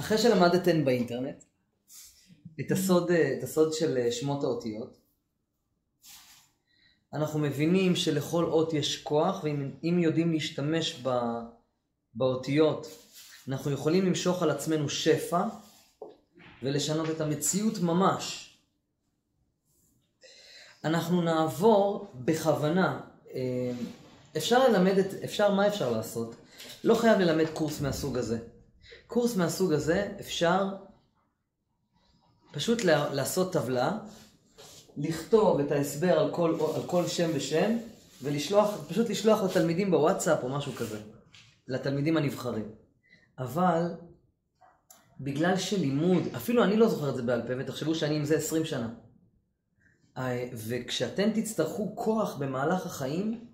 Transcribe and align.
אחרי 0.00 0.18
שלמדתם 0.18 0.84
באינטרנט 0.84 1.44
את 2.60 2.70
הסוד, 2.70 3.10
את 3.10 3.42
הסוד 3.42 3.72
של 3.72 4.10
שמות 4.10 4.44
האותיות, 4.44 4.96
אנחנו 7.12 7.38
מבינים 7.38 7.96
שלכל 7.96 8.44
אות 8.44 8.72
יש 8.72 9.02
כוח, 9.02 9.44
ואם 9.44 9.98
יודעים 9.98 10.32
להשתמש 10.32 11.00
ב, 11.02 11.10
באותיות, 12.14 12.86
אנחנו 13.48 13.70
יכולים 13.70 14.06
למשוך 14.06 14.42
על 14.42 14.50
עצמנו 14.50 14.88
שפע 14.88 15.42
ולשנות 16.62 17.10
את 17.10 17.20
המציאות 17.20 17.78
ממש. 17.78 18.56
אנחנו 20.84 21.22
נעבור 21.22 22.06
בכוונה, 22.14 23.00
אה, 23.34 23.72
אפשר 24.36 24.68
ללמד 24.68 24.98
את, 24.98 25.06
אפשר, 25.24 25.50
מה 25.50 25.66
אפשר 25.66 25.90
לעשות? 25.90 26.34
לא 26.84 26.94
חייב 26.94 27.18
ללמד 27.18 27.46
קורס 27.54 27.80
מהסוג 27.80 28.18
הזה. 28.18 28.38
קורס 29.06 29.36
מהסוג 29.36 29.72
הזה 29.72 30.12
אפשר 30.20 30.68
פשוט 32.52 32.84
לעשות 32.84 33.52
טבלה, 33.52 33.98
לכתוב 34.96 35.60
את 35.60 35.72
ההסבר 35.72 36.18
על 36.18 36.34
כל, 36.34 36.58
על 36.74 36.82
כל 36.86 37.06
שם 37.06 37.30
ושם, 37.34 37.76
ולשלוח, 38.22 38.84
פשוט 38.88 39.10
לשלוח 39.10 39.42
לתלמידים 39.42 39.90
בוואטסאפ 39.90 40.38
או 40.42 40.48
משהו 40.48 40.72
כזה, 40.72 41.00
לתלמידים 41.68 42.16
הנבחרים. 42.16 42.68
אבל 43.38 43.94
בגלל 45.20 45.56
שלימוד, 45.56 46.22
אפילו 46.36 46.64
אני 46.64 46.76
לא 46.76 46.88
זוכר 46.88 47.10
את 47.10 47.14
זה 47.14 47.22
בעל 47.22 47.42
פה, 47.46 47.52
ותחשבו 47.58 47.94
שאני 47.94 48.16
עם 48.16 48.24
זה 48.24 48.36
20 48.36 48.64
שנה. 48.64 48.88
אה, 50.18 50.48
וכשאתם 50.52 51.30
תצטרכו 51.34 51.96
כוח 51.96 52.36
במהלך 52.36 52.86
החיים, 52.86 53.44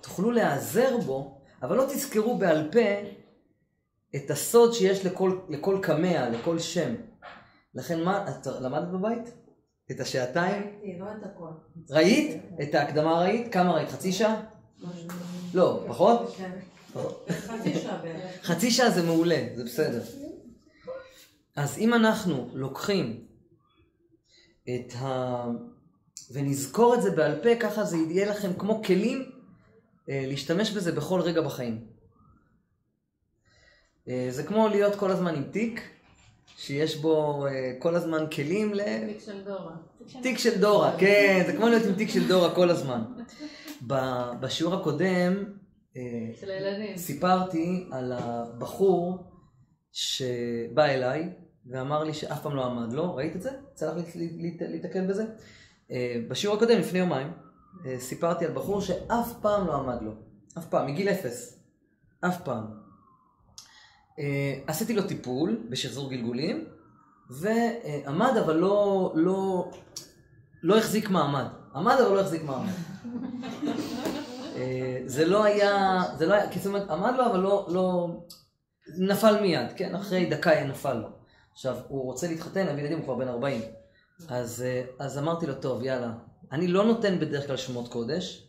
תוכלו 0.00 0.30
להיעזר 0.30 0.96
בו, 1.06 1.40
אבל 1.62 1.76
לא 1.76 1.84
תזכרו 1.84 2.38
בעל 2.38 2.68
פה 2.72 3.10
את 4.16 4.30
הסוד 4.30 4.72
שיש 4.72 5.06
לכל, 5.06 5.38
לכל 5.48 5.78
קמע, 5.82 6.28
לכל 6.28 6.58
שם. 6.58 6.94
לכן 7.74 8.04
מה, 8.04 8.28
את 8.28 8.46
למדת 8.46 8.88
בבית? 8.88 9.34
את 9.90 10.00
השעתיים? 10.00 10.62
לא 10.98 11.06
את 11.18 11.24
הכל. 11.24 11.50
ראית? 11.90 12.42
את 12.62 12.74
ההקדמה 12.74 13.20
ראית? 13.20 13.52
כמה 13.52 13.72
ראית? 13.72 13.88
חצי 13.88 14.12
שעה? 14.12 14.42
לא, 15.54 15.84
פחות? 15.88 16.34
כן. 16.36 16.50
חצי 17.30 17.74
שעה 17.74 18.02
בערך. 18.02 18.42
חצי 18.42 18.70
שעה 18.70 18.90
זה 18.90 19.02
מעולה, 19.02 19.46
זה 19.54 19.64
בסדר. 19.64 20.02
אז 21.56 21.78
אם 21.78 21.94
אנחנו 21.94 22.50
לוקחים 22.54 23.24
את 24.64 24.92
ה... 24.94 25.44
ונזכור 26.32 26.94
את 26.94 27.02
זה 27.02 27.10
בעל 27.10 27.42
פה, 27.42 27.56
ככה 27.60 27.84
זה 27.84 27.96
יהיה 27.96 28.30
לכם 28.30 28.52
כמו 28.58 28.82
כלים 28.82 29.30
אה, 30.08 30.24
להשתמש 30.26 30.70
בזה 30.70 30.92
בכל 30.92 31.20
רגע 31.20 31.40
בחיים. 31.40 31.84
אה, 34.10 34.26
זה 34.30 34.42
כמו 34.42 34.68
להיות 34.68 34.94
כל 34.94 35.10
הזמן 35.10 35.34
עם 35.34 35.42
תיק, 35.42 35.80
שיש 36.56 36.96
בו 36.96 37.46
אה, 37.46 37.72
כל 37.78 37.94
הזמן 37.94 38.24
כלים 38.32 38.74
ל... 38.74 38.80
תיק 39.06 39.20
של 39.20 39.44
דורה. 39.44 39.76
תיק 40.22 40.38
של 40.38 40.60
דורה, 40.60 40.96
כן, 40.98 41.42
זה 41.46 41.52
כמו 41.52 41.68
להיות 41.68 41.86
עם 41.86 41.94
תיק 41.94 42.10
של 42.10 42.28
דורה 42.28 42.54
כל 42.54 42.70
הזמן. 42.70 43.02
בשיעור 44.40 44.74
הקודם, 44.74 45.44
של 46.40 46.50
הילדים. 46.50 46.96
סיפרתי 46.96 47.86
על 47.90 48.12
הבחור 48.12 49.24
שבא 49.92 50.84
אליי 50.84 51.28
ואמר 51.66 52.04
לי 52.04 52.14
שאף 52.14 52.42
פעם 52.42 52.56
לא 52.56 52.64
עמד 52.64 52.92
לו, 52.92 53.14
ראית 53.14 53.36
את 53.36 53.42
זה? 53.42 53.50
יצא 53.72 53.94
לך 53.94 54.06
להתקל 54.60 55.06
בזה? 55.06 55.24
בשיעור 56.28 56.56
הקודם, 56.56 56.78
לפני 56.78 56.98
יומיים, 56.98 57.32
סיפרתי 57.98 58.44
על 58.44 58.52
בחור 58.52 58.80
שאף 58.80 59.32
פעם 59.42 59.66
לא 59.66 59.74
עמד 59.74 60.02
לו. 60.02 60.12
אף 60.58 60.64
פעם, 60.66 60.86
מגיל 60.86 61.08
אפס. 61.08 61.60
אף 62.20 62.44
פעם. 62.44 62.79
עשיתי 64.66 64.92
לו 64.92 65.02
טיפול 65.02 65.66
בשחזור 65.68 66.10
גלגולים, 66.10 66.64
ועמד 67.30 68.36
אבל 68.44 68.56
לא, 68.56 69.12
לא, 69.14 69.70
לא 70.62 70.78
החזיק 70.78 71.10
מעמד. 71.10 71.46
עמד 71.74 71.96
אבל 72.06 72.14
לא 72.14 72.20
החזיק 72.20 72.42
מעמד. 72.42 72.72
זה 75.06 75.24
לא 75.24 75.44
היה, 75.44 76.02
זה 76.18 76.26
לא 76.26 76.34
היה, 76.34 76.50
כי 76.50 76.58
זאת 76.58 76.66
אומרת, 76.66 76.90
עמד 76.90 77.12
לו 77.18 77.26
אבל 77.26 77.40
לא, 77.40 77.66
לא, 77.70 78.08
נפל 78.98 79.40
מיד, 79.40 79.66
כן? 79.76 79.94
אחרי 79.94 80.30
דקה 80.30 80.64
נפל 80.64 80.94
לו. 80.94 81.08
עכשיו, 81.52 81.76
הוא 81.88 82.04
רוצה 82.04 82.28
להתחתן, 82.28 82.66
להביא 82.66 82.82
ילדים, 82.82 82.98
הוא 82.98 83.04
כבר 83.04 83.14
בן 83.14 83.28
40. 83.28 83.60
אז, 84.28 84.64
אז 84.98 85.18
אמרתי 85.18 85.46
לו, 85.46 85.54
טוב, 85.54 85.82
יאללה. 85.82 86.12
אני 86.52 86.68
לא 86.68 86.84
נותן 86.84 87.18
בדרך 87.18 87.46
כלל 87.46 87.56
שמות 87.56 87.88
קודש, 87.88 88.48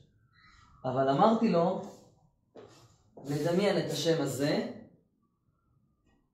אבל 0.85 1.09
אמרתי 1.09 1.49
לו, 1.49 1.81
לדמיין 3.29 3.77
את 3.77 3.91
השם 3.91 4.21
הזה. 4.21 4.67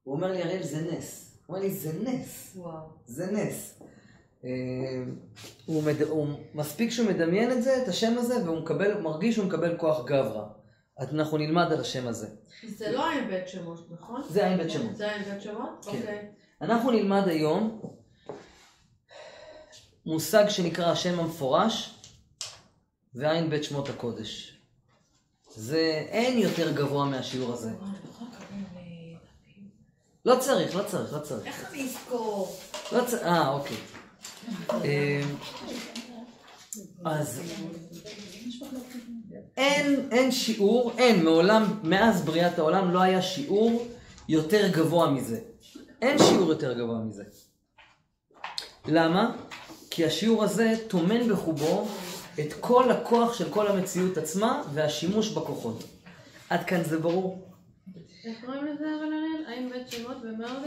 הוא 0.08 0.16
אומר 0.16 0.32
לי, 0.32 0.44
הראל, 0.44 0.64
זה 0.64 0.82
נס. 0.92 1.38
הוא 1.46 1.56
אומר 1.56 1.68
לי, 1.68 1.74
זה 1.74 1.92
נס. 2.04 2.54
וואו. 2.56 2.80
זה 3.06 3.32
נס. 3.32 3.80
הוא, 5.66 5.84
מד... 5.84 6.02
הוא 6.02 6.28
מספיק 6.54 6.92
שהוא 6.92 7.10
מדמיין 7.10 7.52
את 7.52 7.64
זה, 7.64 7.84
את 7.84 7.88
השם 7.88 8.16
הזה, 8.18 8.44
והוא 8.46 8.60
מקבל, 8.60 8.92
הוא 8.92 9.02
מרגיש 9.02 9.36
שהוא 9.36 9.46
מקבל 9.46 9.78
כוח 9.78 10.06
גברא. 10.06 10.46
אז 10.98 11.14
אנחנו 11.14 11.38
נלמד 11.38 11.72
על 11.72 11.82
השם 11.82 12.08
הזה. 12.08 12.28
זה 12.68 12.92
לא 12.92 13.10
עין 13.10 13.28
בית 13.28 13.48
שמות, 13.48 13.92
נכון? 13.92 14.22
זה 14.30 14.48
עין 14.48 14.58
בית 14.58 14.70
שמות. 14.70 14.96
זה 14.96 15.12
עין 15.12 15.24
בית 15.24 15.42
שמות? 15.42 15.86
כן. 15.92 15.98
אוקיי. 15.98 16.32
אנחנו 16.62 16.92
נלמד 16.92 17.28
היום 17.28 17.82
מושג 20.06 20.50
שנקרא 20.50 20.92
השם 20.92 21.20
המפורש 21.20 22.00
ועין 23.14 23.50
בית 23.50 23.64
שמות 23.64 23.90
הקודש. 23.90 24.62
זה 25.56 26.06
אין 26.10 26.38
יותר 26.38 26.72
גבוה 26.72 27.06
מהשיעור 27.06 27.54
הזה. 27.54 27.72
לא 30.28 30.36
צריך, 30.40 30.76
לא 30.76 30.84
צריך, 30.84 31.14
לא 31.14 31.20
צריך. 31.20 31.46
איך 31.46 31.70
אני 31.72 31.84
אזכור? 31.84 32.56
לא 32.92 33.04
צריך, 33.06 33.24
אה, 33.24 33.50
אוקיי. 33.50 33.78
אה, 34.72 35.22
אז 37.06 37.42
אין, 39.58 40.08
אין 40.12 40.32
שיעור, 40.32 40.92
אין, 40.98 41.24
מעולם, 41.24 41.80
מאז 41.84 42.26
בריאת 42.26 42.60
העולם 42.60 42.92
לא 42.92 43.02
היה 43.02 43.22
שיעור 43.22 43.88
יותר 44.30 44.68
גבוה 44.68 45.12
מזה. 45.12 45.40
אין 46.02 46.18
שיעור 46.18 46.50
יותר 46.50 46.74
גבוה 46.74 47.00
מזה. 47.00 47.24
למה? 48.86 49.36
כי 49.90 50.06
השיעור 50.06 50.44
הזה 50.44 50.74
טומן 50.88 51.28
בחובו 51.28 51.88
את 52.40 52.54
כל 52.60 52.92
הכוח 52.92 53.34
של 53.34 53.50
כל 53.50 53.68
המציאות 53.68 54.18
עצמה 54.18 54.64
והשימוש 54.74 55.30
בכוחות. 55.30 55.84
עד 56.50 56.64
כאן 56.66 56.84
זה 56.84 57.00
ברור? 57.00 57.48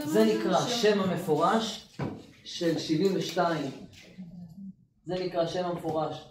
זה 0.05 0.25
נקרא 0.25 0.67
שם 0.67 0.99
המפורש 0.99 1.97
של 2.43 2.79
72. 2.79 3.71
זה 5.05 5.15
נקרא 5.25 5.47
שם 5.47 5.65
המפורש 5.65 6.25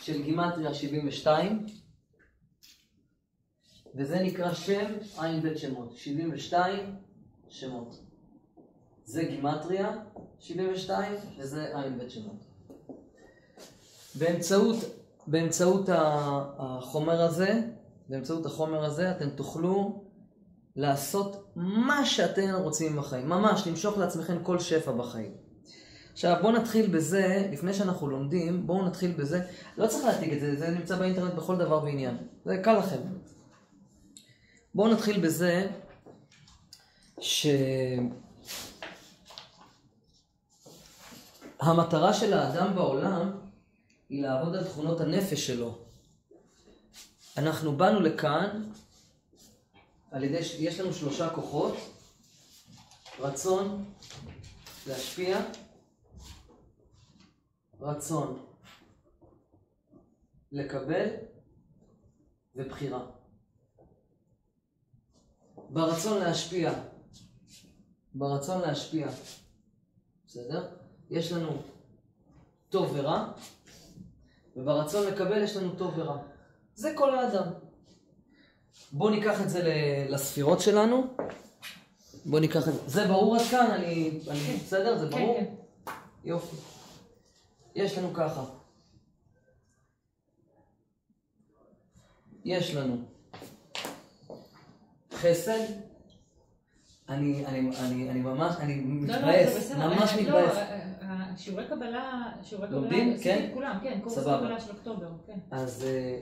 של 0.00 0.22
גימטריה 0.22 0.74
72. 0.74 1.66
וזה 3.94 4.18
נקרא 4.18 4.54
שם 4.54 4.92
בית 5.42 5.58
שמות. 5.58 5.96
72 5.96 6.96
שמות. 7.48 8.00
זה 9.04 9.24
גימטריה 9.24 9.92
72 10.38 11.12
וזה 11.38 11.72
בית 11.98 12.10
שמות. 12.10 12.44
באמצעות, 14.14 14.76
באמצעות 15.26 15.88
החומר 16.58 17.22
הזה, 17.22 17.60
באמצעות 18.08 18.46
החומר 18.46 18.84
הזה 18.84 19.10
אתם 19.10 19.30
תוכלו 19.30 20.02
לעשות 20.76 21.52
מה 21.56 22.06
שאתם 22.06 22.54
רוצים 22.54 22.96
בחיים, 22.96 23.28
ממש 23.28 23.66
למשוך 23.66 23.98
לעצמכם 23.98 24.44
כל 24.44 24.58
שפע 24.58 24.92
בחיים. 24.92 25.32
עכשיו 26.12 26.36
בואו 26.42 26.52
נתחיל 26.52 26.86
בזה, 26.86 27.48
לפני 27.52 27.74
שאנחנו 27.74 28.10
לומדים, 28.10 28.66
בואו 28.66 28.86
נתחיל 28.86 29.12
בזה, 29.12 29.46
לא 29.76 29.86
צריך 29.86 30.04
להעתיק 30.04 30.32
את 30.32 30.40
זה, 30.40 30.56
זה 30.56 30.70
נמצא 30.70 30.96
באינטרנט 30.96 31.34
בכל 31.34 31.56
דבר 31.56 31.84
ועניין, 31.84 32.16
זה 32.44 32.60
קל 32.64 32.78
לכם. 32.78 33.00
בואו 34.74 34.92
נתחיל 34.92 35.20
בזה 35.20 35.66
שהמטרה 41.60 42.14
של 42.14 42.32
האדם 42.32 42.74
בעולם 42.74 43.32
היא 44.08 44.22
לעבוד 44.22 44.56
על 44.56 44.64
תכונות 44.64 45.00
הנפש 45.00 45.46
שלו. 45.46 45.78
אנחנו 47.36 47.76
באנו 47.76 48.00
לכאן 48.00 48.62
על 50.10 50.24
ידי, 50.24 50.38
יש 50.58 50.80
לנו 50.80 50.92
שלושה 50.92 51.30
כוחות, 51.34 51.74
רצון 53.18 53.84
להשפיע, 54.86 55.40
רצון 57.80 58.46
לקבל 60.52 61.08
ובחירה. 62.54 63.06
ברצון 65.70 66.18
להשפיע, 66.18 66.72
ברצון 68.14 68.60
להשפיע, 68.60 69.08
בסדר? 70.26 70.76
יש 71.10 71.32
לנו 71.32 71.62
טוב 72.68 72.90
ורע, 72.94 73.32
וברצון 74.56 75.06
לקבל 75.06 75.42
יש 75.42 75.56
לנו 75.56 75.76
טוב 75.76 75.98
ורע. 75.98 76.22
זה 76.74 76.94
כל 76.96 77.18
האדם. 77.18 77.69
בואו 78.92 79.10
ניקח 79.10 79.40
את 79.42 79.50
זה 79.50 79.62
לספירות 80.08 80.60
שלנו. 80.60 81.06
בוא 82.24 82.40
ניקח 82.40 82.68
את 82.68 82.74
זה. 82.74 82.80
זה 82.86 83.06
ברור 83.08 83.36
עד 83.36 83.42
כאן? 83.50 83.70
אני... 83.70 84.20
אני- 84.30 84.56
בסדר? 84.64 84.98
זה 84.98 85.06
כן, 85.10 85.18
ברור? 85.18 85.36
כן. 85.38 85.54
יופי. 86.24 86.56
יש 87.74 87.98
לנו 87.98 88.14
ככה. 88.14 88.44
יש 92.44 92.74
לנו 92.74 92.96
חסד. 95.14 95.58
אני, 97.08 97.46
אני, 97.46 97.70
אני, 97.80 98.10
אני 98.10 98.20
ממש, 98.20 98.54
אני 98.60 98.84
לא, 99.08 99.14
לא, 99.14 99.18
מתבאס, 99.18 99.52
זה 99.52 99.58
בסדר. 99.60 99.88
ממש 99.88 100.10
אה, 100.12 100.22
מתבאס. 100.22 100.54
לא, 100.54 100.60
אה, 100.60 100.88
אה, 101.02 101.36
שיעורי 101.36 101.64
קבלה, 101.68 102.22
שיעורי 102.44 102.66
קבלה, 102.68 102.80
לומדים? 102.80 103.18
כן? 103.22 103.50
כולם, 103.54 103.78
כן, 103.82 104.00
קורס. 104.04 104.18
קבלה 104.18 104.60
של 104.60 104.70
אוקטובר, 104.72 105.08
כן. 105.26 105.38
אז 105.50 105.84
אה, 105.84 106.20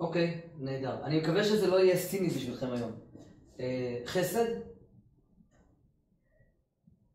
אוקיי, 0.00 0.40
נהדר. 0.58 1.04
אני 1.04 1.20
מקווה 1.20 1.44
שזה 1.44 1.66
לא 1.66 1.80
יהיה 1.80 1.96
סיני 1.96 2.28
בשבילכם 2.28 2.72
היום. 2.72 2.92
אה, 3.60 4.02
חסד, 4.06 4.46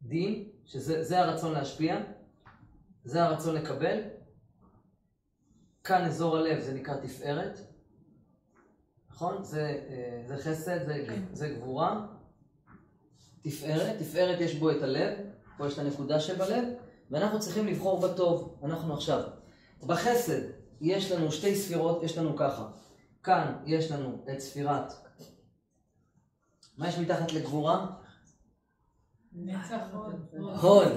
דין, 0.02 0.50
שזה 0.66 1.04
זה 1.04 1.20
הרצון 1.20 1.54
להשפיע, 1.54 2.02
זה 3.04 3.24
הרצון 3.24 3.56
לקבל. 3.56 4.00
כאן 5.84 6.06
אזור 6.06 6.38
הלב, 6.38 6.60
זה 6.60 6.74
נקרא 6.74 6.96
תפארת. 6.98 7.60
נכון? 9.10 9.44
זה, 9.44 9.84
אה, 9.90 10.24
זה 10.26 10.38
חסד, 10.38 10.86
זה, 10.86 11.06
כן. 11.08 11.22
זה 11.32 11.50
גבורה. 11.50 12.08
תפארת, 13.42 14.00
תפארת 14.00 14.42
יש 14.42 14.56
בו 14.56 14.72
את 14.72 14.82
הלב, 14.82 15.18
פה 15.58 15.68
יש 15.68 15.74
את 15.74 15.80
הנקודה 15.80 16.20
שבלב, 16.20 16.64
ואנחנו 17.12 17.40
צריכים 17.40 17.68
לבחור 17.68 18.00
בטוב. 18.08 18.60
אנחנו 18.64 18.94
עכשיו. 18.94 19.22
בחסד 19.84 20.42
יש 20.82 21.12
לנו 21.12 21.32
שתי 21.32 21.56
ספירות, 21.56 22.04
יש 22.04 22.18
לנו 22.18 22.36
ככה. 22.38 22.68
כאן 23.24 23.56
יש 23.66 23.92
לנו 23.92 24.26
את 24.34 24.40
ספירת. 24.40 24.94
מה 26.78 26.90
יש 26.90 26.98
מתחת 26.98 27.34
לגבורה? 27.34 27.88
נצח 29.32 29.82
הוד. 29.94 30.16
הוד. 30.62 30.88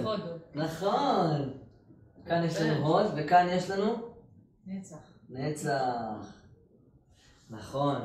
נכון. 0.54 1.58
כאן 2.26 2.44
יש 2.44 2.56
לנו 2.56 2.86
הוד, 2.86 3.06
וכאן 3.16 3.46
יש 3.50 3.70
לנו 3.70 4.14
נצח. 4.66 4.96
נצח. 5.28 6.34
נכון. 7.50 8.02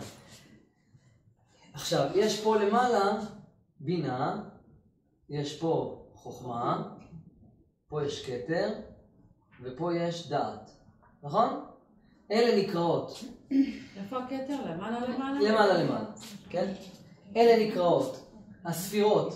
עכשיו, 1.73 2.09
יש 2.15 2.43
פה 2.43 2.57
למעלה 2.57 3.19
בינה, 3.79 4.49
יש 5.29 5.59
פה 5.59 6.05
חוכמה, 6.13 6.95
פה 7.87 8.03
יש 8.05 8.25
כתר, 8.25 8.73
ופה 9.61 9.95
יש 9.95 10.29
דעת. 10.29 10.71
נכון? 11.23 11.65
אלה 12.31 12.63
נקראות. 12.63 13.23
איפה 13.97 14.17
הכתר? 14.17 14.65
למעלה 14.65 15.07
למעלה? 15.07 15.39
למעלה 15.39 15.83
למעלה, 15.83 16.11
כן? 16.49 16.73
אלה 17.35 17.67
נקראות. 17.67 18.23
הספירות, 18.65 19.33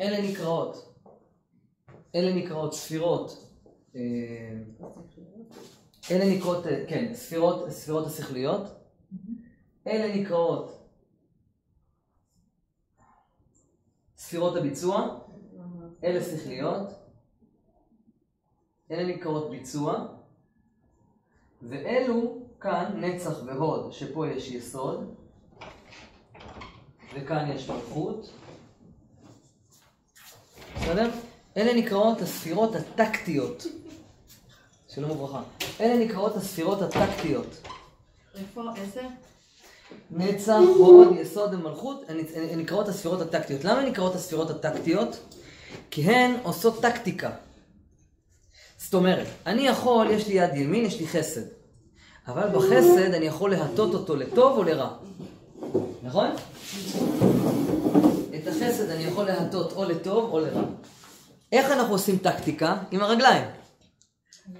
אלה 0.00 0.30
נקראות, 0.30 0.94
אלה 2.14 2.34
נקראות 2.34 2.74
ספירות, 2.74 3.50
אה, 3.96 4.62
אלה 6.10 6.36
נקראות, 6.36 6.66
אה, 6.66 6.84
כן, 6.88 7.14
ספירות, 7.14 7.70
ספירות 7.70 8.06
השכליות, 8.06 8.62
אלה 9.86 10.16
נקראות 10.16 10.88
ספירות 14.16 14.56
הביצוע, 14.56 15.20
אלה 16.04 16.24
שכליות, 16.24 16.88
אלה 18.90 19.16
נקראות 19.16 19.50
ביצוע, 19.50 20.16
ואלו 21.68 22.38
כאן 22.60 22.84
נצח 22.96 23.34
והוד, 23.46 23.92
שפה 23.92 24.28
יש 24.28 24.50
יסוד, 24.50 25.14
וכאן 27.14 27.50
יש 27.54 27.70
מלכות. 27.70 28.30
בסדר? 30.76 31.10
אלה 31.56 31.74
נקראות 31.74 32.20
הספירות 32.20 32.74
הטקטיות. 32.74 33.66
שלום 34.88 35.10
וברכה. 35.10 35.42
אלה 35.80 36.04
נקראות 36.04 36.36
הספירות 36.36 36.82
הטקטיות. 36.82 37.68
איפה? 38.34 38.62
איזה? 38.76 39.02
נצח, 40.10 40.58
הוד, 40.76 41.08
יסוד 41.16 41.54
ומלכות, 41.54 42.04
הן 42.08 42.60
נקראות 42.60 42.88
הספירות 42.88 43.20
הטקטיות. 43.20 43.64
למה 43.64 43.80
הן 43.80 43.88
נקראות 43.88 44.14
הספירות 44.14 44.50
הטקטיות? 44.50 45.20
כי 45.90 46.02
הן 46.02 46.36
עושות 46.42 46.82
טקטיקה. 46.82 47.30
זאת 48.94 48.98
אומרת, 48.98 49.26
אני 49.46 49.66
יכול, 49.66 50.10
יש 50.10 50.28
לי 50.28 50.34
יד 50.34 50.54
ימין, 50.54 50.84
יש 50.84 51.00
לי 51.00 51.06
חסד. 51.06 51.40
אבל 52.28 52.48
בחסד 52.48 53.14
אני 53.14 53.26
יכול 53.26 53.50
להטות 53.50 53.94
אותו 53.94 54.16
לטוב 54.16 54.58
או 54.58 54.62
לרע. 54.62 54.90
נכון? 56.02 56.30
את 58.34 58.48
החסד 58.48 58.90
אני 58.90 59.04
יכול 59.04 59.24
להטות 59.24 59.72
או 59.72 59.84
לטוב 59.84 60.30
או 60.32 60.40
לרע. 60.40 60.62
איך 61.52 61.70
אנחנו 61.70 61.94
עושים 61.94 62.18
טקטיקה? 62.18 62.76
עם 62.90 63.00
הרגליים. 63.00 63.44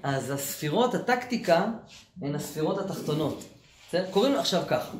אז 0.03 0.31
הספירות 0.31 0.93
הטקטיקה 0.93 1.67
הן 2.21 2.35
הספירות 2.35 2.77
התחתונות. 2.77 3.43
בסדר? 3.87 4.05
קוראים 4.11 4.35
עכשיו 4.35 4.63
ככה. 4.67 4.97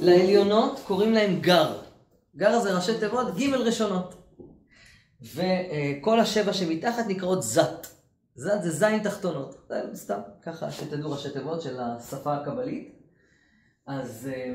לעליונות 0.00 0.80
קוראים 0.86 1.12
להם 1.12 1.40
גר. 1.40 1.78
גר 2.36 2.60
זה 2.60 2.74
ראשי 2.74 2.98
תיבות, 2.98 3.36
ג' 3.36 3.54
ראשונות. 3.54 4.14
וכל 5.34 6.20
השבע 6.20 6.52
שמתחת 6.52 7.04
נקראות 7.08 7.42
זת. 7.42 7.91
זת 8.34 8.62
זה 8.62 8.70
זין 8.70 9.02
תחתונות. 9.02 9.68
זה 9.68 9.82
סתם, 9.94 10.20
ככה 10.42 10.70
שתדעו 10.70 11.10
ראשי 11.10 11.30
תיבות 11.30 11.62
של 11.62 11.80
השפה 11.80 12.34
הקבלית. 12.34 12.98
אז 13.86 14.28
אה, 14.32 14.54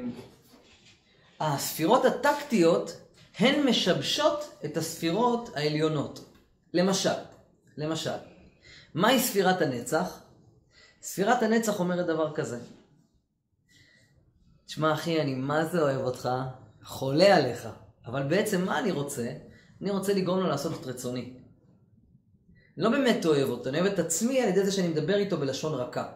הספירות 1.40 2.06
הטקטיות 2.06 2.98
הן 3.40 3.68
משבשות 3.68 4.60
את 4.66 4.78
הספירות 4.78 5.50
העליונות. 5.56 6.20
למשל, 6.74 7.20
למשל, 7.78 8.18
מהי 8.94 9.20
ספירת 9.20 9.62
הנצח? 9.62 10.22
ספירת 11.02 11.44
הנצח 11.44 11.80
אומרת 11.80 12.06
דבר 12.06 12.36
כזה. 12.36 12.60
תשמע 14.66 14.94
אחי, 14.94 15.22
אני 15.22 15.36
מה 15.36 15.66
זה 15.66 15.82
אוהב 15.82 16.02
אותך, 16.02 16.30
חולה 16.84 17.36
עליך, 17.36 17.68
אבל 18.06 18.24
בעצם 18.24 18.66
מה 18.66 18.80
אני 18.80 18.92
רוצה? 18.92 19.34
אני 19.82 19.90
רוצה 19.92 20.14
לגרום 20.14 20.40
לו 20.40 20.48
לעשות 20.48 20.82
את 20.82 20.86
רצוני. 20.86 21.37
לא 22.78 22.90
באמת 22.90 23.26
אוהב 23.26 23.50
אותו, 23.50 23.70
אני 23.70 23.82
אוהב 23.82 23.94
את 23.94 24.00
עצמי 24.00 24.42
על 24.42 24.50
ידי 24.50 24.66
זה 24.66 24.72
שאני 24.72 24.88
מדבר 24.88 25.16
איתו 25.16 25.38
בלשון 25.38 25.74
רכה. 25.74 26.08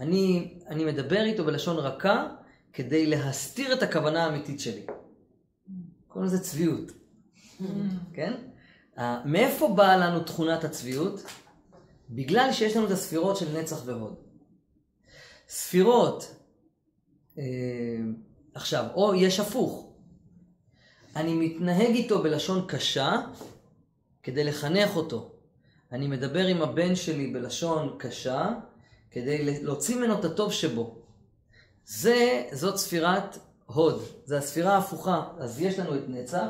אני, 0.00 0.54
אני 0.66 0.84
מדבר 0.84 1.20
איתו 1.20 1.44
בלשון 1.44 1.76
רכה 1.76 2.28
כדי 2.72 3.06
להסתיר 3.06 3.72
את 3.72 3.82
הכוונה 3.82 4.24
האמיתית 4.24 4.60
שלי. 4.60 4.86
קוראים 6.08 6.26
לזה 6.30 6.40
צביעות, 6.40 6.92
כן? 8.12 8.32
Uh, 8.96 9.00
מאיפה 9.24 9.68
באה 9.68 9.96
לנו 9.96 10.20
תכונת 10.20 10.64
הצביעות? 10.64 11.22
בגלל 12.10 12.52
שיש 12.52 12.76
לנו 12.76 12.86
את 12.86 12.90
הספירות 12.90 13.36
של 13.36 13.58
נצח 13.58 13.82
והוד. 13.84 14.14
ספירות, 15.48 16.34
אה, 17.38 17.44
עכשיו, 18.54 18.84
או 18.94 19.14
יש 19.14 19.40
הפוך. 19.40 19.92
אני 21.16 21.34
מתנהג 21.34 21.94
איתו 21.94 22.22
בלשון 22.22 22.64
קשה 22.68 23.20
כדי 24.22 24.44
לחנך 24.44 24.96
אותו. 24.96 25.37
אני 25.92 26.06
מדבר 26.08 26.46
עם 26.46 26.62
הבן 26.62 26.94
שלי 26.96 27.26
בלשון 27.26 27.94
קשה 27.98 28.48
כדי 29.10 29.62
להוציא 29.62 29.96
ממנו 29.96 30.14
את 30.20 30.24
הטוב 30.24 30.52
שבו. 30.52 30.94
זה, 31.86 32.44
זאת 32.52 32.76
ספירת 32.76 33.38
הוד, 33.66 34.02
זה 34.24 34.38
הספירה 34.38 34.74
ההפוכה. 34.74 35.22
אז 35.38 35.60
יש 35.60 35.78
לנו 35.78 35.94
את 35.96 36.02
נצח, 36.08 36.46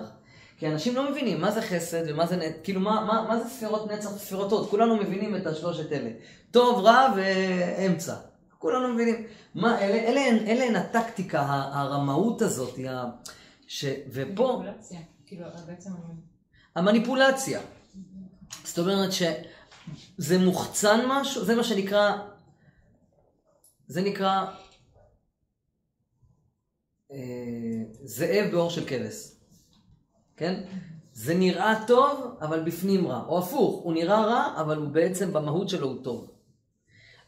כי 0.59 0.69
אנשים 0.69 0.97
לא 0.97 1.11
מבינים 1.11 1.41
מה 1.41 1.51
זה 1.51 1.63
חסד 1.63 2.03
ומה 2.09 2.27
זה, 2.27 2.37
נ- 2.37 2.63
כאילו 2.63 2.81
מה, 2.81 3.05
מה, 3.05 3.25
מה 3.29 3.41
זה 3.43 3.49
ספירות 3.51 3.91
נצח 3.91 4.11
וספירות 4.17 4.53
הוד. 4.53 4.69
כולנו 4.69 4.97
מבינים 4.97 5.37
את 5.37 5.47
השלושת 5.47 5.93
אלה. 5.93 6.11
טוב, 6.51 6.85
רע 6.85 7.15
ואמצע. 7.17 8.15
כולנו 8.59 8.95
מבינים. 8.95 9.27
מה, 9.55 9.81
אלה, 9.81 9.95
אלה, 9.95 10.21
הן- 10.21 10.47
אלה 10.47 10.65
הן 10.65 10.77
הטקטיקה, 10.77 11.43
הרמאות 11.73 12.43
הזאת, 12.43 12.79
ה... 12.89 13.05
ש... 13.67 13.85
ופה... 14.13 14.63
מניפולציה. 14.63 14.99
כאילו, 15.27 15.45
בעצם. 15.67 15.91
המניפולציה. 16.75 17.61
זאת 18.65 18.79
אומרת 18.79 19.11
שזה 19.13 20.39
מוחצן 20.39 21.01
משהו, 21.09 21.45
זה 21.45 21.55
מה 21.55 21.65
שנקרא, 21.65 22.17
זה 23.87 24.03
נקרא 24.03 24.47
אה, 27.13 27.19
זאב 28.05 28.51
באור 28.53 28.71
של 28.71 28.87
כבש, 28.87 29.33
כן? 30.37 30.65
זה 31.13 31.35
נראה 31.35 31.85
טוב, 31.87 32.37
אבל 32.41 32.65
בפנים 32.65 33.07
רע. 33.07 33.25
או 33.29 33.39
הפוך, 33.39 33.83
הוא 33.83 33.93
נראה 33.93 34.25
רע, 34.25 34.61
אבל 34.61 34.77
הוא 34.77 34.89
בעצם 34.89 35.33
במהות 35.33 35.69
שלו 35.69 35.89
הוא 35.89 36.05
טוב. 36.05 36.31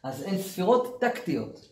אז 0.03 0.23
הן 0.23 0.39
ספירות 0.39 1.01
טקטיות. 1.01 1.69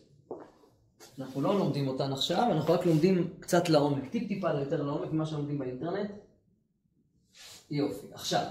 אנחנו 1.19 1.41
לא 1.41 1.59
לומדים 1.59 1.87
אותן 1.87 2.11
עכשיו, 2.11 2.47
אנחנו 2.51 2.73
רק 2.73 2.85
לומדים 2.85 3.33
קצת 3.39 3.69
לעומק, 3.69 4.11
טיפ 4.11 4.27
טיפה 4.27 4.49
יותר 4.51 4.83
לעומק 4.83 5.11
ממה 5.11 5.25
שלומדים 5.25 5.59
באינטרנט. 5.59 6.11
יופי, 7.71 8.07
עכשיו. 8.13 8.45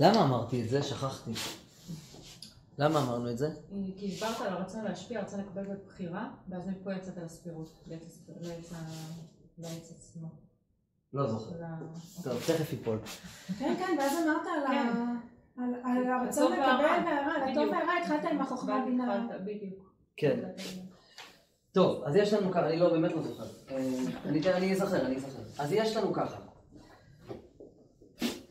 למה 0.00 0.24
אמרתי 0.24 0.62
את 0.62 0.68
זה? 0.68 0.82
שכחתי. 0.82 1.32
למה 2.78 3.02
אמרנו 3.02 3.30
את 3.30 3.38
זה? 3.38 3.50
כי 3.96 4.12
הסברת 4.14 4.40
על 4.40 4.52
הרצון 4.52 4.84
להשפיע, 4.84 5.20
הרצון 5.20 5.40
לקבל 5.40 5.62
בבחירה, 5.74 6.28
ואז 6.48 6.62
מפה 6.66 6.92
יצאת 6.94 7.16
לספירות, 7.16 7.68
לעץ 7.86 8.72
לעץ 9.58 9.92
עצמו. 9.98 10.28
לא 11.12 11.26
זוכר. 11.26 11.54
טוב, 12.24 12.32
תכף 12.46 12.72
ייפול. 12.72 12.98
כן, 13.58 13.74
כן, 13.78 13.96
ואז 13.98 14.12
אמרת 14.12 14.46
על 14.46 14.66
כן. 14.66 14.88
על- 15.58 15.74
על 15.84 16.12
הרצון 16.12 16.52
לקבל 16.52 16.62
והרע. 16.64 16.80
והרע, 16.80 17.32
על 17.34 17.42
הטוב 17.42 17.64
בדיוק. 17.64 17.72
והרע 17.74 17.92
התחלת 18.02 18.24
עם 18.32 18.40
החוכמה 18.40 18.84
בינה. 18.84 19.26
בדיוק. 19.44 19.92
כן. 20.16 20.40
טוב, 21.72 22.04
אז 22.04 22.16
יש 22.16 22.32
לנו 22.32 22.50
ככה, 22.50 22.68
אני 22.68 22.78
לא, 22.78 22.92
באמת 22.92 23.12
לא 23.12 23.22
זוכר. 23.22 23.44
אה, 23.70 23.76
אני 24.56 24.72
אזכר, 24.72 25.06
אני 25.06 25.16
אזכר. 25.16 25.62
אז 25.62 25.72
יש 25.72 25.96
לנו 25.96 26.12
ככה. 26.12 26.36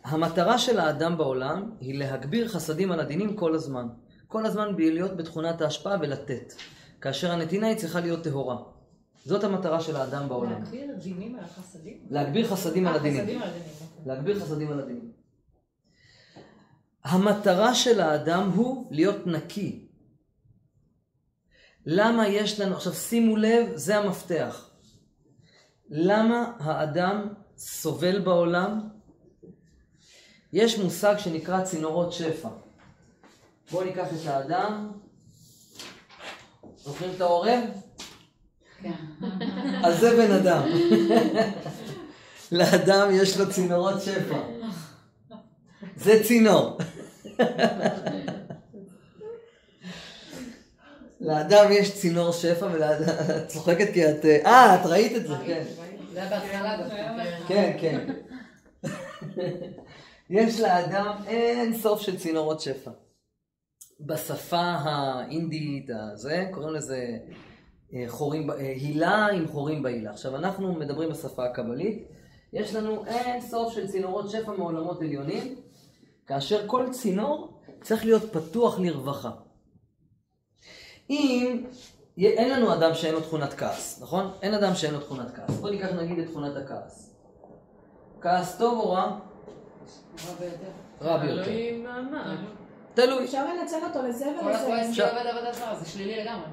המטרה 0.05 0.57
של 0.57 0.79
האדם 0.79 1.17
בעולם 1.17 1.71
היא 1.79 2.00
להגביר 2.00 2.47
חסדים 2.47 2.91
על 2.91 3.00
הדינים 3.00 3.35
כל 3.35 3.55
הזמן. 3.55 3.88
כל 4.27 4.45
הזמן 4.45 4.75
להיות 4.77 5.17
בתכונת 5.17 5.62
ההשפעה 5.62 5.97
ולתת. 6.01 6.53
כאשר 7.01 7.31
הנתינה 7.31 7.67
היא 7.67 7.77
צריכה 7.77 8.00
להיות 8.00 8.24
טהורה. 8.24 8.57
זאת 9.25 9.43
המטרה 9.43 9.81
של 9.81 9.95
האדם 9.95 10.29
בעולם. 10.29 10.51
להגביר 10.51 10.95
דינים 11.03 11.35
על 11.35 11.43
החסדים? 11.43 11.97
להגביר 12.09 12.47
חסדים 12.47 12.88
על 12.88 12.93
אה, 12.93 13.00
הדינים. 13.00 13.19
חסדים 13.21 13.41
על 13.41 13.50
הדינים. 13.50 13.67
אוקיי. 13.81 14.13
להגביר 14.13 14.39
חסדים 14.39 14.71
על 14.71 14.79
הדינים. 14.79 15.12
המטרה 17.03 17.75
של 17.75 18.00
האדם 18.00 18.50
הוא 18.55 18.88
להיות 18.91 19.27
נקי. 19.27 19.88
למה 21.85 22.27
יש 22.27 22.59
לנו, 22.59 22.75
עכשיו 22.75 22.93
שימו 22.93 23.38
לב, 23.38 23.75
זה 23.75 23.97
המפתח. 23.97 24.69
למה 25.89 26.51
האדם 26.59 27.33
סובל 27.57 28.19
בעולם? 28.19 28.94
יש 30.55 30.77
מושג 30.77 31.15
שנקרא 31.17 31.63
צינורות 31.63 32.13
שפע. 32.13 32.50
בואו 33.71 33.83
ניקח 33.83 34.07
את 34.21 34.27
האדם. 34.27 34.91
זוכרים 36.77 37.12
את 37.15 37.21
העורב? 37.21 37.63
כן. 38.81 38.91
אז 39.83 40.00
זה 40.00 40.15
בן 40.15 40.31
אדם. 40.31 40.62
לאדם 42.51 43.07
יש 43.13 43.38
לו 43.38 43.51
צינורות 43.51 44.01
שפע. 44.01 44.39
זה 45.95 46.24
צינור. 46.24 46.77
לאדם 51.21 51.71
יש 51.71 51.95
צינור 51.95 52.31
שפע 52.31 52.65
ולאדם... 52.65 53.09
את 53.38 53.47
צוחקת 53.47 53.93
כי 53.93 54.09
את... 54.09 54.25
אה, 54.25 54.75
את 54.75 54.85
ראית 54.85 55.15
את 55.15 55.27
זה, 55.27 55.35
כן. 55.45 55.63
זה 56.13 56.21
היה 56.21 56.29
בהתחלה 56.29 56.77
דווקא. 56.77 57.24
כן, 57.47 57.77
כן. 57.81 58.13
יש 60.29 60.60
לאדם 60.60 61.15
אין 61.27 61.77
סוף 61.77 62.01
של 62.01 62.17
צינורות 62.17 62.62
שפע. 62.62 62.91
בשפה 64.00 64.58
האינדית, 64.58 65.89
הזה, 65.89 66.48
קוראים 66.51 66.74
לזה 66.74 67.17
אה, 67.94 68.05
חורים, 68.08 68.51
אה, 68.51 68.55
הילה 68.58 69.25
עם 69.25 69.48
חורים 69.48 69.84
בהילה. 69.84 70.12
עכשיו, 70.12 70.36
אנחנו 70.36 70.74
מדברים 70.74 71.10
בשפה 71.10 71.46
הקבלית, 71.46 72.08
יש 72.53 72.75
לנו 72.75 73.05
אין 73.05 73.41
סוף 73.41 73.74
של 73.74 73.88
צינורות 73.88 74.29
שפע 74.29 74.51
מעולמות 74.51 75.01
עליונים, 75.01 75.55
כאשר 76.27 76.67
כל 76.67 76.86
צינור 76.91 77.60
צריך 77.82 78.05
להיות 78.05 78.24
פתוח 78.34 78.79
לרווחה. 78.79 79.32
אם 81.10 81.63
אין 82.17 82.50
לנו 82.50 82.74
אדם 82.74 82.94
שאין 82.94 83.13
לו 83.13 83.22
תכונת 83.22 83.53
כעס, 83.53 84.01
נכון? 84.01 84.32
אין 84.41 84.53
אדם 84.53 84.75
שאין 84.75 84.94
לו 84.94 85.00
תכונת 85.00 85.36
כעס. 85.36 85.60
בוא 85.60 85.70
ניקח 85.70 85.88
נגיד 85.88 86.20
את 86.20 86.29
תכונת 86.29 86.55
הכעס. 86.55 87.15
כעס 88.22 88.58
טוב 88.58 88.79
או 88.79 88.91
רע? 88.91 89.20
רע 91.01 91.18
ביותר. 91.18 91.38
תלוי. 92.94 93.25
אפשר 93.25 93.46
לנצל 93.54 93.75
אותו 93.88 94.08
לזה 94.08 94.25
ולזה. 94.46 94.89
אפשר- 94.89 95.15
זה 95.80 95.89
שלילי 95.89 96.24
לגמרי. 96.24 96.46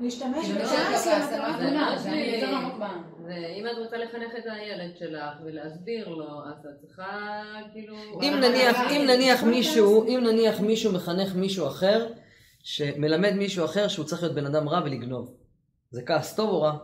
להשתמש 0.00 0.44
כאילו, 0.46 0.60
בכעס 0.60 1.06
לא 1.32 1.38
למטרה. 1.48 2.94
ואם 3.26 3.66
את 3.66 3.78
רוצה 3.84 3.96
לחנך 3.96 4.32
את 4.38 4.44
הילד 4.52 4.96
שלך 4.96 5.32
ולהסביר 5.44 6.08
לו, 6.08 6.24
אז 6.44 6.66
את 6.66 6.86
צריכה 6.86 7.42
כאילו... 7.72 7.96
אם 8.22 8.34
נניח, 8.40 8.76
אבל- 8.76 8.90
אם 8.90 9.06
נניח 9.06 9.42
מישהו, 9.44 10.04
אם 10.04 10.20
נניח 10.24 10.60
מישהו 10.60 10.92
מחנך 10.92 11.34
מישהו 11.34 11.66
אחר, 11.66 12.06
שמלמד 12.62 13.32
מישהו 13.34 13.64
אחר 13.64 13.88
שהוא 13.88 14.04
צריך 14.04 14.22
להיות 14.22 14.34
בן 14.34 14.46
אדם 14.46 14.68
רע 14.68 14.80
ולגנוב. 14.84 15.34
זה 15.90 16.02
כעס 16.06 16.34
טוב 16.36 16.50
או 16.50 16.62
רע? 16.62 16.76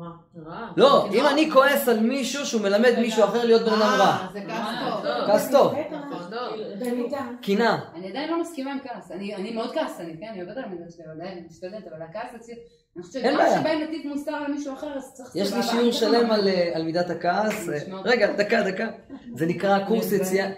לא, 0.00 0.06
רע. 0.46 0.60
רע. 0.60 0.68
לא, 0.76 1.08
אם 1.12 1.26
אני 1.26 1.50
כועס 1.52 1.88
על 1.88 2.00
מישהו 2.00 2.46
שהוא 2.46 2.62
מלמד 2.62 2.92
מישהו 2.98 3.24
אחר 3.24 3.44
להיות 3.44 3.62
בן 3.62 3.72
אדם 3.72 3.80
רע. 3.80 4.06
אה, 4.06 4.26
זה 4.32 4.40
כעס 4.46 4.70
טוב. 4.80 5.02
טוב. 5.02 5.26
כעס 5.26 5.50
טוב. 5.50 5.72
נכון. 6.10 6.30
במידה. 6.78 7.26
קינה. 7.42 7.80
אני 7.94 8.08
עדיין 8.08 8.30
לא 8.30 8.40
מסכימה 8.40 8.72
עם 8.72 8.78
כעס. 8.84 9.10
אני 9.10 9.34
אני 9.34 9.52
מאוד 9.52 9.74
כעסנית, 9.74 10.20
כן? 10.20 10.26
אני 10.32 10.40
עובדת 10.40 10.56
על 10.56 10.64
המידע 10.64 10.84
שלי, 10.90 11.04
אני 11.32 11.40
משתדלת, 11.50 11.86
אבל 11.92 12.02
הכעס 12.02 12.34
אצלי... 12.36 12.54
אני 12.96 13.04
חושבת 13.04 13.24
אין 13.24 13.34
שגם 13.34 13.44
בעיה. 13.44 13.58
כשבאים 13.58 13.80
נתיב 13.82 14.06
מוסר 14.06 14.32
על 14.32 14.52
מישהו 14.52 14.74
אחר, 14.74 14.92
אז 14.96 15.14
צריך... 15.14 15.36
יש 15.36 15.52
לי. 15.52 15.62
שיעור 15.62 15.92
שלם 15.92 16.30
על, 16.30 16.48
אה, 16.48 16.70
על 16.74 16.82
מידת 16.82 17.10
הכעס. 17.10 17.68
אה, 17.68 17.78
רגע, 18.04 18.32
דקה, 18.32 18.62
דקה. 18.62 18.88
זה 19.34 19.46
נקרא 19.46 19.78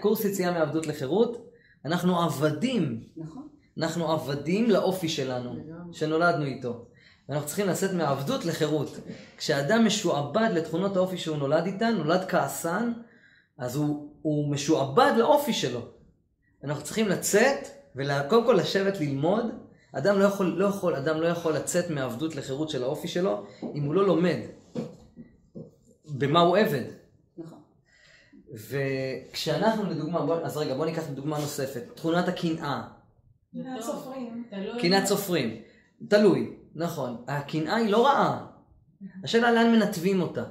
קורס 0.01 0.25
יציאה 0.25 0.51
מעבדות 0.51 0.87
לחירות. 0.87 1.45
אנחנו 1.85 2.21
עבדים. 2.21 2.99
נכון. 3.17 3.47
אנחנו 3.77 4.11
עבדים 4.11 4.69
לאופי 4.69 5.09
שלנו, 5.09 5.55
שנולדנו 5.91 6.45
איתו. 6.45 6.85
ואנחנו 7.29 7.47
צריכים 7.47 7.67
לצאת 7.67 7.91
מעבדות 7.93 8.45
לחירות. 8.45 8.97
כשאדם 9.37 9.85
משועבד 9.85 10.49
לתכונות 10.53 10.95
האופי 10.95 11.17
שהוא 11.17 11.37
נולד 11.37 11.65
איתן, 11.65 11.95
נולד 11.95 12.25
כעסן, 12.27 12.93
אז 13.57 13.75
הוא, 13.75 14.09
הוא 14.21 14.51
משועבד 14.51 15.11
לאופי 15.17 15.53
שלו. 15.53 15.81
אנחנו 16.63 16.83
צריכים 16.83 17.07
לצאת, 17.07 17.67
וקודם 17.95 18.45
כל 18.45 18.53
לשבת 18.53 18.99
ללמוד. 18.99 19.45
אדם 19.91 20.19
לא 20.19 20.25
יכול, 20.25 20.45
לא 20.45 20.65
יכול, 20.65 20.95
אדם 20.95 21.21
לא 21.21 21.27
יכול 21.27 21.53
לצאת 21.53 21.89
מעבדות 21.89 22.35
לחירות 22.35 22.69
של 22.69 22.83
האופי 22.83 23.07
שלו, 23.07 23.45
אם 23.75 23.83
הוא 23.83 23.93
לא 23.93 24.07
לומד 24.07 24.37
במה 26.05 26.39
הוא 26.39 26.57
עבד. 26.57 26.83
נכון. 27.37 27.59
וכשאנחנו 28.53 29.89
לדוגמה, 29.89 30.25
בוא, 30.25 30.35
אז 30.35 30.57
רגע, 30.57 30.75
בוא 30.75 30.85
ניקח 30.85 31.03
דוגמה 31.09 31.39
נוספת. 31.39 31.83
תכונת 31.95 32.27
הקנאה. 32.27 32.81
קנאת. 33.53 33.81
סופרים. 33.81 34.43
קנאת 34.81 35.05
סופרים. 35.05 35.61
תלוי, 36.09 36.57
נכון. 36.75 37.23
הקנאה 37.27 37.75
היא 37.75 37.89
לא 37.89 38.05
רעה. 38.05 38.45
השאלה 39.23 39.51
לאן 39.51 39.71
מנתבים 39.71 40.21
אותה. 40.21 40.43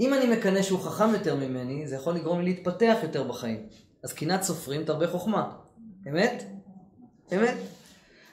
אם 0.00 0.14
אני 0.14 0.36
מקנא 0.36 0.62
שהוא 0.62 0.80
חכם 0.80 1.10
יותר 1.12 1.34
ממני, 1.36 1.86
זה 1.88 1.94
יכול 1.96 2.14
לגרום 2.14 2.40
לי 2.40 2.44
להתפתח 2.44 2.96
יותר 3.02 3.22
בחיים. 3.28 3.66
אז 4.04 4.12
קנאת 4.12 4.42
סופרים 4.42 4.84
תרבה 4.84 5.08
חוכמה. 5.08 5.52
אמת? 6.08 6.44
אמת? 7.34 7.54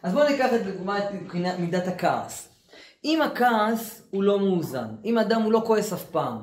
אז 0.04 0.14
בואו 0.14 0.30
ניקח 0.30 0.50
את 0.56 0.62
דוגמה 0.66 1.00
את 1.00 1.12
מידת 1.60 1.88
הכעס. 1.88 2.50
אם 3.06 3.22
הכעס 3.22 4.02
הוא 4.12 4.24
לא 4.24 4.40
מאוזן, 4.40 4.96
אם 5.06 5.18
אדם 5.18 5.42
הוא 5.42 5.52
לא 5.52 5.64
כועס 5.66 5.94
אף 5.94 6.06
פעם, 6.06 6.42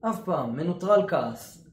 אף 0.00 0.20
פעם, 0.24 0.56
מנוטרל 0.56 1.08
כעס. 1.08 1.64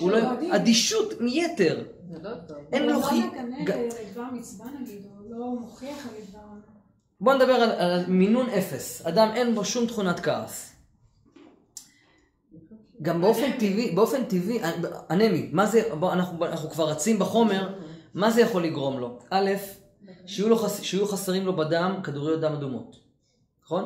הוא 0.00 0.10
לא... 0.10 0.18
אדישות 0.56 1.20
יתר, 1.20 1.84
זה 2.10 2.18
לא 2.22 2.30
טוב. 2.48 2.56
אין 2.72 2.82
הוא 2.82 2.92
לו 2.92 2.98
לא 3.00 3.04
חי... 3.04 3.26
מקנא 3.26 3.64
ג- 3.64 3.70
לדבר 3.70 4.24
מצווה 4.32 4.66
נגיד, 4.80 5.02
הוא 5.04 5.30
לא 5.30 5.46
מוכיח 5.60 6.06
על 6.06 6.12
דבר. 6.30 6.41
בוא 7.22 7.34
נדבר 7.34 7.52
על, 7.52 7.70
על 7.70 8.04
מינון 8.08 8.48
אפס. 8.48 9.06
אדם 9.06 9.30
אין 9.34 9.54
בו 9.54 9.64
שום 9.64 9.86
תכונת 9.86 10.20
כעס. 10.20 10.76
גם 13.02 13.20
באופן 13.20 13.52
טבעי, 13.52 13.92
באופן 13.94 14.24
טבעי, 14.24 14.60
אנמי, 15.10 15.48
מה 15.52 15.66
זה, 15.66 15.82
בוא, 15.98 16.12
אנחנו, 16.12 16.46
אנחנו 16.46 16.70
כבר 16.70 16.90
רצים 16.90 17.18
בחומר, 17.18 17.74
מה 18.14 18.30
זה 18.30 18.40
יכול 18.40 18.64
לגרום 18.64 18.98
לו? 18.98 19.18
א', 19.30 19.50
שיהיו, 20.26 20.48
לו 20.48 20.56
חס, 20.56 20.82
שיהיו 20.82 21.06
חסרים 21.06 21.46
לו 21.46 21.56
בדם 21.56 22.00
כדוריות 22.04 22.40
דם 22.40 22.52
אדומות, 22.52 22.96
נכון? 23.64 23.84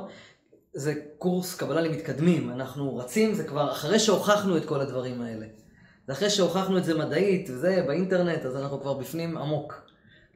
זה 0.73 0.95
קורס 1.19 1.57
קבלה 1.57 1.81
למתקדמים, 1.81 2.50
אנחנו 2.50 2.97
רצים, 2.97 3.35
זה 3.35 3.45
כבר 3.45 3.73
אחרי 3.73 3.99
שהוכחנו 3.99 4.57
את 4.57 4.64
כל 4.64 4.81
הדברים 4.81 5.23
האלה. 5.23 5.47
זה 6.07 6.12
אחרי 6.12 6.31
שהוכחנו 6.31 6.78
את 6.78 6.85
זה 6.85 6.99
מדעית, 6.99 7.50
וזה 7.50 7.85
באינטרנט, 7.87 8.45
אז 8.45 8.57
אנחנו 8.57 8.81
כבר 8.81 8.95
בפנים 8.95 9.38
עמוק. 9.38 9.83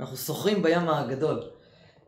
אנחנו 0.00 0.16
שוחרים 0.16 0.62
בים 0.62 0.88
הגדול. 0.88 1.42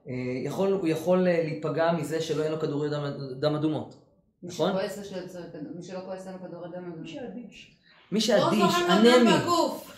אה, 0.09 0.14
יכול, 0.44 0.73
הוא 0.73 0.88
יכול 0.88 1.28
אה, 1.28 1.42
להיפגע 1.42 1.92
מזה 1.92 2.21
שלא 2.21 2.42
יהיה 2.42 2.52
לו 2.52 2.61
כדוריות 2.61 2.92
דם, 2.92 3.04
דם 3.40 3.54
אדומות. 3.54 3.94
מי 4.42 4.49
נכון? 4.49 4.73
מי 5.75 5.82
שלא 5.82 6.00
כועס 6.04 6.26
אין 6.26 6.35
לו 6.35 6.49
כדורי 6.49 6.68
דם. 6.76 6.92
מי 7.02 7.09
שאדיש. 7.09 7.76
מי 8.12 8.18
לא 8.18 8.21
שאדיש, 8.21 8.75
אנמי, 8.90 9.30
הפוך. 9.30 9.92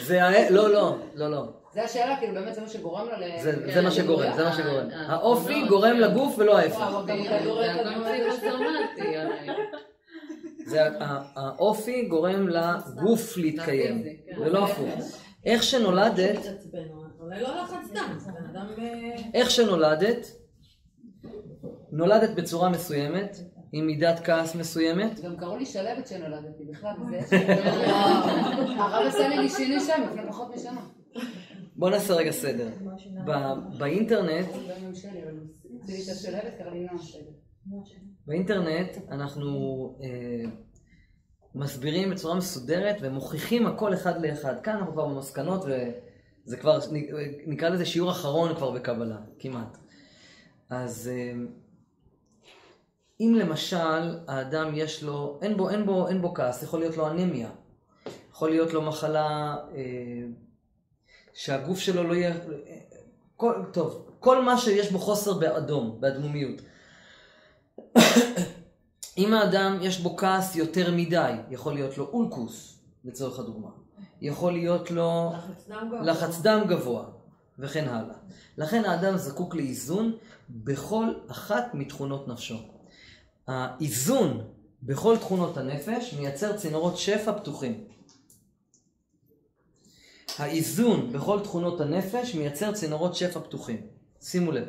זה, 0.00 0.20
לא, 0.50 0.70
לא, 0.70 0.96
לא, 1.14 1.30
לא. 1.30 1.44
זה 1.74 1.84
השאלה, 1.84 2.16
כאילו, 2.16 2.34
באמת 2.34 2.54
זה 2.54 2.60
מה 2.60 2.68
שגורם 2.68 3.06
לו 3.06 3.12
ל... 3.12 3.42
זה, 3.42 3.72
זה 3.74 3.82
מה 3.82 3.90
שגורם, 3.90 4.32
זה 4.36 4.44
מה 4.44 4.52
שגורם. 4.56 4.90
אה, 4.90 5.06
האופי 5.06 5.62
לא, 5.62 5.68
גורם 5.68 5.96
לגוף 5.96 6.38
ולא 6.38 6.58
ההפך. 6.58 6.88
זה 7.06 7.28
כדורי 7.40 7.68
האופי 11.36 12.02
גורם 12.02 12.48
לגוף 12.48 13.36
להתקיים, 13.36 14.00
לפיזי, 14.00 14.16
כן. 14.26 14.40
ולא 14.40 14.64
הפוך. 14.64 15.24
איך 15.46 15.62
שנולדת, 15.62 16.44
לא 17.22 17.66
זה. 17.84 17.98
אה, 18.78 19.16
איך 19.34 19.50
שנולדת, 19.50 20.26
נולדת 21.92 22.30
בצורה 22.36 22.68
מסוימת, 22.68 23.36
עם 23.72 23.86
מידת 23.86 24.20
כעס 24.24 24.54
מסוימת. 24.54 25.20
גם 25.20 25.36
קראו 25.36 25.56
לי 25.56 25.66
שלבת 25.66 26.06
שנולדתי, 26.08 26.64
בכלל, 26.64 26.94
וזה... 27.08 27.36
הרב 28.78 29.06
עשה 29.06 29.28
לי 29.28 29.48
שינוי 29.48 29.80
שם 29.80 30.02
לפני 30.10 30.22
פחות 30.28 30.54
משנה. 30.54 30.80
בוא 31.76 31.90
נעשה 31.90 32.14
רגע 32.14 32.30
סדר. 32.30 32.68
באינטרנט, 33.78 34.46
שלבת. 36.96 37.34
באינטרנט 38.26 38.96
אנחנו 39.10 39.50
אה, 40.02 40.50
מסבירים 41.54 42.10
בצורה 42.10 42.34
מסודרת 42.34 42.96
ומוכיחים 43.00 43.66
הכל 43.66 43.94
אחד 43.94 44.26
לאחד. 44.26 44.54
כאן 44.62 44.76
אנחנו 44.76 44.92
כבר 44.92 45.06
במסקנות 45.06 45.64
וזה 45.64 46.56
כבר, 46.56 46.78
נקרא 47.46 47.68
לזה 47.68 47.86
שיעור 47.86 48.10
אחרון 48.10 48.54
כבר 48.54 48.70
בקבלה, 48.70 49.18
כמעט. 49.38 49.78
אז 50.70 51.10
אה, 51.12 51.32
אם 53.20 53.34
למשל 53.38 54.18
האדם 54.28 54.70
יש 54.74 55.02
לו, 55.02 55.38
אין 55.42 55.56
בו, 55.56 55.70
אין 55.70 55.86
בו, 55.86 56.08
אין 56.08 56.22
בו 56.22 56.34
כעס, 56.34 56.62
יכול 56.62 56.80
להיות 56.80 56.96
לו 56.96 57.10
אנמיה, 57.10 57.50
יכול 58.30 58.50
להיות 58.50 58.72
לו 58.72 58.82
מחלה 58.82 59.56
אה, 59.74 59.82
שהגוף 61.34 61.78
שלו 61.78 62.02
לא 62.02 62.14
יהיה, 62.14 62.34
כל, 63.36 63.54
טוב, 63.72 64.10
כל 64.20 64.44
מה 64.44 64.58
שיש 64.58 64.92
בו 64.92 64.98
חוסר 64.98 65.32
באדום, 65.32 66.00
באדמומיות. 66.00 66.60
אם 69.18 69.34
האדם 69.34 69.78
יש 69.80 70.00
בו 70.00 70.16
כעס 70.16 70.56
יותר 70.56 70.92
מדי, 70.92 71.32
יכול 71.50 71.74
להיות 71.74 71.98
לו 71.98 72.04
אולקוס, 72.04 72.78
לצורך 73.04 73.38
הדוגמה. 73.38 73.70
יכול 74.20 74.52
להיות 74.52 74.90
לו 74.90 75.32
לחץ 75.32 75.68
דם 75.68 75.86
גבוה. 75.88 76.02
לחץ 76.02 76.40
דם 76.40 76.62
גבוה, 76.68 77.04
וכן 77.58 77.88
הלאה. 77.88 78.16
לכן 78.58 78.84
האדם 78.84 79.16
זקוק 79.16 79.54
לאיזון 79.54 80.16
בכל 80.50 81.06
אחת 81.28 81.64
מתכונות 81.74 82.28
נפשו. 82.28 82.56
האיזון 83.46 84.44
בכל 84.82 85.16
תכונות 85.18 85.56
הנפש 85.56 86.14
מייצר 86.14 86.56
צינורות 86.56 86.98
שפע 86.98 87.32
פתוחים. 87.32 87.84
האיזון 90.38 91.12
בכל 91.12 91.40
תכונות 91.40 91.80
הנפש 91.80 92.34
מייצר 92.34 92.72
צינורות 92.72 93.14
שפע 93.14 93.40
פתוחים. 93.40 93.86
שימו 94.20 94.52
לב. 94.52 94.68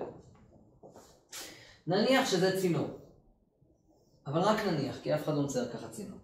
נניח 1.87 2.29
שזה 2.29 2.61
צינור, 2.61 2.87
אבל 4.27 4.39
רק 4.41 4.65
נניח, 4.65 4.99
כי 5.03 5.15
אף 5.15 5.23
אחד 5.23 5.33
לא 5.33 5.41
מצייר 5.41 5.67
ככה 5.73 5.87
צינור. 5.89 6.17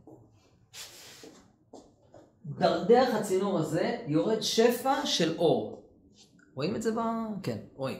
דר- 2.46 2.84
דרך 2.84 3.16
הצינור 3.16 3.60
הזה 3.60 3.98
יורד 4.08 4.42
שפע 4.42 5.06
של 5.06 5.38
אור. 5.38 5.84
רואים 6.56 6.76
את 6.76 6.82
זה 6.82 6.92
ב... 6.92 7.00
כן, 7.44 7.58
רואים. 7.76 8.00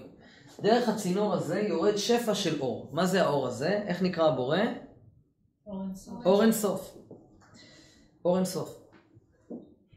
דרך 0.62 0.90
הצינור 0.90 1.34
הזה 1.34 1.60
יורד 1.60 1.96
שפע 1.98 2.36
של 2.36 2.62
אור. 2.62 2.90
מה 2.92 3.06
זה 3.06 3.22
האור 3.24 3.48
הזה? 3.48 3.70
איך 3.88 4.02
נקרא 4.02 4.28
הבורא? 4.28 4.58
אור 6.26 6.42
אין 6.44 6.52
סוף. 6.52 6.98
אור 8.26 8.36
אין 8.38 8.46
סוף. 8.46 8.78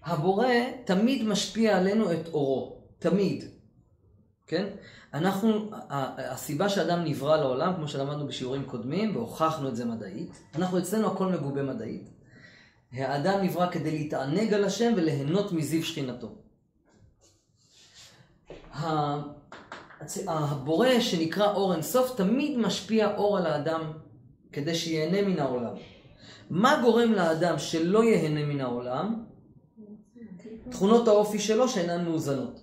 הבורא 0.05 0.47
תמיד 0.85 1.23
משפיע 1.23 1.79
עלינו 1.79 2.13
את 2.13 2.29
אורו. 2.29 2.83
תמיד. 2.99 3.45
כן? 4.47 4.67
אנחנו, 5.15 5.71
הסיבה 5.91 6.69
שאדם 6.69 7.05
נברא 7.05 7.37
לעולם, 7.37 7.73
כמו 7.77 7.89
שלמדנו 7.89 8.27
בשיעורים 8.27 8.65
קודמים, 8.65 9.17
והוכחנו 9.17 9.69
את 9.69 9.77
זה 9.77 9.85
מדעית, 9.85 10.41
אנחנו 10.55 10.79
אצלנו 10.79 11.07
הכל 11.07 11.27
מגובה 11.27 11.63
מדעית. 11.63 12.11
האדם 12.93 13.43
נברא 13.43 13.71
כדי 13.71 13.91
להתענג 13.91 14.55
על 14.55 14.65
השם 14.65 14.93
וליהנות 14.97 15.53
מזיו 15.53 15.85
שכינתו. 15.85 16.35
הבורא 20.27 21.01
שנקרא 21.01 21.53
אור 21.53 21.73
אינסוף 21.75 22.17
תמיד 22.17 22.59
משפיע 22.59 23.17
אור 23.17 23.39
על 23.39 23.47
האדם 23.47 23.93
כדי 24.53 24.75
שיהנה 24.75 25.23
מן 25.23 25.39
העולם. 25.39 25.75
מה 26.51 26.81
גורם 26.83 27.13
לאדם 27.13 27.59
שלא 27.59 28.05
ייהנה 28.05 28.45
מן 28.45 28.61
העולם? 28.61 29.25
תכונות 30.71 31.09
האופי 31.09 31.39
שלו 31.39 31.69
שאינן 31.69 32.05
מאוזנות. 32.05 32.61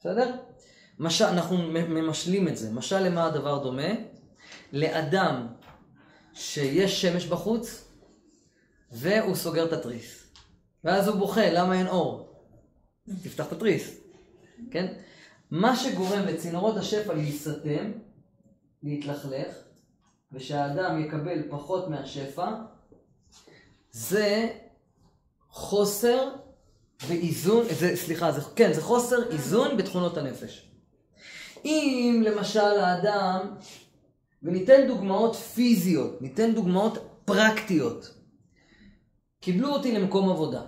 בסדר? 0.00 0.34
משל, 0.98 1.24
אנחנו 1.24 1.58
ממשלים 1.72 2.48
את 2.48 2.56
זה. 2.56 2.70
משל 2.70 3.00
למה 3.00 3.26
הדבר 3.26 3.62
דומה? 3.62 3.88
לאדם 4.72 5.46
שיש 6.34 7.02
שמש 7.02 7.26
בחוץ 7.26 7.88
והוא 8.92 9.34
סוגר 9.34 9.64
את 9.64 9.72
התריס. 9.72 10.32
ואז 10.84 11.08
הוא 11.08 11.16
בוכה, 11.16 11.50
למה 11.50 11.74
אין 11.74 11.86
אור? 11.86 12.32
תפתח 13.22 13.46
את 13.46 13.52
התריס, 13.52 14.00
כן? 14.70 14.92
מה 15.50 15.76
שגורם 15.76 16.26
לצינורות 16.26 16.76
השפע 16.76 17.14
להיסתם, 17.14 17.92
להתלכלך, 18.82 19.54
ושהאדם 20.32 21.00
יקבל 21.00 21.42
פחות 21.50 21.88
מהשפע, 21.88 22.50
זה 23.90 24.50
חוסר 25.50 26.28
באיזון, 27.08 27.66
זה, 27.78 27.96
סליחה, 27.96 28.32
זה, 28.32 28.40
כן, 28.56 28.72
זה 28.72 28.80
חוסר 28.82 29.30
איזון 29.30 29.76
בתכונות 29.76 30.16
הנפש. 30.16 30.71
אם 31.64 32.22
למשל 32.26 32.60
האדם, 32.60 33.54
וניתן 34.42 34.86
דוגמאות 34.86 35.36
פיזיות, 35.36 36.22
ניתן 36.22 36.54
דוגמאות 36.54 36.98
פרקטיות. 37.24 38.14
קיבלו 39.40 39.68
אותי 39.68 39.92
למקום 39.92 40.30
עבודה, 40.30 40.62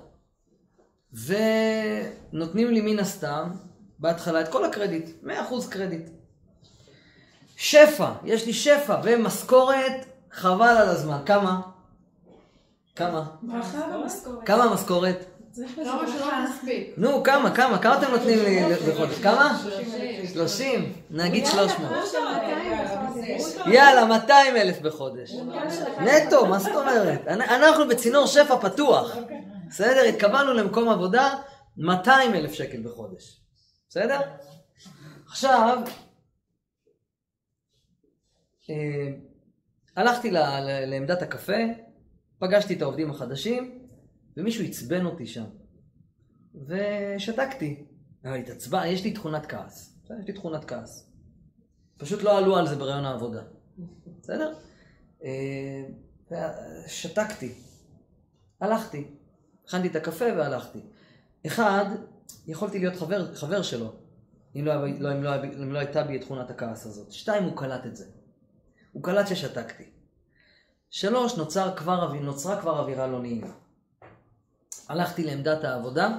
ונותנים 2.32 2.70
לי 2.70 2.80
מן 2.80 2.98
הסתם, 2.98 3.50
בהתחלה 3.98 4.40
את 4.40 4.48
כל 4.48 4.64
הקרדיט, 4.64 5.08
100% 5.24 5.28
קרדיט. 5.70 6.10
שפע, 7.56 8.12
יש 8.24 8.46
לי 8.46 8.52
שפע 8.52 9.00
ומשכורת, 9.04 10.06
חבל 10.30 10.76
על 10.80 10.88
הזמן. 10.88 11.22
כמה? 11.26 11.60
כמה? 12.96 13.26
כמה 14.46 14.64
המשכורת? 14.64 15.33
כמה 15.54 16.08
שלא. 16.08 16.26
מספיק. 16.50 16.94
נו, 16.96 17.22
כמה, 17.22 17.54
כמה? 17.54 17.78
כמה 17.78 17.98
אתם 17.98 18.10
נותנים 18.10 18.38
לי 18.44 18.60
בחודש? 18.92 19.18
כמה? 19.22 19.58
שלושים. 19.62 20.26
30, 20.34 20.92
נגיד 21.10 21.44
יאללה, 21.44 21.68
300. 21.68 21.90
כמו 21.92 22.06
של 22.06 22.18
200 22.18 22.72
בחודש. 23.52 23.74
יאללה, 23.74 24.04
200 24.04 24.56
אלף 24.56 24.80
בחודש. 24.80 25.30
של 25.30 25.44
200 25.44 25.68
נטו, 26.26 26.46
מה 26.46 26.58
זאת 26.58 26.74
אומרת? 26.74 27.28
אנ- 27.28 27.40
אנחנו 27.42 27.88
בצינור 27.88 28.26
שפע 28.26 28.56
פתוח. 28.68 29.16
בסדר? 29.68 30.00
התקבלנו 30.08 30.52
למקום 30.54 30.88
עבודה 30.88 31.34
200 31.76 32.34
אלף 32.34 32.52
שקל 32.52 32.82
בחודש. 32.82 33.40
בסדר? 33.88 34.20
עכשיו, 35.26 35.78
אה, 38.70 38.74
הלכתי 39.96 40.30
לעמדת 40.86 41.22
הקפה, 41.22 41.56
פגשתי 42.38 42.74
את 42.74 42.82
העובדים 42.82 43.10
החדשים, 43.10 43.78
ומישהו 44.36 44.64
עצבן 44.64 45.06
אותי 45.06 45.26
שם. 45.26 45.44
ושתקתי. 46.66 47.84
אבל 48.24 48.34
התעצבן, 48.34 48.86
יש 48.86 49.04
לי 49.04 49.12
תכונת 49.12 49.46
כעס. 49.46 49.98
יש 50.20 50.26
לי 50.26 50.32
תכונת 50.32 50.64
כעס. 50.64 51.10
פשוט 51.96 52.22
לא 52.22 52.38
עלו 52.38 52.56
על 52.56 52.68
זה 52.68 52.76
ברעיון 52.76 53.04
העבודה. 53.04 53.42
בסדר? 54.20 54.54
אה, 55.24 55.84
ושתקתי. 56.30 57.54
הלכתי. 58.60 59.04
הכנתי 59.64 59.88
את 59.88 59.96
הקפה 59.96 60.24
והלכתי. 60.24 60.80
אחד, 61.46 61.84
יכולתי 62.46 62.78
להיות 62.78 62.96
חבר, 62.96 63.34
חבר 63.34 63.62
שלו, 63.62 63.92
אם 64.56 64.64
לא, 64.64 64.74
לא, 64.98 65.12
אם, 65.12 65.22
לא, 65.22 65.34
אם 65.44 65.72
לא 65.72 65.78
הייתה 65.78 66.02
בי 66.02 66.16
את 66.16 66.20
תכונת 66.20 66.50
הכעס 66.50 66.86
הזאת. 66.86 67.12
שתיים, 67.12 67.44
הוא 67.44 67.56
קלט 67.56 67.86
את 67.86 67.96
זה. 67.96 68.04
הוא 68.92 69.02
קלט 69.02 69.26
ששתקתי. 69.26 69.84
שלוש, 70.90 71.36
נוצר 71.36 71.76
כבר, 71.76 72.12
נוצרה 72.12 72.60
כבר 72.60 72.80
אווירה 72.80 73.06
לא 73.06 73.22
נעימה. 73.22 73.52
הלכתי 74.88 75.24
לעמדת 75.24 75.64
העבודה. 75.64 76.18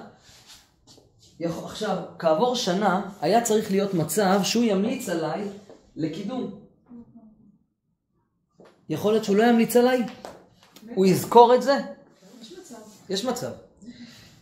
עכשיו, 1.42 1.98
כעבור 2.20 2.56
שנה, 2.56 3.02
היה 3.22 3.42
צריך 3.42 3.72
להיות 3.72 3.94
מצב 3.94 4.40
שהוא 4.44 4.64
ימליץ 4.64 5.10
עליי 5.10 5.42
לקידום. 5.96 6.52
יכול 8.90 9.14
להיות 9.14 9.24
שהוא 9.24 9.36
לא 9.36 9.44
ימליץ 9.44 9.76
עליי? 9.76 10.04
הוא 10.96 11.06
יזכור 11.06 11.56
את 11.56 11.62
זה? 11.62 11.78
יש 12.42 12.54
מצב. 12.60 12.76
יש 13.10 13.26
מצב. 13.26 13.52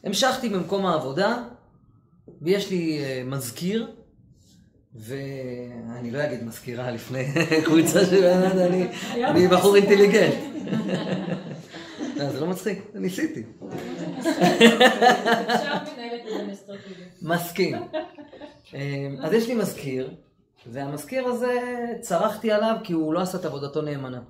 המשכתי 0.03 0.49
במקום 0.49 0.85
העבודה, 0.85 1.43
ויש 2.41 2.69
לי 2.69 2.99
אה, 3.03 3.23
מזכיר, 3.25 3.91
ואני 4.95 6.11
לא 6.11 6.25
אגיד 6.25 6.43
מזכירה 6.43 6.91
לפני 6.91 7.25
קבוצה 7.65 8.05
של 8.05 8.25
אני 9.13 9.47
בחור 9.47 9.75
אינטליגנט. 9.75 10.33
לא, 12.23 12.31
זה 12.31 12.39
לא 12.39 12.47
מצחיק, 12.47 12.91
ניסיתי. 12.93 13.43
מסכים. 17.21 17.75
אה, 18.73 19.07
אז 19.21 19.33
יש 19.33 19.47
לי 19.47 19.55
מזכיר, 19.55 20.15
והמזכיר 20.67 21.25
הזה, 21.25 21.59
צרחתי 22.01 22.51
עליו 22.51 22.75
כי 22.83 22.93
הוא 22.93 23.13
לא 23.13 23.19
עשה 23.19 23.37
את 23.37 23.45
עבודתו 23.45 23.81
נאמנה. 23.81 24.21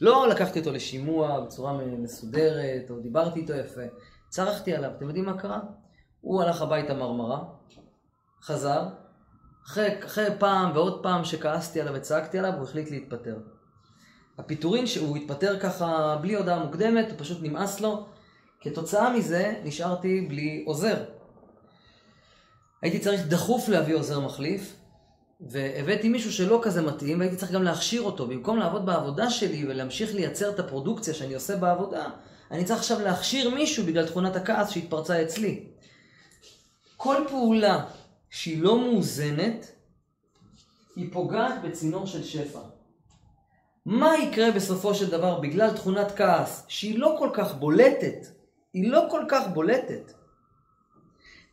לא 0.00 0.28
לקחתי 0.28 0.58
אותו 0.58 0.72
לשימוע 0.72 1.40
בצורה 1.40 1.72
מסודרת, 1.98 2.90
או 2.90 3.00
דיברתי 3.00 3.40
איתו 3.40 3.52
יפה. 3.52 3.80
צרחתי 4.28 4.74
עליו. 4.74 4.90
אתם 4.96 5.06
יודעים 5.06 5.24
מה 5.24 5.38
קרה? 5.38 5.60
הוא 6.20 6.42
הלך 6.42 6.62
הביתה 6.62 6.94
ממורמר, 6.94 7.44
חזר, 8.42 8.88
אחרי, 9.66 10.04
אחרי 10.04 10.26
פעם 10.38 10.70
ועוד 10.74 11.02
פעם 11.02 11.24
שכעסתי 11.24 11.80
עליו 11.80 11.94
וצעקתי 11.94 12.38
עליו, 12.38 12.52
הוא 12.52 12.62
החליט 12.62 12.90
להתפטר. 12.90 13.36
הפיטורין 14.38 14.86
שהוא 14.86 15.16
התפטר 15.16 15.58
ככה 15.60 16.16
בלי 16.20 16.34
הודעה 16.34 16.64
מוקדמת, 16.64 17.10
הוא 17.10 17.18
פשוט 17.18 17.38
נמאס 17.42 17.80
לו. 17.80 18.06
כתוצאה 18.60 19.16
מזה 19.16 19.54
נשארתי 19.64 20.20
בלי 20.20 20.62
עוזר. 20.66 21.04
הייתי 22.82 22.98
צריך 22.98 23.26
דחוף 23.26 23.68
להביא 23.68 23.94
עוזר 23.94 24.20
מחליף, 24.20 24.76
והבאתי 25.40 26.08
מישהו 26.08 26.32
שלא 26.32 26.60
כזה 26.62 26.82
מתאים, 26.82 27.18
והייתי 27.18 27.36
צריך 27.36 27.52
גם 27.52 27.62
להכשיר 27.62 28.02
אותו. 28.02 28.26
במקום 28.26 28.58
לעבוד 28.58 28.86
בעבודה 28.86 29.30
שלי 29.30 29.64
ולהמשיך 29.68 30.14
לייצר 30.14 30.50
את 30.50 30.58
הפרודוקציה 30.58 31.14
שאני 31.14 31.34
עושה 31.34 31.56
בעבודה, 31.56 32.06
אני 32.50 32.64
צריך 32.64 32.78
עכשיו 32.78 33.00
להכשיר 33.00 33.50
מישהו 33.50 33.84
בגלל 33.84 34.06
תכונת 34.06 34.36
הכעס 34.36 34.70
שהתפרצה 34.70 35.22
אצלי. 35.22 35.66
כל 36.96 37.24
פעולה 37.28 37.84
שהיא 38.30 38.62
לא 38.62 38.78
מאוזנת, 38.78 39.72
היא 40.96 41.12
פוגעת 41.12 41.62
בצינור 41.62 42.06
של 42.06 42.24
שפע. 42.24 42.71
מה 43.86 44.18
יקרה 44.18 44.50
בסופו 44.50 44.94
של 44.94 45.10
דבר 45.10 45.40
בגלל 45.40 45.70
תכונת 45.70 46.12
כעס 46.16 46.64
שהיא 46.68 46.98
לא 46.98 47.16
כל 47.18 47.30
כך 47.32 47.54
בולטת, 47.54 48.26
היא 48.72 48.90
לא 48.90 49.06
כל 49.10 49.24
כך 49.28 49.48
בולטת. 49.54 50.12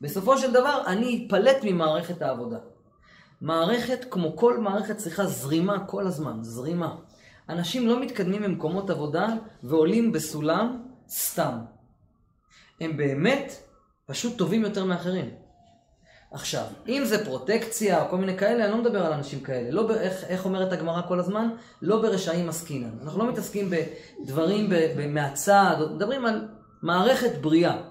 בסופו 0.01 0.37
של 0.37 0.53
דבר 0.53 0.83
אני 0.87 1.27
אפלט 1.27 1.57
ממערכת 1.63 2.21
העבודה. 2.21 2.57
מערכת, 3.41 4.05
כמו 4.11 4.37
כל 4.37 4.57
מערכת, 4.57 4.97
צריכה 4.97 5.25
זרימה 5.25 5.85
כל 5.85 6.07
הזמן, 6.07 6.43
זרימה. 6.43 6.95
אנשים 7.49 7.87
לא 7.87 7.99
מתקדמים 7.99 8.43
במקומות 8.43 8.89
עבודה 8.89 9.27
ועולים 9.63 10.11
בסולם 10.11 10.83
סתם. 11.09 11.59
הם 12.81 12.97
באמת 12.97 13.53
פשוט 14.05 14.37
טובים 14.37 14.61
יותר 14.61 14.85
מאחרים. 14.85 15.29
עכשיו, 16.31 16.63
אם 16.87 17.03
זה 17.05 17.25
פרוטקציה 17.25 18.03
או 18.03 18.09
כל 18.09 18.17
מיני 18.17 18.37
כאלה, 18.37 18.63
אני 18.63 18.71
לא 18.71 18.77
מדבר 18.77 19.05
על 19.05 19.13
אנשים 19.13 19.39
כאלה. 19.39 19.71
לא, 19.71 19.91
איך, 19.91 20.23
איך 20.23 20.45
אומרת 20.45 20.73
הגמרא 20.73 21.01
כל 21.07 21.19
הזמן? 21.19 21.49
לא 21.81 22.01
ברשעים 22.01 22.49
עסקינן. 22.49 22.89
אנחנו 23.03 23.19
לא 23.19 23.31
מתעסקים 23.31 23.69
בדברים 23.69 24.69
ב, 24.69 24.75
ב, 24.97 25.07
מהצד, 25.07 25.75
מדברים 25.95 26.25
על 26.25 26.47
מערכת 26.81 27.37
בריאה. 27.41 27.81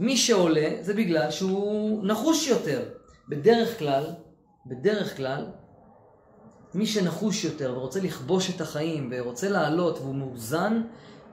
מי 0.00 0.16
שעולה 0.16 0.70
זה 0.80 0.94
בגלל 0.94 1.30
שהוא 1.30 2.06
נחוש 2.06 2.48
יותר. 2.48 2.82
בדרך 3.28 3.78
כלל, 3.78 4.04
בדרך 4.66 5.16
כלל, 5.16 5.46
מי 6.74 6.86
שנחוש 6.86 7.44
יותר 7.44 7.74
ורוצה 7.76 8.00
לכבוש 8.00 8.50
את 8.50 8.60
החיים 8.60 9.12
ורוצה 9.12 9.48
לעלות 9.48 9.98
והוא 9.98 10.14
מאוזן, 10.14 10.82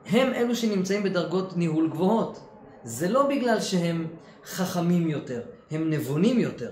הם 0.05 0.33
אלו 0.33 0.55
שנמצאים 0.55 1.03
בדרגות 1.03 1.57
ניהול 1.57 1.89
גבוהות. 1.89 2.39
זה 2.83 3.09
לא 3.09 3.27
בגלל 3.27 3.61
שהם 3.61 4.07
חכמים 4.45 5.09
יותר, 5.09 5.41
הם 5.71 5.89
נבונים 5.89 6.39
יותר. 6.39 6.71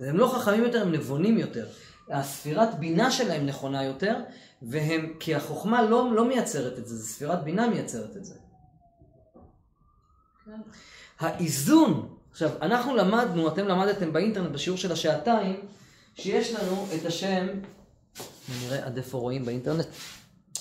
הם 0.00 0.16
לא 0.16 0.28
חכמים 0.28 0.64
יותר, 0.64 0.82
הם 0.82 0.92
נבונים 0.92 1.38
יותר. 1.38 1.66
הספירת 2.10 2.78
בינה 2.78 3.10
שלהם 3.10 3.46
נכונה 3.46 3.84
יותר, 3.84 4.16
והם, 4.62 5.14
כי 5.20 5.34
החוכמה 5.34 5.82
לא, 5.82 6.14
לא 6.14 6.24
מייצרת 6.28 6.78
את 6.78 6.86
זה, 6.86 6.96
זה 6.96 7.08
ספירת 7.08 7.44
בינה 7.44 7.68
מייצרת 7.68 8.16
את 8.16 8.24
זה. 8.24 8.34
האיזון, 11.20 12.16
עכשיו, 12.30 12.50
אנחנו 12.62 12.96
למדנו, 12.96 13.48
אתם 13.48 13.68
למדתם 13.68 14.12
באינטרנט 14.12 14.50
בשיעור 14.50 14.78
של 14.78 14.92
השעתיים, 14.92 15.60
שיש 16.14 16.54
לנו 16.54 16.86
את 16.94 17.06
השם, 17.06 17.46
נראה 18.62 18.86
עד 18.86 18.96
איפה 18.96 19.18
רואים 19.18 19.44
באינטרנט, 19.44 19.86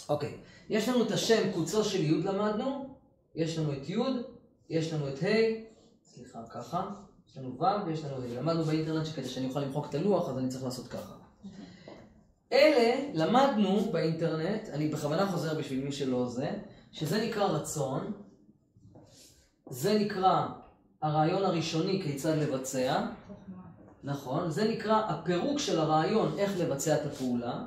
אוקיי, 0.09 0.37
יש 0.69 0.89
לנו 0.89 1.03
את 1.03 1.11
השם 1.11 1.51
קוצו 1.53 1.83
של 1.83 2.03
י' 2.03 2.23
למדנו, 2.23 2.95
יש 3.35 3.57
לנו 3.57 3.73
את 3.73 3.89
י', 3.89 3.97
יש 4.69 4.93
לנו 4.93 5.09
את 5.09 5.23
ה', 5.23 5.70
סליחה, 6.31 6.47
ככה, 6.49 6.89
יש 7.29 7.37
לנו 7.37 7.59
ו' 7.59 7.85
ויש 7.85 8.05
לנו 8.05 8.15
ה', 8.15 8.39
למדנו 8.39 8.63
באינטרנט 8.63 9.05
שכדי 9.05 9.29
שאני 9.29 9.47
אוכל 9.47 9.59
למחוק 9.59 9.89
את 9.89 9.95
הלוח 9.95 10.29
אז 10.29 10.37
אני 10.37 10.49
צריך 10.49 10.63
לעשות 10.63 10.87
ככה. 10.87 11.13
אלה 12.51 13.09
למדנו 13.13 13.91
באינטרנט, 13.91 14.69
אני 14.69 14.87
בכוונה 14.87 15.31
חוזר 15.31 15.59
בשביל 15.59 15.83
מי 15.83 15.91
שלא 15.91 16.29
זה, 16.29 16.51
שזה 16.91 17.25
נקרא 17.27 17.45
רצון, 17.45 18.13
זה 19.69 19.99
נקרא 19.99 20.47
הרעיון 21.01 21.43
הראשוני 21.43 22.01
כיצד 22.03 22.37
לבצע, 22.37 23.05
נכון, 24.03 24.51
זה 24.51 24.69
נקרא 24.69 25.05
הפירוק 25.07 25.59
של 25.59 25.79
הרעיון 25.79 26.39
איך 26.39 26.59
לבצע 26.59 26.95
את 26.95 27.05
הפעולה, 27.05 27.63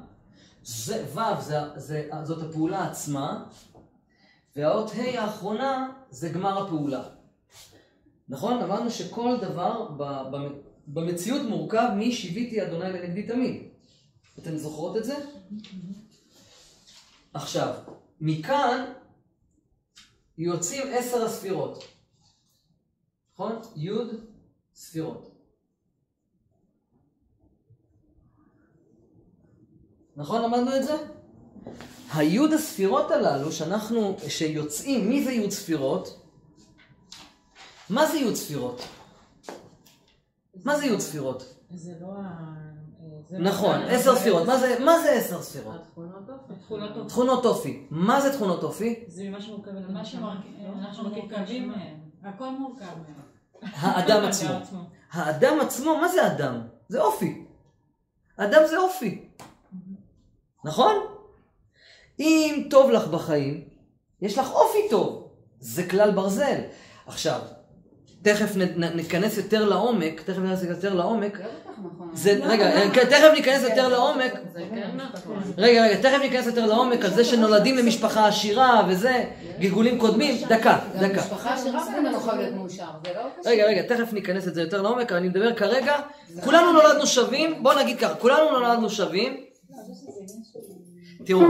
זה, 0.63 1.05
ו' 1.15 1.41
זה, 1.41 1.59
זה, 1.77 2.09
זאת 2.23 2.51
הפעולה 2.51 2.91
עצמה, 2.91 3.45
והאות 4.57 4.91
ה' 4.91 5.21
האחרונה 5.21 5.91
זה 6.11 6.29
גמר 6.29 6.65
הפעולה. 6.65 7.03
נכון? 8.29 8.63
אמרנו 8.63 8.91
שכל 8.91 9.37
דבר 9.41 9.89
במציאות 10.87 11.43
מורכב 11.43 11.89
מ"שיביתי 11.97 12.63
אדוני 12.63 12.93
לנגדי 12.93 13.23
תמיד". 13.23 13.63
אתן 14.39 14.57
זוכרות 14.57 14.97
את 14.97 15.05
זה? 15.05 15.15
עכשיו, 17.35 17.75
מכאן 18.21 18.93
יוצאים 20.39 20.83
עשר 20.93 21.25
הספירות. 21.25 21.85
נכון? 23.35 23.61
י' 23.77 23.91
ספירות. 24.75 25.31
נכון? 30.17 30.43
למדנו 30.43 30.77
את 30.77 30.83
זה? 30.85 30.97
היוד 32.15 32.53
הספירות 32.53 33.11
הללו 33.11 33.53
שאנחנו, 33.53 34.17
שיוצאים, 34.29 35.09
מי 35.09 35.25
זה 35.25 35.33
יוד 35.33 35.51
ספירות? 35.51 36.24
מה 37.91 38.07
זה 38.07 38.19
יוד 38.19 38.35
ספירות? 38.35 38.83
מה 40.65 40.77
זה 40.79 40.87
יוד 40.87 41.01
ספירות? 41.01 41.55
זה 41.71 41.93
לא 42.01 42.07
ה... 42.07 42.55
זה 43.31 43.39
נכון, 43.39 43.81
לא- 43.81 43.87
עשר 43.87 44.17
ספירות. 44.17 44.47
מה 44.47 44.59
זה- 44.59 44.79
מה 44.85 44.99
זה 45.03 45.13
עשר 45.13 45.43
ספירות? 45.43 45.81
תכונות 45.93 46.29
אופי. 46.31 47.09
תכונות 47.09 47.45
אופי. 47.45 47.87
מה 47.91 48.21
זה 48.21 48.33
תכונות 48.33 48.63
אופי? 48.63 49.05
זה 49.07 49.25
ממה 49.25 49.41
שמורכב 49.41 49.69
את 49.77 49.91
מה 49.91 49.99
הנשמה. 49.99 50.05
שמורכב- 50.05 50.63
לא? 50.63 50.79
אנחנו 50.79 51.09
מורכבים 51.11 51.69
מהם. 51.69 51.97
הכל 52.25 52.51
מורכב 52.51 52.85
מהם. 52.85 53.15
האדם 53.81 54.25
עצמו. 54.25 54.79
האדם 55.13 55.61
עצמו, 55.61 55.97
מה 55.97 56.09
זה 56.09 56.27
אדם? 56.27 56.61
זה 56.89 57.03
אופי. 57.03 57.45
אדם 58.37 58.61
זה 58.71 58.79
אופי. 58.79 59.29
נכון? 60.65 60.95
אם 62.21 62.67
טוב 62.71 62.91
לך 62.91 63.07
בחיים, 63.09 63.69
יש 64.21 64.39
לך 64.39 64.51
אופי 64.51 64.79
טוב. 64.91 65.29
זה 65.61 65.89
כלל 65.89 66.11
ברזל. 66.11 66.61
עכשיו, 67.07 67.41
תכף 68.25 68.57
ניכנס 68.95 69.37
יותר 69.37 69.65
לעומק, 69.69 70.21
תכף 70.21 70.39
ניכנס 70.39 70.63
יותר 70.63 70.95
לעומק. 70.95 71.39
זה 71.39 71.43
בטח 71.43 71.85
נכון. 71.85 72.11
זה, 72.15 72.41
רגע, 72.45 72.91
כן, 72.93 73.05
תכף 73.05 73.29
ניכנס 73.35 73.63
יותר 73.63 73.89
לעומק. 73.89 74.33
זה 74.53 74.61
כן 74.75 74.91
נכון. 74.97 75.43
רגע, 75.59 75.85
רגע, 75.85 75.97
תכף 76.03 76.19
ניכנס 76.23 76.47
יותר 76.47 76.67
לעומק 76.67 77.05
על 77.05 77.11
זה 77.11 77.25
שנולדים 77.25 77.77
למשפחה 77.77 78.29
עשירה 78.29 78.87
וזה, 78.89 79.25
גלגולים 79.61 79.99
קודמים. 79.99 80.37
דקה, 80.49 80.79
דקה. 81.01 81.21
משפחה 81.21 82.35
להיות 82.37 82.55
מאושר, 82.55 82.85
זה 83.05 83.11
לא 83.15 83.21
קשה. 83.41 83.51
רגע, 83.51 83.67
רגע, 83.67 83.83
תכף 83.83 84.13
ניכנס 84.13 84.49
את 84.49 84.55
זה 84.55 84.61
יותר 84.61 84.83
לעומק, 84.83 85.11
אבל 85.13 85.21
אני 85.21 85.29
מדבר 85.29 85.55
כרגע, 85.55 85.95
כולנו 86.45 86.73
נולדנו 86.73 87.07
שווים, 87.07 87.63
בוא 87.63 87.75
נגיד 87.75 87.99
ככה, 87.99 88.15
כולנו 88.15 88.51
נולדנו 88.51 88.91
שווים, 88.91 89.37
תראו, 91.25 91.43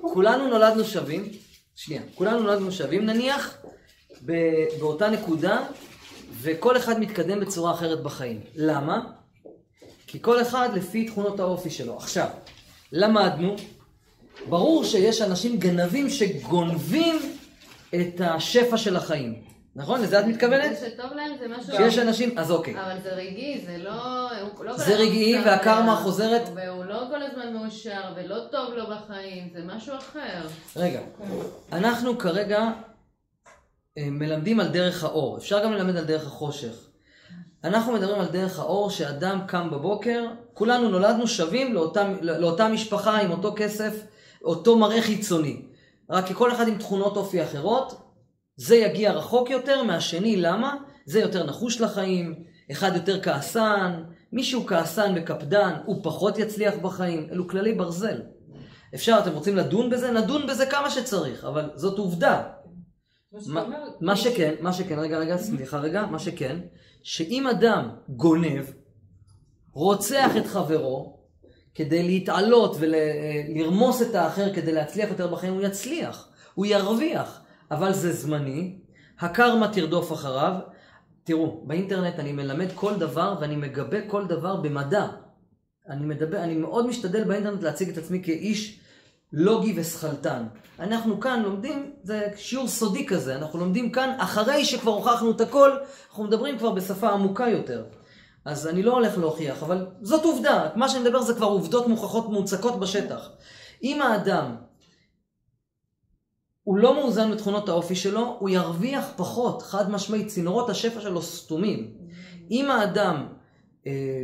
כולנו 0.00 0.48
נולדנו 0.48 0.84
שווים, 0.84 1.28
שנייה, 1.76 2.02
כולנו 2.14 2.40
נולדנו 2.40 2.72
שווים 2.72 3.06
נניח, 3.06 3.58
ב- 4.26 4.64
באותה 4.80 5.10
נקודה, 5.10 5.60
וכל 6.40 6.76
אחד 6.76 7.00
מתקדם 7.00 7.40
בצורה 7.40 7.72
אחרת 7.72 8.02
בחיים. 8.02 8.40
למה? 8.54 9.00
כי 10.06 10.18
כל 10.22 10.42
אחד 10.42 10.68
לפי 10.74 11.06
תכונות 11.06 11.40
האופי 11.40 11.70
שלו. 11.70 11.96
עכשיו, 11.96 12.26
למדנו, 12.92 13.56
ברור 14.48 14.84
שיש 14.84 15.22
אנשים 15.22 15.58
גנבים 15.58 16.10
שגונבים 16.10 17.16
את 17.94 18.20
השפע 18.20 18.76
של 18.76 18.96
החיים. 18.96 19.48
נכון? 19.76 20.00
לזה 20.00 20.20
את 20.20 20.24
מתכוונת? 20.24 20.78
זה 20.78 20.90
שטוב 20.90 21.12
להם 21.12 21.32
זה 21.40 21.48
משהו... 21.48 21.76
שיש 21.76 21.98
אנשים, 21.98 22.38
אז 22.38 22.50
אוקיי. 22.50 22.74
אבל 22.74 22.96
זה 23.02 23.08
רגעי, 23.08 23.60
זה 23.66 23.78
לא... 23.78 24.28
לא 24.60 24.76
זה 24.76 24.96
רגעי 24.96 25.38
והקרמה 25.44 25.96
חוזרת. 25.96 26.42
והוא 26.54 26.84
לא 26.84 27.02
כל 27.10 27.22
הזמן 27.22 27.52
מאושר, 27.52 28.00
ולא 28.16 28.36
טוב 28.50 28.74
לו 28.74 28.84
בחיים, 28.86 29.48
זה 29.52 29.60
משהו 29.64 29.94
אחר. 29.96 30.46
רגע, 30.76 31.00
אנחנו 31.72 32.18
כרגע 32.18 32.70
מלמדים 34.10 34.60
על 34.60 34.68
דרך 34.68 35.04
האור, 35.04 35.36
אפשר 35.36 35.64
גם 35.64 35.72
ללמד 35.72 35.96
על 35.96 36.04
דרך 36.04 36.26
החושך. 36.26 36.88
אנחנו 37.64 37.92
מדברים 37.92 38.20
על 38.20 38.26
דרך 38.26 38.58
האור 38.58 38.90
שאדם 38.90 39.40
קם 39.46 39.70
בבוקר, 39.70 40.24
כולנו 40.54 40.88
נולדנו 40.88 41.26
שווים 41.26 41.74
לאותה, 41.74 42.08
לאותה 42.20 42.68
משפחה 42.68 43.20
עם 43.20 43.30
אותו 43.30 43.52
כסף, 43.56 43.94
אותו 44.44 44.78
מראה 44.78 45.02
חיצוני. 45.02 45.62
רק 46.10 46.26
כי 46.26 46.34
כל 46.34 46.52
אחד 46.52 46.68
עם 46.68 46.78
תכונות 46.78 47.16
אופי 47.16 47.42
אחרות, 47.42 48.00
זה 48.56 48.76
יגיע 48.76 49.12
רחוק 49.12 49.50
יותר 49.50 49.82
מהשני, 49.82 50.36
למה? 50.36 50.74
זה 51.06 51.20
יותר 51.20 51.44
נחוש 51.44 51.80
לחיים, 51.80 52.44
אחד 52.70 52.90
יותר 52.94 53.22
כעסן, 53.22 54.02
מישהו 54.32 54.66
כעסן 54.66 55.12
וקפדן, 55.16 55.74
הוא 55.84 56.00
פחות 56.02 56.38
יצליח 56.38 56.74
בחיים, 56.82 57.28
אלו 57.32 57.48
כללי 57.48 57.74
ברזל. 57.74 58.20
אפשר, 58.94 59.18
אתם 59.18 59.32
רוצים 59.32 59.56
לדון 59.56 59.90
בזה? 59.90 60.10
נדון 60.10 60.46
בזה 60.46 60.66
כמה 60.66 60.90
שצריך, 60.90 61.44
אבל 61.44 61.70
זאת 61.74 61.98
עובדה. 61.98 62.42
מה, 64.00 64.16
שכן, 64.16 64.54
מה 64.60 64.72
שכן, 64.72 64.98
רגע, 64.98 65.18
רגע, 65.18 65.36
סליחה 65.36 65.78
רגע, 65.78 66.06
מה 66.06 66.18
שכן, 66.18 66.60
שאם 67.02 67.46
אדם 67.46 67.88
גונב, 68.08 68.64
רוצח 69.72 70.36
את 70.36 70.46
חברו, 70.46 71.18
כדי 71.74 72.02
להתעלות 72.02 72.76
ולרמוס 72.80 74.02
את 74.02 74.14
האחר 74.14 74.54
כדי 74.54 74.72
להצליח 74.72 75.08
יותר 75.08 75.26
בחיים, 75.26 75.52
הוא 75.52 75.62
יצליח, 75.62 76.28
הוא 76.54 76.66
ירוויח, 76.66 77.40
אבל 77.70 77.92
זה 77.92 78.12
זמני, 78.12 78.78
הקרמה 79.20 79.72
תרדוף 79.72 80.12
אחריו. 80.12 80.54
תראו, 81.24 81.62
באינטרנט 81.66 82.18
אני 82.18 82.32
מלמד 82.32 82.68
כל 82.74 82.98
דבר 82.98 83.34
ואני 83.40 83.56
מגבה 83.56 84.08
כל 84.08 84.26
דבר 84.26 84.56
במדע. 84.56 85.06
אני, 85.88 86.06
מדבר, 86.06 86.42
אני 86.42 86.54
מאוד 86.54 86.86
משתדל 86.86 87.24
באינטרנט 87.24 87.62
להציג 87.62 87.88
את 87.88 87.98
עצמי 87.98 88.22
כאיש 88.22 88.80
לוגי 89.32 89.72
ושכלתן. 89.76 90.46
אנחנו 90.78 91.20
כאן 91.20 91.42
לומדים, 91.42 91.92
זה 92.02 92.28
שיעור 92.36 92.68
סודי 92.68 93.06
כזה, 93.06 93.36
אנחנו 93.36 93.58
לומדים 93.58 93.92
כאן 93.92 94.16
אחרי 94.18 94.64
שכבר 94.64 94.90
הוכחנו 94.90 95.30
את 95.30 95.40
הכל, 95.40 95.70
אנחנו 96.10 96.24
מדברים 96.24 96.58
כבר 96.58 96.70
בשפה 96.70 97.08
עמוקה 97.08 97.48
יותר. 97.48 97.84
אז 98.44 98.66
אני 98.66 98.82
לא 98.82 98.92
הולך 98.92 99.18
להוכיח, 99.18 99.62
אבל 99.62 99.86
זאת 100.02 100.24
עובדה, 100.24 100.68
מה 100.76 100.88
שאני 100.88 101.02
מדבר 101.02 101.22
זה 101.22 101.34
כבר 101.34 101.46
עובדות 101.46 101.88
מוכחות 101.88 102.28
מוצקות 102.28 102.80
בשטח. 102.80 103.30
אם 103.82 104.02
האדם 104.02 104.56
הוא 106.62 106.78
לא 106.78 106.94
מאוזן 106.94 107.32
בתכונות 107.32 107.68
האופי 107.68 107.94
שלו, 107.94 108.36
הוא 108.38 108.48
ירוויח 108.48 109.04
פחות, 109.16 109.62
חד 109.62 109.90
משמעית, 109.90 110.28
צינורות 110.28 110.70
השפע 110.70 111.00
שלו 111.00 111.22
סתומים. 111.22 111.94
אם 112.50 112.70
האדם 112.70 113.26
אה, 113.86 114.22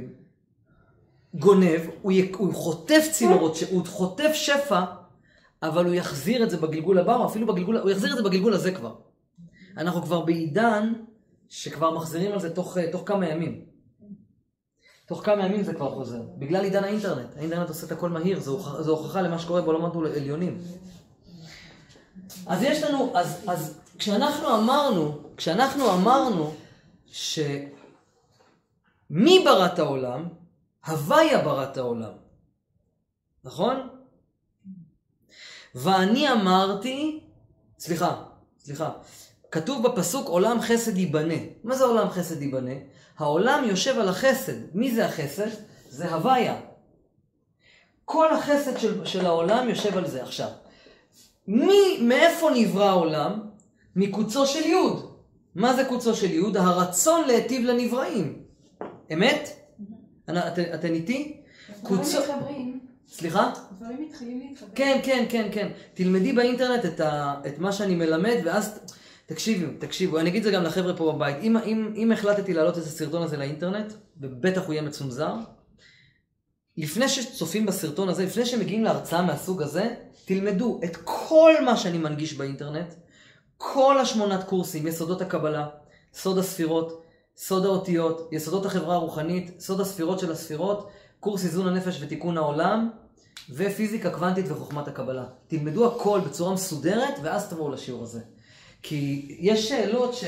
גונב, 1.34 1.80
הוא, 2.02 2.12
י... 2.12 2.32
הוא 2.32 2.54
חוטף 2.54 3.08
צינורות, 3.12 3.56
הוא 3.70 3.86
חוטף 3.86 4.32
שפע, 4.34 4.84
אבל 5.62 5.84
הוא 5.84 5.94
יחזיר 5.94 6.44
את 6.44 6.50
זה 6.50 6.56
בגלגול 6.56 6.98
הבא, 6.98 7.16
או 7.16 7.26
אפילו 7.26 7.46
בגלגול, 7.46 7.76
הוא 7.78 7.90
יחזיר 7.90 8.12
את 8.12 8.16
זה 8.16 8.22
בגלגול 8.22 8.54
הזה 8.54 8.72
כבר. 8.72 8.94
אנחנו 9.76 10.02
כבר 10.02 10.20
בעידן 10.20 10.92
שכבר 11.48 11.94
מחזירים 11.94 12.32
על 12.32 12.40
זה 12.40 12.54
תוך, 12.54 12.78
תוך 12.92 13.02
כמה 13.06 13.28
ימים. 13.28 13.64
תוך 15.06 15.24
כמה 15.24 15.46
ימים 15.46 15.62
זה 15.62 15.74
כבר 15.74 15.90
חוזר. 15.90 16.22
בגלל 16.38 16.64
עידן 16.64 16.84
האינטרנט. 16.84 17.36
האינטרנט 17.36 17.68
עושה 17.68 17.86
את 17.86 17.92
הכל 17.92 18.10
מהיר, 18.10 18.40
זו, 18.40 18.82
זו 18.82 18.90
הוכחה 18.90 19.22
למה 19.22 19.38
שקורה 19.38 19.62
בעולמות 19.62 19.92
עליונים. 20.16 20.58
אז 22.46 22.62
יש 22.62 22.82
לנו, 22.82 23.12
אז, 23.14 23.44
אז 23.46 23.80
כשאנחנו 23.98 24.56
אמרנו, 24.56 25.18
כשאנחנו 25.36 25.92
אמרנו 25.94 26.54
שמי 27.06 27.54
ברא 29.44 29.66
את 29.66 29.78
העולם? 29.78 30.28
הוויה 30.86 31.42
ברא 31.42 31.66
העולם. 31.76 32.12
נכון? 33.44 33.88
ואני 35.74 36.32
אמרתי, 36.32 37.20
סליחה, 37.78 38.22
סליחה, 38.58 38.92
כתוב 39.50 39.86
בפסוק 39.88 40.28
עולם 40.28 40.60
חסד 40.60 40.98
ייבנה. 40.98 41.34
מה 41.64 41.76
זה 41.76 41.84
עולם 41.84 42.10
חסד 42.10 42.42
ייבנה? 42.42 42.74
העולם 43.18 43.64
יושב 43.68 43.98
על 43.98 44.08
החסד. 44.08 44.74
מי 44.74 44.94
זה 44.94 45.06
החסד? 45.06 45.48
זה 45.88 46.14
הוויה. 46.14 46.60
כל 48.04 48.34
החסד 48.34 48.78
של, 48.78 49.06
של 49.06 49.26
העולם 49.26 49.68
יושב 49.68 49.96
על 49.96 50.06
זה 50.06 50.22
עכשיו. 50.22 50.48
מי, 51.46 51.98
מאיפה 52.00 52.50
נברא 52.54 52.84
העולם? 52.84 53.40
מקוצו 53.96 54.46
של 54.46 54.66
יוד. 54.66 55.16
מה 55.54 55.74
זה 55.74 55.84
קוצו 55.84 56.14
של 56.14 56.30
יוד? 56.30 56.56
הרצון 56.56 57.24
להיטיב 57.26 57.62
לנבראים. 57.64 58.42
אמת? 59.12 59.63
אתן 60.74 60.94
איתי? 60.94 61.36
קוצו... 61.82 62.18
סליחה? 63.08 63.52
דברים 63.78 64.02
מתחילים 64.08 64.40
להתחבר. 64.40 64.68
כן, 64.74 65.00
כן, 65.02 65.26
כן, 65.28 65.48
כן. 65.52 65.68
תלמדי 65.94 66.32
באינטרנט 66.32 66.84
את, 66.84 67.00
ה, 67.00 67.34
את 67.46 67.58
מה 67.58 67.72
שאני 67.72 67.94
מלמד, 67.94 68.36
ואז 68.44 68.80
תקשיבו, 69.26 69.72
תקשיבו. 69.78 70.18
אני 70.18 70.30
אגיד 70.30 70.38
את 70.38 70.44
זה 70.44 70.50
גם 70.50 70.62
לחבר'ה 70.62 70.96
פה 70.96 71.12
בבית. 71.12 71.36
אם, 71.42 71.56
אם, 71.56 71.92
אם 71.96 72.12
החלטתי 72.12 72.54
להעלות 72.54 72.78
את 72.78 72.82
הסרטון 72.82 73.22
הזה 73.22 73.36
לאינטרנט, 73.36 73.92
ובטח 74.20 74.66
הוא 74.66 74.72
יהיה 74.72 74.82
מצונזר, 74.82 75.34
לפני 76.76 77.08
שצופים 77.08 77.66
בסרטון 77.66 78.08
הזה, 78.08 78.24
לפני 78.24 78.46
שמגיעים 78.46 78.84
להרצאה 78.84 79.22
מהסוג 79.22 79.62
הזה, 79.62 79.94
תלמדו 80.24 80.80
את 80.84 80.96
כל 81.04 81.52
מה 81.64 81.76
שאני 81.76 81.98
מנגיש 81.98 82.34
באינטרנט, 82.34 82.94
כל 83.56 83.98
השמונת 83.98 84.44
קורסים, 84.44 84.86
יסודות 84.86 85.20
הקבלה, 85.20 85.66
סוד 86.14 86.38
הספירות, 86.38 87.03
סוד 87.36 87.64
האותיות, 87.64 88.28
יסודות 88.32 88.66
החברה 88.66 88.94
הרוחנית, 88.94 89.60
סוד 89.60 89.80
הספירות 89.80 90.18
של 90.18 90.32
הספירות, 90.32 90.88
קורס 91.20 91.44
איזון 91.44 91.68
הנפש 91.68 91.98
ותיקון 92.02 92.36
העולם, 92.38 92.90
ופיזיקה 93.50 94.10
קוונטית 94.10 94.44
וחוכמת 94.48 94.88
הקבלה. 94.88 95.24
תלמדו 95.46 95.86
הכל 95.86 96.20
בצורה 96.26 96.54
מסודרת, 96.54 97.14
ואז 97.22 97.48
תבואו 97.48 97.70
לשיעור 97.70 98.02
הזה. 98.02 98.20
כי 98.82 99.26
יש 99.40 99.68
שאלות 99.68 100.14
ש... 100.14 100.24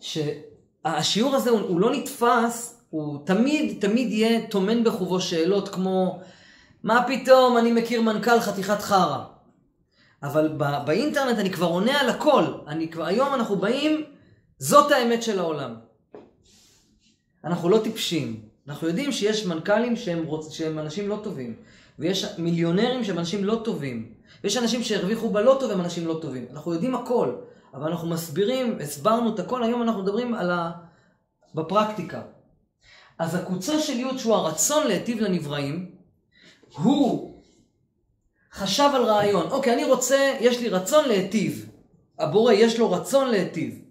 שהשיעור 0.00 1.34
הזה 1.34 1.50
הוא, 1.50 1.60
הוא 1.60 1.80
לא 1.80 1.92
נתפס, 1.92 2.80
הוא 2.90 3.26
תמיד, 3.26 3.80
תמיד 3.80 4.12
יהיה 4.12 4.46
טומן 4.46 4.84
בחובו 4.84 5.20
שאלות 5.20 5.68
כמו, 5.68 6.20
מה 6.82 7.04
פתאום, 7.08 7.58
אני 7.58 7.72
מכיר 7.72 8.02
מנכ"ל 8.02 8.40
חתיכת 8.40 8.80
חרא. 8.80 9.24
אבל 10.22 10.48
ב- 10.56 10.86
באינטרנט 10.86 11.38
אני 11.38 11.50
כבר 11.50 11.66
עונה 11.66 12.00
על 12.00 12.08
הכל. 12.08 12.44
אני 12.66 12.88
כבר, 12.88 13.04
היום 13.04 13.34
אנחנו 13.34 13.56
באים, 13.56 14.04
זאת 14.62 14.90
האמת 14.92 15.22
של 15.22 15.38
העולם. 15.38 15.74
אנחנו 17.44 17.68
לא 17.68 17.78
טיפשים. 17.84 18.40
אנחנו 18.68 18.88
יודעים 18.88 19.12
שיש 19.12 19.46
מנכ"לים 19.46 19.96
שהם, 19.96 20.24
רוצ... 20.24 20.52
שהם 20.52 20.78
אנשים 20.78 21.08
לא 21.08 21.20
טובים. 21.22 21.56
ויש 21.98 22.26
מיליונרים 22.38 23.04
שהם 23.04 23.18
אנשים 23.18 23.44
לא 23.44 23.60
טובים. 23.64 24.12
ויש 24.44 24.56
אנשים 24.56 24.82
שהרוויחו 24.82 25.30
בלוטו 25.30 25.68
והם 25.68 25.80
אנשים 25.80 26.06
לא 26.06 26.18
טובים. 26.22 26.46
אנחנו 26.52 26.72
יודעים 26.72 26.94
הכל. 26.94 27.34
אבל 27.74 27.90
אנחנו 27.90 28.08
מסבירים, 28.08 28.78
הסברנו 28.80 29.34
את 29.34 29.38
הכל, 29.38 29.62
היום 29.62 29.82
אנחנו 29.82 30.02
מדברים 30.02 30.34
על 30.34 30.50
ה... 30.50 30.70
בפרקטיקה. 31.54 32.22
אז 33.18 33.34
הקוצה 33.34 33.80
של 33.80 34.00
י' 34.00 34.18
שהוא 34.18 34.34
הרצון 34.34 34.86
להיטיב 34.86 35.20
לנבראים, 35.20 35.90
הוא 36.76 37.34
חשב 38.52 38.90
על 38.94 39.02
רעיון, 39.02 39.50
אוקיי, 39.50 39.74
אני 39.74 39.84
רוצה, 39.84 40.36
יש 40.40 40.60
לי 40.60 40.68
רצון 40.68 41.08
להיטיב. 41.08 41.70
הבורא, 42.18 42.52
יש 42.52 42.78
לו 42.78 42.90
רצון 42.90 43.28
להיטיב. 43.28 43.82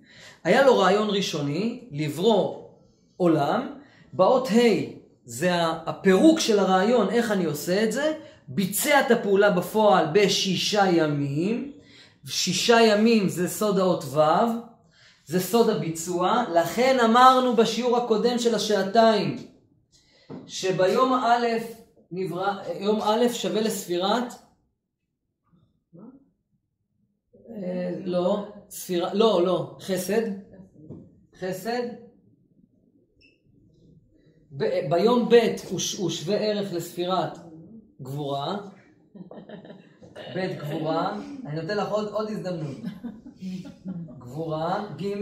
היה 0.43 0.65
לו 0.65 0.77
רעיון 0.77 1.09
ראשוני, 1.09 1.83
לברוא 1.91 2.63
עולם, 3.17 3.77
באות 4.13 4.47
ה' 4.47 5.01
זה 5.25 5.51
הפירוק 5.65 6.39
של 6.39 6.59
הרעיון, 6.59 7.09
איך 7.09 7.31
אני 7.31 7.45
עושה 7.45 7.83
את 7.83 7.91
זה, 7.91 8.13
ביצע 8.47 8.99
את 8.99 9.11
הפעולה 9.11 9.51
בפועל 9.51 10.05
בשישה 10.13 10.85
ימים, 10.91 11.71
שישה 12.25 12.81
ימים 12.81 13.29
זה 13.29 13.49
סוד 13.49 13.79
האות 13.79 14.03
ו', 14.03 14.21
זה 15.25 15.39
סוד 15.39 15.69
הביצוע, 15.69 16.43
לכן 16.53 16.99
אמרנו 16.99 17.55
בשיעור 17.55 17.97
הקודם 17.97 18.39
של 18.39 18.55
השעתיים, 18.55 19.37
שביום 20.47 21.13
א' 21.13 21.47
נברא, 22.11 22.53
יום 22.79 23.01
א' 23.01 23.33
שווה 23.33 23.61
לספירת, 23.61 24.33
אה, 27.49 27.50
לא, 28.05 28.47
ספירה, 28.69 29.13
לא, 29.13 29.45
לא, 29.45 29.77
חסד, 29.79 30.21
חסד, 31.39 31.81
ביום 34.89 35.29
ב' 35.29 35.35
הוא, 35.69 36.09
שווה 36.09 36.37
ערך 36.37 36.73
לספירת 36.73 37.37
גבורה, 38.01 38.57
ב' 40.35 40.57
גבורה, 40.59 41.17
אני 41.45 41.61
נותן 41.61 41.77
לך 41.77 41.91
עוד, 41.91 42.07
עוד 42.07 42.29
הזדמנות. 42.29 42.77
גבורה, 44.19 44.85
ג' 44.97 45.15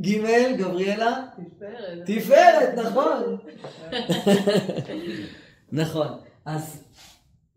ג' 0.00 0.56
גבריאלה? 0.58 1.26
תפארת. 1.36 2.06
תפארת, 2.06 2.78
נכון. 2.78 3.36
נכון. 5.72 6.08
אז, 6.44 6.85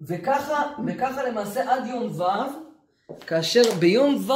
וככה, 0.02 0.64
וככה 0.88 1.24
למעשה 1.24 1.74
עד 1.74 1.86
יום 1.88 2.22
ו', 2.22 2.24
כאשר 3.28 3.62
ביום 3.80 4.30
ו' 4.30 4.34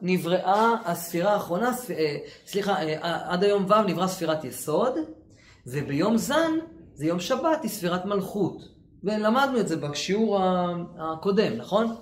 נבראה 0.00 0.74
הספירה 0.84 1.32
האחרונה, 1.32 1.72
ספ... 1.72 1.90
אה, 1.90 2.16
סליחה, 2.46 2.82
אה, 2.82 3.32
עד 3.32 3.44
היום 3.44 3.64
ו' 3.68 3.82
נבראה 3.82 4.08
ספירת 4.08 4.44
יסוד, 4.44 4.94
וביום 5.66 6.16
ז' 6.16 6.32
זה 6.94 7.06
יום 7.06 7.20
שבת, 7.20 7.62
היא 7.62 7.70
ספירת 7.70 8.04
מלכות. 8.04 8.76
ולמדנו 9.04 9.60
את 9.60 9.68
זה 9.68 9.76
בשיעור 9.76 10.40
הקודם, 10.98 11.52
נכון? 11.56 11.96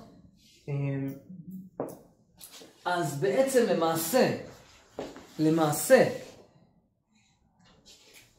אז 2.84 3.20
בעצם 3.20 3.64
למעשה, 3.68 4.36
למעשה, 5.38 6.08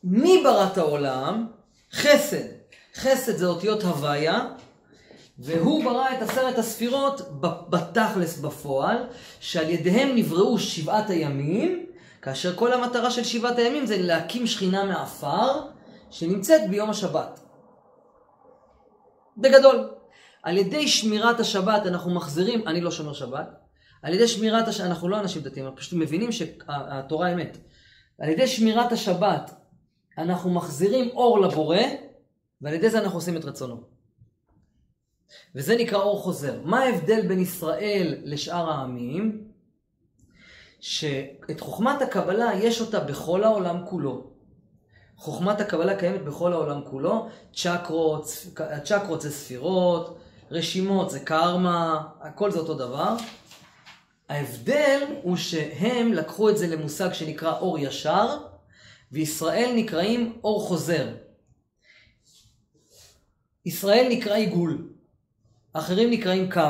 מי 0.03 0.41
ברא 0.43 0.67
את 0.71 0.77
העולם? 0.77 1.47
חסד. 1.91 2.45
חסד 2.95 3.35
זה 3.35 3.45
אותיות 3.45 3.83
הוויה, 3.83 4.54
והוא 5.39 5.83
ברא 5.83 6.13
את 6.17 6.21
עשרת 6.21 6.57
הספירות 6.57 7.21
בתכלס 7.69 8.39
בפועל, 8.39 8.97
שעל 9.39 9.69
ידיהם 9.69 10.15
נבראו 10.15 10.59
שבעת 10.59 11.09
הימים, 11.09 11.85
כאשר 12.21 12.55
כל 12.55 12.73
המטרה 12.73 13.11
של 13.11 13.23
שבעת 13.23 13.57
הימים 13.57 13.85
זה 13.85 13.97
להקים 13.97 14.47
שכינה 14.47 14.83
מעפר, 14.83 15.61
שנמצאת 16.09 16.69
ביום 16.69 16.89
השבת. 16.89 17.39
בגדול. 19.37 19.89
על 20.43 20.57
ידי 20.57 20.87
שמירת 20.87 21.39
השבת 21.39 21.85
אנחנו 21.85 22.11
מחזירים, 22.11 22.67
אני 22.67 22.81
לא 22.81 22.91
שומר 22.91 23.13
שבת, 23.13 23.49
על 24.01 24.13
ידי 24.13 24.27
שמירת 24.27 24.67
השבת, 24.67 24.87
אנחנו 24.87 25.09
לא 25.09 25.19
אנשים 25.19 25.41
דתיים, 25.41 25.65
אנחנו 25.65 25.77
פשוט 25.77 25.93
מבינים 25.93 26.31
שהתורה 26.31 27.33
אמת. 27.33 27.57
על 28.19 28.29
ידי 28.29 28.47
שמירת 28.47 28.91
השבת 28.91 29.51
אנחנו 30.17 30.49
מחזירים 30.49 31.09
אור 31.09 31.39
לבורא, 31.41 31.77
ועל 32.61 32.73
ידי 32.73 32.89
זה 32.89 32.99
אנחנו 32.99 33.17
עושים 33.17 33.37
את 33.37 33.45
רצונו. 33.45 33.94
וזה 35.55 35.75
נקרא 35.77 35.97
אור 35.97 36.21
חוזר. 36.21 36.61
מה 36.63 36.79
ההבדל 36.79 37.27
בין 37.27 37.39
ישראל 37.39 38.15
לשאר 38.23 38.69
העמים? 38.69 39.47
שאת 40.79 41.59
חוכמת 41.59 42.01
הקבלה 42.01 42.51
יש 42.55 42.81
אותה 42.81 42.99
בכל 42.99 43.43
העולם 43.43 43.85
כולו. 43.85 44.31
חוכמת 45.17 45.61
הקבלה 45.61 45.95
קיימת 45.95 46.21
בכל 46.21 46.53
העולם 46.53 46.81
כולו. 46.83 47.29
צ'קרות, 47.53 48.25
הצ'קרות 48.59 49.21
זה 49.21 49.31
ספירות, 49.31 50.17
רשימות 50.51 51.09
זה 51.09 51.19
קרמה, 51.19 52.07
הכל 52.21 52.51
זה 52.51 52.59
אותו 52.59 52.73
דבר. 52.73 53.15
ההבדל 54.29 55.01
הוא 55.21 55.37
שהם 55.37 56.13
לקחו 56.13 56.49
את 56.49 56.57
זה 56.57 56.67
למושג 56.67 57.13
שנקרא 57.13 57.59
אור 57.59 57.79
ישר, 57.79 58.37
וישראל 59.11 59.73
נקראים 59.75 60.39
אור 60.43 60.67
חוזר. 60.67 61.07
ישראל 63.65 64.07
נקרא 64.09 64.35
עיגול, 64.35 64.89
אחרים 65.77 66.11
נקראים 66.11 66.51
קו. 66.51 66.61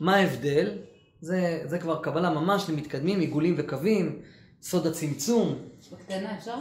מה 0.00 0.16
ההבדל? 0.16 0.78
זה, 1.20 1.62
זה 1.64 1.78
כבר 1.78 2.02
קבלה 2.02 2.30
ממש 2.30 2.64
למתקדמים, 2.68 3.20
עיגולים 3.20 3.54
וקווים, 3.58 4.22
סוד 4.62 4.86
הצמצום. 4.86 5.58
בקטנה 5.92 6.38
אפשר? 6.38 6.54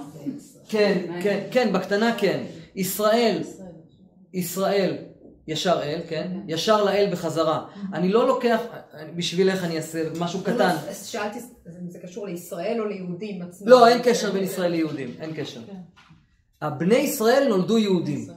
כן, 0.69 1.19
כן, 1.23 1.47
כן, 1.51 1.73
בקטנה 1.73 2.15
כן. 2.19 2.43
ישראל, 2.75 3.41
ישראל, 4.33 4.97
ישר 5.47 5.79
אל, 5.83 6.01
כן? 6.09 6.39
ישר 6.47 6.83
לאל 6.83 7.09
בחזרה. 7.11 7.65
אני 7.93 8.09
לא 8.09 8.27
לוקח, 8.27 8.61
בשבילך 9.15 9.63
אני 9.63 9.77
אעשה 9.77 10.03
משהו 10.19 10.41
קטן. 10.43 10.75
אז 10.89 11.05
שאלתי 11.05 11.39
אם 11.81 11.89
זה 11.89 11.99
קשור 11.99 12.27
לישראל 12.27 12.81
או 12.81 12.85
ליהודים 12.85 13.41
עצמם. 13.41 13.67
לא, 13.67 13.87
אין 13.87 14.01
קשר 14.03 14.31
בין 14.31 14.43
ישראל 14.43 14.71
ליהודים, 14.71 15.13
אין 15.19 15.33
קשר. 15.35 15.61
הבני 16.61 16.95
ישראל 16.95 17.47
נולדו 17.49 17.77
יהודים. 17.77 18.27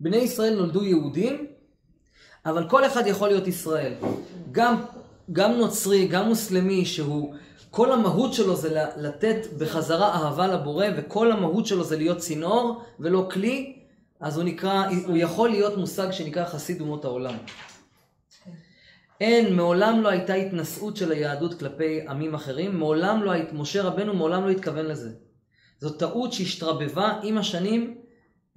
בני 0.00 0.16
ישראל 0.16 0.56
נולדו 0.56 0.84
יהודים, 0.84 1.46
אבל 2.46 2.68
כל 2.68 2.86
אחד 2.86 3.06
יכול 3.06 3.28
להיות 3.28 3.46
ישראל. 3.46 3.92
גם, 4.52 4.76
גם 5.32 5.52
נוצרי, 5.52 6.06
גם 6.06 6.28
מוסלמי, 6.28 6.84
שהוא, 6.84 7.34
כל 7.70 7.92
המהות 7.92 8.34
שלו 8.34 8.56
זה 8.56 8.84
לתת 8.96 9.36
בחזרה 9.58 10.14
אהבה 10.14 10.46
לבורא, 10.46 10.86
וכל 10.96 11.32
המהות 11.32 11.66
שלו 11.66 11.84
זה 11.84 11.96
להיות 11.96 12.18
צינור 12.18 12.82
ולא 13.00 13.28
כלי, 13.32 13.76
אז 14.20 14.36
הוא 14.36 14.44
נקרא, 14.44 14.84
הוא 15.06 15.16
יכול 15.16 15.50
להיות 15.50 15.76
מושג 15.76 16.10
שנקרא 16.10 16.44
חסיד 16.44 16.80
אומות 16.80 17.04
העולם. 17.04 17.34
אין, 19.20 19.56
מעולם 19.56 20.00
לא 20.02 20.08
הייתה 20.08 20.34
התנשאות 20.34 20.96
של 20.96 21.12
היהדות 21.12 21.58
כלפי 21.58 22.00
עמים 22.08 22.34
אחרים, 22.34 22.78
מעולם 22.78 23.22
לא 23.22 23.30
היית, 23.30 23.52
משה 23.52 23.82
רבנו 23.82 24.14
מעולם 24.14 24.44
לא 24.44 24.50
התכוון 24.50 24.86
לזה. 24.86 25.10
זו 25.80 25.90
טעות 25.90 26.32
שהשתרבבה 26.32 27.18
עם 27.22 27.38
השנים 27.38 27.98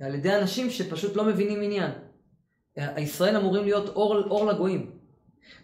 על 0.01 0.15
ידי 0.15 0.35
אנשים 0.35 0.69
שפשוט 0.69 1.15
לא 1.15 1.25
מבינים 1.25 1.61
עניין. 1.61 1.91
הישראל 2.77 3.35
אמורים 3.35 3.63
להיות 3.63 3.89
אור, 3.89 4.15
אור 4.29 4.45
לגויים. 4.45 4.91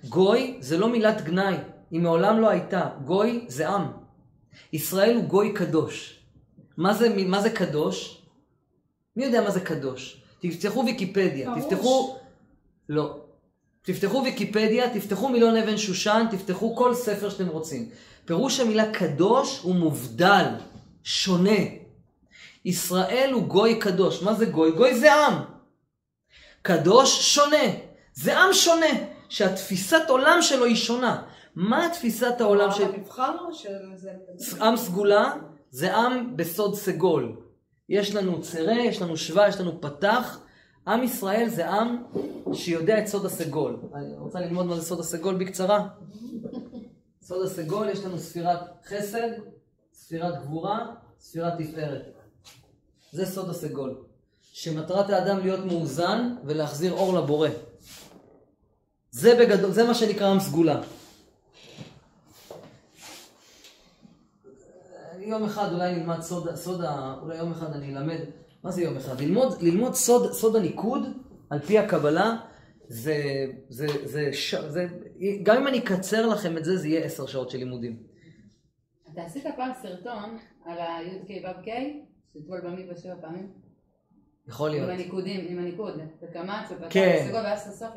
גוי 0.09 0.57
זה 0.59 0.77
לא 0.77 0.89
מילת 0.89 1.21
גנאי, 1.21 1.55
היא 1.91 1.99
מעולם 1.99 2.41
לא 2.41 2.49
הייתה. 2.49 2.89
גוי 3.05 3.45
זה 3.47 3.69
עם. 3.69 3.91
ישראל 4.73 5.15
הוא 5.15 5.23
גוי 5.23 5.53
קדוש. 5.53 6.19
מה 6.77 6.93
זה, 6.93 7.15
מה 7.25 7.41
זה 7.41 7.49
קדוש? 7.49 8.21
מי 9.15 9.25
יודע 9.25 9.41
מה 9.41 9.51
זה 9.51 9.59
קדוש? 9.59 10.23
תפתחו 10.39 10.83
ויקיפדיה, 10.85 11.51
פרוש. 11.51 11.63
תפתחו... 11.65 12.17
לא. 12.89 13.17
תפתחו 13.81 14.23
ויקיפדיה, 14.23 14.93
תפתחו 14.93 15.29
מיליון 15.29 15.57
אבן 15.57 15.77
שושן, 15.77 16.25
תפתחו 16.31 16.75
כל 16.75 16.93
ספר 16.93 17.29
שאתם 17.29 17.47
רוצים. 17.47 17.89
פירוש 18.25 18.59
המילה 18.59 18.91
קדוש 18.93 19.59
הוא 19.59 19.75
מובדל, 19.75 20.45
שונה. 21.03 21.59
ישראל 22.65 23.29
הוא 23.33 23.43
גוי 23.43 23.79
קדוש. 23.79 24.23
מה 24.23 24.33
זה 24.33 24.45
גוי? 24.45 24.71
גוי 24.71 24.99
זה 24.99 25.13
עם. 25.13 25.52
קדוש 26.63 27.35
שונה. 27.35 27.65
זה 28.13 28.39
עם 28.39 28.53
שונה, 28.53 28.85
שהתפיסת 29.29 30.01
עולם 30.09 30.37
שלו 30.41 30.65
היא 30.65 30.75
שונה. 30.75 31.23
מה 31.55 31.89
תפיסת 31.93 32.41
העולם 32.41 32.71
של... 32.71 32.83
המבחר 32.83 33.35
או 33.47 33.53
שזה... 33.53 34.11
עם 34.61 34.77
סגולה 34.77 35.33
זה 35.69 35.95
עם 35.95 36.37
בסוד 36.37 36.75
סגול. 36.75 37.35
יש 37.89 38.15
לנו 38.15 38.41
צרה, 38.41 38.75
יש 38.75 39.01
לנו 39.01 39.17
שווה, 39.17 39.47
יש 39.47 39.59
לנו 39.59 39.81
פתח. 39.81 40.39
עם 40.87 41.03
ישראל 41.03 41.49
זה 41.49 41.69
עם 41.69 42.03
שיודע 42.53 42.99
את 42.99 43.07
סוד 43.07 43.25
הסגול. 43.25 43.79
אני 43.95 44.17
רוצה 44.17 44.39
ללמוד 44.39 44.65
מה 44.65 44.75
זה 44.75 44.81
סוד 44.81 44.99
הסגול 44.99 45.35
בקצרה. 45.35 45.87
סוד 47.21 47.45
הסגול, 47.45 47.89
יש 47.89 47.99
לנו 48.05 48.19
ספירת 48.19 48.59
חסד, 48.85 49.29
ספירת 49.93 50.41
גבורה, 50.41 50.85
ספירת 51.19 51.53
תפארת. 51.57 52.01
זה 53.11 53.25
סוד 53.25 53.49
הסגול. 53.49 54.12
שמטרת 54.53 55.09
האדם 55.09 55.39
להיות 55.39 55.65
מאוזן 55.65 56.35
ולהחזיר 56.45 56.93
אור 56.93 57.13
לבורא. 57.13 57.49
זה 59.11 59.35
בגדול, 59.39 59.71
זה 59.71 59.83
מה 59.83 59.93
שנקרא 59.93 60.27
עם 60.27 60.39
סגולה. 60.39 60.81
יום 65.19 65.43
אחד 65.43 65.73
אולי 65.73 65.95
נלמד 65.95 66.21
סוד, 66.21 66.55
סוד 66.55 66.81
ה... 66.81 67.15
אולי 67.21 67.37
יום 67.37 67.51
אחד 67.51 67.73
אני 67.73 67.97
אלמד, 67.97 68.19
מה 68.63 68.71
זה 68.71 68.81
יום 68.81 68.97
אחד? 68.97 69.21
ללמוד, 69.21 69.61
ללמוד 69.61 69.93
סוד, 69.93 70.31
סוד 70.31 70.55
הניקוד 70.55 71.01
על 71.49 71.59
פי 71.59 71.79
הקבלה, 71.79 72.35
זה, 72.87 73.45
זה, 73.69 73.87
זה, 74.03 74.33
ש... 74.33 74.55
זה, 74.55 74.87
גם 75.43 75.57
אם 75.57 75.67
אני 75.67 75.79
אקצר 75.79 76.27
לכם 76.27 76.57
את 76.57 76.65
זה, 76.65 76.77
זה 76.77 76.87
יהיה 76.87 77.05
עשר 77.05 77.25
שעות 77.25 77.49
של 77.49 77.57
לימודים. 77.57 78.03
אתה 79.13 79.21
עשית 79.21 79.43
פעם 79.55 79.71
סרטון 79.81 80.37
על 80.65 80.77
ה-י"ק 80.77 81.45
ו"ק, 81.45 81.67
שטבול 82.33 82.61
במקווה 82.61 82.97
שבע 82.97 83.15
פעמים? 83.21 83.62
יכול 84.47 84.69
להיות. 84.69 84.89
עם 84.89 84.95
הניקודים, 84.95 85.45
עם 85.49 85.59
הניקוד, 85.59 85.93
וקמץ, 86.21 86.71
ופתח, 86.71 86.87
כן. 86.89 87.23
וסגול, 87.25 87.41
ואז 87.41 87.67
לסוף, 87.67 87.89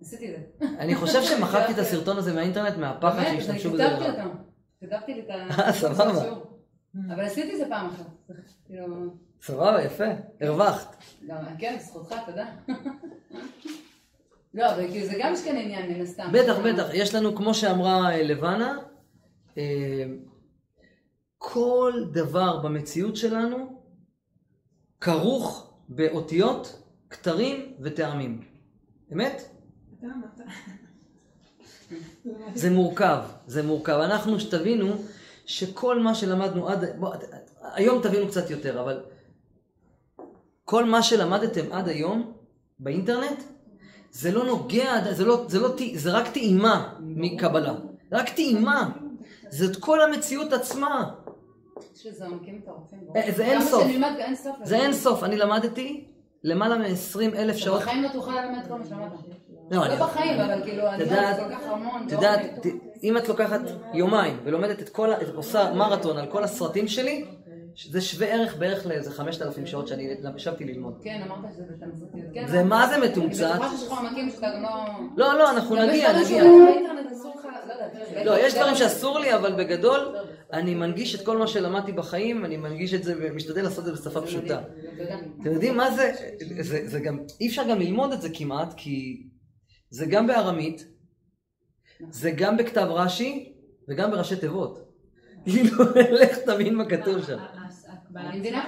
עשיתי 0.00 0.34
את 0.34 0.40
זה. 0.60 0.66
אני 0.78 0.94
חושב 0.94 1.22
שמחקתי 1.22 1.72
את 1.72 1.78
הסרטון 1.78 2.16
הזה 2.16 2.34
מהאינטרנט 2.34 2.76
מהפחד 2.76 3.22
באמת, 3.22 3.36
שהשתמשו 3.36 3.70
בזה 3.70 3.84
כתבתי 3.84 4.08
לרעה. 4.08 4.24
אותו. 4.24 4.36
כתבתי 4.80 5.14
לי 5.14 5.20
את 5.20 5.30
ה... 5.30 5.62
אה, 5.62 5.72
סבבה. 5.72 6.34
אבל 6.94 7.24
עשיתי 7.24 7.52
את 7.52 7.58
זה 7.58 7.64
פעם 7.68 7.86
אחת. 7.86 8.06
כאילו, 8.66 8.86
סבבה, 9.42 9.82
יפה, 9.82 10.04
הרווחת. 10.40 10.96
גם, 11.26 11.36
כן, 11.58 11.76
זכותך, 11.80 12.14
תודה. 12.26 12.46
לא, 14.54 14.74
אבל 14.74 14.90
כאילו 14.90 15.06
זה 15.06 15.14
גם 15.20 15.32
יש 15.32 15.44
כאן 15.44 15.56
עניין, 15.56 15.92
מן 15.92 16.00
הסתם. 16.00 16.28
בטח, 16.32 16.58
בטח. 16.58 16.86
יש 16.92 17.14
לנו, 17.14 17.36
כמו 17.36 17.54
שאמרה 17.54 18.10
אה, 18.10 18.22
לבנה, 18.22 18.78
אה, 19.58 20.04
כל 21.38 21.92
דבר 22.12 22.62
במציאות 22.62 23.16
שלנו 23.16 23.82
כרוך 25.00 25.71
באותיות, 25.94 26.82
כתרים 27.10 27.74
וטעמים. 27.80 28.44
אמת? 29.12 29.42
זה 32.54 32.70
מורכב, 32.70 33.18
זה 33.46 33.62
מורכב. 33.62 33.92
אנחנו, 33.92 34.40
שתבינו, 34.40 34.94
שכל 35.46 36.00
מה 36.00 36.14
שלמדנו 36.14 36.68
עד... 36.68 36.84
בוא, 36.98 37.14
היום 37.62 38.02
תבינו 38.02 38.28
קצת 38.28 38.50
יותר, 38.50 38.80
אבל 38.80 39.00
כל 40.64 40.84
מה 40.84 41.02
שלמדתם 41.02 41.72
עד 41.72 41.88
היום 41.88 42.32
באינטרנט, 42.78 43.42
זה 44.10 44.30
לא 44.30 44.44
נוגע, 44.44 45.14
זה, 45.14 45.24
לא, 45.24 45.44
זה, 45.48 45.60
לא, 45.60 45.76
זה 45.94 46.10
רק 46.10 46.28
טעימה 46.28 46.94
מקבלה. 47.00 47.74
רק 48.12 48.28
טעימה. 48.28 48.90
זאת 49.50 49.76
כל 49.76 50.00
המציאות 50.00 50.52
עצמה. 50.52 51.10
אה, 53.16 53.32
זה 53.36 53.44
אין 53.44 53.60
סוף. 53.62 53.84
זה 54.64 54.76
אין 54.76 54.92
סוף. 54.92 55.22
אני 55.24 55.36
למדתי 55.36 56.04
למעלה 56.44 56.76
מ-20 56.78 57.36
אלף 57.36 57.56
שעות. 57.56 57.80
בחיים 57.82 58.02
לא 58.02 58.08
תוכל 58.08 58.30
ללמד 58.42 58.66
כל 58.68 58.78
מה 58.78 58.84
שלמדת. 58.86 59.12
לא, 59.70 59.84
אני- 59.86 59.98
לא 59.98 60.06
בחיים, 60.06 60.40
אבל 60.40 60.62
כאילו, 60.64 60.88
אני 60.88 61.02
יודעת- 61.02 61.38
יודעת 61.38 61.48
כל 61.48 61.66
כך 61.66 61.70
המון. 61.70 62.06
את 62.06 62.12
יודעת, 62.12 62.40
לעומק. 62.40 62.66
ת- 62.66 63.02
אם 63.02 63.16
את 63.16 63.28
לוקחת 63.28 63.60
יומיים 63.94 64.40
ולומדת 64.44 64.80
את 64.82 64.88
כל, 64.88 65.10
עושה 65.34 65.72
מרתון 65.74 66.18
על 66.18 66.26
כל 66.26 66.44
הסרטים 66.44 66.88
שלי, 66.88 67.24
זה 67.90 68.00
שווה 68.00 68.26
ערך 68.26 68.56
בערך 68.56 68.86
לאיזה 68.86 69.10
5,000 69.10 69.66
שעות 69.66 69.88
שאני 69.88 70.14
ישבתי 70.36 70.64
ללמוד. 70.64 70.94
כן, 71.02 71.22
אמרת 71.26 71.52
שזה 71.54 71.62
בתמציתיות. 71.62 72.34
כן, 72.34 72.48
זה 72.48 72.62
מה 72.62 72.86
זה 72.86 72.94
אני 72.94 73.08
מתומצת? 73.08 73.54
בטוחה 73.54 73.76
שיש 73.76 73.88
לך 73.88 74.34
שאתה 74.34 74.46
גם 74.54 74.62
לא... 74.62 74.68
לא, 75.16 75.38
לא, 75.38 75.50
אנחנו 75.50 75.76
נגיע, 75.76 76.20
נגיע. 76.20 76.44
לא. 76.44 76.92
לא, 78.24 78.38
יש 78.38 78.54
דברים 78.54 78.74
שאסור 78.74 79.18
לי, 79.18 79.34
אבל 79.34 79.52
בגדול, 79.52 80.16
אני 80.52 80.74
מנגיש 80.74 81.14
את 81.14 81.26
כל 81.26 81.38
מה 81.38 81.46
שלמדתי 81.46 81.92
בחיים, 81.92 82.44
אני 82.44 82.56
מנגיש 82.56 82.94
את 82.94 83.04
זה 83.04 83.14
ומשתדל 83.18 83.62
לעשות 83.62 83.78
את 83.78 83.84
זה 83.84 83.92
בשפה 83.92 84.20
פשוטה. 84.22 84.62
אתם 85.40 85.52
יודעים 85.52 85.76
מה? 85.76 85.90
זה, 85.90 86.12
זה 86.86 87.00
גם, 87.00 87.18
אי 87.40 87.48
אפשר 87.48 87.68
גם 87.68 87.78
ללמוד 87.78 88.12
את 88.12 88.22
זה 88.22 88.28
כמעט, 88.34 88.74
כי 88.76 89.22
זה 89.90 90.06
גם 90.06 90.26
בארמית, 90.26 90.86
זה 92.10 92.30
גם 92.30 92.56
בכתב 92.56 92.86
רש"י, 92.90 93.52
וגם 93.88 94.10
בראשי 94.10 94.36
תיבות. 94.36 94.88
כאילו, 95.44 95.84
לך 95.94 96.38
תבין 96.38 96.74
מה 96.74 96.84
כתוב 96.84 97.26
שם. 97.26 97.38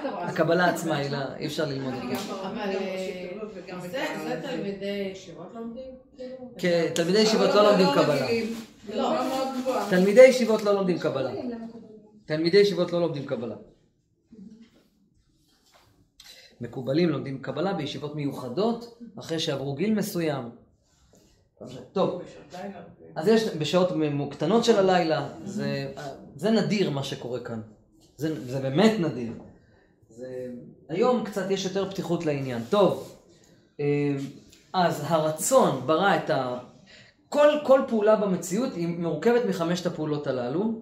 הקבלה 0.07 0.69
עצמה, 0.69 0.97
היא 0.97 1.11
לא, 1.11 1.17
אי 1.39 1.45
אפשר 1.45 1.65
ללמוד 1.65 1.93
אותה. 1.93 2.05
אבל 2.41 2.57
אה, 2.57 3.79
זה 3.81 4.05
זה 4.23 4.41
תלמידי 4.41 5.09
ישיבות 5.11 5.51
לומדים? 5.53 5.83
כאילו? 6.17 6.35
כן, 6.57 6.87
תלמידי 6.95 7.19
ישיבות 7.19 7.49
לא 7.49 7.63
לומדים 7.63 7.87
קבלה. 7.95 8.27
זה 8.87 8.95
לא 8.95 9.27
מאוד 9.27 9.47
גבוהה. 9.61 9.89
תלמידי 9.89 10.21
ישיבות 10.21 10.61
לא 10.61 10.73
לומדים 10.73 10.99
קבלה. 10.99 11.31
תלמידי 12.25 12.57
ישיבות 12.57 12.91
לא 12.91 13.01
לומדים 13.01 13.25
קבלה. 13.25 13.55
מקובלים 16.61 17.09
לומדים 17.09 17.41
קבלה 17.41 17.73
בישיבות 17.73 18.15
מיוחדות, 18.15 18.97
אחרי 19.19 19.39
שעברו 19.39 19.75
גיל 19.75 19.93
מסוים. 19.93 20.49
טוב, 21.93 22.21
אז 23.15 23.27
יש 23.27 23.47
בשעות 23.47 23.89
קטנות 24.31 24.63
של 24.65 24.77
הלילה, 24.77 25.29
זה, 25.43 25.93
זה 26.35 26.51
נדיר 26.51 26.89
מה 26.89 27.03
שקורה 27.03 27.39
כאן. 27.39 27.61
זה, 28.17 28.51
זה 28.51 28.59
באמת 28.59 28.99
נדיר. 28.99 29.33
זה, 30.09 30.47
היום 30.89 31.23
קצת 31.23 31.51
יש 31.51 31.65
יותר 31.65 31.89
פתיחות 31.89 32.25
לעניין. 32.25 32.61
טוב, 32.69 33.15
אה, 33.79 34.15
אז 34.73 35.03
הרצון 35.07 35.87
ברא 35.87 36.15
את 36.15 36.29
ה... 36.29 36.59
כל, 37.29 37.47
כל 37.63 37.81
פעולה 37.87 38.15
במציאות 38.15 38.73
היא 38.73 38.87
מורכבת 38.87 39.45
מחמשת 39.49 39.85
הפעולות 39.85 40.27
הללו, 40.27 40.81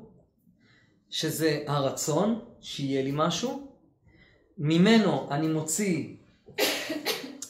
שזה 1.09 1.63
הרצון, 1.67 2.39
שיהיה 2.61 3.01
לי 3.01 3.11
משהו, 3.13 3.67
ממנו 4.57 5.27
אני 5.31 5.47
מוציא 5.47 6.15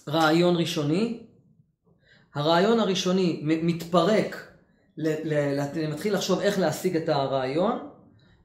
רעיון 0.07 0.55
ראשוני, 0.55 1.19
הרעיון 2.35 2.79
הראשוני 2.79 3.39
מתפרק, 3.43 4.53
אני 4.99 5.87
מתחיל 5.87 6.13
לחשוב 6.13 6.39
איך 6.39 6.59
להשיג 6.59 6.97
את 6.97 7.09
הרעיון, 7.09 7.89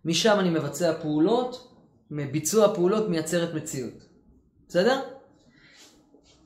משם 0.04 0.36
אני 0.40 0.50
מבצע 0.50 0.92
פעולות, 1.02 1.74
ביצוע 2.10 2.74
פעולות 2.74 3.08
מייצרת 3.08 3.54
מציאות. 3.54 3.94
בסדר? 4.68 5.00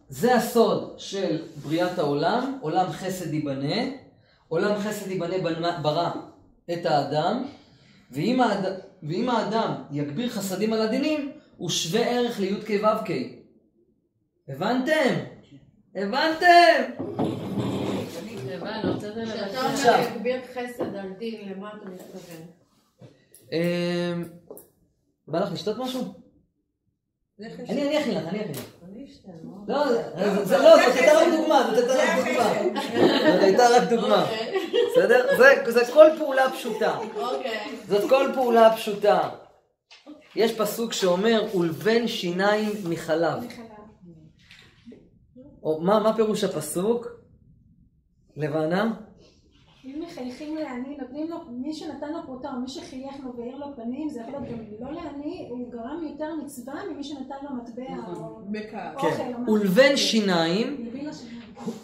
זה 0.09 0.35
הסוד 0.35 0.95
של 0.99 1.43
בריאת 1.63 1.99
העולם, 1.99 2.59
עולם 2.61 2.93
חסד 2.93 3.35
ייבנה, 3.35 3.75
עולם 4.49 4.79
חסד 4.79 5.11
ייבנה 5.11 5.37
בנ- 5.37 5.83
ברא 5.83 6.11
את 6.73 6.87
האדם, 6.87 7.45
ואם, 8.11 8.41
האד... 8.41 8.81
ואם 9.03 9.29
האדם 9.29 9.73
יגביר 9.91 10.31
חסדים 10.31 10.73
על 10.73 10.81
הדינים, 10.83 11.33
הוא 11.57 11.71
שווה 11.71 12.01
ערך 12.07 12.41
לי"ק 12.41 12.71
ו"ק. 12.85 13.11
הבנתם? 14.49 15.15
הבנתם? 15.95 17.05
הבנו, 18.53 18.93
רוצה 18.95 19.11
כשאתה. 19.25 19.67
עכשיו. 19.73 19.95
אומר 19.95 20.11
להגביר 20.11 20.41
חסד 20.55 20.95
על 20.97 21.13
דין, 21.19 21.49
למה 21.49 21.69
אתה 21.69 21.91
מתכוון? 21.91 22.62
אמ, 23.53 24.25
בא 25.29 25.41
לך 25.41 25.53
לשתות 25.53 25.79
משהו? 25.79 26.15
אני 27.41 27.53
אני 27.89 28.01
אכין 28.01 28.15
לך, 28.15 28.27
אני 28.29 28.41
אכין 28.41 28.51
לך. 28.53 28.65
לא, 29.69 29.85
לא, 29.87 30.45
זאת 30.45 30.61
הייתה 30.95 31.13
רק 31.19 31.29
דוגמה, 31.39 31.71
זאת 31.77 31.89
הייתה 31.91 32.03
רק 32.05 32.27
דוגמה. 32.27 32.53
זאת 33.33 33.43
הייתה 33.43 33.63
רק 33.69 33.89
דוגמה. 33.91 34.27
בסדר? 34.93 35.27
זה- 35.73 35.93
כל 35.95 36.07
פעולה 36.19 36.51
פשוטה. 36.53 36.99
אוקיי. 37.17 37.77
זאת 37.89 38.11
כל 38.11 38.31
פעולה 38.35 38.77
פשוטה. 38.77 39.31
יש 40.37 40.59
פסוק 40.59 40.93
שאומר, 40.93 41.57
ולבן 41.57 42.09
שיניים 42.09 42.73
מחלב. 42.91 43.39
מה 45.81 46.13
פירוש 46.17 46.45
הפסוק? 46.45 47.07
לבנה? 48.37 48.93
אם 49.85 50.03
מחייכים 50.07 50.57
לעני, 50.57 50.97
נותנים 50.97 51.30
לו, 51.30 51.37
מי 51.51 51.74
שנתן 51.74 52.12
לו 52.12 52.18
פרוטה 52.26 52.49
או 52.49 52.61
מי 52.61 52.68
שחייך 52.68 53.14
לו 53.24 53.37
והאיר 53.37 53.57
לו 53.57 53.66
פנים, 53.76 54.09
זה 54.09 54.20
יכול 54.20 54.41
להיות 54.41 54.80
גם 54.80 54.87
לא 54.87 54.93
לעני, 54.93 55.47
הוא 55.51 55.72
גרם 55.72 56.07
יותר 56.11 56.35
מצווה 56.45 56.74
ממי 56.93 57.05
שנתן 57.05 57.35
לו 57.43 57.57
מטבע 57.57 58.14
או 58.16 58.41
בכעס. 58.51 58.95
אוכל 58.95 59.16
כן. 59.16 59.33
או. 59.47 59.53
ולבן 59.53 59.97
שיניים. 59.97 60.93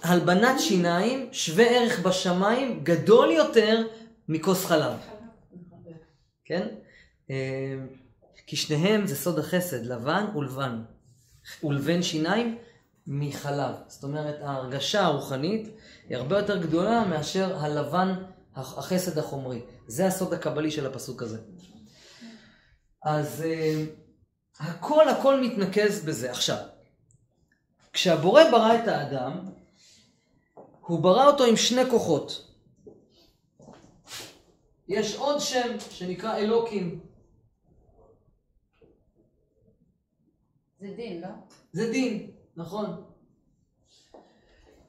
הלבנת 0.03 0.61
שיניים, 0.61 1.28
שווה 1.32 1.64
ערך 1.64 2.07
בשמיים, 2.07 2.80
גדול 2.82 3.30
יותר 3.30 3.86
מכוס 4.28 4.64
חלב. 4.64 4.92
כן? 6.44 6.66
אה, 7.30 7.76
כי 8.46 8.57
שניהם 8.57 9.07
זה 9.07 9.16
סוד 9.16 9.38
החסד, 9.38 9.84
לבן 9.84 10.24
ולבן. 10.36 10.82
ולבן 11.64 12.03
שיניים 12.03 12.59
מחלב. 13.11 13.74
זאת 13.86 14.04
אומרת, 14.04 14.36
ההרגשה 14.42 15.04
הרוחנית 15.04 15.68
היא 16.09 16.16
הרבה 16.16 16.38
יותר 16.38 16.62
גדולה 16.62 17.04
מאשר 17.04 17.59
הלבן, 17.59 18.14
החסד 18.54 19.18
החומרי. 19.18 19.62
זה 19.86 20.06
הסוד 20.06 20.34
הקבלי 20.34 20.70
של 20.70 20.86
הפסוק 20.86 21.22
הזה. 21.22 21.38
אז 23.02 23.42
אה, 23.42 23.84
הכל 24.59 25.09
הכל 25.09 25.40
מתנקז 25.40 26.04
בזה. 26.04 26.30
עכשיו, 26.30 26.56
כשהבורא 27.92 28.50
ברא 28.50 28.74
את 28.74 28.88
האדם, 28.88 29.48
הוא 30.80 31.00
ברא 31.00 31.26
אותו 31.26 31.44
עם 31.44 31.56
שני 31.56 31.90
כוחות. 31.90 32.54
יש 34.88 35.16
עוד 35.16 35.40
שם 35.40 35.76
שנקרא 35.90 36.36
אלוקים. 36.36 37.00
זה 40.80 40.92
דין, 40.96 41.20
לא? 41.20 41.28
זה 41.72 41.90
דין, 41.90 42.30
נכון. 42.59 43.04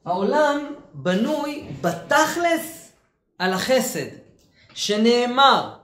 העולם 0.05 0.75
בנוי 0.93 1.67
בתכלס 1.81 2.91
על 3.39 3.53
החסד, 3.53 4.07
שנאמר, 4.73 5.75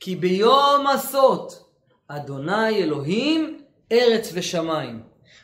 כי 0.00 0.16
ביום 0.16 0.86
עשות 0.86 1.70
אדוני 2.08 2.82
אלוהים 2.82 3.64
ארץ 3.92 4.30
ושמיים. 4.34 5.02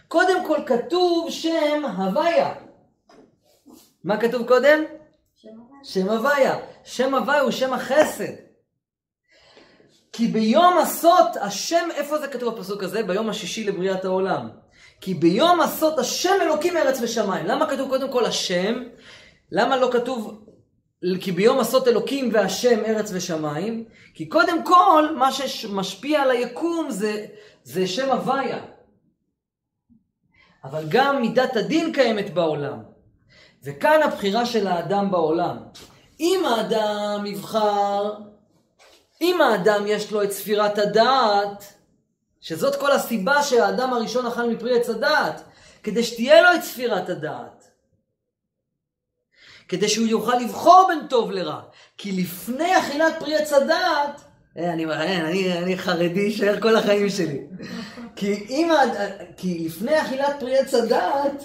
קודם 0.09 0.47
כל 0.47 0.59
כתוב 0.66 1.30
שם 1.30 1.84
הוויה. 1.97 2.55
מה 4.05 4.20
כתוב 4.20 4.49
קודם? 4.49 4.84
שם 5.82 6.09
הוויה. 6.09 6.59
שם 6.84 7.14
הוויה 7.14 7.40
הוא 7.40 7.51
שם 7.51 7.72
החסד. 7.72 8.32
כי 10.12 10.28
ביום 10.28 10.78
עשות 10.78 11.36
השם, 11.40 11.88
איפה 11.95 12.18
זה 12.18 12.28
כתוב 12.28 12.55
בפסוק 12.55 12.82
הזה? 12.82 13.03
ביום 13.03 13.28
השישי 13.28 13.64
לבריאת 13.64 14.05
העולם. 14.05 14.62
כי 15.03 15.15
ביום 15.15 15.61
עשות 15.61 15.99
השם 15.99 16.35
אלוקים 16.43 16.77
ארץ 16.77 16.99
ושמיים. 17.03 17.47
למה 17.47 17.71
כתוב 17.71 17.89
קודם 17.89 18.13
כל 18.13 18.25
השם? 18.25 18.83
למה 19.53 19.77
לא 19.77 19.89
כתוב 19.93 20.45
כי 21.21 21.33
ביום 21.33 21.61
עשות 21.61 21.89
אלוקים 21.89 22.31
והשם 22.33 22.85
ארץ 22.85 23.11
ושמיים? 23.15 23.85
כי 24.15 24.27
קודם 24.27 24.65
כל 24.65 25.09
מה 25.17 25.33
שמשפיע 25.33 26.23
על 26.23 26.31
היקום 26.31 26.91
זה, 26.91 27.27
זה 27.65 27.87
שם 27.87 28.11
הוויה. 28.11 28.59
אבל 30.65 30.85
גם 30.89 31.21
מידת 31.21 31.57
הדין 31.57 31.93
קיימת 31.93 32.35
בעולם. 32.35 32.83
וכאן 33.65 34.03
הבחירה 34.03 34.47
של 34.47 34.67
האדם 34.67 35.11
בעולם. 35.11 35.57
אם 36.21 36.43
האדם 36.47 37.27
יבחר, 37.27 38.15
אם 39.21 39.41
האדם 39.41 39.87
יש 39.87 40.13
לו 40.13 40.23
את 40.23 40.33
ספירת 40.33 40.79
הדעת, 40.79 41.75
שזאת 42.43 42.76
כל 42.76 42.93
הסיבה 42.93 43.43
שהאדם 43.43 43.93
הראשון 43.93 44.26
אכל 44.26 44.51
מפרי 44.51 44.78
עץ 44.78 44.88
הדעת, 44.88 45.43
כדי 45.82 46.05
שתהיה 46.05 46.43
לו 46.43 46.49
את 46.55 46.62
ספירת 46.62 47.09
הדעת. 47.09 47.68
כדי 49.68 49.88
שהוא 49.88 50.07
יוכל 50.07 50.36
לבחור 50.36 50.86
בין 50.88 51.07
טוב 51.09 51.30
לרע. 51.30 51.61
כי 51.99 52.12
לפני 52.12 52.78
אכילת 52.78 53.14
פרי 53.18 53.36
עץ 53.36 53.53
הדעת, 53.53 54.20
אה, 54.59 54.72
אני, 54.72 54.84
אני, 54.84 55.22
אני, 55.22 55.59
אני 55.59 55.78
חרדי 55.78 56.28
אשאר 56.28 56.61
כל 56.61 56.76
החיים 56.76 57.09
שלי. 57.11 57.40
כי, 58.16 58.47
אם, 58.49 58.70
כי 59.36 59.64
לפני 59.66 60.03
אכילת 60.03 60.36
פרי 60.40 60.59
עץ 60.59 60.74
הדעת, 60.74 61.43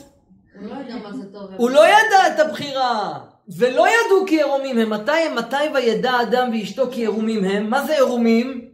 הוא 0.59 0.69
לא 0.69 0.75
יודע 0.75 0.95
מה 0.95 1.13
זה 1.13 1.33
טוב. 1.33 1.51
הוא 1.57 1.69
לא 1.69 1.87
ידע 1.87 2.27
את 2.27 2.39
הבחירה. 2.39 3.19
ולא 3.57 3.87
ידעו 3.87 4.25
כי 4.27 4.41
ערומים 4.41 4.77
הם. 4.77 4.89
מתי, 4.89 5.29
מתי 5.35 5.55
וידע 5.73 6.21
אדם 6.21 6.51
ואשתו 6.53 6.91
כי 6.91 7.05
ערומים 7.05 7.43
הם? 7.43 7.69
מה 7.69 7.85
זה 7.85 7.97
ערומים? 7.97 8.66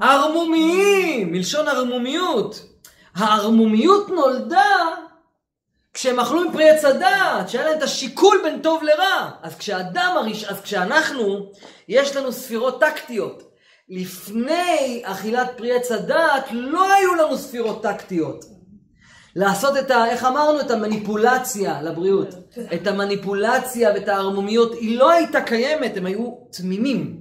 ערמומיים, 0.00 1.32
מלשון 1.32 1.68
ערמומיות. 1.68 2.66
הערמומיות 3.14 4.08
נולדה 4.08 4.74
כשהם 5.94 6.20
אכלו 6.20 6.48
מפרי 6.48 6.70
עץ 6.70 6.84
הדעת, 6.84 7.48
שהיה 7.48 7.64
להם 7.64 7.78
את 7.78 7.82
השיקול 7.82 8.40
בין 8.42 8.62
טוב 8.62 8.82
לרע. 8.82 9.30
אז 9.42 9.54
כשאדם 9.54 10.14
הראש... 10.16 10.44
אז 10.44 10.60
כשאנחנו, 10.60 11.52
יש 11.88 12.16
לנו 12.16 12.32
ספירות 12.32 12.80
טקטיות. 12.80 13.42
לפני 13.88 15.02
אכילת 15.04 15.50
פרי 15.56 15.72
עץ 15.72 15.92
הדעת, 15.92 16.44
לא 16.50 16.92
היו 16.92 17.14
לנו 17.14 17.38
ספירות 17.38 17.82
טקטיות. 17.82 18.44
לעשות 19.36 19.76
את 19.76 19.90
ה... 19.90 20.06
איך 20.06 20.24
אמרנו? 20.24 20.60
את 20.60 20.70
המניפולציה 20.70 21.82
לבריאות. 21.82 22.34
את 22.74 22.86
המניפולציה 22.86 23.90
ואת 23.94 24.08
הערמומיות, 24.08 24.74
היא 24.74 24.98
לא 24.98 25.10
הייתה 25.10 25.40
קיימת, 25.40 25.96
הם 25.96 26.06
היו 26.06 26.30
תמימים. 26.52 27.17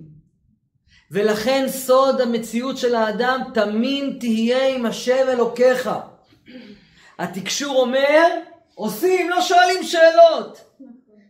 ולכן 1.11 1.65
סוד 1.69 2.21
המציאות 2.21 2.77
של 2.77 2.95
האדם, 2.95 3.41
תמים 3.53 4.17
תהיה 4.19 4.75
עם 4.75 4.85
השם 4.85 5.25
אלוקיך. 5.29 5.89
התקשור 7.19 7.81
אומר, 7.81 8.27
עושים, 8.75 9.29
לא 9.29 9.41
שואלים 9.41 9.83
שאלות. 9.83 10.61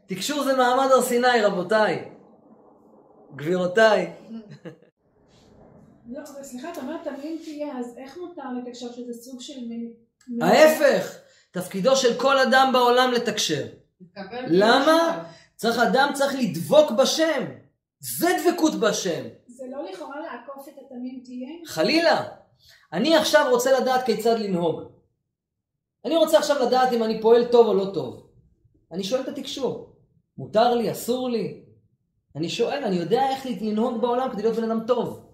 תקשור 0.08 0.44
זה 0.44 0.58
מעמד 0.58 0.92
הר 0.92 1.02
סיני, 1.02 1.42
רבותיי. 1.44 2.10
גבירותיי. 3.36 4.14
לא, 6.10 6.20
אבל 6.20 6.44
סליחה, 6.44 6.72
אתה 6.72 6.82
אומר 6.82 6.98
תמים 7.04 7.38
תהיה, 7.44 7.78
אז 7.80 7.96
איך 7.98 8.18
מותר 8.18 8.44
לתקשר 8.58 8.92
שזה 8.92 9.14
סוג 9.14 9.42
של 9.42 9.60
מין... 9.68 9.94
ההפך, 10.42 11.18
תפקידו 11.52 11.96
של 11.96 12.20
כל 12.20 12.38
אדם 12.38 12.70
בעולם 12.74 13.12
לתקשר. 13.12 13.64
למה? 14.48 15.24
צריך 15.56 15.80
אדם 15.80 16.10
צריך 16.14 16.36
לדבוק 16.40 16.92
בשם. 16.92 17.44
זה 18.00 18.28
דבקות 18.44 18.76
בשם. 18.76 19.24
זה 19.70 19.76
לא 19.76 19.90
לכאורה 19.90 20.20
לעקוף 20.20 20.68
את 20.68 20.74
התמים 20.86 21.22
תהיה? 21.24 21.50
חלילה. 21.66 22.24
אני 22.94 23.16
עכשיו 23.16 23.46
רוצה 23.50 23.80
לדעת 23.80 24.06
כיצד 24.06 24.40
לנהוג. 24.40 24.82
אני 26.06 26.16
רוצה 26.16 26.38
עכשיו 26.38 26.68
לדעת 26.68 26.94
אם 26.94 27.04
אני 27.04 27.22
פועל 27.22 27.46
טוב 27.46 27.68
או 27.68 27.74
לא 27.74 27.92
טוב. 27.94 28.28
אני 28.92 29.04
שואל 29.04 29.22
את 29.22 29.28
התקשור, 29.28 29.96
מותר 30.38 30.76
לי, 30.76 30.92
אסור 30.92 31.30
לי? 31.30 31.62
אני 32.36 32.50
שואל, 32.50 32.84
אני 32.84 32.96
יודע 32.96 33.30
איך 33.30 33.46
לנהוג 33.62 34.02
בעולם 34.02 34.30
כדי 34.32 34.42
להיות 34.42 34.56
בן 34.56 34.64
אדם 34.64 34.86
טוב. 34.88 35.26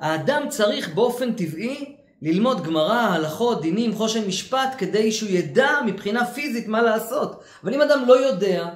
האדם 0.00 0.48
צריך 0.48 0.94
באופן 0.94 1.32
טבעי 1.32 1.96
ללמוד 2.22 2.64
גמרא, 2.64 3.00
הלכות, 3.00 3.62
דינים, 3.62 3.94
חושן 3.94 4.28
משפט, 4.28 4.74
כדי 4.78 5.12
שהוא 5.12 5.30
ידע 5.30 5.70
מבחינה 5.86 6.26
פיזית 6.26 6.68
מה 6.68 6.82
לעשות. 6.82 7.42
אבל 7.62 7.74
אם 7.74 7.82
אדם 7.82 8.04
לא 8.06 8.26
יודע, 8.26 8.68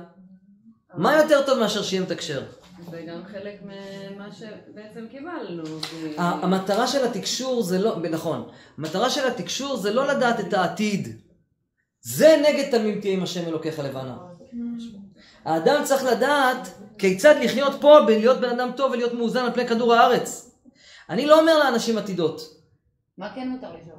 מה 0.94 1.16
יותר 1.16 1.46
טוב 1.46 1.58
מאשר 1.58 1.82
שיהיה 1.82 2.02
מתקשר? 2.02 2.42
זה 2.90 3.02
גם 3.08 3.22
חלק 3.32 3.60
ממה 3.62 4.28
שבעצם 4.32 5.06
קיבלנו. 5.10 5.62
המטרה 6.16 6.86
של 6.86 7.04
התקשור 7.04 7.62
זה 7.62 7.78
לא, 7.78 7.96
נכון, 8.10 8.48
המטרה 8.78 9.10
של 9.10 9.26
התקשור 9.26 9.76
זה 9.76 9.92
לא 9.92 10.06
לדעת 10.06 10.40
את 10.40 10.52
העתיד. 10.52 11.08
זה 12.00 12.42
נגד 12.48 12.70
תמים 12.70 13.00
תהיה 13.00 13.12
עם 13.12 13.22
השם 13.22 13.48
אלוקיך 13.48 13.78
לבנה. 13.78 14.16
האדם 15.44 15.84
צריך 15.84 16.04
לדעת 16.04 16.68
כיצד 16.98 17.34
לחיות 17.42 17.72
פה, 17.80 17.98
בלהיות 18.06 18.40
בן 18.40 18.50
אדם 18.50 18.70
טוב 18.76 18.92
ולהיות 18.92 19.12
מאוזן 19.12 19.44
על 19.44 19.52
פני 19.52 19.68
כדור 19.68 19.94
הארץ. 19.94 20.56
אני 21.10 21.26
לא 21.26 21.40
אומר 21.40 21.58
לאנשים 21.58 21.98
עתידות. 21.98 22.40
מה 23.18 23.34
כן 23.34 23.48
מותר 23.48 23.68
לשאול? 23.76 23.96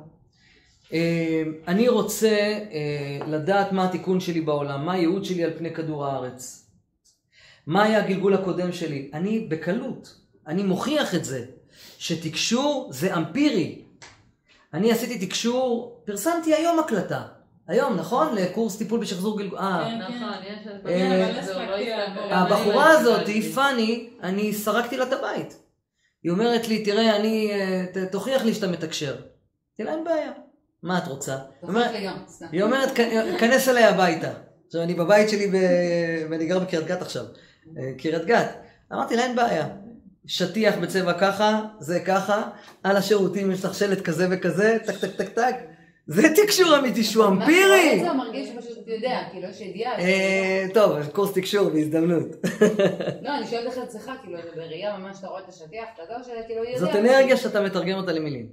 אה, 0.93 1.43
אני 1.67 1.89
רוצה 1.89 2.29
אה, 2.29 3.19
לדעת 3.27 3.71
מה 3.71 3.85
התיקון 3.85 4.19
שלי 4.19 4.41
בעולם, 4.41 4.85
מה 4.85 4.93
הייעוד 4.93 5.25
שלי 5.25 5.43
על 5.43 5.53
פני 5.57 5.73
כדור 5.73 6.05
הארץ. 6.05 6.62
מה 7.67 7.83
היה 7.83 8.03
הגלגול 8.05 8.33
הקודם 8.33 8.71
שלי? 8.71 9.11
אני 9.13 9.39
בקלות, 9.39 10.15
אני 10.47 10.63
מוכיח 10.63 11.15
את 11.15 11.25
זה, 11.25 11.45
שתקשור 11.97 12.89
זה 12.93 13.15
אמפירי. 13.15 13.81
אני 14.73 14.91
עשיתי 14.91 15.25
תקשור, 15.27 16.01
פרסמתי 16.05 16.53
היום 16.53 16.79
הקלטה. 16.79 17.21
היום, 17.67 17.95
נכון? 17.95 18.35
לקורס 18.35 18.77
טיפול 18.77 18.99
בשחזור 18.99 19.37
גלגול. 19.39 19.59
אה, 19.59 19.85
כן, 19.89 19.97
נכון, 20.01 20.33
יש... 20.47 20.67
אה, 20.85 21.27
לא. 22.15 22.25
לעבור. 22.29 22.33
הבחורה 22.33 22.85
לא 22.93 22.99
הזאת, 22.99 23.19
הסתכלתי. 23.19 23.41
פאני, 23.51 24.09
אני 24.23 24.53
סרקתי 24.53 24.97
לה 24.97 25.03
את 25.07 25.13
הבית. 25.13 25.57
היא 26.23 26.31
אומרת 26.31 26.67
לי, 26.67 26.83
תראה, 26.85 27.15
אני, 27.15 27.51
אה, 27.51 28.05
תוכיח 28.11 28.43
לי 28.45 28.53
שאתה 28.53 28.67
מתקשר. 28.67 29.11
אמרתי 29.11 29.23
לה, 29.83 29.91
אין 29.93 30.03
בעיה. 30.03 30.31
מה 30.83 30.97
את 30.97 31.07
רוצה? 31.07 31.35
היא 31.61 31.69
אומרת-. 31.69 31.91
היא 32.51 32.63
אומרת, 32.63 32.89
"כ- 32.97 33.39
כנס 33.39 33.69
אליי 33.69 33.83
הביתה. 33.83 34.31
עכשיו, 34.67 34.81
אני 34.81 34.93
בבית 34.93 35.29
שלי. 35.29 35.51
ואני 36.29 36.45
גר 36.45 36.59
בקריית 36.59 36.85
גת 36.85 37.01
עכשיו. 37.01 37.23
אה, 37.77 37.91
קריית 37.97 38.25
גת. 38.25 38.57
אמרתי 38.93 39.15
לה, 39.15 39.23
אין 39.23 39.35
בעיה. 39.35 39.67
שטיח 40.25 40.75
בצבע 40.77 41.13
ככה, 41.13 41.61
זה 41.79 41.99
ככה, 41.99 42.43
על 42.83 42.97
השירותים 42.97 43.51
יש 43.51 43.65
לך 43.65 43.75
שלט 43.75 44.01
כזה 44.01 44.27
וכזה, 44.31 44.77
טק 44.85 44.95
טק 44.97 45.15
טק 45.15 45.29
טק. 45.29 45.55
זה 46.07 46.21
תקשור 46.35 46.79
אמיתי 46.79 47.03
שהוא 47.03 47.25
מה 47.25 47.29
אמפירי. 47.29 47.99
זה 47.99 48.13
מרגיש 48.13 48.49
שפשוט 48.49 48.77
אתה 48.83 48.91
יודע, 48.91 49.19
כאילו 49.31 49.47
יש 49.49 49.61
ידיעה. 49.61 49.99
אה, 49.99 50.65
טוב, 50.73 51.07
קורס 51.11 51.33
תקשור 51.33 51.69
בהזדמנות. 51.69 52.27
לא, 53.21 53.37
אני 53.37 53.47
שואלת 53.47 53.65
איך 53.65 53.77
אצלך, 53.77 54.11
כאילו, 54.23 54.37
בראייה 54.55 54.97
ממש 54.97 55.17
אתה 55.19 55.27
רואה 55.27 55.41
את 55.43 55.49
השטיח, 55.49 55.85
אתה 55.93 56.01
יודע 56.01 56.23
שכאילו 56.23 56.63
יודע. 56.63 56.79
זאת 56.79 56.95
אנרגיה 56.95 57.37
שאתה 57.37 57.61
מתרגם 57.61 57.97
אותה 57.97 58.11
למילים. 58.11 58.47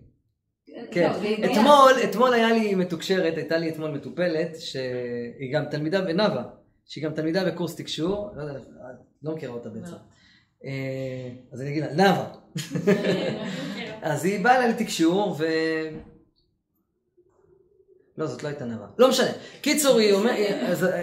כן. 0.91 1.11
לא, 1.13 1.19
זה 1.19 1.27
ידיעה. 1.27 1.53
אתמול, 1.53 1.93
אתמול 2.11 2.33
היה 2.33 2.53
לי 2.53 2.75
מתוקשרת, 2.75 3.37
הייתה 3.37 3.57
לי 3.57 3.71
אתמול 3.71 3.91
מטופלת, 3.91 4.57
שהיא 4.61 5.55
גם 5.55 5.65
תלמידה 5.71 6.01
בנאווה, 6.01 6.43
שהיא 6.87 7.05
גם 7.05 7.15
תלמידה 7.15 7.45
בקורס 7.45 7.77
תקשור, 7.77 8.31
לא 8.37 8.43
יודע, 8.43 8.61
לא 9.23 9.35
מכירה 9.35 9.53
אותה 9.53 9.69
בצע. 9.69 9.97
אה, 10.65 11.31
אז 11.53 11.61
אני 11.61 11.71
אגיד 11.71 11.85
לה, 11.85 11.95
נאווה. 11.95 12.33
אז 14.03 14.25
היא 14.25 14.45
באה 14.45 14.57
אליי 14.57 14.69
לתקשור, 14.69 15.37
ו... 15.39 15.45
לא, 18.19 18.27
זאת 18.27 18.43
לא 18.43 18.49
הייתה 18.49 18.65
נאווה. 18.65 18.87
לא 18.99 19.09
משנה. 19.09 19.31
קיצור, 19.61 19.99
היא 19.99 20.13
אומרת, 20.13 20.37
אה, 20.83 21.03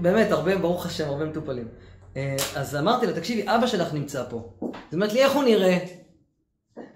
באמת, 0.00 0.30
הרבה, 0.30 0.58
ברוך 0.58 0.86
השם, 0.86 1.08
הרבה 1.08 1.24
מטופלים. 1.24 1.68
אה, 2.16 2.36
אז 2.56 2.76
אמרתי 2.76 3.06
לה, 3.06 3.12
תקשיבי, 3.12 3.42
אבא 3.42 3.66
שלך 3.66 3.94
נמצא 3.94 4.24
פה. 4.30 4.52
היא 4.60 4.70
אומרת 4.92 5.12
לי, 5.12 5.24
איך 5.24 5.32
הוא 5.32 5.44
נראה? 5.44 5.78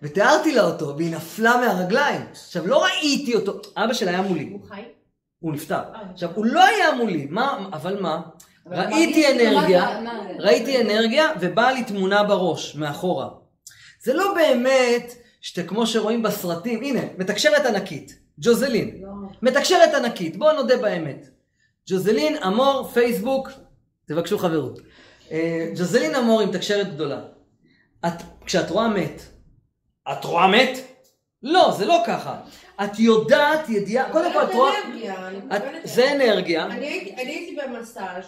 ותיארתי 0.02 0.54
לה 0.54 0.62
אותו, 0.64 0.96
והיא 0.96 1.14
נפלה 1.14 1.56
מהרגליים. 1.56 2.20
עכשיו, 2.30 2.66
לא 2.66 2.84
ראיתי 2.84 3.34
אותו, 3.34 3.60
אבא 3.76 3.92
שלה 3.92 4.10
היה 4.10 4.22
מולי, 4.22 4.50
הוא 4.52 4.68
חי? 4.68 4.82
הוא 5.38 5.52
נפטר. 5.52 5.80
עכשיו, 6.12 6.30
הוא 6.34 6.46
לא 6.46 6.64
היה 6.64 6.94
מולי, 6.94 7.26
מה, 7.30 7.68
אבל 7.72 8.02
מה? 8.02 8.22
ראיתי 8.66 9.22
כאילו, 9.22 9.58
אנרגיה? 9.58 10.00
ראיתי 10.38 10.80
אנרגיה, 10.80 11.32
ובאה 11.40 11.72
לי 11.72 11.84
תמונה 11.84 12.24
בראש, 12.24 12.76
מאחורה. 12.76 13.28
זה 14.02 14.14
לא 14.14 14.34
באמת 14.34 15.14
שאתה 15.40 15.68
כמו 15.68 15.86
שרואים 15.86 16.22
בסרטים, 16.22 16.82
הנה, 16.82 17.00
מתקשרת 17.18 17.66
ענקית, 17.66 18.18
ג'וזלין. 18.38 18.98
לא. 19.02 19.08
מתקשרת 19.42 19.94
ענקית, 19.94 20.36
בואו 20.36 20.56
נודה 20.56 20.76
באמת. 20.76 21.28
ג'וזלין 21.88 22.36
אמור, 22.36 22.90
פייסבוק, 22.94 23.50
תבקשו 24.08 24.38
חברות. 24.38 24.80
אה, 25.30 25.70
ג'וזלין 25.76 26.14
אמור 26.14 26.40
היא 26.40 26.48
מתקשרת 26.48 26.94
גדולה. 26.94 27.20
את, 28.06 28.22
כשאת 28.46 28.70
רואה 28.70 28.88
מת, 28.88 29.22
את 30.12 30.24
רואה 30.24 30.48
מת? 30.48 30.78
לא, 31.42 31.74
זה 31.78 31.86
לא 31.86 32.02
ככה. 32.06 32.40
את 32.84 32.98
יודעת 32.98 33.68
ידיעה, 33.68 34.12
קודם 34.12 34.32
כל 34.32 34.42
את 34.42 34.54
רואה... 34.54 34.72
אנרגיה, 34.84 35.28
את, 35.30 35.44
מקבלת 35.44 35.80
זה 35.84 36.12
אנרגיה. 36.12 36.66
אני 36.66 36.86
הייתי 37.16 37.56
במסאז' 37.56 38.24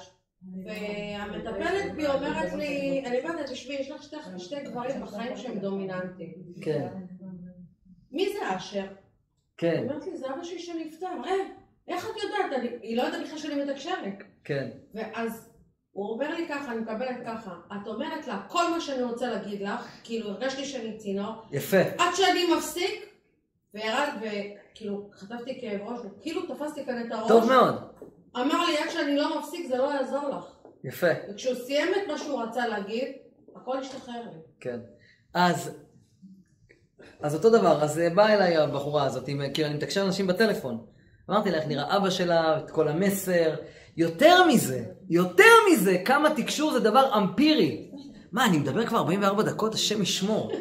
והמטפלת 0.54 1.94
בי 1.96 2.06
אומרת 2.06 2.52
לי, 2.52 3.02
אני 3.06 3.20
אומרת, 3.20 3.50
תשמעי, 3.50 3.76
יש 3.76 3.90
לך 3.90 4.02
שתי- 4.02 4.16
שתי 4.38 4.60
גברים 4.64 5.00
בחיים 5.02 5.36
שהם 5.36 5.58
דומיננטיים. 5.58 6.34
כן, 6.62 6.88
מי 8.10 8.32
זה 8.32 8.56
אשר? 8.56 8.80
היא 8.80 8.88
כן, 9.56 9.82
אומרת 9.88 10.06
לי, 10.06 10.16
זה 10.16 10.26
אבא 10.26 10.44
שלי 10.44 10.58
שנפטר. 10.58 11.06
אה, 11.26 11.30
איך 11.88 12.06
את 12.10 12.22
יודעת? 12.22 12.62
היא 12.82 12.96
לא 12.96 13.02
יודעת 13.02 13.22
בכלל 13.26 13.38
שאני 13.38 13.64
מתקשרת. 13.64 14.14
כן. 14.44 14.68
ואז 14.94 15.50
הוא 15.92 16.10
אומר 16.10 16.34
לי 16.34 16.46
ככה, 16.48 16.72
אני 16.72 16.80
מקבלת 16.80 17.16
ככה, 17.26 17.54
את 17.72 17.86
אומרת 17.86 18.26
לה, 18.26 18.42
כל 18.48 18.70
מה 18.70 18.80
שאני 18.80 19.02
רוצה 19.02 19.26
להגיד 19.30 19.60
לך, 19.62 19.88
כאילו 20.04 20.30
הרגשתי 20.30 20.64
שאני 20.64 20.96
צינור, 20.98 21.32
יפה. 21.52 21.80
עד 21.98 22.14
שאני 22.14 22.40
מפסיק, 22.56 23.06
וירד, 23.74 24.08
וכאילו 24.20 25.10
חטפתי 25.14 25.60
כאב 25.60 25.80
ראש, 25.80 26.00
כאילו 26.20 26.54
תפסתי 26.54 26.84
כאן 26.84 27.06
את 27.06 27.12
הראש, 27.12 27.28
טוב 27.28 27.48
מאוד. 27.48 27.74
אמר 28.36 28.66
לי, 28.66 28.78
עד 28.78 28.90
שאני 28.90 29.16
לא 29.16 29.38
מפסיק 29.38 29.68
זה 29.68 29.76
לא 29.76 29.92
יעזור 29.92 30.28
לך. 30.28 30.44
יפה. 30.84 31.06
וכשהוא 31.30 31.54
סיים 31.54 31.88
את 31.94 32.08
מה 32.08 32.18
שהוא 32.18 32.42
רצה 32.42 32.66
להגיד, 32.66 33.08
הכל 33.56 33.78
השתחרר 33.78 34.22
לי. 34.32 34.38
כן. 34.60 34.78
אז, 35.34 35.70
אז 37.20 37.34
אותו 37.34 37.50
דבר, 37.50 37.82
אז 37.82 37.98
אה, 37.98 38.10
באה 38.10 38.34
אליי 38.34 38.56
הבחורה 38.56 39.04
הזאת, 39.04 39.28
עם, 39.28 39.42
כאילו 39.54 39.68
אני 39.68 39.76
מתקשר 39.76 40.02
לאנשים 40.02 40.26
בטלפון. 40.26 40.86
אמרתי 41.30 41.50
לה 41.50 41.58
איך 41.58 41.66
נראה 41.66 41.96
אבא 41.96 42.10
שלה, 42.10 42.58
את 42.58 42.70
כל 42.70 42.88
המסר. 42.88 43.54
יותר 43.96 44.46
מזה, 44.46 44.84
יותר 45.08 45.52
מזה, 45.72 46.02
כמה 46.04 46.30
תקשור 46.36 46.72
זה 46.72 46.80
דבר 46.80 47.18
אמפירי. 47.18 47.90
מה, 48.32 48.46
אני 48.46 48.58
מדבר 48.58 48.86
כבר 48.86 48.98
44 48.98 49.42
דקות, 49.42 49.74
השם 49.74 50.02
ישמור. 50.02 50.52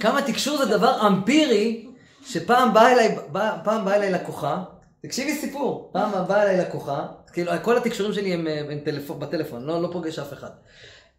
כמה 0.00 0.22
תקשור 0.22 0.56
זה 0.56 0.64
דבר 0.64 1.06
אמפירי, 1.06 1.86
שפעם 2.26 2.74
באה 2.74 2.92
אליי, 2.92 3.16
בא, 3.32 3.56
פעם 3.64 3.84
באה 3.84 3.96
אליי 3.96 4.10
לקוחה, 4.10 4.62
תקשיבי 5.02 5.34
סיפור, 5.34 5.90
פעם 5.92 6.10
באה 6.28 6.42
אליי 6.42 6.56
לקוחה, 6.56 7.06
כאילו 7.32 7.52
כל 7.62 7.76
התקשורים 7.76 8.12
שלי 8.12 8.34
הם, 8.34 8.46
אה, 8.46 8.60
הם 8.70 8.78
טלפון, 8.84 9.20
בטלפון, 9.20 9.64
לא, 9.64 9.82
לא 9.82 9.88
פוגש 9.92 10.18
אף 10.18 10.32
אחד. 10.32 10.50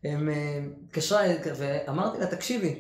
הם 0.04 0.30
אה, 0.30 0.60
התקשרה 0.88 1.22
ואמרתי 1.58 2.20
לה, 2.20 2.26
תקשיבי, 2.26 2.76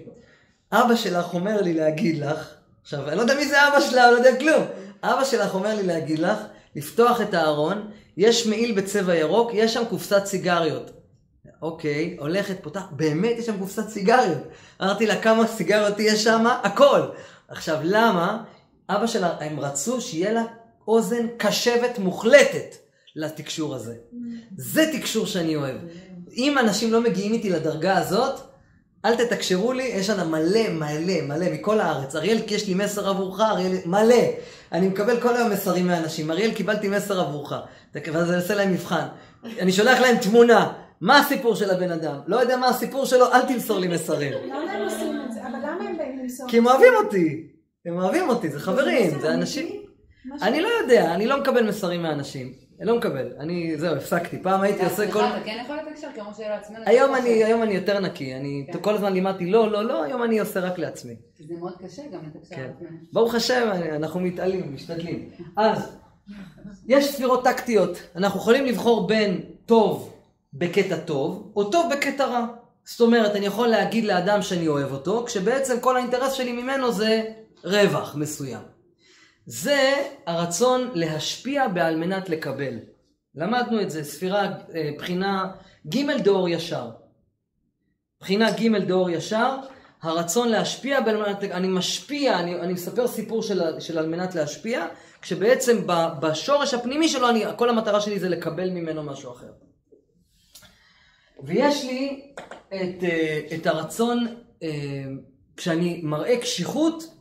אבא 0.71 0.95
שלך 0.95 1.33
אומר 1.33 1.61
לי 1.61 1.73
להגיד 1.73 2.19
לך, 2.19 2.53
עכשיו, 2.81 3.07
אני 3.07 3.17
לא 3.17 3.21
יודע 3.21 3.35
מי 3.35 3.47
זה 3.47 3.67
אבא 3.67 3.81
שלה, 3.81 4.05
אני 4.05 4.13
לא 4.13 4.17
יודע 4.17 4.39
כלום. 4.39 4.65
אבא 5.03 5.23
שלך 5.23 5.53
אומר 5.53 5.75
לי 5.75 5.83
להגיד 5.83 6.19
לך, 6.19 6.37
לפתוח 6.75 7.21
את 7.21 7.33
הארון, 7.33 7.91
יש 8.17 8.47
מעיל 8.47 8.81
בצבע 8.81 9.15
ירוק, 9.15 9.51
יש 9.53 9.73
שם 9.73 9.85
קופסת 9.89 10.25
סיגריות. 10.25 10.91
אוקיי, 11.61 12.17
הולכת, 12.19 12.63
פותחת, 12.63 12.91
באמת 12.91 13.37
יש 13.37 13.45
שם 13.45 13.59
קופסת 13.59 13.89
סיגריות. 13.89 14.41
אמרתי 14.81 15.05
לה, 15.05 15.21
כמה 15.21 15.47
סיגריות 15.47 15.99
יש 15.99 16.23
שם? 16.23 16.45
הכל. 16.63 17.01
עכשיו, 17.47 17.79
למה? 17.83 18.43
אבא 18.89 19.07
שלה, 19.07 19.37
הם 19.39 19.59
רצו 19.59 20.01
שיהיה 20.01 20.31
לה 20.31 20.43
אוזן 20.87 21.27
קשבת 21.37 21.99
מוחלטת 21.99 22.75
לתקשור 23.15 23.75
הזה. 23.75 23.95
זה 24.57 24.89
תקשור 24.93 25.25
שאני 25.25 25.55
אוהב. 25.55 25.77
אם 26.37 26.57
אנשים 26.57 26.91
לא 26.91 27.01
מגיעים 27.01 27.33
איתי 27.33 27.49
לדרגה 27.49 27.97
הזאת, 27.97 28.39
אל 29.05 29.15
תתקשרו 29.15 29.73
לי, 29.73 29.83
יש 29.83 30.07
שם 30.07 30.31
מלא, 30.31 30.69
מלא, 30.69 31.21
מלא, 31.27 31.45
מכל 31.53 31.79
הארץ. 31.79 32.15
אריאל, 32.15 32.37
יש 32.47 32.67
לי 32.67 32.73
מסר 32.73 33.09
עבורך, 33.09 33.39
אריאל, 33.39 33.75
מלא. 33.85 34.23
אני 34.71 34.87
מקבל 34.87 35.19
כל 35.21 35.35
היום 35.35 35.49
מסרים 35.49 35.87
מאנשים. 35.87 36.31
אריאל, 36.31 36.51
קיבלתי 36.51 36.87
מסר 36.87 37.19
עבורך. 37.19 37.53
ואז 37.95 38.29
אני 38.31 38.41
עושה 38.41 38.55
להם 38.55 38.73
מבחן. 38.73 39.05
אני 39.43 39.71
שולח 39.71 39.99
להם 39.99 40.17
תמונה. 40.17 40.73
מה 41.01 41.19
הסיפור 41.19 41.55
של 41.55 41.69
הבן 41.69 41.91
אדם? 41.91 42.19
לא 42.27 42.37
יודע 42.37 42.57
מה 42.57 42.67
הסיפור 42.67 43.05
שלו, 43.05 43.33
אל 43.33 43.41
תמסור 43.41 43.79
לי 43.79 43.87
מסרים. 43.87 44.33
למה 44.33 44.71
הם 44.71 44.83
עושים 44.83 45.21
את 45.25 45.33
זה? 45.33 45.41
אבל 45.41 45.57
למה 45.57 45.89
הם 45.89 45.97
באים 45.97 46.19
למסור? 46.19 46.49
כי 46.49 46.57
הם 46.57 46.65
אוהבים 46.65 46.93
אותי. 47.05 47.47
הם 47.85 47.97
אוהבים 47.97 48.29
אותי, 48.29 48.49
זה 48.49 48.59
חברים, 48.59 49.19
זה 49.21 49.33
אנשים. 49.33 49.81
אני 50.41 50.61
לא 50.61 50.67
יודע, 50.81 51.15
אני 51.15 51.27
לא 51.27 51.39
מקבל 51.39 51.67
מסרים 51.67 52.01
מאנשים. 52.01 52.53
לא 52.81 52.97
מקבל. 52.97 53.33
אני, 53.39 53.77
זהו, 53.77 53.95
הפסקתי. 53.95 54.41
פעם 54.41 54.61
הייתי 54.61 54.85
עושה 54.85 55.11
כל... 55.11 55.19
אתה 55.19 55.39
כן 55.45 55.61
יכול 55.65 55.75
לתקשר 55.75 56.07
כמו 56.15 56.33
שלעצמנו? 56.37 56.83
היום 56.85 57.15
אני, 57.15 57.43
היום 57.43 57.63
אני 57.63 57.73
יותר 57.73 57.99
נקי. 57.99 58.35
אני 58.35 58.67
כל 58.81 58.95
הזמן 58.95 59.13
לימדתי 59.13 59.51
לא, 59.51 59.71
לא, 59.71 59.85
לא, 59.85 60.03
היום 60.03 60.23
אני 60.23 60.39
עושה 60.39 60.59
רק 60.59 60.77
לעצמי. 60.77 61.15
זה 61.47 61.53
מאוד 61.59 61.73
קשה 61.85 62.01
גם 62.13 62.19
לתקשר 62.25 62.55
כן. 62.55 62.61
לעצמנו. 62.61 62.97
ברוך 63.13 63.35
השם, 63.35 63.69
אנחנו 63.95 64.19
מתעלים, 64.19 64.75
משתדלים. 64.75 65.29
אז, 65.57 65.97
יש 66.87 67.11
ספירות 67.15 67.43
טקטיות. 67.43 67.97
אנחנו 68.15 68.39
יכולים 68.39 68.65
לבחור 68.65 69.07
בין 69.07 69.41
טוב 69.65 70.13
בקטע 70.53 70.97
טוב, 70.97 71.51
או 71.55 71.71
טוב 71.71 71.91
בקטע 71.93 72.25
רע. 72.25 72.45
זאת 72.85 73.01
אומרת, 73.01 73.35
אני 73.35 73.45
יכול 73.45 73.67
להגיד 73.67 74.03
לאדם 74.03 74.41
שאני 74.41 74.67
אוהב 74.67 74.91
אותו, 74.91 75.23
כשבעצם 75.25 75.79
כל 75.79 75.97
האינטרס 75.97 76.33
שלי 76.33 76.51
ממנו 76.51 76.91
זה 76.91 77.23
רווח 77.63 78.15
מסוים. 78.15 78.61
זה 79.45 80.07
הרצון 80.25 80.91
להשפיע 80.93 81.67
בעל 81.67 81.95
מנת 81.95 82.29
לקבל. 82.29 82.79
למדנו 83.35 83.81
את 83.81 83.91
זה, 83.91 84.03
ספירה, 84.03 84.43
אה, 84.75 84.89
בחינה 84.97 85.51
ג' 85.87 86.23
דאור 86.23 86.49
ישר. 86.49 86.89
בחינה 88.19 88.51
ג' 88.51 88.77
דאור 88.77 89.09
ישר, 89.09 89.57
הרצון 90.01 90.49
להשפיע 90.49 91.01
בעל 91.01 91.17
מנת, 91.17 91.43
אני 91.43 91.67
משפיע, 91.67 92.39
אני, 92.39 92.55
אני 92.55 92.73
מספר 92.73 93.07
סיפור 93.07 93.43
של, 93.43 93.79
של 93.79 93.97
על 93.97 94.07
מנת 94.07 94.35
להשפיע, 94.35 94.87
כשבעצם 95.21 95.87
בשורש 96.21 96.73
הפנימי 96.73 97.09
שלו, 97.09 97.29
אני, 97.29 97.43
כל 97.57 97.69
המטרה 97.69 98.01
שלי 98.01 98.19
זה 98.19 98.29
לקבל 98.29 98.69
ממנו 98.69 99.03
משהו 99.03 99.31
אחר. 99.31 99.51
ויש 101.43 101.83
לי 101.83 102.31
את, 102.67 103.03
אה, 103.03 103.39
את 103.55 103.67
הרצון, 103.67 104.27
אה, 104.63 104.69
כשאני 105.57 106.01
מראה 106.03 106.37
קשיחות, 106.37 107.20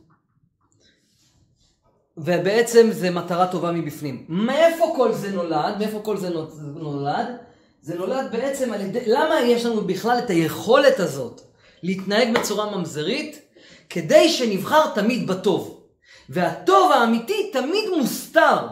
ובעצם 2.25 2.89
זה 2.91 3.11
מטרה 3.11 3.47
טובה 3.47 3.71
מבפנים. 3.71 4.25
מאיפה 4.29 4.93
כל 4.95 5.13
זה 5.13 5.31
נולד? 5.31 5.75
מאיפה 5.79 5.99
כל 6.03 6.17
זה 6.17 6.29
נולד? 6.75 7.37
זה 7.81 7.95
נולד 7.95 8.31
בעצם 8.31 8.73
על 8.73 8.81
ידי... 8.81 8.99
למה 9.05 9.41
יש 9.41 9.65
לנו 9.65 9.81
בכלל 9.81 10.17
את 10.17 10.29
היכולת 10.29 10.99
הזאת 10.99 11.41
להתנהג 11.83 12.33
בצורה 12.33 12.77
ממזרית? 12.77 13.41
כדי 13.89 14.29
שנבחר 14.29 14.93
תמיד 14.95 15.27
בטוב. 15.27 15.83
והטוב 16.29 16.91
האמיתי 16.91 17.49
תמיד 17.53 17.89
מוסתר. 17.97 18.67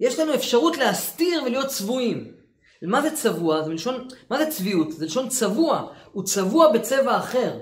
יש 0.00 0.18
לנו 0.18 0.34
אפשרות 0.34 0.76
להסתיר 0.76 1.42
ולהיות 1.42 1.66
צבועים. 1.66 2.32
מה 2.82 3.02
זה 3.02 3.16
צבוע? 3.16 3.62
זה 3.62 3.70
מלשון... 3.70 4.08
מה 4.30 4.38
זה 4.38 4.50
צביעות? 4.50 4.92
זה 4.92 5.04
מלשון 5.04 5.28
צבוע. 5.28 5.92
הוא 6.12 6.24
צבוע 6.24 6.72
בצבע 6.72 7.16
אחר. 7.16 7.58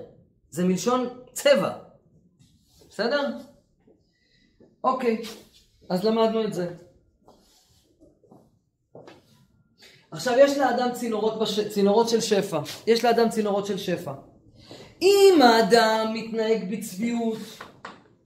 זה 0.51 0.65
מלשון 0.65 1.09
צבע. 1.33 1.71
בסדר? 2.91 3.31
אוקיי, 4.85 5.23
אז 5.89 6.05
למדנו 6.05 6.45
את 6.45 6.55
זה. 6.55 6.71
עכשיו, 10.11 10.35
יש 10.39 10.59
לאדם 10.59 10.89
צינורות, 10.93 11.39
בש... 11.39 11.61
צינורות 11.61 12.09
של 12.09 12.21
שפע. 12.21 12.61
יש 12.87 13.05
לאדם 13.05 13.29
צינורות 13.29 13.67
של 13.67 13.79
שפע. 13.79 14.13
אם 15.03 15.43
האדם 15.43 16.11
מתנהג 16.15 16.71
בצביעות, 16.71 17.39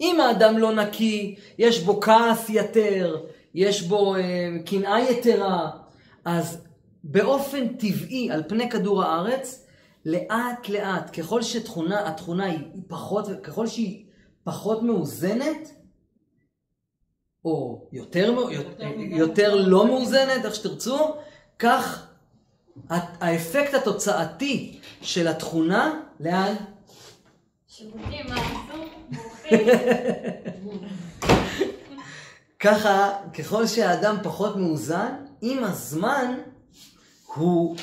אם 0.01 0.21
האדם 0.21 0.59
לא 0.59 0.75
נקי, 0.75 1.37
יש 1.59 1.81
בו 1.81 2.01
כעס 2.01 2.49
יתר, 2.49 3.25
יש 3.55 3.83
בו 3.83 4.17
אה, 4.17 4.21
קנאה 4.67 5.01
יתרה, 5.01 5.71
אז 6.25 6.65
באופן 7.05 7.69
טבעי 7.69 8.31
על 8.31 8.43
פני 8.49 8.71
כדור 8.71 9.03
הארץ, 9.03 9.67
לאט 10.07 10.69
לאט, 10.69 11.21
ככל 11.21 11.43
שתכונה, 11.43 12.09
התכונה 12.09 12.45
היא 12.45 12.59
פחות, 12.89 13.27
ככל 13.43 13.67
שהיא 13.67 14.05
פחות 14.45 14.83
מאוזנת, 14.83 15.82
או 17.45 17.81
יותר, 17.93 18.35
יותר, 18.51 18.87
יותר 18.97 19.55
לא 19.55 19.87
מאוזנת, 19.87 20.45
איך 20.45 20.55
שתרצו, 20.55 20.99
כך 21.59 22.07
האפקט 22.91 23.75
התוצאתי 23.75 24.81
של 25.01 25.29
התכונה, 25.29 26.01
לאן? 26.21 26.55
שירותים, 27.69 28.27
מה 28.29 28.35
עשו? 28.35 28.83
ככה, 32.61 33.11
ככל 33.39 33.67
שהאדם 33.67 34.17
פחות 34.23 34.57
מאוזן, 34.57 35.15
עם 35.41 35.65
הזמן 35.65 36.35
הוא... 37.35 37.77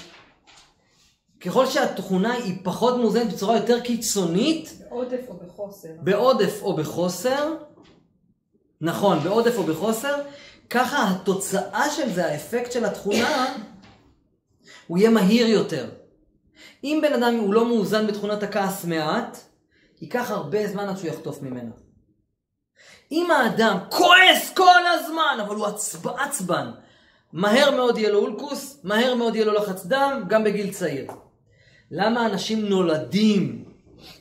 ככל 1.41 1.65
שהתכונה 1.65 2.33
היא 2.33 2.55
פחות 2.63 2.97
מאוזנת 2.97 3.33
בצורה 3.33 3.55
יותר 3.55 3.79
קיצונית, 3.79 4.81
בעודף 4.89 5.21
או 5.27 5.33
בחוסר. 5.33 5.87
בעודף 6.01 6.59
או 6.61 6.75
בחוסר, 6.75 7.55
נכון, 8.81 9.19
בעודף 9.19 9.57
או 9.57 9.63
בחוסר, 9.63 10.15
ככה 10.69 11.07
התוצאה 11.07 11.89
של 11.89 12.13
זה, 12.13 12.25
האפקט 12.25 12.71
של 12.71 12.85
התכונה, 12.85 13.55
הוא 14.87 14.97
יהיה 14.97 15.09
מהיר 15.09 15.47
יותר. 15.47 15.89
אם 16.83 16.99
בן 17.01 17.23
אדם 17.23 17.35
הוא 17.35 17.53
לא 17.53 17.65
מאוזן 17.65 18.07
בתכונת 18.07 18.43
הכעס 18.43 18.85
מעט, 18.85 19.37
ייקח 20.01 20.31
הרבה 20.31 20.67
זמן 20.67 20.89
עד 20.89 20.97
שהוא 20.97 21.07
יחטוף 21.07 21.41
ממנה. 21.41 21.71
אם 23.11 23.31
האדם 23.31 23.77
כועס 23.89 24.53
כל 24.53 24.87
הזמן, 24.87 25.37
אבל 25.41 25.55
הוא 25.55 25.65
עצב, 25.65 26.07
עצבן, 26.07 26.71
מהר 27.33 27.75
מאוד 27.75 27.97
יהיה 27.97 28.11
לו 28.11 28.19
אולקוס, 28.19 28.79
מהר 28.83 29.15
מאוד 29.15 29.35
יהיה 29.35 29.45
לו 29.45 29.53
לחץ 29.53 29.85
דם, 29.85 30.23
גם 30.27 30.43
בגיל 30.43 30.73
צעיר. 30.73 31.11
למה 31.91 32.25
אנשים 32.25 32.65
נולדים 32.65 33.65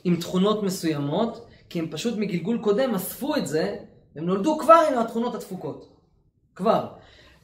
עם 0.03 0.15
תכונות 0.15 0.63
מסוימות? 0.63 1.45
כי 1.69 1.79
הם 1.79 1.87
פשוט 1.91 2.13
מגלגול 2.17 2.59
קודם 2.63 2.95
אספו 2.95 3.35
את 3.35 3.47
זה, 3.47 3.75
הם 4.15 4.25
נולדו 4.25 4.57
כבר 4.57 4.81
עם 4.91 4.97
התכונות 4.97 5.35
הדפוקות. 5.35 5.99
כבר. 6.55 6.87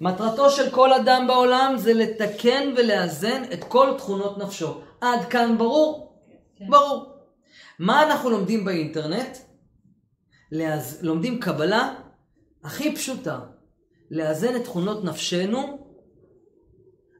מטרתו 0.01 0.49
של 0.49 0.69
כל 0.69 0.93
אדם 0.93 1.27
בעולם 1.27 1.73
זה 1.77 1.93
לתקן 1.93 2.73
ולאזן 2.77 3.43
את 3.53 3.63
כל 3.63 3.93
תכונות 3.97 4.37
נפשו. 4.37 4.81
עד 5.01 5.25
כאן 5.29 5.57
ברור? 5.57 6.21
כן. 6.57 6.69
ברור. 6.69 7.15
מה 7.79 8.03
אנחנו 8.03 8.29
לומדים 8.29 8.65
באינטרנט? 8.65 9.37
להז... 10.51 11.03
לומדים 11.03 11.39
קבלה 11.39 11.95
הכי 12.63 12.95
פשוטה. 12.95 13.39
לאזן 14.11 14.55
את 14.55 14.63
תכונות 14.63 15.03
נפשנו 15.03 15.87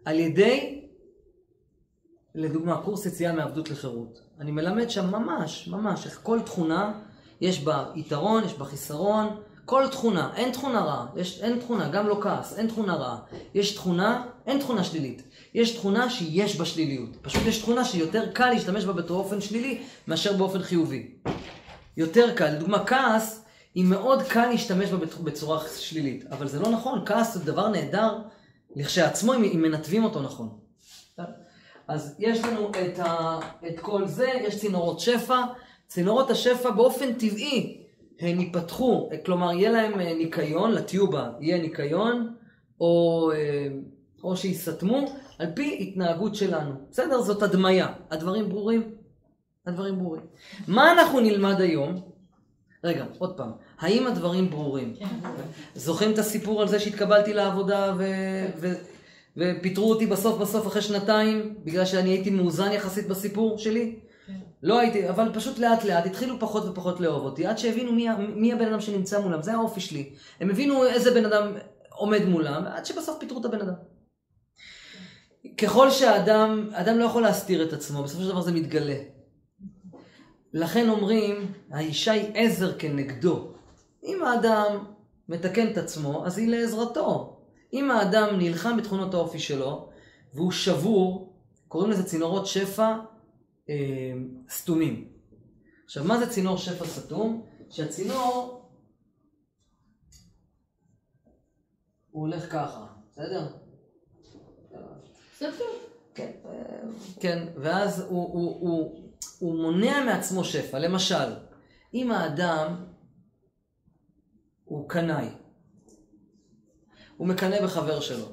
על 0.06 0.20
ידי, 0.20 0.82
לדוגמה, 2.36 2.82
קורס 2.82 3.06
יציאה 3.06 3.34
מעבדות 3.34 3.70
לחירות. 3.70 4.20
אני 4.40 4.52
מלמד 4.52 4.90
שם 4.90 5.12
ממש, 5.12 5.68
ממש, 5.68 6.06
איך 6.06 6.20
כל 6.24 6.40
תכונה, 6.46 7.02
יש 7.42 7.64
בה 7.64 7.86
יתרון, 7.96 8.44
יש 8.44 8.54
בה 8.54 8.66
חיסרון, 8.66 9.28
כל 9.66 9.88
תכונה, 9.92 10.32
אין 10.36 10.52
תכונה 10.52 10.80
רעה, 10.80 11.06
יש, 11.16 11.42
אין 11.42 11.60
תכונה, 11.60 11.90
גם 11.90 12.08
לא 12.08 12.18
כעס, 12.22 12.58
אין 12.58 12.68
תכונה 12.68 12.96
רעה. 12.96 13.18
יש 13.54 13.76
תכונה, 13.76 14.26
אין 14.46 14.60
תכונה 14.60 14.84
שלילית. 14.84 15.24
יש 15.54 15.76
תכונה 15.76 16.10
שיש 16.10 16.56
בה 16.56 16.66
שליליות. 16.66 17.10
פשוט 17.22 17.42
יש 17.46 17.62
תכונה 17.62 17.86
שיותר 17.86 18.32
קל 18.32 18.50
להשתמש 18.50 18.86
בה 18.86 18.94
באופן 18.94 19.42
שלילי 19.42 19.82
מאשר 20.08 20.34
באופן 20.34 20.62
חיובי. 20.62 21.12
יותר 21.98 22.36
קל, 22.36 22.50
לדוגמה 22.50 22.86
כעס, 22.86 23.46
היא 23.76 23.86
מאוד 23.86 24.24
קל 24.24 24.46
להשתמש 24.46 24.90
בה 24.90 25.06
בצורה 25.24 25.60
שלילית. 25.78 26.26
אבל 26.32 26.48
זה 26.48 26.60
לא 26.60 26.70
נכון, 26.70 27.02
כעס 27.06 27.34
זה 27.34 27.46
דבר 27.46 27.68
נהדר 27.68 28.18
לכשעצמו 28.76 29.34
אם 29.34 29.62
מנתבים 29.62 30.04
אותו 30.04 30.22
נכון. 30.22 30.50
אז 31.88 32.16
יש 32.20 32.40
לנו 32.44 32.70
את, 32.70 33.00
ה, 33.00 33.40
את 33.68 33.80
כל 33.80 34.08
זה, 34.08 34.28
יש 34.42 34.60
צינורות 34.60 35.00
שפע. 35.00 35.42
צינורות 35.88 36.32
השפע 36.32 36.70
באופן 36.70 37.14
טבעי 37.14 37.82
הן 38.20 38.40
ייפתחו, 38.40 39.10
כלומר 39.26 39.54
יהיה 39.54 39.72
להם 39.72 40.00
ניקיון, 40.00 40.72
לטיובה 40.72 41.30
יהיה 41.40 41.62
ניקיון, 41.62 42.34
או, 42.80 43.32
או 44.24 44.38
שיסתמו, 44.38 45.06
על 45.40 45.48
פי 45.56 45.78
התנהגות 45.82 46.36
שלנו. 46.36 46.72
בסדר? 46.92 47.22
זאת 47.22 47.44
הדמיה. 47.44 47.88
הדברים 48.12 48.50
ברורים? 48.50 48.96
הדברים 49.66 50.00
ברורים. 50.00 50.22
מה 50.68 50.92
אנחנו 50.92 51.20
נלמד 51.20 51.62
היום? 51.62 52.02
רגע, 52.84 53.06
עוד 53.18 53.38
פעם. 53.38 53.52
האם 53.80 54.08
הדברים 54.08 54.50
ברורים? 54.50 54.96
כן. 55.00 55.06
זוכרים 55.76 56.12
את 56.12 56.18
הסיפור 56.18 56.62
על 56.62 56.68
זה 56.68 56.80
שהתקבלתי 56.80 57.34
לעבודה 57.34 57.94
ו... 57.98 58.06
ו... 58.58 58.74
ופיטרו 59.38 59.90
אותי 59.90 60.06
בסוף 60.06 60.40
בסוף 60.40 60.68
אחרי 60.68 60.82
שנתיים, 60.82 61.56
בגלל 61.64 61.86
שאני 61.86 62.10
הייתי 62.10 62.30
מאוזן 62.30 62.72
יחסית 62.72 63.08
בסיפור 63.08 63.58
שלי? 63.58 64.00
לא 64.66 64.80
הייתי, 64.80 65.10
אבל 65.10 65.32
פשוט 65.34 65.60
לאט 65.60 65.84
לאט 65.84 66.06
התחילו 66.06 66.40
פחות 66.40 66.66
ופחות 66.66 67.00
לאהוב 67.00 67.26
אותי, 67.26 67.46
עד 67.46 67.58
שהבינו 67.58 67.92
מי, 67.92 68.08
מי 68.36 68.54
הבן 68.54 68.68
אדם 68.68 68.82
שנמצא 68.82 69.20
מולם, 69.20 69.42
זה 69.42 69.54
האופי 69.54 69.82
שלי. 69.82 70.14
הם 70.40 70.50
הבינו 70.50 70.86
איזה 70.86 71.12
בן 71.12 71.26
אדם 71.26 71.54
עומד 71.90 72.26
מולם, 72.26 72.64
עד 72.66 72.86
שבסוף 72.86 73.20
פיטרו 73.20 73.40
את 73.40 73.46
הבן 73.46 73.62
אדם. 73.62 73.74
ככל 75.58 75.92
שהאדם, 75.92 76.70
אדם 76.74 76.98
לא 76.98 77.06
יכול 77.06 77.22
להסתיר 77.22 77.64
את 77.64 77.74
עצמו, 77.74 78.04
בסופו 78.04 78.24
של 78.24 78.30
דבר 78.30 78.42
זה 78.42 78.52
מתגלה. 78.52 78.96
לכן 80.54 80.90
אומרים, 80.90 81.52
האישה 81.72 82.12
היא 82.12 82.32
עזר 82.34 82.78
כנגדו. 82.80 83.52
אם 84.04 84.24
האדם 84.24 84.84
מתקן 85.30 85.72
את 85.72 85.78
עצמו, 85.78 86.26
אז 86.26 86.38
היא 86.38 86.48
לעזרתו. 86.48 87.38
אם 87.74 87.92
האדם 87.92 88.28
נלחם 88.38 88.78
בתכונות 88.78 89.14
האופי 89.14 89.40
שלו, 89.40 89.90
והוא 90.34 90.52
שבור, 90.52 91.34
קוראים 91.68 91.92
לזה 91.92 92.04
צינורות 92.04 92.48
שפע 92.48 92.96
אה, 93.70 94.14
סתומים. 94.50 95.12
עכשיו, 95.86 96.04
מה 96.04 96.18
זה 96.20 96.30
צינור 96.30 96.58
שפע 96.58 96.86
סתום? 96.86 97.46
שהצינור, 97.70 98.62
הוא 102.12 102.22
הולך 102.22 102.52
ככה. 102.52 102.88
בסדר? 103.12 103.48
כן, 106.16 106.32
אה, 106.46 106.52
כן, 107.20 107.48
ואז 107.56 108.00
הוא, 108.00 108.10
הוא, 108.10 108.60
הוא, 108.60 109.12
הוא 109.40 109.62
מונע 109.62 110.04
מעצמו 110.06 110.44
שפע. 110.44 110.80
למשל, 110.80 111.36
אם 111.94 112.12
האדם 112.12 112.86
הוא 114.66 114.90
קנאי, 114.90 115.28
הוא 117.18 117.28
מקנא 117.28 117.62
בחבר 117.62 118.00
שלו, 118.00 118.26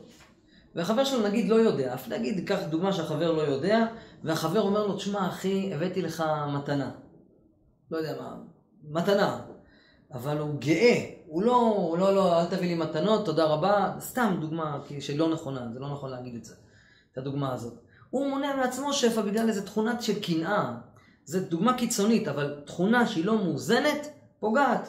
והחבר 0.75 1.05
שלו 1.05 1.29
נגיד 1.29 1.49
לא 1.49 1.55
יודע, 1.55 1.95
אף 1.95 2.09
נגיד, 2.09 2.37
ניקח 2.37 2.59
דוגמה 2.71 2.93
שהחבר 2.93 3.33
לא 3.33 3.43
יודע, 3.43 3.87
והחבר 4.25 4.61
אומר 4.61 4.87
לו, 4.87 4.97
תשמע 4.97 5.29
אחי, 5.29 5.75
הבאתי 5.75 6.03
לך 6.03 6.25
מתנה. 6.49 6.91
לא 7.91 7.97
יודע 7.97 8.15
מה, 8.21 8.37
מתנה. 8.91 9.41
אבל 10.15 10.39
הוא 10.39 10.55
גאה, 10.59 11.05
הוא 11.27 11.43
לא, 11.43 11.57
הוא 11.57 11.99
לא, 11.99 12.15
לא, 12.15 12.41
אל 12.41 12.47
תביא 12.47 12.69
לי 12.69 12.75
מתנות, 12.75 13.25
תודה 13.25 13.45
רבה, 13.45 13.93
סתם 14.01 14.37
דוגמה 14.41 14.79
שלא 15.01 15.29
נכונה, 15.29 15.69
זה 15.73 15.81
לא 15.81 15.93
נכון 15.93 16.11
להגיד 16.11 16.35
את 16.35 16.45
זה, 16.45 16.55
את 17.13 17.19
הדוגמה 17.19 17.53
הזאת. 17.53 17.75
הוא 18.11 18.29
מונע 18.29 18.57
מעצמו 18.57 18.93
שפע 18.93 19.21
בגלל 19.21 19.49
איזה 19.49 19.67
תכונה 19.67 20.03
של 20.03 20.21
קנאה. 20.21 20.73
זו 21.25 21.39
דוגמה 21.49 21.79
קיצונית, 21.79 22.29
אבל 22.29 22.61
תכונה 22.67 23.07
שהיא 23.07 23.25
לא 23.25 23.39
מאוזנת, 23.39 24.11
פוגעת. 24.41 24.89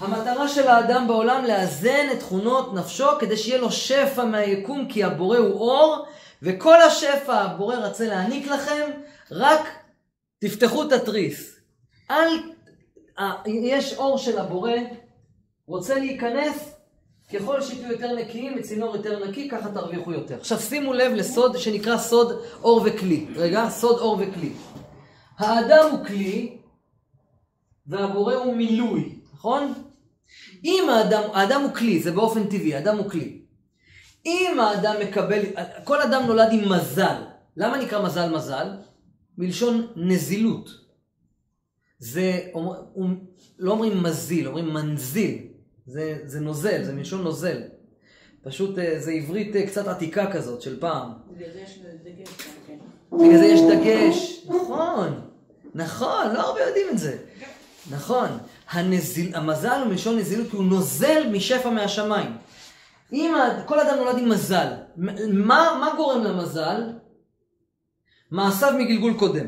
המטרה 0.00 0.48
של 0.48 0.68
האדם 0.68 1.08
בעולם 1.08 1.44
לאזן 1.44 2.06
את 2.12 2.18
תכונות 2.18 2.74
נפשו 2.74 3.06
כדי 3.20 3.36
שיהיה 3.36 3.60
לו 3.60 3.70
שפע 3.70 4.24
מהיקום 4.24 4.88
כי 4.88 5.04
הבורא 5.04 5.38
הוא 5.38 5.60
אור 5.60 6.06
וכל 6.44 6.82
השפע 6.82 7.34
הבורא 7.34 7.76
רוצה 7.76 8.06
להעניק 8.06 8.46
לכם 8.46 8.90
רק 9.30 9.68
תפתחו 10.38 10.82
את 10.82 10.92
התריס. 10.92 11.56
אל... 12.10 12.28
אה, 13.18 13.32
יש 13.46 13.94
אור 13.94 14.18
של 14.18 14.38
הבורא 14.38 14.72
רוצה 15.66 15.94
להיכנס 15.94 16.74
ככל 17.34 17.62
שתהיו 17.62 17.92
יותר 17.92 18.14
נקיים 18.14 18.56
מצינור 18.56 18.96
יותר 18.96 19.28
נקי 19.28 19.48
ככה 19.48 19.72
תרוויחו 19.72 20.12
יותר. 20.12 20.36
עכשיו 20.36 20.58
שימו 20.58 20.92
לב 20.92 21.12
לסוד 21.12 21.58
שנקרא 21.58 21.98
סוד 21.98 22.42
אור 22.62 22.82
וכלי. 22.84 23.26
רגע, 23.36 23.68
סוד 23.70 23.98
אור 23.98 24.18
וכלי. 24.20 24.52
האדם 25.38 25.88
הוא 25.90 26.06
כלי 26.06 26.58
והבורא 27.86 28.34
הוא 28.34 28.54
מילוי, 28.54 29.18
נכון? 29.34 29.72
אם 30.64 30.84
האדם, 30.90 31.22
האדם 31.32 31.60
הוא 31.60 31.74
כלי, 31.74 32.02
זה 32.02 32.12
באופן 32.12 32.44
טבעי, 32.44 32.74
האדם 32.74 32.96
הוא 32.96 33.10
כלי. 33.10 33.43
אם 34.26 34.60
האדם 34.60 34.94
מקבל, 35.08 35.40
כל 35.84 36.02
אדם 36.02 36.22
נולד 36.26 36.48
עם 36.52 36.72
מזל. 36.72 37.22
למה 37.56 37.78
נקרא 37.78 38.06
מזל 38.06 38.30
מזל? 38.30 38.66
מלשון 39.38 39.86
נזילות. 39.96 40.70
זה, 41.98 42.40
אומר, 42.54 42.76
לא 43.58 43.70
אומרים 43.70 44.02
מזיל, 44.02 44.46
אומרים 44.46 44.74
מנזיל. 44.74 45.38
זה, 45.86 46.18
זה 46.24 46.40
נוזל, 46.40 46.84
זה 46.84 46.92
מלשון 46.92 47.22
נוזל. 47.22 47.62
פשוט 48.42 48.78
אה, 48.78 49.00
זה 49.00 49.10
עברית 49.10 49.56
אה, 49.56 49.66
קצת 49.66 49.86
עתיקה 49.86 50.32
כזאת 50.32 50.62
של 50.62 50.80
פעם. 50.80 51.08
בגלל 51.30 51.48
זה 51.52 51.60
יש 51.60 51.78
דגש 52.04 52.28
כן. 52.66 52.76
בגלל 53.12 53.38
זה 53.38 53.44
יש 53.44 53.60
דגש. 53.60 54.46
נכון, 54.48 55.20
נכון, 55.74 56.34
לא 56.34 56.40
הרבה 56.40 56.60
יודעים 56.60 56.86
את 56.90 56.98
זה. 56.98 57.18
נכון. 57.90 58.28
הנזיל, 58.70 59.34
המזל 59.34 59.80
הוא 59.80 59.88
מלשון 59.88 60.18
נזילות 60.18 60.50
כי 60.50 60.56
הוא 60.56 60.64
נוזל 60.64 61.28
משפע 61.32 61.70
מהשמיים. 61.70 62.30
אם 63.14 63.34
כל 63.66 63.80
אדם 63.80 63.96
נולד 63.96 64.18
עם 64.18 64.28
מזל, 64.28 64.66
מה, 64.96 65.76
מה 65.80 65.92
גורם 65.96 66.24
למזל? 66.24 66.82
מעשיו 68.30 68.72
מגלגול 68.78 69.14
קודם. 69.18 69.46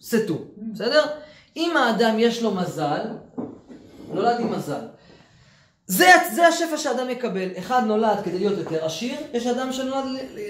סטו, 0.00 0.38
בסדר? 0.72 1.04
אם 1.56 1.76
האדם 1.76 2.14
יש 2.18 2.42
לו 2.42 2.54
מזל, 2.54 3.00
נולד 4.12 4.40
עם 4.40 4.52
מזל. 4.52 4.80
זה, 5.86 6.06
זה 6.34 6.46
השפע 6.46 6.76
שאדם 6.76 7.10
יקבל. 7.10 7.48
אחד 7.58 7.82
נולד 7.86 8.18
כדי 8.24 8.38
להיות 8.38 8.58
יותר 8.58 8.84
עשיר, 8.84 9.16
יש 9.32 9.46
אדם 9.46 9.72
שנולד 9.72 10.04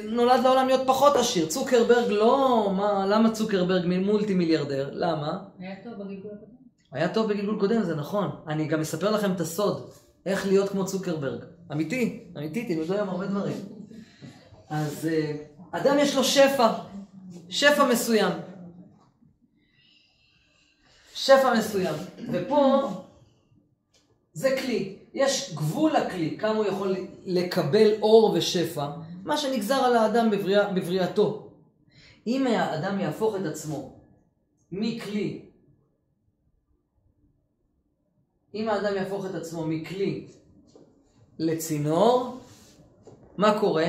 נולד 0.05 0.41
לעולם 0.45 0.67
להיות 0.67 0.81
פחות 0.87 1.17
עשיר. 1.17 1.47
צוקרברג 1.47 2.11
לא... 2.11 2.73
מה, 2.77 3.07
למה 3.07 3.31
צוקרברג 3.31 3.87
מולטי 3.87 4.35
מיליארדר? 4.35 4.91
למה? 4.93 5.39
היה 5.59 5.75
טוב 5.85 5.93
בגלגול 5.93 6.31
הקודם. 6.35 6.53
היה 6.93 7.09
טוב 7.09 7.29
בגלגול 7.29 7.61
קודם, 7.61 7.83
זה 7.83 7.95
נכון. 7.95 8.31
אני 8.49 8.65
גם 8.69 8.81
אספר 8.81 9.11
לכם 9.11 9.33
את 9.33 9.41
הסוד, 9.41 9.91
איך 10.27 10.47
להיות 10.47 10.69
כמו 10.69 10.87
צוקרברג. 10.87 11.45
אמיתי, 11.73 12.25
אמיתי, 12.37 12.75
תלמדו 12.75 12.95
היום 12.95 13.09
הרבה 13.09 13.27
דברים. 13.27 13.57
אז 14.69 15.09
אה, 15.13 15.33
אדם 15.71 15.97
יש 15.99 16.17
לו 16.17 16.25
שפע, 16.25 16.73
שפע 17.49 17.89
מסוים. 17.93 18.33
שפע 21.15 21.55
מסוים. 21.59 21.95
ופה 22.33 22.89
זה 24.33 24.57
כלי. 24.63 24.99
יש 25.15 25.55
גבול 25.55 25.93
לכלי, 25.93 26.37
כמה 26.39 26.55
הוא 26.55 26.67
יכול 26.67 26.97
לקבל 27.25 27.91
אור 28.03 28.33
ושפע, 28.35 28.91
מה 29.25 29.37
שנגזר 29.37 29.75
על 29.75 29.97
האדם 29.97 30.31
בבריאה, 30.31 30.73
בבריאתו. 30.73 31.53
אם 32.27 32.47
האדם 32.47 33.01
יהפוך 33.01 33.37
את 33.37 33.47
עצמו 33.47 34.01
מכלי 34.73 35.48
אם 38.55 38.69
האדם 38.69 38.97
יהפוך 38.97 39.27
את 39.27 39.35
עצמו 39.35 39.67
מכלי 39.67 40.27
לצינור, 41.39 42.39
מה 43.37 43.61
קורה? 43.61 43.87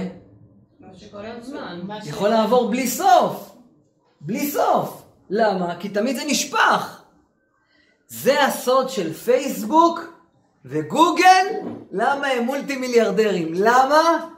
הזמן. 1.38 2.10
יכול 2.10 2.30
לעבור 2.30 2.70
בלי 2.70 2.88
סוף. 2.88 3.55
בלי 4.22 4.51
סוף. 4.51 5.03
למה? 5.30 5.80
כי 5.80 5.89
תמיד 5.89 6.16
זה 6.16 6.24
נשפך. 6.28 7.01
זה 8.07 8.43
הסוד 8.43 8.89
של 8.89 9.14
פייסבוק 9.14 9.99
וגוגל, 10.66 11.45
למה 11.91 12.28
הם 12.28 12.43
מולטי 12.43 12.78
מיליארדרים. 12.78 13.53
למה? 13.53 14.30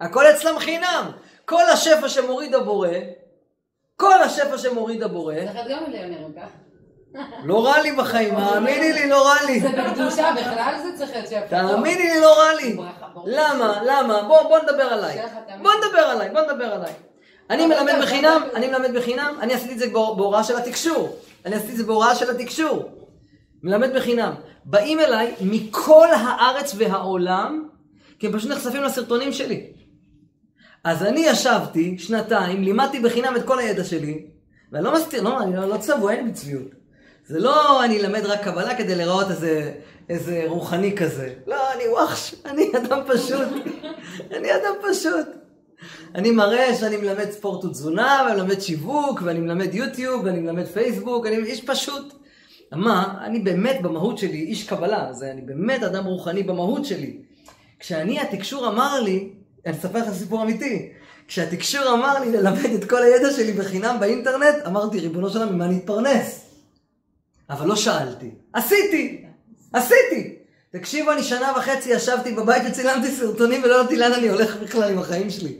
הכל 0.00 0.24
אצלם 0.26 0.58
חינם. 0.58 1.10
כל 1.44 1.62
השפע 1.72 2.08
שמוריד 2.08 2.54
הבורא, 2.54 2.88
כל 3.96 4.22
השפע 4.22 4.58
שמוריד 4.58 5.02
הבורא, 5.02 5.34
לא 7.44 7.66
רע 7.66 7.80
לי 7.82 7.92
בחיים, 7.92 8.36
האמיני 8.36 8.92
לי, 8.92 9.08
לא 9.08 9.26
רע 9.26 9.34
לי. 9.46 9.60
זה 9.60 9.68
בקדושה, 9.68 10.32
בכלל 10.36 10.74
זה 10.82 10.98
צריך 10.98 11.10
להיות 11.12 11.26
שפע. 11.28 11.46
תאמיני 11.48 12.02
לי, 12.02 12.20
לא 12.20 12.38
רע 12.38 12.54
לי. 12.54 12.76
למה? 13.26 13.80
למה? 13.86 14.22
בוא, 14.22 14.58
נדבר 14.58 14.82
עליי. 14.82 15.18
בוא 15.62 15.70
נדבר 15.84 15.98
עליי, 15.98 16.30
בוא 16.30 16.40
נדבר 16.40 16.64
עליי. 16.72 16.92
אני 17.50 17.66
מלמד 17.66 17.92
בחינם, 18.02 18.42
אני 18.54 18.66
מלמד 18.68 18.94
בחינם, 18.96 19.34
אני 19.40 19.54
עשיתי 19.54 19.74
את 19.74 19.78
זה 19.78 19.86
בהור- 19.92 20.16
בהוראה 20.16 20.44
של 20.44 20.56
התקשור. 20.56 21.16
אני 21.46 21.54
עשיתי 21.56 21.72
את 21.72 21.76
זה 21.76 21.84
בהוראה 21.84 22.14
של 22.14 22.30
התקשור. 22.30 22.90
מלמד 23.62 23.96
בחינם. 23.96 24.32
באים 24.64 25.00
אליי 25.00 25.34
מכל 25.40 26.08
הארץ 26.10 26.74
והעולם, 26.78 27.68
כי 28.18 28.26
הם 28.26 28.32
פשוט 28.32 28.50
נחשפים 28.50 28.82
לסרטונים 28.82 29.32
שלי. 29.32 29.66
אז 30.84 31.02
אני 31.02 31.20
ישבתי 31.20 31.98
שנתיים, 31.98 32.62
לימדתי 32.62 33.00
בחינם 33.00 33.36
את 33.36 33.42
כל 33.44 33.58
הידע 33.58 33.84
שלי, 33.84 34.26
ואני 34.72 34.84
לא 34.84 34.94
מסתיר, 34.94 35.22
לא, 35.22 35.42
אני 35.42 35.56
לא, 35.56 35.68
לא 35.68 35.76
צבוע, 35.76 36.12
אין 36.12 36.26
לי 36.26 36.32
צביעות. 36.32 36.83
זה 37.26 37.38
לא 37.38 37.84
אני 37.84 38.00
אלמד 38.00 38.26
רק 38.26 38.44
קבלה 38.44 38.76
כדי 38.76 38.94
להיראות 38.94 39.30
איזה, 39.30 39.72
איזה 40.08 40.44
רוחני 40.46 40.96
כזה. 40.96 41.34
לא, 41.46 41.72
אני 41.72 41.88
וואחש, 41.88 42.34
אני 42.44 42.70
אדם 42.76 43.00
פשוט. 43.06 43.48
אני 44.36 44.54
אדם 44.54 44.74
פשוט. 44.90 45.26
אני 46.14 46.30
מראה 46.30 46.74
שאני 46.74 46.96
מלמד 46.96 47.30
ספורט 47.30 47.64
ותזונה, 47.64 48.26
ואני 48.26 48.40
מלמד 48.40 48.60
שיווק, 48.60 49.22
ואני 49.24 49.40
מלמד 49.40 49.74
יוטיוב, 49.74 50.24
ואני 50.24 50.40
מלמד 50.40 50.66
פייסבוק, 50.66 51.26
אני 51.26 51.36
איש 51.36 51.64
פשוט. 51.64 52.12
מה, 52.72 53.14
אני 53.24 53.38
באמת 53.38 53.82
במהות 53.82 54.18
שלי 54.18 54.38
איש 54.38 54.68
קבלה, 54.68 55.12
זה 55.12 55.30
אני 55.30 55.40
באמת 55.40 55.82
אדם 55.82 56.04
רוחני 56.04 56.42
במהות 56.42 56.84
שלי. 56.84 57.16
כשאני, 57.78 58.20
התקשור 58.20 58.68
אמר 58.68 59.00
לי, 59.00 59.32
אני 59.66 59.74
אספר 59.74 59.98
לך 59.98 60.10
סיפור 60.12 60.42
אמיתי, 60.42 60.92
כשהתקשור 61.28 61.92
אמר 61.94 62.20
לי 62.20 62.32
ללמד 62.32 62.70
את 62.74 62.84
כל 62.84 63.02
הידע 63.02 63.30
שלי 63.30 63.52
בחינם 63.52 63.96
באינטרנט, 64.00 64.54
אמרתי, 64.66 65.00
ריבונו 65.00 65.30
של 65.30 65.38
עולם, 65.38 65.54
ממה 65.54 65.64
אני 65.64 65.78
אתפרנס? 65.78 66.43
אבל 67.50 67.66
לא 67.66 67.76
שאלתי. 67.76 68.30
עשיתי! 68.52 69.24
עשיתי! 69.72 70.36
תקשיבו, 70.72 71.12
אני 71.12 71.22
שנה 71.22 71.52
וחצי 71.56 71.90
ישבתי 71.90 72.32
בבית 72.32 72.62
וצילמתי 72.68 73.10
סרטונים 73.10 73.62
ולא 73.64 73.74
ידעתי 73.74 73.96
לאן 73.96 74.12
אני 74.12 74.28
הולך 74.28 74.56
בכלל 74.56 74.90
עם 74.90 74.98
החיים 74.98 75.30
שלי. 75.30 75.58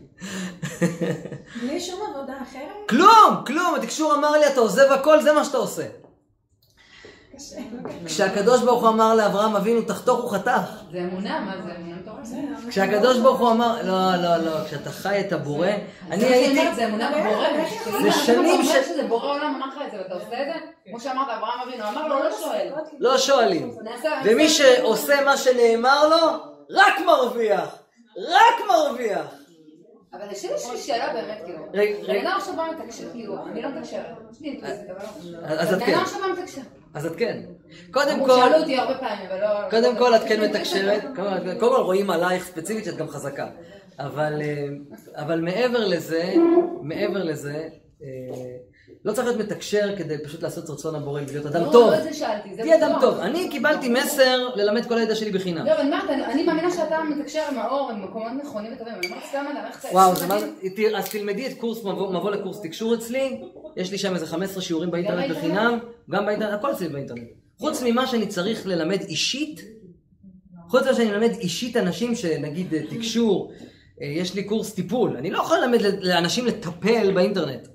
בלי 1.63 1.81
שום 1.81 2.01
עבודה 2.11 2.35
אחרת? 2.43 2.89
כלום! 2.89 3.45
כלום! 3.47 3.75
התקשור 3.75 4.15
אמר 4.15 4.31
לי, 4.31 4.47
אתה 4.47 4.61
עוזב 4.61 4.93
הכל, 4.93 5.23
זה 5.23 5.33
מה 5.33 5.45
שאתה 5.45 5.57
עושה. 5.57 5.85
כשהקדוש 8.07 8.63
ברוך 8.63 8.81
הוא 8.83 8.89
אמר 8.89 9.15
לאברהם 9.15 9.57
אבינו, 9.57 9.83
תחתוך 9.83 10.21
הוא 10.23 10.31
חתך. 10.31 10.83
זה 10.93 10.99
אמונה, 10.99 11.41
מה 11.41 11.53
זה? 11.67 11.73
אמונה 11.77 11.97
מטורפת. 11.97 12.29
ממש 12.33 12.65
כשהקדוש 12.69 13.19
ברוך 13.19 13.41
הוא 13.41 13.51
אמר, 13.51 13.77
לא, 13.83 14.17
לא, 14.17 14.37
לא, 14.37 14.65
כשאתה 14.67 14.91
חי 14.91 15.21
את 15.21 15.33
הבורא, 15.33 15.69
אני 16.11 16.25
הייתי, 16.25 16.75
זה 16.75 16.85
אמונה 16.87 17.11
בבורא. 17.11 17.47
זה 18.03 18.13
שנים 18.13 18.61
אתה 18.61 18.65
ש- 18.65 18.71
אומר 18.71 18.83
שזה 18.83 19.03
בורא 19.09 19.27
עולם 19.35 19.55
אמר 19.57 19.67
לך 19.67 19.83
את 19.87 19.91
זה 19.91 19.99
ואתה 19.99 20.15
עושה 20.15 20.27
את 20.27 20.47
זה? 20.55 20.61
כמו 20.91 21.01
שאמרת, 21.01 21.27
אברהם 21.39 21.69
אבינו 21.69 21.89
אמר 21.89 22.09
לו, 22.09 22.19
לא 22.25 22.31
שואל. 22.41 22.69
לא 22.99 23.19
שואלים. 23.19 23.75
ומי 24.25 24.49
שעושה 24.49 25.25
מה 25.25 25.37
שנאמר 25.37 26.09
לו, 26.09 26.17
רק 26.71 26.95
מרוויח. 27.07 27.77
רק 28.19 28.55
מרוויח. 28.69 29.27
אבל 30.13 30.31
יש 30.33 30.45
לי 30.45 30.79
שאלה 30.79 31.13
באמת, 31.13 31.39
כאילו. 31.45 31.59
רגע, 31.75 31.97
בן 31.99 32.05
רגע. 32.05 32.29
אדם 32.29 32.37
עכשיו 32.39 32.55
בא 32.57 32.65
מתקשר, 32.79 33.05
כאילו, 33.13 33.37
אני 33.47 33.63
לא 33.63 33.69
מתקשרת. 33.69 34.05
לא. 35.25 35.39
אז 35.47 35.73
את 35.73 35.79
בן 35.79 35.87
כן. 35.87 35.95
אדם 35.95 36.03
עכשיו 36.03 36.21
בא 36.21 36.41
מתקשר. 36.41 36.61
אז 36.95 37.07
את 37.07 37.17
כן. 37.17 37.41
קודם 37.91 38.25
כל, 38.25 38.37
שאלו 38.37 38.57
אותי 38.57 38.77
הרבה 38.77 38.99
פעמים, 38.99 39.27
אבל 39.31 39.41
לא... 39.41 39.71
קודם 39.71 39.97
כל 39.97 40.17
את 40.17 40.21
כן 40.29 40.41
מתקשרת, 40.45 41.03
קודם 41.17 41.61
כל- 41.61 41.81
רואים 41.83 42.11
עלייך 42.11 42.45
ספציפית 42.45 42.85
שאת 42.85 42.97
גם 42.97 43.09
חזקה. 43.09 43.47
אבל, 43.99 44.43
אה, 44.43 44.67
אבל 45.25 45.41
מעבר 45.41 45.87
לזה, 45.87 46.35
מעבר 46.83 47.25
לזה, 47.25 47.69
אה, 48.03 48.09
לא 49.05 49.13
צריך 49.13 49.27
להיות 49.27 49.41
מתקשר 49.41 49.97
כדי 49.97 50.25
פשוט 50.25 50.43
לעשות 50.43 50.71
רצון 50.71 50.95
הבורא 50.95 51.21
ולהיות 51.29 51.47
אדם 51.47 51.65
לא, 51.65 51.73
טוב. 51.73 51.91
לא 51.91 51.99
את 51.99 52.03
זה 52.03 52.13
שאלתי, 52.13 52.55
זה 52.55 52.63
תהיה 52.63 52.79
אדם 52.79 52.91
בטוח. 52.91 53.01
טוב. 53.01 53.19
אני 53.19 53.49
קיבלתי 53.51 53.89
מסר 53.89 54.49
ללמד 54.55 54.87
כל 54.87 54.99
הידע 54.99 55.15
שלי 55.15 55.31
בחינם. 55.31 55.67
לא, 55.67 55.73
אבל 55.73 55.91
מה, 55.91 56.01
אני 56.33 56.43
מאמינה 56.43 56.71
שאתה 56.71 57.03
מתקשר 57.03 57.43
עם 57.53 57.59
האור, 57.59 57.91
עם 57.91 58.05
מקומות 58.05 58.33
נכונים 58.43 58.73
וטובים, 58.73 58.95
אני 58.95 59.07
אומרת 59.07 59.23
סתם, 59.29 59.45
אתה. 59.81 59.89
וואו, 59.93 60.13
אז 60.97 61.09
תלמדי 61.11 61.47
את 61.47 61.59
קורס 61.59 61.85
מבוא 61.85 62.31
לקורס 62.31 62.61
תקשור 62.61 62.95
אצלי, 62.95 63.41
יש 63.77 63.91
לי 63.91 63.99
שם 63.99 64.15
איזה 64.15 64.27
15 64.27 64.63
שיעורים 64.63 64.91
באינטרנט? 64.91 65.31
בחינם, 65.31 65.79
גם 66.11 66.27
באינטרנט, 66.27 66.53
הכל 66.53 66.73
אצלי 66.73 66.89
באינטרנט. 66.89 67.29
חוץ 67.59 67.83
ממה 67.83 68.07
שאני 68.07 68.27
צריך 68.27 68.67
ללמד 68.67 69.01
אישית, 69.01 69.61
חוץ 70.69 70.83
ממה 70.83 70.95
שאני 70.95 71.11
מלמד 71.11 71.31
אישית 71.31 71.77
אנשים 71.77 72.15
שנגיד 72.15 72.75
אה, 72.75 72.81
תקשור, 72.91 73.53
אה, 74.03 74.07
יש 74.07 74.35
לי 74.35 74.45
קורס 74.45 74.75
טיפול, 74.75 75.17
אני 75.17 75.31
לא 75.31 75.39
יכול 75.39 75.59
ללמד 75.59 75.79
לאנשים 76.01 76.47
לטפל 76.47 77.13
באינטרנט. 77.15 77.69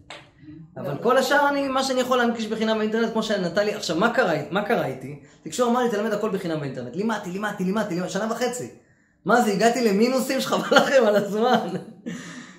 אבל 0.77 0.97
כל 1.03 1.17
השאר 1.17 1.49
אני, 1.49 1.67
מה 1.67 1.83
שאני 1.83 2.01
יכול 2.01 2.17
להנגיש 2.17 2.47
בחינם 2.47 2.77
באינטרנט, 2.77 3.13
כמו 3.13 3.23
שנתן 3.23 3.65
לי, 3.65 3.73
עכשיו 3.73 3.95
מה 3.95 4.13
קרה, 4.13 4.35
מה 4.51 4.65
קרה 4.65 4.85
איתי? 4.85 5.19
תקשור 5.43 5.69
אמר 5.71 5.83
לי 5.83 5.89
תלמד 5.89 6.13
הכל 6.13 6.29
בחינם 6.29 6.59
באינטרנט, 6.59 6.95
לימדתי, 6.95 7.29
לימדתי, 7.29 7.63
לימדתי, 7.63 7.95
לימדתי, 7.95 8.13
שנה 8.13 8.31
וחצי. 8.31 8.67
מה 9.25 9.41
זה, 9.41 9.51
הגעתי 9.51 9.83
למינוסים 9.83 10.41
שחבל 10.41 10.77
לכם 10.77 11.03
על 11.07 11.15
הזמן. 11.15 11.67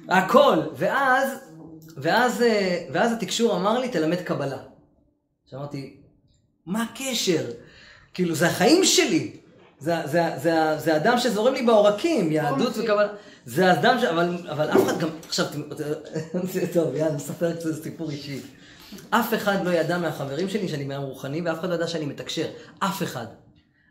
הכל. 0.08 0.56
ואז, 0.76 1.28
ואז, 1.96 2.42
אה, 2.42 2.84
ואז 2.92 3.12
התקשור 3.12 3.56
אמר 3.56 3.78
לי, 3.78 3.88
תלמד 3.88 4.20
קבלה. 4.20 4.58
עכשיו 5.44 5.58
אמרתי, 5.58 5.96
מה 6.66 6.82
הקשר? 6.82 7.44
כאילו, 8.14 8.34
זה 8.34 8.46
החיים 8.46 8.84
שלי. 8.84 9.36
זה, 9.80 9.94
זה, 10.04 10.22
זה, 10.36 10.78
זה 10.78 10.94
האדם 10.94 11.18
שזורם 11.18 11.54
לי 11.54 11.62
בעורקים, 11.62 12.32
יהדות 12.32 12.76
וקבלה. 12.76 13.08
זה 13.46 13.72
האדם 13.72 14.00
ש... 14.00 14.04
אבל, 14.04 14.36
אבל 14.50 14.70
אף 14.70 14.82
אחד 14.86 15.00
גם... 15.00 15.08
עכשיו, 15.28 15.46
זה 16.52 16.72
טוב, 16.72 16.94
יאללה, 16.94 17.14
נספר 17.14 17.52
קצת 17.56 17.82
סיפור 17.82 18.10
אישי. 18.10 18.40
אף 19.10 19.34
אחד 19.34 19.64
לא 19.64 19.70
ידע 19.70 19.98
מהחברים 19.98 20.48
שלי 20.48 20.68
שאני 20.68 20.84
מאמן 20.84 21.04
רוחני, 21.04 21.40
ואף 21.40 21.60
אחד 21.60 21.68
לא 21.68 21.74
ידע 21.74 21.86
שאני 21.86 22.06
מתקשר. 22.06 22.46
אף 22.78 23.02
אחד. 23.02 23.26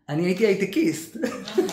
אני 0.10 0.26
הייתי 0.26 0.46
הייטקיסט. 0.46 1.18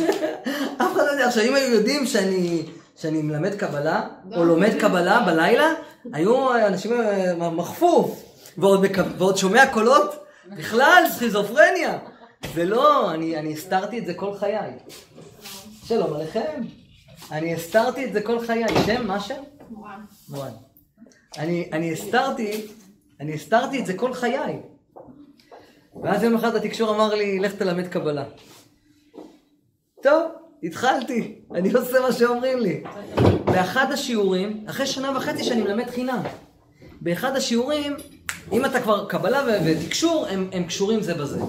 אף 0.82 0.92
אחד 0.92 1.02
לא 1.06 1.10
יודע. 1.10 1.28
עכשיו, 1.28 1.44
אם 1.44 1.54
היו 1.54 1.74
יודעים 1.74 2.06
שאני, 2.06 2.62
שאני 2.96 3.22
מלמד 3.22 3.54
קבלה, 3.54 4.08
או 4.36 4.44
לומד 4.44 4.72
קבלה 4.80 5.22
בלילה, 5.26 5.72
היו 6.12 6.56
אנשים 6.66 6.92
אה, 7.00 7.50
מחפוף. 7.50 8.22
ועוד, 8.58 8.82
מק... 8.82 8.96
ועוד 9.18 9.36
שומע 9.36 9.72
קולות, 9.72 10.24
בכלל 10.46 11.04
סכיזופרניה. 11.12 11.98
זה 12.54 12.64
לא, 12.64 13.14
אני, 13.14 13.36
אני 13.36 13.52
הסתרתי 13.52 13.98
את 13.98 14.06
זה 14.06 14.14
כל 14.14 14.34
חיי. 14.34 14.70
שלום 15.84 16.14
עליכם. 16.14 16.62
אני 17.30 17.54
הסתרתי 17.54 18.04
את 18.04 18.12
זה 18.12 18.20
כל 18.22 18.46
חיי. 18.46 18.64
שם? 18.86 19.06
מה 19.06 19.20
שם? 19.20 19.42
מורן. 19.70 20.00
מורן. 20.28 20.50
אני, 21.38 21.70
אני 21.72 21.92
הסתרתי, 21.92 22.66
אני 23.20 23.34
הסתרתי 23.34 23.80
את 23.80 23.86
זה 23.86 23.94
כל 23.94 24.14
חיי. 24.14 24.60
ואז 26.02 26.22
יום 26.22 26.34
אחד 26.34 26.54
התקשור 26.54 26.94
אמר 26.94 27.14
לי, 27.14 27.38
לך 27.38 27.54
תלמד 27.54 27.88
קבלה. 27.88 28.24
טוב, 30.02 30.22
התחלתי, 30.62 31.38
אני 31.54 31.72
עושה 31.72 32.00
מה 32.00 32.12
שאומרים 32.12 32.58
לי. 32.58 32.82
באחד 33.44 33.92
השיעורים, 33.92 34.64
אחרי 34.68 34.86
שנה 34.86 35.16
וחצי 35.16 35.44
שאני 35.44 35.62
מלמד 35.62 35.90
חינם, 35.90 36.22
באחד 37.00 37.36
השיעורים, 37.36 37.96
אם 38.52 38.64
אתה 38.64 38.80
כבר 38.80 39.08
קבלה 39.08 39.44
ותקשור, 39.66 40.26
הם, 40.26 40.50
הם 40.52 40.64
קשורים 40.64 41.02
זה 41.02 41.14
בזה. 41.14 41.40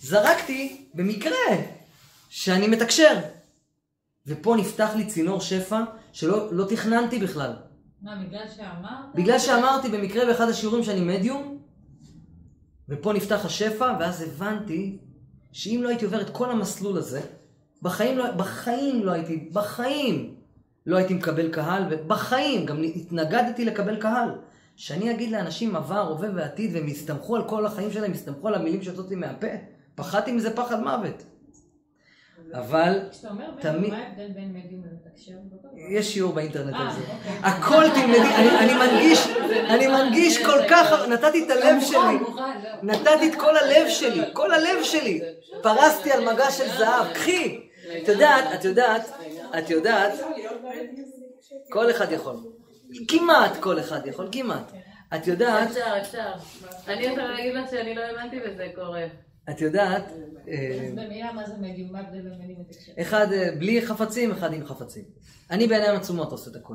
זרקתי 0.00 0.86
במקרה 0.94 1.56
שאני 2.28 2.68
מתקשר. 2.68 3.18
ופה 4.26 4.56
נפתח 4.56 4.90
לי 4.96 5.06
צינור 5.06 5.40
שפע 5.40 5.80
שלא 6.12 6.48
לא 6.52 6.64
תכננתי 6.64 7.18
בכלל. 7.18 7.52
מה, 8.02 8.16
בגלל 8.26 8.44
שאמרת? 8.56 9.14
בגלל 9.14 9.38
שאמרתי 9.38 9.88
במקרה 9.88 10.26
באחד 10.26 10.48
השיעורים 10.48 10.84
שאני 10.84 11.00
מדיום, 11.00 11.58
ופה 12.88 13.12
נפתח 13.12 13.44
השפע, 13.44 13.96
ואז 14.00 14.22
הבנתי 14.22 14.98
שאם 15.52 15.80
לא 15.82 15.88
הייתי 15.88 16.04
עובר 16.04 16.20
את 16.20 16.30
כל 16.30 16.50
המסלול 16.50 16.98
הזה, 16.98 17.20
בחיים 17.82 18.18
לא, 18.18 18.30
בחיים 18.30 19.04
לא 19.04 19.12
הייתי, 19.12 19.48
בחיים 19.52 20.34
לא 20.86 20.96
הייתי 20.96 21.14
מקבל 21.14 21.48
קהל, 21.52 21.82
ובחיים 21.90 22.66
גם 22.66 22.82
התנגדתי 22.82 23.64
לקבל 23.64 23.96
קהל. 23.96 24.28
שאני 24.76 25.10
אגיד 25.10 25.30
לאנשים 25.30 25.76
עבר, 25.76 26.00
הווה 26.08 26.28
ועתיד, 26.34 26.74
והם 26.74 26.88
יסתמכו 26.88 27.36
על 27.36 27.48
כל 27.48 27.66
החיים 27.66 27.92
שלהם, 27.92 28.12
יסתמכו 28.12 28.48
על 28.48 28.54
המילים 28.54 28.82
שיוצאות 28.82 29.10
לי 29.10 29.16
מהפה, 29.16 29.46
פחדתי 29.94 30.32
מזה 30.32 30.56
פחד 30.56 30.80
מוות. 30.82 31.22
אבל 32.52 32.98
תמיד- 33.60 33.90
מה 33.92 33.98
ההבדל 33.98 34.28
בין 34.34 34.52
מדיום 34.52 34.82
למתקשר? 34.84 35.32
יש 35.90 36.12
שיעור 36.14 36.32
באינטרנט 36.32 36.74
על 36.74 36.86
אה, 36.86 36.92
זה. 36.94 37.00
אוקיי. 37.00 37.50
הכל 37.50 37.84
תלמדי, 37.94 38.18
אני, 38.60 38.74
מנגיש, 38.74 39.26
אני 39.70 39.86
מנגיש 39.86 40.44
כל 40.46 40.58
כך, 40.70 41.08
נתתי 41.08 41.44
את 41.44 41.50
הלב 41.50 41.80
שלי, 41.80 41.90
זהו. 41.92 42.36
נתתי 42.82 43.28
את 43.28 43.34
כל 43.40 43.56
הלב 43.56 43.88
שלי, 43.88 44.20
כל 44.32 44.52
הלב 44.52 44.82
שלי, 44.82 45.20
פרסתי 45.62 46.12
על 46.12 46.32
מגש 46.32 46.58
של 46.58 46.68
זהב, 46.78 47.12
קחי. 47.14 47.69
את 48.02 48.08
יודעת, 48.08 48.44
את 48.54 48.64
יודעת, 48.64 49.10
את 49.58 49.70
יודעת, 49.70 50.12
כל 51.70 51.90
אחד 51.90 52.12
יכול. 52.12 52.36
כמעט 53.08 53.56
כל 53.60 53.80
אחד 53.80 54.06
יכול, 54.06 54.28
כמעט. 54.32 54.72
את 55.14 55.26
יודעת, 55.26 55.68
אפשר, 55.68 55.98
אפשר. 56.00 56.32
אני 56.88 57.02
יכולה 57.02 57.32
להגיד 57.32 57.54
לך 57.54 57.70
שאני 57.70 57.94
לא 57.94 58.00
האמנתי 58.00 58.36
וזה 58.46 58.66
קורה. 58.74 59.06
את 59.50 59.60
יודעת, 59.60 60.04
אה, 60.48 60.86
אז 60.86 60.94
במילה 60.94 61.32
מה 61.32 61.46
זה 61.46 61.54
מדיום? 61.60 61.92
מה 61.92 61.98
ההבדל 61.98 62.20
בין 62.20 62.38
מדיום? 62.42 62.64
אחד 63.00 63.32
אה, 63.32 63.48
בלי 63.58 63.86
חפצים, 63.86 64.30
אחד 64.30 64.52
עם 64.52 64.64
חפצים. 64.64 65.04
אני 65.50 65.66
בעיניים 65.66 65.96
עצומות 65.96 66.32
עושה 66.32 66.50
את 66.50 66.56
הכל. 66.56 66.74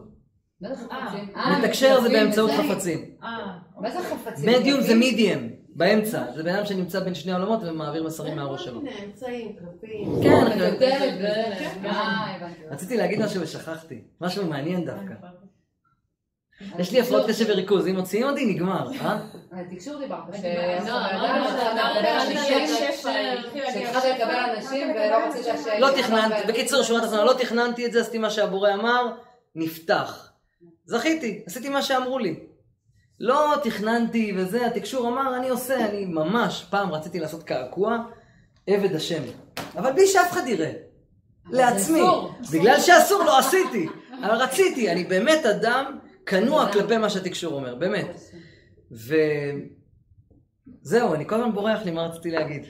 מה 0.61 0.75
זה 0.75 0.75
חפצים? 0.75 1.33
מתקשר 1.59 2.01
זה 2.01 2.09
באמצעות. 2.09 2.51
אה, 2.51 3.57
מה 3.77 3.91
זה 3.91 3.99
חפצים? 3.99 4.49
מדיום 4.49 4.81
זה 4.81 4.95
מידיאם, 4.95 5.49
באמצע. 5.75 6.23
זה 6.35 6.43
בן 6.43 6.55
אדם 6.55 6.65
שנמצא 6.65 6.99
בין 6.99 7.15
שני 7.15 7.31
העולמות 7.31 7.59
ומעביר 7.63 8.03
מסרים 8.03 8.35
מהראש 8.35 8.65
שלו. 8.65 8.81
אמצעים, 9.05 9.55
קלפים. 9.55 10.19
כן, 10.23 10.29
אני 10.33 10.53
אני- 10.53 10.63
יודעת, 10.63 11.01
אה. 11.85 12.47
רציתי 12.71 12.97
להגיד 12.97 13.21
משהו 13.21 13.41
ושכחתי. 13.41 14.01
משהו 14.21 14.45
מעניין 14.45 14.85
דווקא. 14.85 15.13
יש 16.79 16.91
לי 16.91 16.99
הפרעות 17.01 17.25
קשב 17.29 17.45
וריכוז, 17.49 17.87
אם 17.87 17.95
מוציאים 17.95 18.25
אותי 18.29 18.45
נגמר, 18.45 18.87
אה? 19.01 19.19
על 19.51 19.65
תקשור 19.71 19.99
דיברת, 19.99 20.19
לא, 20.29 20.37
שהתחלת 23.73 24.03
לקבל 24.15 24.35
אנשים, 24.35 24.57
אנשים 24.57 24.91
ולא 24.91 25.27
רצית 25.27 25.43
ש... 25.43 25.67
לא 25.79 25.87
תכננתי, 26.01 26.47
בקיצור, 26.47 26.83
שורה 26.83 27.01
תחתונה, 27.01 27.23
לא 27.23 27.33
תכננתי 27.33 27.85
את 27.85 27.91
זה, 27.91 28.01
עשיתי 28.01 28.17
מה 28.17 28.29
שהבורא 28.29 28.73
אמר, 28.73 29.11
נפתח. 29.55 30.31
זכיתי, 30.85 31.43
עשיתי 31.47 31.69
מה 31.69 31.81
שאמרו 31.81 32.19
לי. 32.19 32.39
לא 33.19 33.55
תכננתי 33.63 34.33
וזה, 34.37 34.67
התקשור 34.67 35.07
אמר, 35.07 35.37
אני 35.37 35.49
עושה, 35.49 35.89
אני 35.89 36.05
ממש, 36.05 36.65
פעם 36.69 36.91
רציתי 36.91 37.19
לעשות 37.19 37.43
קעקוע, 37.43 38.05
עבד 38.67 38.95
השם. 38.95 39.23
אבל 39.75 39.91
בלי 39.91 40.07
שאף 40.07 40.31
אחד 40.31 40.47
יראה. 40.47 40.71
לעצמי. 41.49 42.01
בגלל 42.53 42.79
שאסור, 42.79 43.23
לא 43.23 43.39
עשיתי. 43.39 43.87
אבל 44.23 44.35
רציתי, 44.35 44.91
אני 44.91 45.03
באמת 45.03 45.45
אדם 45.45 45.99
כנוע 46.25 46.71
כלפי 46.71 46.97
מה 46.97 47.09
שהתקשור 47.09 47.53
אומר, 47.53 47.75
באמת. 47.75 48.19
וזהו, 48.91 49.53
אני 51.13 51.27
כל 51.27 51.35
הזמן 51.35 51.53
בורח 51.53 51.81
לי 51.85 51.91
מה 51.91 52.05
רציתי 52.05 52.31
להגיד. 52.31 52.65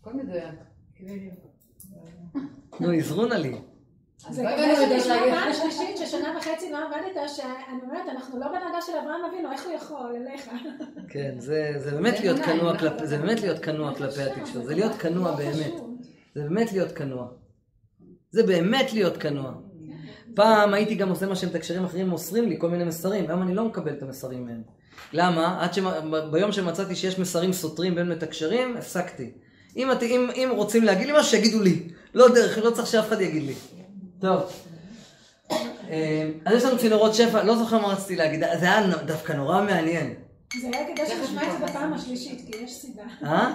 הכל 0.00 0.12
מדויק. 0.12 0.54
נו, 2.80 2.90
עזרונה 2.90 3.38
לי. 3.38 3.54
אז 4.24 4.36
זה 4.36 4.42
בואי 4.42 4.54
רגע. 4.54 5.34
פעם 5.34 5.52
שלישית 5.52 5.96
ששנה 5.96 6.38
וחצי 6.38 6.72
לא 6.72 6.78
עבדת, 6.78 7.30
שאני 7.36 7.80
אומרת, 7.82 8.08
אנחנו 8.08 8.40
לא 8.40 8.46
בהנהגה 8.48 8.82
של 8.86 8.92
אברהם 8.92 9.24
אבינו, 9.30 9.52
איך 9.52 9.66
הוא 9.66 9.72
יכול, 9.72 10.16
אליך? 10.16 10.50
כן, 11.08 11.34
זה, 11.38 11.72
זה 11.76 11.90
באמת 11.90 12.20
להיות 12.20 12.40
כנוע 12.40 12.78
כלפי, 12.78 13.06
זה 13.06 13.18
באמת 13.18 13.40
להיות 13.40 13.58
כנוע 13.58 13.94
כלפי 13.94 14.22
התקשורת, 14.22 14.66
זה 14.66 14.74
להיות 14.74 14.92
כנוע 14.92 15.36
באמת. 15.36 15.72
זה 16.34 16.42
באמת 16.42 16.72
להיות 16.72 16.92
כנוע. 16.92 17.28
זה 18.30 18.42
באמת 18.42 18.92
להיות 18.92 19.16
כנוע. 19.16 19.52
פעם 20.34 20.74
הייתי 20.74 20.94
גם 20.94 21.08
עושה 21.08 21.26
מה 21.26 21.36
שמתקשרים 21.36 21.84
אחרים 21.84 22.08
מוסרים 22.08 22.48
לי 22.48 22.56
כל 22.58 22.68
מיני 22.70 22.84
מסרים, 22.84 23.24
היום 23.28 23.42
אני 23.42 23.54
לא 23.54 23.64
מקבל 23.64 23.92
את 23.92 24.02
המסרים 24.02 24.46
מהם. 24.46 24.62
למה? 25.12 25.58
עד 25.60 25.74
שביום 25.74 26.52
שמצאתי 26.52 26.96
שיש 26.96 27.18
מסרים 27.18 27.52
סותרים 27.52 27.94
בין 27.94 28.08
מתקשרים, 28.08 28.76
הפסקתי. 28.76 29.30
אם, 29.76 29.92
את, 29.92 30.02
אם, 30.02 30.28
אם 30.34 30.48
רוצים 30.56 30.84
להגיד 30.84 31.06
לי 31.06 31.12
משהו, 31.12 31.30
שיגידו 31.30 31.62
לי. 31.62 31.88
לא 32.14 32.28
דרך, 32.34 32.58
לא 32.58 32.70
צריך 32.70 32.86
שאף 32.86 33.08
אחד 33.08 33.20
יגיד 33.20 33.42
לי. 33.42 33.54
טוב. 34.26 34.52
אה, 35.90 36.30
אז 36.44 36.56
יש 36.56 36.64
לנו 36.64 36.78
צינורות 36.78 37.14
שפע, 37.14 37.42
לא 37.42 37.56
זוכר 37.56 37.78
מה 37.78 37.88
רציתי 37.88 38.16
להגיד, 38.16 38.40
זה 38.60 38.66
היה 38.66 38.96
דווקא 39.06 39.32
נורא 39.32 39.62
מעניין. 39.62 40.14
זה 40.60 40.66
היה 40.72 40.94
כדאי 40.94 41.06
שנשמע 41.06 41.42
את 41.42 41.52
זה 41.58 41.66
בפעם 41.66 41.92
השלישית, 41.92 42.42
כי 42.46 42.64
יש 42.64 42.72
סיבה. 42.72 43.02
אה? 43.24 43.54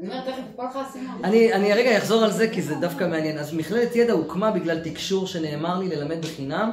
אני 0.00 0.08
אומרת, 0.08 0.24
תכף 0.24 0.42
יפול 0.52 0.64
לך 0.64 0.76
האסימון. 0.76 1.24
אני, 1.24 1.72
רגע 1.72 1.98
אחזור 1.98 2.24
על 2.24 2.32
זה 2.32 2.48
כי 2.48 2.62
זה 2.62 2.74
דווקא 2.74 3.04
מעניין. 3.04 3.38
אז 3.38 3.54
מכללת 3.54 3.96
ידע 3.96 4.12
הוקמה 4.12 4.50
בגלל 4.50 4.80
תקשור 4.84 5.26
שנאמר 5.26 5.78
לי 5.78 5.88
ללמד 5.88 6.22
בחינם, 6.22 6.70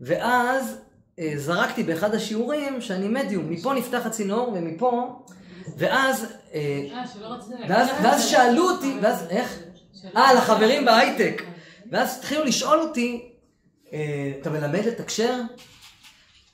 ואז 0.00 0.78
אה, 1.18 1.32
זרקתי 1.36 1.82
באחד 1.82 2.14
השיעורים 2.14 2.80
שאני 2.80 3.08
מדיום, 3.08 3.50
מפה 3.50 3.74
נפתח 3.74 4.06
הצינור 4.06 4.52
ומפה, 4.54 5.22
ואז, 5.76 6.26
אה, 6.54 6.60
אה, 6.92 7.06
שלא 7.14 7.26
רציתי 7.26 7.54
להגיד. 7.54 7.70
ואז, 7.70 7.88
ואז 8.02 8.24
שאלו 8.24 8.70
אותי, 8.70 8.94
ואז, 9.02 9.26
איך? 9.30 9.71
אה, 10.16 10.34
לחברים 10.34 10.84
בהייטק. 10.84 11.42
ואז 11.90 12.18
התחילו 12.18 12.44
לשאול 12.44 12.80
אותי, 12.80 13.32
אה, 13.92 14.32
אתה 14.40 14.50
מלמד 14.50 14.84
לתקשר? 14.86 15.40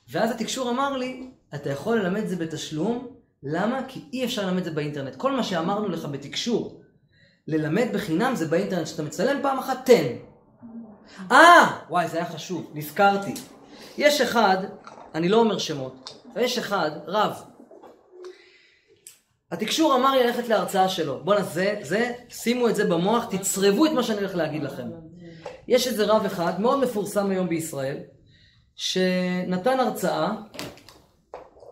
ואז 0.09 0.31
התקשור 0.31 0.69
אמר 0.69 0.97
לי, 0.97 1.29
אתה 1.55 1.69
יכול 1.69 1.99
ללמד 1.99 2.21
את 2.21 2.29
זה 2.29 2.35
בתשלום, 2.35 3.07
למה? 3.43 3.81
כי 3.87 4.01
אי 4.13 4.25
אפשר 4.25 4.45
ללמד 4.45 4.57
את 4.57 4.63
זה 4.63 4.71
באינטרנט. 4.71 5.15
כל 5.15 5.31
מה 5.31 5.43
שאמרנו 5.43 5.89
לך 5.89 6.05
בתקשור, 6.05 6.81
ללמד 7.47 7.87
בחינם 7.93 8.35
זה 8.35 8.47
באינטרנט, 8.47 8.85
כשאתה 8.85 9.03
מצלם 9.03 9.41
פעם 9.41 9.59
אחת, 9.59 9.85
תן. 9.85 10.07
אה, 11.31 11.77
וואי, 11.89 12.07
זה 12.07 12.17
היה 12.17 12.25
חשוב, 12.25 12.71
נזכרתי. 12.73 13.33
יש 13.97 14.21
אחד, 14.21 14.57
אני 15.15 15.29
לא 15.29 15.37
אומר 15.37 15.57
שמות, 15.57 16.23
יש 16.35 16.57
אחד, 16.57 16.91
רב. 17.07 17.41
התקשור 19.51 19.95
אמר 19.95 20.11
לי 20.11 20.23
ללכת 20.23 20.47
להרצאה 20.47 20.89
שלו. 20.89 21.23
בואנה, 21.23 21.43
זה, 21.43 21.75
זה, 21.81 22.11
שימו 22.29 22.69
את 22.69 22.75
זה 22.75 22.85
במוח, 22.85 23.25
תצרבו 23.25 23.85
את 23.85 23.91
מה 23.91 24.03
שאני 24.03 24.17
הולך 24.17 24.35
להגיד 24.35 24.63
לכם. 24.63 24.87
יש 25.67 25.87
איזה 25.87 26.05
רב 26.05 26.25
אחד, 26.25 26.61
מאוד 26.61 26.79
מפורסם 26.79 27.29
היום 27.29 27.49
בישראל, 27.49 27.97
שנתן 28.75 29.79
הרצאה, 29.79 30.31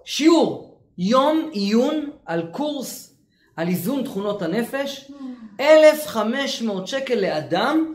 שיעור, 0.05 0.79
יום 0.97 1.49
עיון 1.53 2.11
על 2.25 2.47
קורס 2.51 3.17
על 3.55 3.67
איזון 3.67 4.03
תכונות 4.03 4.41
הנפש, 4.41 5.11
1,500 5.59 6.87
שקל 6.87 7.15
לאדם, 7.15 7.93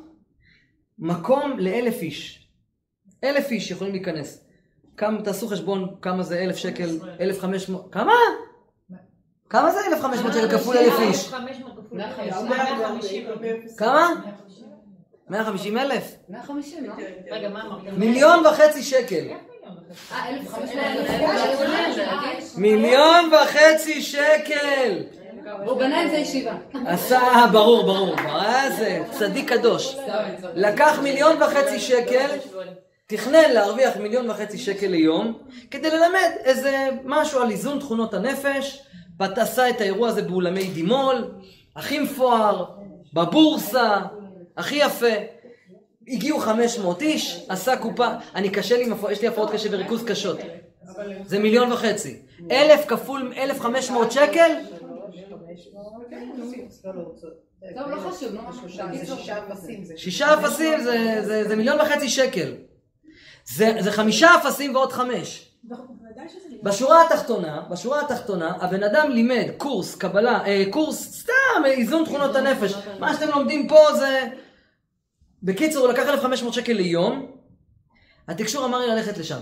מקום 0.98 1.58
לאלף 1.58 2.02
איש. 2.02 2.48
אלף 3.24 3.50
איש 3.50 3.70
יכולים 3.70 3.92
להיכנס. 3.92 4.44
כמה, 4.96 5.22
תעשו 5.22 5.48
חשבון 5.48 5.94
כמה 6.02 6.22
זה 6.22 6.38
אלף 6.38 6.56
שקל, 6.56 6.98
אלף 7.20 7.40
חמש 7.40 7.68
מאות, 7.68 7.88
כמה? 7.92 8.12
כמה 9.52 9.70
זה 9.70 9.78
אלף 9.86 10.00
חמש 10.00 10.18
מאות 10.18 10.32
שקל 10.32 10.58
כפול 10.58 10.76
אלף 10.76 11.00
איש? 11.00 11.28
500 11.28 11.72
כפול 11.76 11.98
150. 11.98 12.48
150. 12.48 13.26
כמה? 13.76 14.10
מאה 15.28 15.44
חמישים 15.44 15.78
אלף? 15.78 16.14
150, 16.28 16.84
לא? 16.84 16.92
רגע, 17.30 17.48
מה 17.48 17.62
אמרת? 17.62 17.80
מיליון 17.96 18.46
וחצי 18.46 18.82
שקל. 18.82 19.24
1,500. 20.12 22.56
מיליון 22.56 23.30
וחצי 23.32 24.02
שקל! 24.02 25.02
הוא 25.64 25.78
בנה 25.78 26.00
עם 26.00 26.10
זה 26.10 26.16
ישיבה. 26.16 26.54
עשה, 26.86 27.20
ברור, 27.52 27.82
ברור, 27.82 28.16
מה 28.16 28.64
זה, 28.78 29.02
צדיק 29.10 29.52
קדוש. 29.52 29.96
לקח 30.54 30.98
מיליון 31.02 31.42
וחצי 31.42 31.80
שקל, 31.80 32.26
תכנן 33.06 33.50
להרוויח 33.50 33.96
מיליון 33.96 34.30
וחצי 34.30 34.58
שקל 34.58 34.86
ליום, 34.86 35.38
כדי 35.70 35.90
ללמד 35.90 36.30
איזה 36.44 36.88
משהו 37.04 37.42
על 37.42 37.50
איזון 37.50 37.78
תכונות 37.78 38.14
הנפש, 38.14 38.82
עשה 39.22 39.70
את 39.70 39.80
האירוע 39.80 40.08
הזה 40.08 40.22
באולמי 40.22 40.64
דימול, 40.64 41.30
הכי 41.76 41.98
מפואר, 41.98 42.64
בבורסה, 43.12 44.00
הכי 44.56 44.76
יפה. 44.76 45.06
הגיעו 46.08 46.38
500 46.38 47.02
איש, 47.02 47.46
עשה 47.48 47.76
קופה, 47.76 48.08
אני 48.34 48.50
קשה 48.50 48.76
לי, 48.76 48.88
יש 49.10 49.20
לי 49.22 49.28
הפרעות 49.28 49.50
קשב 49.50 49.68
וריכוז 49.72 50.04
קשות. 50.04 50.38
זה 51.26 51.38
מיליון 51.38 51.72
וחצי. 51.72 52.16
אלף 52.50 52.86
כפול 52.86 53.32
אלף 53.36 53.60
חמש 53.60 53.90
מאות 53.90 54.12
שקל? 54.12 54.50
טוב, 57.74 57.88
לא 57.88 58.10
חשוב, 58.10 58.32
נו, 58.32 58.40
משהו 58.48 58.68
זה 58.68 59.16
שישה 59.16 59.38
אפסים. 59.38 59.84
זה 59.84 59.94
שישה 59.96 60.34
אפסים 60.34 60.80
זה, 60.82 61.22
זה, 61.24 61.48
זה 61.48 61.56
מיליון 61.56 61.80
וחצי 61.80 62.08
שקל. 62.08 62.54
זה, 63.44 63.76
זה 63.80 63.92
חמישה 63.92 64.28
אפסים 64.36 64.74
ועוד 64.74 64.92
חמש. 64.92 65.52
בשורה 66.62 67.06
התחתונה, 67.06 67.62
בשורה 67.70 68.00
התחתונה, 68.00 68.52
הבן 68.60 68.82
אדם 68.82 69.10
לימד 69.10 69.46
קורס 69.56 69.94
קבלה, 69.94 70.44
אה, 70.46 70.64
קורס 70.70 71.20
סתם 71.20 71.64
איזון 71.64 72.04
תכונות 72.04 72.36
הנפש. 72.36 72.74
מה 72.98 73.14
שאתם 73.14 73.28
לומדים 73.28 73.68
פה 73.68 73.78
זה... 73.98 74.28
בקיצור, 75.42 75.84
הוא 75.86 75.92
לקח 75.92 76.02
1,500 76.08 76.54
שקל 76.54 76.72
ליום, 76.72 77.26
התקשור 78.28 78.64
אמר 78.64 78.78
לי 78.78 78.86
ללכת 78.86 79.18
לשם. 79.18 79.40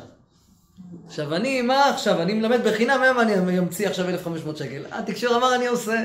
עכשיו 1.06 1.34
אני, 1.34 1.62
מה 1.62 1.88
עכשיו? 1.88 2.22
אני 2.22 2.34
מלמד 2.34 2.64
בחינם, 2.64 3.02
היום 3.02 3.20
אני 3.20 3.58
אמציא 3.58 3.88
עכשיו 3.88 4.08
1,500 4.08 4.56
שקל. 4.56 4.82
התקשור 4.90 5.36
אמר 5.36 5.54
אני 5.54 5.66
עושה. 5.66 6.04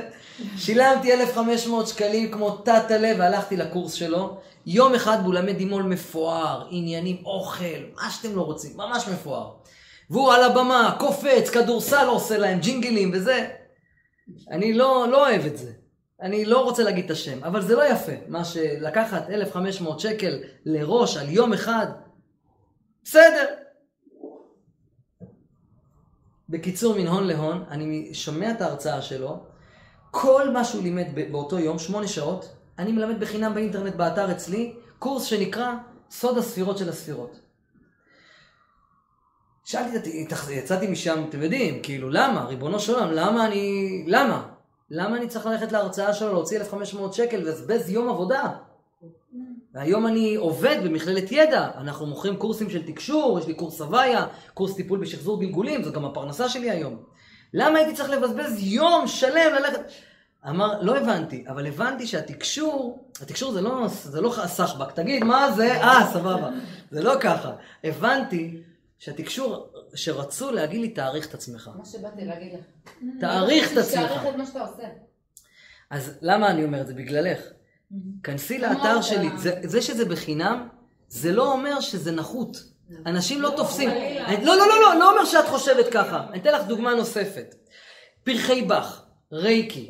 שילמתי 0.58 1.14
1,500 1.14 1.88
שקלים 1.88 2.32
כמו 2.32 2.52
תת-עלה 2.52 3.12
והלכתי 3.18 3.58
לקורס 3.58 3.94
שלו. 3.94 4.38
יום 4.66 4.96
אחד 4.96 5.24
באולמי 5.24 5.54
דימול 5.54 5.84
מפואר, 5.84 6.68
עניינים, 6.70 7.18
אוכל, 7.26 7.66
מה 7.96 8.12
שאתם 8.12 8.36
לא 8.36 8.42
רוצים, 8.42 8.72
ממש 8.76 9.08
מפואר. 9.08 9.52
והוא 10.10 10.34
על 10.34 10.44
הבמה, 10.44 10.96
קופץ, 11.00 11.50
כדורסל 11.50 12.08
עושה 12.08 12.38
להם, 12.38 12.60
ג'ינגלים 12.60 13.12
וזה. 13.14 13.50
אני 14.52 14.74
לא, 14.74 15.08
לא 15.12 15.28
אוהב 15.28 15.46
את 15.46 15.58
זה. 15.58 15.72
אני 16.22 16.46
לא 16.46 16.64
רוצה 16.64 16.84
להגיד 16.84 17.06
את 17.06 17.12
השם, 17.12 17.44
אבל 17.44 17.62
זה 17.62 17.76
לא 17.76 17.84
יפה. 17.92 18.12
מה 18.28 18.46
שלקחת 18.46 19.30
1,500 19.30 20.00
שקל 20.00 20.40
לראש 20.66 21.18
על 21.18 21.30
יום 21.30 21.54
אחד, 21.54 21.88
בסדר. 23.04 23.46
בקיצור, 26.50 26.96
מן 26.98 27.08
הון 27.08 27.28
להון, 27.28 27.64
אני 27.70 28.14
שומע 28.14 28.52
את 28.52 28.62
ההרצאה 28.62 29.02
שלו, 29.02 29.44
כל 30.12 30.50
מה 30.50 30.64
שהוא 30.64 30.84
לימד 30.84 31.08
באותו 31.32 31.60
יום, 31.60 31.80
שמונה 31.80 32.08
שעות, 32.08 32.56
אני 32.80 32.92
מלמד 32.92 33.20
בחינם 33.20 33.54
באינטרנט 33.54 33.96
באתר 33.96 34.32
אצלי, 34.32 34.76
קורס 35.00 35.24
שנקרא 35.24 35.74
סוד 36.12 36.38
הספירות 36.38 36.78
של 36.78 36.90
הספירות. 36.90 37.40
שאלתי, 39.66 39.98
את- 39.98 40.32
התח- 40.32 40.50
יצאתי 40.52 40.88
משם, 40.88 41.24
אתם 41.30 41.42
יודעים, 41.44 41.80
כאילו, 41.84 42.10
למה? 42.10 42.46
ריבונו 42.46 42.80
של 42.80 42.94
עולם, 42.94 43.12
למה 43.12 43.46
אני... 43.46 44.04
למה? 44.08 44.44
למה 44.92 45.18
אני 45.18 45.28
צריך 45.28 45.46
ללכת 45.46 45.72
להרצאה 45.72 46.14
שלו, 46.14 46.34
להוציא 46.34 46.58
1,500 46.60 47.14
שקל 47.14 47.38
ולבזבז 47.38 47.90
יום 47.90 48.10
עבודה? 48.10 48.50
והיום 49.74 50.08
אני 50.08 50.36
עובד 50.36 50.78
במכללת 50.84 51.32
ידע, 51.32 51.70
אנחנו 51.78 52.06
מוכרים 52.06 52.36
קורסים 52.38 52.70
של 52.70 52.84
תקשור, 52.88 53.40
יש 53.40 53.48
לי 53.48 53.54
קורס 53.54 53.82
הוויה, 53.82 54.26
קורס 54.54 54.76
טיפול 54.76 55.00
בשחזור 55.00 55.40
גלגולים, 55.40 55.84
זו 55.84 55.92
גם 55.92 56.06
הפרנסה 56.06 56.50
שלי 56.50 56.70
היום. 56.72 56.98
למה 57.54 57.78
הייתי 57.80 57.94
צריך 57.94 58.10
לבזבז 58.10 58.64
יום 58.64 59.08
שלם 59.08 59.54
ללכת... 59.60 59.80
אמר, 60.50 60.82
לא 60.82 60.98
הבנתי, 60.98 61.46
אבל 61.48 61.68
הבנתי 61.68 62.08
שהתקשור, 62.08 63.04
התקשור 63.22 63.52
זה 63.52 63.62
לא, 63.62 63.82
לא 64.14 64.34
סחבק, 64.46 64.92
תגיד, 64.92 65.24
מה 65.24 65.52
זה? 65.52 65.82
אה, 65.84 66.08
סבבה. 66.14 66.50
זה 66.92 67.04
לא 67.04 67.14
ככה. 67.20 67.52
הבנתי 67.84 68.58
שהתקשור, 69.00 69.68
שרצו 69.96 70.52
להגיד 70.52 70.82
לי, 70.82 70.90
תעריך 70.90 71.30
את 71.30 71.34
עצמך. 71.34 71.70
מה 71.78 71.86
שבאתי 71.86 72.26
להגיד 72.26 72.54
לך. 72.54 72.66
תעריך 73.20 73.72
את 73.74 73.78
עצמך. 73.78 74.08
תעריך 74.08 74.26
את 74.30 74.36
מה 74.36 74.46
שאתה 74.46 74.62
עושה. 74.62 74.84
אז 75.90 76.18
למה 76.22 76.50
אני 76.52 76.64
אומר 76.64 76.82
את 76.82 76.88
זה? 76.88 76.94
בגללך. 76.94 77.40
כנסי 78.24 78.58
לאתר. 78.58 79.02
שלי, 79.02 79.28
זה, 79.38 79.60
זה 79.64 79.82
שזה 79.82 80.06
בחינם, 80.06 80.68
זה 81.08 81.32
לא 81.32 81.52
אומר 81.52 81.80
שזה 81.82 82.12
נחות. 82.12 82.58
אנשים 83.06 83.42
לא 83.42 83.54
תופסים. 83.58 83.90
אני- 83.90 84.46
לא, 84.46 84.56
לא, 84.58 84.68
לא, 84.68 84.82
לא, 84.82 85.00
לא 85.00 85.12
אומר 85.12 85.26
שאת 85.26 85.46
חושבת 85.48 85.86
ככה. 85.94 86.26
אני 86.30 86.40
אתן 86.40 86.54
לך 86.54 86.68
דוגמה 86.68 86.94
נוספת. 86.96 87.56
פרחי 88.24 88.62
באך, 88.62 89.06
רייקי, 89.32 89.90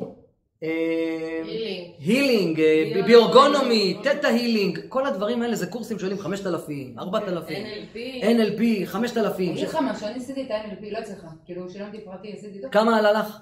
הילינג. 2.00 2.60
אה, 2.60 3.02
ביורגונומי, 3.06 3.96
תטא 4.02 4.26
הילינג, 4.26 4.80
כל 4.88 5.06
הדברים 5.06 5.42
האלה 5.42 5.56
זה 5.56 5.66
קורסים 5.66 5.98
שעולים 5.98 6.18
5,000, 6.18 6.94
4,000, 6.98 7.56
NLP. 7.56 7.96
NLP, 8.24 8.86
5,000. 8.86 9.38
אני 9.48 9.52
אגיד 9.52 9.68
לך 9.68 9.78
משהו, 9.82 10.06
אני 10.06 10.16
עשיתי 10.18 10.42
את 10.42 10.50
ה-NLP, 10.50 10.84
לא 10.90 10.98
אצלך. 10.98 11.26
כאילו, 11.44 11.70
שילמתי 11.70 12.00
פרטי, 12.04 12.32
עשיתי 12.32 12.56
איתו. 12.56 12.68
כמה 12.72 12.98
עלה 12.98 13.12
לך? 13.12 13.38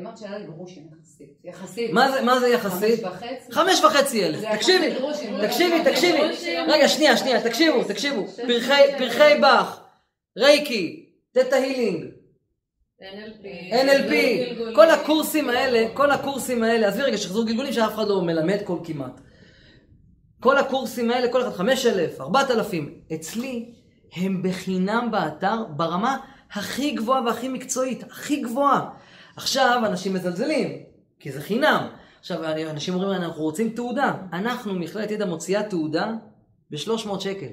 אמרת 0.00 0.18
שעלה 0.18 0.38
לי 0.38 0.44
גרושים 0.44 0.82
יחסית. 1.00 1.28
יחסית. 1.44 1.92
מה 1.92 2.12
זה- 2.12 2.22
מה 2.22 2.40
זה 2.40 2.48
יחסית? 2.48 3.04
חמש 3.04 3.14
וחצי. 3.14 3.52
חמש 3.52 3.80
וחצי 3.84 4.26
אלף, 4.26 4.40
תקשיבי, 4.54 4.90
לא 4.90 5.46
תקשיבי, 5.46 5.84
תקשיבי. 5.84 6.18
רגע, 6.68 6.88
שנייה, 6.88 7.16
שנייה, 7.16 7.40
תקשיבו, 7.42 7.84
תקשיבו, 7.84 8.26
פרחי- 8.26 8.98
פרחי 8.98 9.32
באך, 9.40 9.80
רייקי, 10.38 11.06
תטא 11.32 11.54
הילינג, 11.54 12.04
NLP. 13.00 14.14
כל 14.74 14.90
הקורסים 14.90 15.48
האלה, 15.48 15.88
כל 15.94 16.10
הקורסים 16.10 16.62
האלה, 16.62 16.88
עזבי 16.88 17.02
רגע, 17.02 17.18
שחזור 17.18 17.44
גלגולים 17.44 17.72
שאף 17.72 17.94
אחד 17.94 18.08
לא 18.08 18.22
מלמד 18.22 18.58
כל 18.64 18.78
כמעט. 18.84 19.20
כל 20.40 20.58
הקורסים 20.58 21.10
האלה, 21.10 21.32
כל 21.32 21.42
אחד 21.42 21.52
חמש 21.52 21.86
אלף, 21.86 22.20
ארבעת 22.20 22.50
אלפים, 22.50 23.00
אצלי 23.14 23.72
הם 24.12 24.42
בחינם 24.42 25.08
באתר 25.10 25.64
ברמה 25.64 26.16
הכי 26.52 26.90
גבוהה 26.90 27.24
והכי 27.24 27.48
מקצועית, 27.48 28.02
הכי 28.02 28.36
גבוהה. 28.36 28.90
עכשיו 29.36 29.82
אנשים 29.86 30.14
מזלזלים, 30.14 30.68
כי 31.20 31.32
זה 31.32 31.40
חינם. 31.40 31.88
עכשיו 32.20 32.70
אנשים 32.70 32.94
אומרים, 32.94 33.22
אנחנו 33.22 33.42
רוצים 33.42 33.70
תעודה. 33.70 34.14
אנחנו, 34.32 34.74
מכללת 34.74 35.10
ידע 35.10 35.26
מוציאה 35.26 35.62
תעודה 35.62 36.12
ב-300 36.70 37.20
שקל. 37.20 37.46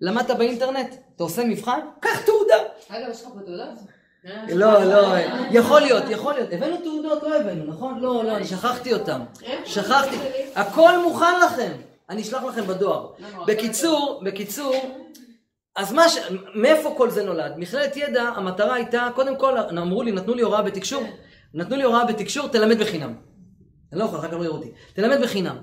למדת 0.00 0.30
באינטרנט? 0.30 0.94
אתה 1.16 1.22
עושה 1.22 1.44
מבחן? 1.44 1.80
קח 2.00 2.24
תעודה. 2.26 2.54
אגב, 2.88 3.10
יש 3.10 3.22
לך 3.22 3.28
פה 3.28 3.40
תעודות? 3.40 3.99
לא, 4.54 4.84
לא, 4.84 5.14
יכול 5.50 5.80
להיות, 5.80 6.02
יכול 6.10 6.34
להיות. 6.34 6.48
הבאנו 6.52 6.76
תעודות, 6.76 7.22
לא 7.22 7.36
הבאנו, 7.36 7.64
נכון? 7.64 7.98
לא, 8.00 8.24
לא, 8.24 8.36
אני 8.36 8.44
שכחתי 8.46 8.92
אותם. 8.94 9.20
שכחתי. 9.64 10.16
הכל 10.54 11.02
מוכן 11.02 11.40
לכם. 11.46 11.72
אני 12.10 12.22
אשלח 12.22 12.42
לכם 12.42 12.66
בדואר. 12.66 13.06
בקיצור, 13.46 14.20
בקיצור, 14.24 14.74
אז 15.76 15.92
מה 15.92 16.08
ש... 16.08 16.18
מאיפה 16.54 16.94
כל 16.96 17.10
זה 17.10 17.22
נולד? 17.24 17.52
מכללת 17.56 17.96
ידע, 17.96 18.22
המטרה 18.22 18.74
הייתה, 18.74 19.08
קודם 19.14 19.36
כל, 19.36 19.58
אמרו 19.58 20.02
לי, 20.02 20.12
נתנו 20.12 20.34
לי 20.34 20.42
הוראה 20.42 20.62
בתקשור, 20.62 21.02
נתנו 21.54 21.76
לי 21.76 21.82
הוראה 21.82 22.04
בתקשור, 22.04 22.48
תלמד 22.48 22.78
בחינם. 22.78 23.14
אני 23.92 24.00
לא 24.00 24.04
יכול, 24.04 24.18
אחר 24.18 24.28
כך 24.28 24.34
לא 24.34 24.44
יראו 24.44 24.56
אותי. 24.56 24.68
תלמד 24.94 25.20
בחינם. 25.22 25.56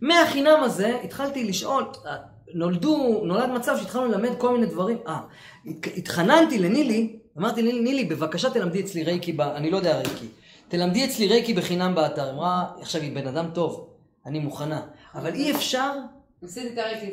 מהחינם 0.00 0.62
הזה 0.62 0.98
התחלתי 1.04 1.44
לשאול, 1.44 1.84
אה, 2.06 2.16
נולדו, 2.54 3.20
נולד 3.24 3.48
מצב 3.50 3.76
שהתחלנו 3.78 4.06
ללמד 4.06 4.30
כל 4.38 4.52
מיני 4.54 4.66
דברים. 4.66 4.98
אה, 5.08 5.18
הת- 5.66 5.96
התחננתי 5.96 6.58
לנילי, 6.58 7.18
אמרתי 7.38 7.62
נילי, 7.62 7.80
נילי, 7.80 8.04
בבקשה 8.04 8.50
תלמדי 8.50 8.80
אצלי 8.80 9.02
רייקי, 9.04 9.32
ב... 9.32 9.40
אני 9.40 9.70
לא 9.70 9.76
יודע 9.76 9.96
רייקי. 9.96 10.26
תלמדי 10.68 11.04
אצלי 11.04 11.28
רייקי 11.28 11.54
בחינם 11.54 11.94
באתר. 11.94 12.30
אמרה, 12.30 12.64
עכשיו 12.80 13.02
היא 13.02 13.14
בן 13.14 13.26
אדם 13.26 13.46
טוב, 13.54 13.86
אני 14.26 14.38
מוכנה. 14.38 14.80
אבל 15.14 15.34
אי 15.34 15.52
אפשר. 15.52 15.90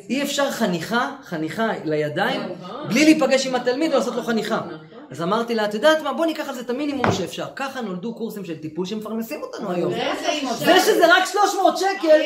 אי 0.09 0.23
אפשר 0.23 0.51
חניכה, 0.51 1.15
חניכה 1.23 1.67
לידיים, 1.85 2.41
נכון. 2.61 2.87
בלי 2.87 3.03
להיפגש 3.03 3.47
עם 3.47 3.55
התלמיד 3.55 3.93
ולעשות 3.93 4.15
לו 4.15 4.23
חניכה. 4.23 4.55
נכון. 4.55 4.77
אז 5.11 5.21
אמרתי 5.21 5.55
לה, 5.55 5.65
את 5.65 5.73
יודעת 5.73 6.01
מה, 6.01 6.13
בוא 6.13 6.25
ניקח 6.25 6.49
על 6.49 6.55
זה 6.55 6.61
את 6.61 6.69
המינימום 6.69 7.11
שאפשר. 7.11 7.45
ככה 7.55 7.81
נולדו 7.81 8.15
קורסים 8.15 8.45
של 8.45 8.57
טיפול 8.57 8.85
שמפרנסים 8.85 9.41
אותנו 9.41 9.71
היום. 9.71 9.93
זה 10.57 10.79
שזה 10.79 11.13
רק 11.15 11.23
300 11.31 11.77
שקל, 11.77 12.17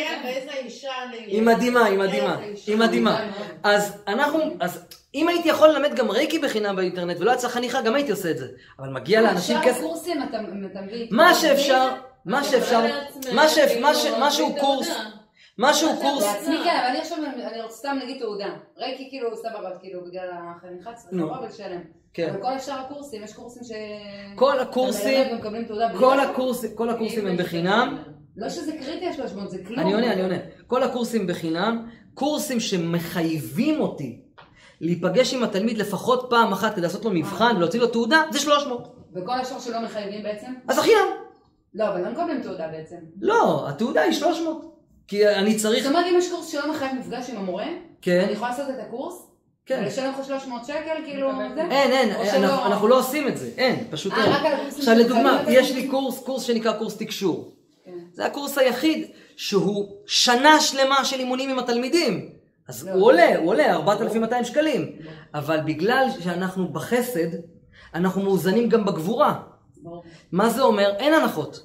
נהיית. 1.10 1.28
היא 1.28 1.42
מדהימה, 1.42 1.86
היא 1.86 2.00
מדהימה. 2.00 2.38
היא 2.68 2.76
מדהימה. 2.76 3.30
אז 3.64 3.94
אנחנו, 4.08 4.40
אז 4.60 4.80
אם 5.16 5.28
הייתי 5.28 5.50
יכול 5.50 5.70
ללמד 5.70 5.96
גם 5.96 6.12
רייקי 6.12 6.40
בחינם 6.40 6.76
באינטרנט 6.76 7.18
ולא 7.20 7.32
יצא 7.32 7.48
חניכה, 7.48 7.82
גם 7.82 7.96
הייתי 7.96 8.12
עושה 8.12 8.32
את 8.32 8.38
זה. 8.38 8.48
אבל 8.80 8.90
מגיע 8.90 9.22
לאנשים 9.22 9.58
כסף. 9.64 9.78
הקורסים 9.78 10.24
אתה 10.24 10.38
אתה 10.72 10.82
מביא... 10.82 11.08
מה 11.12 11.36
שאפשר, 11.36 11.90
מה 12.26 12.44
שאפשר, 12.44 12.82
מה 13.34 13.46
מה 13.82 13.92
מה 14.20 14.32
שהוא 14.32 14.60
קורס. 14.60 14.90
מה 15.58 15.74
שהוא 15.74 15.94
מה 15.94 16.02
קורס, 16.02 16.24
לעצמי 16.24 16.58
כן, 16.64 16.78
אבל 16.80 16.88
אני 16.90 17.00
עכשיו, 17.00 17.18
אני 17.52 17.62
רוצה 17.62 17.76
סתם 17.76 17.98
נגיד 18.04 18.20
תעודה. 18.20 18.50
רייקי 18.78 19.10
כאילו 19.10 19.38
סבבה, 19.38 19.70
כאילו 19.82 20.06
בגלל 20.06 20.30
החניכה 20.32 20.94
צריך 20.94 21.14
נו. 21.14 21.26
לבוא 21.26 21.38
ולשלם. 21.38 21.82
כן. 22.14 22.30
אבל 22.30 22.42
כל 22.42 22.54
השאר 22.54 22.80
הקורסים, 22.80 23.24
יש 23.24 23.34
קורסים 23.34 23.64
ש... 23.64 23.72
כל 24.36 24.60
הקורסים, 24.60 25.28
כל. 26.00 26.20
הקורסים, 26.20 26.76
כל 26.76 26.90
הקורסים 26.90 27.28
הם 27.28 27.38
בחינם. 27.38 27.98
לא 28.38 28.50
שזה 28.50 28.72
קריטי 28.72 29.08
ה-300, 29.08 29.48
זה 29.48 29.58
כלום. 29.68 29.80
אני 29.80 29.94
עונה, 29.94 30.14
אני 30.14 30.22
עונה. 30.22 30.38
כל 30.68 30.84
הקורסים 30.84 31.28
בחינם, 31.28 31.88
קורסים 32.14 32.60
שמחייבים 32.60 33.82
אותי 33.82 34.23
להיפגש 34.84 35.34
עם 35.34 35.44
התלמיד 35.44 35.78
לפחות 35.78 36.28
פעם 36.30 36.52
אחת 36.52 36.72
כדי 36.74 36.82
לעשות 36.82 37.06
לו 37.06 37.12
מבחן 37.12 37.54
ולהוציא 37.58 37.80
לו 37.80 37.88
תעודה, 37.88 38.24
זה 38.32 38.40
300. 38.40 38.96
וכל 39.16 39.32
השאר 39.32 39.60
שלא 39.60 39.82
מחייבים 39.82 40.24
בעצם? 40.24 40.54
אז 40.68 40.78
החינם. 40.78 41.08
לא, 41.74 41.88
אבל 41.88 42.02
לא 42.02 42.12
מקבלים 42.12 42.42
תעודה 42.42 42.68
בעצם. 42.68 42.96
לא, 43.22 43.70
התעודה 43.70 44.02
היא 44.02 44.14
300. 44.14 44.74
כי 45.08 45.28
אני 45.28 45.56
צריך... 45.56 45.84
זאת 45.84 45.92
אומרת, 45.92 46.06
אם 46.12 46.16
יש 46.18 46.32
קורס 46.32 46.48
שלא 46.48 46.72
מחייב 46.72 46.92
מפגש 47.00 47.30
עם 47.30 47.38
המורה, 47.38 47.66
כן, 48.02 48.22
אני 48.24 48.32
יכולה 48.32 48.52
לעשות 48.52 48.70
את 48.70 48.80
הקורס? 48.88 49.28
כן. 49.66 49.82
ולשלם 49.84 50.14
לך 50.20 50.26
300 50.26 50.66
שקל, 50.66 50.96
כאילו, 51.06 51.32
זה? 51.56 51.62
אין, 51.62 51.92
אין, 51.92 52.12
אנחנו, 52.44 52.66
אנחנו 52.66 52.88
לא 52.88 53.00
עושים 53.00 53.28
את 53.28 53.38
זה, 53.38 53.52
אין, 53.58 53.88
פשוט 53.90 54.14
אה, 54.14 54.26
אין. 54.26 54.68
עכשיו 54.78 54.96
לדוגמה, 54.96 55.42
חייבים 55.46 55.64
יש? 55.64 55.72
לי 55.72 55.88
קורס, 55.88 56.20
קורס 56.20 56.44
שנקרא 56.44 56.74
קורס 56.74 56.98
תקשור. 56.98 57.54
כן. 57.86 57.92
זה 58.14 58.26
הקורס 58.26 58.58
היחיד 58.58 59.08
שהוא 59.36 59.96
שנה 60.06 60.60
שלמה 60.60 61.06
של 61.06 61.20
אימונים 61.20 61.50
עם 61.50 61.60
התלמידים. 61.60 62.30
אז 62.68 62.88
לא, 62.88 62.92
הוא 62.92 63.06
עולה, 63.06 63.38
הוא 63.38 63.50
עולה 63.50 63.74
4,200 63.74 64.46
שקלים. 64.46 64.92
אבל 65.34 65.60
בגלל 65.66 66.08
שאנחנו 66.20 66.68
בחסד, 66.68 67.28
אנחנו 67.94 68.22
מאוזנים 68.22 68.70
גם 68.70 68.86
בגבורה. 68.86 69.40
ברור. 69.78 70.04
מה 70.32 70.50
זה 70.50 70.62
אומר? 70.62 70.94
אין 70.98 71.14
הנחות. 71.14 71.64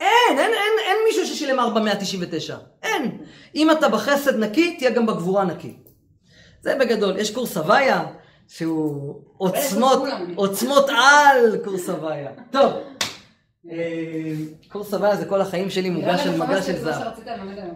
אין, 0.00 0.38
אין, 0.38 0.38
אין, 0.38 0.72
אין 0.86 0.96
מישהו 1.08 1.26
ששילם 1.26 1.60
499. 1.60 2.56
אין. 2.82 3.18
אם 3.54 3.70
אתה 3.70 3.88
בחסד 3.88 4.36
נקי, 4.36 4.76
תהיה 4.76 4.90
גם 4.90 5.06
בגבורה 5.06 5.44
נקי. 5.44 5.76
זה 6.62 6.76
בגדול. 6.80 7.16
יש 7.16 7.30
קורס 7.30 7.56
הוויה, 7.56 8.04
שהוא 8.48 9.20
עוצמות. 9.36 10.02
עוצמות 10.36 10.88
על 10.88 11.56
קורס 11.64 11.88
הוויה. 11.88 12.30
טוב. 12.50 12.72
אה, 13.70 14.32
קורס 14.68 14.94
הוויה 14.94 15.16
זה 15.16 15.24
כל 15.24 15.40
החיים 15.40 15.70
שלי 15.70 15.90
מוגש 15.90 16.20
של 16.24 16.36
מגע 16.36 16.62
של 16.62 16.78
זהב. 16.78 17.02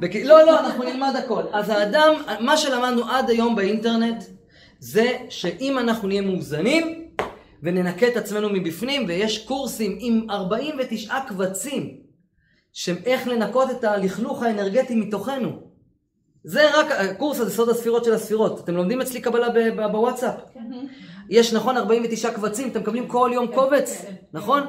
בק... 0.00 0.10
לא, 0.24 0.46
לא, 0.46 0.60
אנחנו 0.60 0.84
נלמד 0.84 1.12
הכל. 1.24 1.42
אז 1.52 1.68
האדם, 1.68 2.12
מה 2.40 2.56
שלמדנו 2.56 3.10
עד 3.10 3.30
היום 3.30 3.56
באינטרנט, 3.56 4.24
זה 4.78 5.12
שאם 5.28 5.78
אנחנו 5.78 6.08
נהיה 6.08 6.20
מאוזנים, 6.20 7.08
וננקה 7.62 8.08
את 8.08 8.16
עצמנו 8.16 8.48
מבפנים, 8.50 9.04
ויש 9.08 9.38
קורסים 9.38 9.96
עם 10.00 10.26
49 10.30 11.14
קבצים, 11.28 11.96
של 12.72 12.96
איך 13.04 13.28
לנקות 13.28 13.70
את 13.70 13.84
הלכלוך 13.84 14.42
האנרגטי 14.42 14.94
מתוכנו. 14.94 15.50
זה 16.44 16.78
רק, 16.78 16.86
הקורס 16.90 17.40
הזה, 17.40 17.50
סוד 17.50 17.68
הספירות 17.68 18.04
של 18.04 18.12
הספירות. 18.12 18.60
אתם 18.60 18.74
לומדים 18.74 19.00
אצלי 19.00 19.20
קבלה 19.20 19.48
ב- 19.50 19.58
ב- 19.58 19.92
בוואטסאפ. 19.92 20.34
יש 21.30 21.52
נכון 21.52 21.76
49 21.76 22.30
קבצים, 22.30 22.68
אתם 22.68 22.80
מקבלים 22.80 23.08
כל 23.08 23.30
יום 23.34 23.46
קובץ, 23.46 24.04
נכון? 24.32 24.62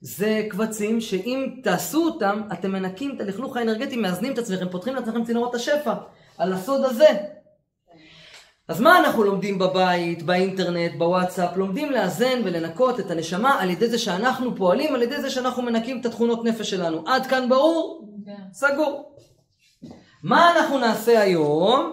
זה 0.00 0.46
קבצים 0.50 1.00
שאם 1.00 1.56
תעשו 1.62 2.04
אותם, 2.04 2.42
אתם 2.52 2.72
מנקים 2.72 3.16
את 3.16 3.20
הלכלוך 3.20 3.56
האנרגטי, 3.56 3.96
מאזנים 3.96 4.32
את 4.32 4.38
עצמכם, 4.38 4.68
פותחים 4.68 4.94
לעצמכם 4.94 5.24
צינורות 5.24 5.54
השפע, 5.54 5.94
על 6.38 6.52
הסוד 6.52 6.84
הזה. 6.84 7.06
אז 8.68 8.80
מה 8.80 8.98
אנחנו 8.98 9.24
לומדים 9.24 9.58
בבית, 9.58 10.22
באינטרנט, 10.22 10.92
בוואטסאפ? 10.98 11.56
לומדים 11.56 11.92
לאזן 11.92 12.40
ולנקות 12.44 13.00
את 13.00 13.10
הנשמה 13.10 13.60
על 13.60 13.70
ידי 13.70 13.88
זה 13.88 13.98
שאנחנו 13.98 14.56
פועלים, 14.56 14.94
על 14.94 15.02
ידי 15.02 15.20
זה 15.20 15.30
שאנחנו 15.30 15.62
מנקים 15.62 16.00
את 16.00 16.06
התכונות 16.06 16.44
נפש 16.44 16.70
שלנו. 16.70 17.04
עד 17.06 17.26
כאן 17.26 17.48
ברור? 17.48 18.08
כן. 18.26 18.32
סגור. 18.52 19.16
מה 20.22 20.56
אנחנו 20.56 20.78
נעשה 20.78 21.20
היום? 21.20 21.92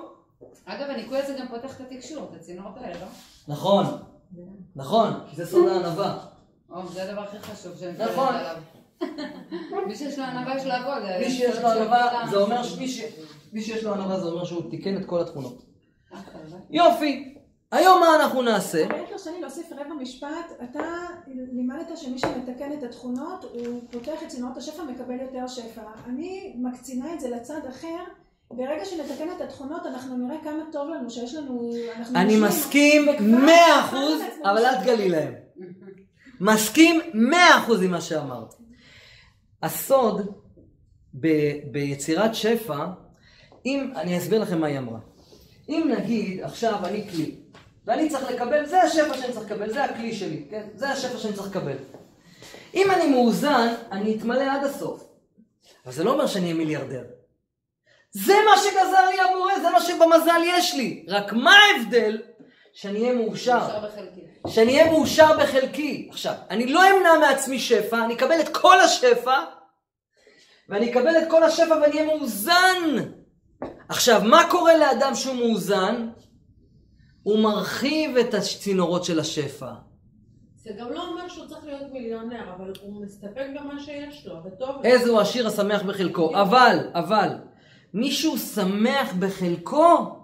אגב, 0.66 0.90
הניקוי 0.90 1.20
הזה 1.20 1.36
גם 1.40 1.48
פותח 1.48 1.76
את 1.76 1.92
התקשור, 1.92 2.30
את 2.32 2.36
הצינורות 2.36 2.78
האלה, 2.78 3.00
לא? 3.00 3.08
נכון, 3.48 3.86
נכון, 4.76 5.14
כי 5.30 5.36
זה 5.36 5.46
סוד 5.46 5.68
הענווה. 5.68 6.33
זה 6.94 7.04
הדבר 7.04 7.22
הכי 7.22 7.40
חשוב 7.40 7.78
שאני 7.80 7.92
נכון. 7.92 8.08
מדברת 8.36 8.36
עליו. 8.36 8.58
מי 9.88 9.96
שיש 9.96 10.20
לו 10.20 10.24
ענווה 10.26 10.58
יש 10.58 10.66
לו 10.66 10.72
הכל. 10.72 11.00
מי 11.20 11.32
שיש 11.32 11.58
לו 11.58 11.68
ענווה, 11.70 12.26
זה 12.32 12.38
אומר 12.38 12.64
שמי 12.64 12.88
ש- 12.88 13.02
מי 13.54 13.62
שיש 13.62 13.84
לו 13.84 13.94
ענווה 13.94 14.20
זה 14.20 14.26
אומר 14.26 14.44
שהוא 14.46 14.70
תיקן 14.70 14.98
את 14.98 15.06
כל 15.06 15.22
התכונות. 15.22 15.64
יופי, 16.70 17.36
היום 17.72 18.00
מה 18.00 18.16
אנחנו 18.16 18.42
נעשה? 18.42 18.86
תרשה 19.10 19.32
לי 19.32 19.42
להוסיף 19.42 19.72
רבע 19.72 19.94
משפט, 20.02 20.28
אתה 20.64 20.84
לימדת 21.28 21.98
שמי 21.98 22.20
שמתקן 22.20 22.74
את 22.74 22.84
התכונות, 22.84 23.44
הוא 23.44 23.82
פותח 23.92 24.24
את 24.24 24.28
צינורות 24.28 24.58
השפע, 24.58 24.84
מקבל 24.84 25.20
יותר 25.22 25.48
שפע. 25.48 25.82
אני 26.08 26.54
מקצינה 26.58 27.14
את 27.14 27.20
זה 27.20 27.30
לצד 27.30 27.62
אחר, 27.70 28.04
ברגע 28.52 28.86
שנתקן 28.86 29.28
את 29.36 29.42
התכונות, 29.42 29.86
אנחנו 29.86 30.18
נראה 30.18 30.38
כמה 30.44 30.64
טוב 30.72 30.90
לנו, 30.90 31.10
שיש 31.10 31.36
לנו... 31.36 31.72
אני 32.16 32.40
מסכים 32.40 33.06
מאה 33.22 33.80
אחוז, 33.80 34.22
אבל 34.44 34.66
אל. 34.66 34.84
תגלי 34.84 35.10
להם. 35.10 35.43
מסכים 36.40 37.02
מאה 37.14 37.58
אחוז 37.58 37.84
עם 37.84 37.92
מה 37.92 38.02
שאמרת. 38.02 38.54
הסוד 39.64 40.32
ב- 41.20 41.72
ביצירת 41.72 42.36
שפע, 42.36 42.86
אם, 43.66 43.92
אני 43.96 44.18
אסביר 44.18 44.42
לכם 44.42 44.62
מה 44.62 44.68
היא 44.68 44.78
אמרה. 44.78 45.00
אם 45.70 45.92
נגיד, 45.98 46.42
עכשיו 46.44 46.86
אני 46.86 47.08
כלי, 47.10 47.36
ואני 47.86 48.10
צריך 48.10 48.32
לקבל, 48.32 48.66
זה 48.66 48.82
השפע 48.82 49.14
שאני 49.18 49.34
צריך 49.34 49.46
לקבל, 49.46 49.74
זה 49.74 49.84
הכלי 49.84 50.16
שלי, 50.16 50.46
כן? 50.50 50.68
זה 50.76 50.90
השפע 50.90 51.18
שאני 51.18 51.34
צריך 51.34 51.48
לקבל. 51.48 51.76
אם 52.74 52.92
אני 52.92 53.08
מאוזן, 53.08 53.74
אני 53.92 54.18
אתמלא 54.18 54.52
עד 54.52 54.64
הסוף. 54.64 55.04
אבל 55.86 55.94
זה 55.94 56.04
לא 56.04 56.14
אומר 56.14 56.28
שאני 56.28 56.44
אהיה 56.46 56.56
מיליארדר. 56.56 57.04
זה 58.12 58.34
מה 58.46 58.58
שגזר 58.58 59.10
לי 59.10 59.22
הבורא, 59.22 59.60
זה 59.62 59.70
מה 59.70 59.82
שבמזל 59.82 60.42
יש 60.46 60.74
לי. 60.76 61.06
רק 61.08 61.34
מה 61.34 61.56
ההבדל? 61.56 62.22
שאני 62.74 63.02
אהיה 63.02 63.14
מאושר. 63.14 63.60
שאני 64.48 64.80
אהיה 64.80 64.92
מאושר 64.92 65.38
בחלקי. 65.40 66.08
עכשיו, 66.12 66.34
אני 66.50 66.68
לא 66.68 66.82
אמנע 66.92 67.20
מעצמי 67.20 67.60
שפע, 67.60 68.06
אני 68.06 68.14
אקבל 68.14 68.40
את 68.40 68.58
כל 68.58 68.80
השפע, 68.80 69.44
ואני 70.70 70.92
אקבל 70.92 71.18
את 71.18 71.30
כל 71.30 71.44
השפע 71.44 71.76
ואני 71.82 72.00
אהיה 72.00 72.06
מאוזן. 72.06 73.10
עכשיו, 73.90 74.22
מה 74.26 74.42
קורה 74.50 74.78
לאדם 74.78 75.16
שהוא 75.16 75.36
מאוזן? 75.36 76.10
הוא 77.24 77.40
מרחיב 77.40 78.18
את 78.18 78.34
הצינורות 78.34 79.04
של 79.04 79.20
השפע. 79.20 79.72
זה 80.56 80.70
גם 80.80 80.94
לא 80.94 81.08
אומר 81.08 81.28
שהוא 81.30 81.48
צריך 81.48 81.66
להיות 81.66 81.92
מיליונר, 81.92 82.54
אבל 82.58 82.74
הוא 82.82 83.06
מסתפק 83.06 83.46
במה 83.60 83.80
שיש 83.80 84.26
לו, 84.28 84.36
וטוב. 84.46 84.86
איזה 84.86 85.10
הוא 85.10 85.20
עשיר 85.20 85.48
השמח 85.48 85.82
בחלקו. 85.82 86.42
אבל, 86.42 86.78
אבל, 86.94 87.30
מישהו 87.94 88.38
שמח 88.38 89.14
בחלקו, 89.20 90.23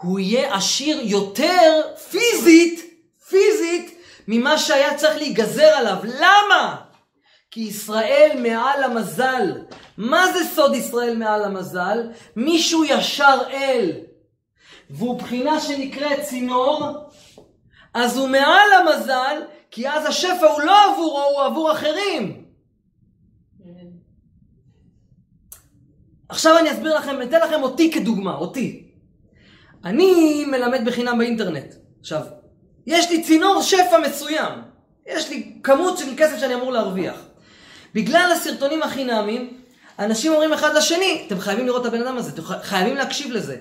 הוא 0.00 0.18
יהיה 0.18 0.56
עשיר 0.56 1.00
יותר 1.02 1.82
פיזית, 2.10 2.80
פיזית, 3.28 3.98
ממה 4.28 4.58
שהיה 4.58 4.94
צריך 4.94 5.16
להיגזר 5.16 5.66
עליו. 5.66 5.96
למה? 6.04 6.76
כי 7.50 7.60
ישראל 7.60 8.38
מעל 8.42 8.84
המזל. 8.84 9.52
מה 9.96 10.32
זה 10.32 10.38
סוד 10.54 10.74
ישראל 10.74 11.16
מעל 11.16 11.44
המזל? 11.44 12.10
מישהו 12.36 12.84
ישר 12.84 13.38
אל, 13.50 13.92
והוא 14.90 15.18
בחינה 15.18 15.60
שנקראת 15.60 16.20
צינור, 16.20 16.90
אז 17.94 18.16
הוא 18.16 18.28
מעל 18.28 18.72
המזל, 18.72 19.42
כי 19.70 19.88
אז 19.88 20.06
השפע 20.06 20.46
הוא 20.46 20.60
לא 20.60 20.92
עבורו, 20.92 21.22
הוא 21.22 21.42
עבור 21.42 21.72
אחרים. 21.72 22.44
עכשיו 26.28 26.58
אני 26.58 26.72
אסביר 26.72 26.96
לכם, 26.98 27.22
אתן 27.22 27.40
לכם 27.40 27.62
אותי 27.62 27.92
כדוגמה, 27.92 28.34
אותי. 28.34 28.83
אני 29.84 30.44
מלמד 30.44 30.84
בחינם 30.84 31.18
באינטרנט. 31.18 31.74
עכשיו, 32.00 32.20
יש 32.86 33.10
לי 33.10 33.22
צינור 33.22 33.62
שפע 33.62 33.98
מסוים. 33.98 34.52
יש 35.06 35.30
לי 35.30 35.52
כמות 35.62 35.98
של 35.98 36.16
כסף 36.16 36.38
שאני 36.38 36.54
אמור 36.54 36.72
להרוויח. 36.72 37.16
בגלל 37.94 38.32
הסרטונים 38.32 38.82
החינמיים, 38.82 39.60
אנשים 39.98 40.32
אומרים 40.32 40.52
אחד 40.52 40.74
לשני, 40.74 41.24
אתם 41.26 41.40
חייבים 41.40 41.66
לראות 41.66 41.82
את 41.82 41.86
הבן 41.86 42.02
אדם 42.02 42.16
הזה, 42.16 42.30
אתם 42.30 42.42
חייבים 42.42 42.96
להקשיב 42.96 43.32
לזה. 43.32 43.56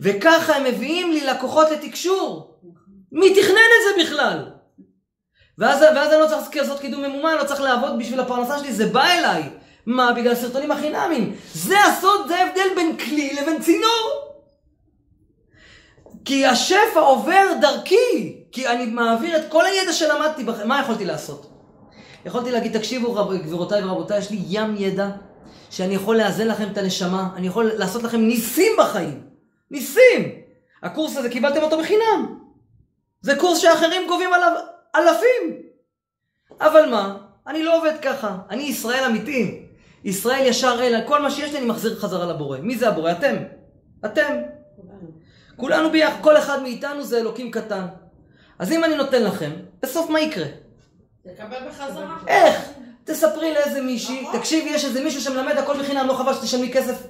וככה 0.00 0.56
הם 0.56 0.64
מביאים 0.64 1.12
לי 1.12 1.26
לקוחות 1.26 1.70
לתקשור. 1.70 2.54
מי 3.12 3.34
תכנן 3.34 3.50
את 3.54 3.96
זה 3.96 4.04
בכלל? 4.04 4.44
ואז, 5.58 5.82
ואז 5.82 6.12
אני 6.12 6.20
לא 6.20 6.26
צריך 6.26 6.56
לעשות 6.56 6.80
קידום 6.80 7.02
ממומן, 7.02 7.34
לא 7.38 7.44
צריך 7.44 7.60
לעבוד 7.60 7.98
בשביל 7.98 8.20
הפרנסה 8.20 8.58
שלי, 8.58 8.72
זה 8.72 8.86
בא 8.86 9.04
אליי. 9.04 9.42
מה? 9.86 10.12
בגלל 10.12 10.32
הסרטונים 10.32 10.70
החינמיים. 10.70 11.36
זה 11.54 11.84
הסוד, 11.84 12.28
זה 12.28 12.36
ההבדל 12.36 12.68
בין 12.74 12.96
כלי 12.96 13.36
לבין 13.40 13.62
צינור. 13.62 14.27
כי 16.28 16.46
השפע 16.46 17.00
עובר 17.00 17.52
דרכי, 17.60 18.36
כי 18.52 18.68
אני 18.68 18.86
מעביר 18.86 19.36
את 19.36 19.42
כל 19.48 19.66
הידע 19.66 19.92
שלמדתי, 19.92 20.44
בח... 20.44 20.60
מה 20.64 20.80
יכולתי 20.80 21.04
לעשות? 21.04 21.50
יכולתי 22.24 22.50
להגיד, 22.50 22.78
תקשיבו 22.78 23.14
רב... 23.14 23.34
גבירותיי 23.34 23.84
ורבותיי, 23.84 24.18
יש 24.18 24.30
לי 24.30 24.38
ים 24.48 24.74
ידע 24.78 25.10
שאני 25.70 25.94
יכול 25.94 26.16
לאזן 26.16 26.48
לכם 26.48 26.68
את 26.72 26.78
הנשמה, 26.78 27.28
אני 27.36 27.46
יכול 27.46 27.70
לעשות 27.74 28.02
לכם 28.02 28.20
ניסים 28.20 28.72
בחיים. 28.78 29.22
ניסים! 29.70 30.32
הקורס 30.82 31.16
הזה 31.16 31.30
קיבלתם 31.30 31.62
אותו 31.62 31.78
בחינם. 31.78 32.38
זה 33.20 33.36
קורס 33.36 33.58
שאחרים 33.58 34.08
גובים 34.08 34.32
עליו 34.32 34.52
אלפים. 34.96 35.62
אבל 36.60 36.90
מה? 36.90 37.16
אני 37.46 37.62
לא 37.62 37.78
עובד 37.78 37.94
ככה. 38.02 38.36
אני 38.50 38.62
ישראל 38.62 39.04
אמיתי. 39.04 39.66
ישראל 40.04 40.46
ישר 40.46 40.78
אל, 40.80 41.00
כל 41.06 41.22
מה 41.22 41.30
שיש 41.30 41.52
לי 41.52 41.58
אני 41.58 41.66
מחזיר 41.66 42.00
חזרה 42.00 42.26
לבורא. 42.26 42.58
מי 42.58 42.78
זה 42.78 42.88
הבורא? 42.88 43.12
אתם. 43.12 43.36
אתם. 44.04 44.57
כולנו 45.58 45.90
ביחד, 45.90 46.16
כל 46.20 46.36
אחד 46.36 46.62
מאיתנו 46.62 47.04
זה 47.04 47.18
אלוקים 47.18 47.50
קטן. 47.50 47.86
אז 48.58 48.72
אם 48.72 48.84
אני 48.84 48.96
נותן 48.96 49.22
לכם, 49.22 49.50
בסוף 49.82 50.10
מה 50.10 50.20
יקרה? 50.20 50.46
תקבל 51.22 51.68
בחזרה. 51.68 52.16
איך? 52.26 52.68
תספרי 53.04 53.54
לאיזה 53.54 53.82
מישהי, 53.82 54.26
תקשיבי, 54.32 54.70
יש 54.70 54.84
איזה 54.84 55.04
מישהו 55.04 55.20
שמלמד 55.20 55.56
הכל 55.56 55.82
בחינם, 55.82 56.06
לא 56.06 56.14
חבל 56.14 56.34
שתשלמי 56.34 56.72
כסף. 56.72 57.06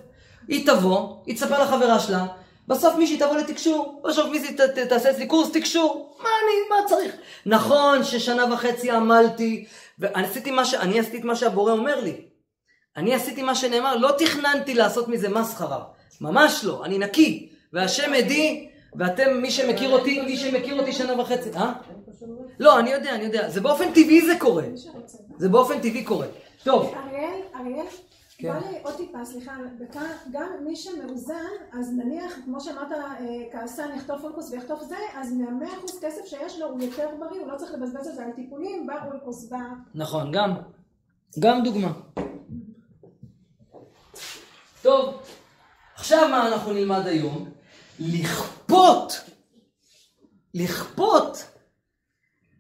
היא 0.49 0.67
תבוא, 0.67 1.17
היא 1.27 1.37
תספר 1.37 1.63
לחברה 1.63 2.01
שלה, 2.01 2.27
בסוף 2.69 2.97
מישהי 2.97 3.19
תבוא 3.19 3.37
לתקשור, 3.37 4.03
בסוף 4.05 4.31
מישהי 4.31 4.55
ת, 4.57 4.61
ת, 4.61 4.79
תעשה 4.79 5.11
אצלי 5.11 5.27
קורס 5.27 5.53
תקשור, 5.53 6.17
מה 6.23 6.29
אני, 6.29 6.69
מה 6.71 6.89
צריך? 6.89 7.15
נכון 7.47 8.05
ששנה 8.05 8.55
וחצי 8.55 8.91
עמלתי, 8.91 9.67
ואני 9.99 10.27
עשיתי 10.27 10.51
מה 10.51 10.65
ש... 10.65 10.75
אני 10.75 11.01
עשיתי 11.01 11.19
את 11.19 11.25
מה 11.25 11.37
שהבורא 11.37 11.73
אומר 11.73 12.01
לי. 12.01 12.21
אני 12.97 13.15
עשיתי 13.15 13.43
מה 13.43 13.55
שנאמר, 13.55 13.97
לא 13.97 14.15
תכננתי 14.19 14.75
לעשות 14.75 15.09
מזה 15.09 15.29
מסחרה. 15.29 15.85
ממש 16.21 16.65
לא, 16.65 16.85
אני 16.85 16.99
נקי. 16.99 17.49
והשם 17.73 18.13
עדי, 18.13 18.69
ואתם, 18.95 19.43
מי 19.43 19.51
שמכיר 19.51 19.91
אותי, 19.91 20.21
מי 20.21 20.37
שמכיר 20.37 20.81
אותי 20.81 20.93
שנה 20.93 21.21
וחצי, 21.21 21.51
אה? 21.57 21.73
לא, 22.59 22.79
אני 22.79 22.91
יודע, 22.91 23.15
אני 23.15 23.25
יודע. 23.25 23.51
זה 23.51 23.61
באופן 23.61 23.91
טבעי 23.91 24.27
זה 24.27 24.33
קורה. 24.39 24.65
זה 25.39 25.49
באופן 25.49 25.79
טבעי 25.79 26.05
קורה. 26.05 26.27
טוב. 26.65 26.95
אריאל, 26.95 27.41
אריאל, 27.55 27.87
כן. 28.39 28.49
בא 28.49 28.69
לי 28.69 28.79
עוד 28.83 28.97
טיפה, 28.97 29.25
סליחה, 29.25 29.53
גם 30.31 30.49
מי 30.65 30.77
שמאוזן, 30.77 31.35
אז 31.73 31.93
נניח, 31.97 32.33
כמו 32.45 32.61
שאמרת, 32.61 32.93
אה, 32.93 33.27
כעסן 33.53 33.89
יחטוף 33.97 34.25
אולקוס 34.25 34.51
ויחטוף 34.51 34.83
זה, 34.83 34.97
אז 35.15 35.33
מהמאה 35.33 35.73
אחוז 35.79 36.01
כסף 36.03 36.25
שיש 36.27 36.59
לו 36.59 36.67
הוא 36.67 36.83
יותר 36.83 37.09
בריא, 37.19 37.41
הוא 37.41 37.53
לא 37.53 37.57
צריך 37.57 37.73
לבזבז 37.73 38.07
את 38.09 38.15
זה 38.15 38.25
על 38.25 38.31
טיפולים, 38.33 38.87
באולקוס, 38.87 39.53
ב... 39.53 39.55
נכון, 39.95 40.33
גם. 40.33 40.55
גם 41.39 41.63
דוגמה. 41.63 41.93
טוב, 44.83 45.15
עכשיו 45.95 46.29
מה 46.29 46.49
אנחנו 46.49 46.73
נלמד 46.73 47.07
היום? 47.07 47.58
לכפות, 48.01 49.21
לכפות 50.55 51.45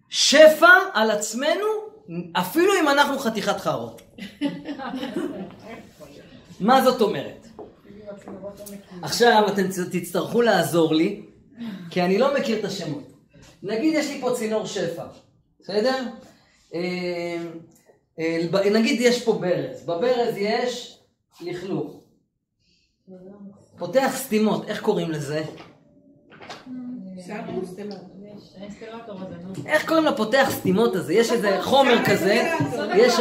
שפע 0.08 0.70
על 0.94 1.10
עצמנו, 1.10 1.66
אפילו 2.32 2.72
אם 2.80 2.88
אנחנו 2.88 3.18
חתיכת 3.18 3.56
חארות. 3.60 4.02
מה 6.60 6.84
זאת 6.84 7.00
אומרת? 7.00 7.46
עכשיו 9.02 9.44
אתם 9.48 9.62
תצטרכו 9.92 10.42
לעזור 10.42 10.94
לי, 10.94 11.22
כי 11.90 12.02
אני 12.02 12.18
לא 12.18 12.34
מכיר 12.34 12.58
את 12.58 12.64
השמות. 12.64 13.12
נגיד 13.62 13.94
יש 13.94 14.06
לי 14.06 14.20
פה 14.20 14.34
צינור 14.36 14.66
שפע, 14.66 15.04
בסדר? 15.60 16.02
אה, 16.74 17.36
אה, 18.18 18.70
נגיד 18.70 19.00
יש 19.00 19.24
פה 19.24 19.32
ברז, 19.32 19.82
בברז 19.82 20.36
יש 20.36 20.98
לכלוך. 21.40 21.97
פותח 23.78 24.12
סתימות, 24.16 24.68
איך 24.68 24.82
קוראים 24.82 25.10
לזה? 25.10 25.44
איך 29.66 29.86
קוראים 29.88 30.04
לפותח 30.04 30.48
סתימות 30.50 30.96
הזה? 30.96 31.14
יש 31.14 31.32
איזה 31.32 31.58
חומר 31.62 32.04
כזה, 32.04 32.52
יש... 32.94 33.14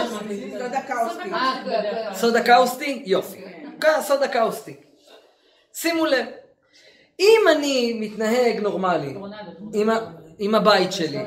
סודה 2.14 2.44
קאוסטי? 2.44 3.04
יופי. 3.06 3.42
סודה 4.02 4.28
קאוסטי. 4.28 4.76
שימו 5.74 6.06
לב, 6.06 6.26
אם 7.20 7.42
אני 7.52 7.98
מתנהג 8.00 8.60
נורמלי 8.60 9.16
עם, 10.40 10.56
הבית 10.56 10.94
שלי, 10.94 11.20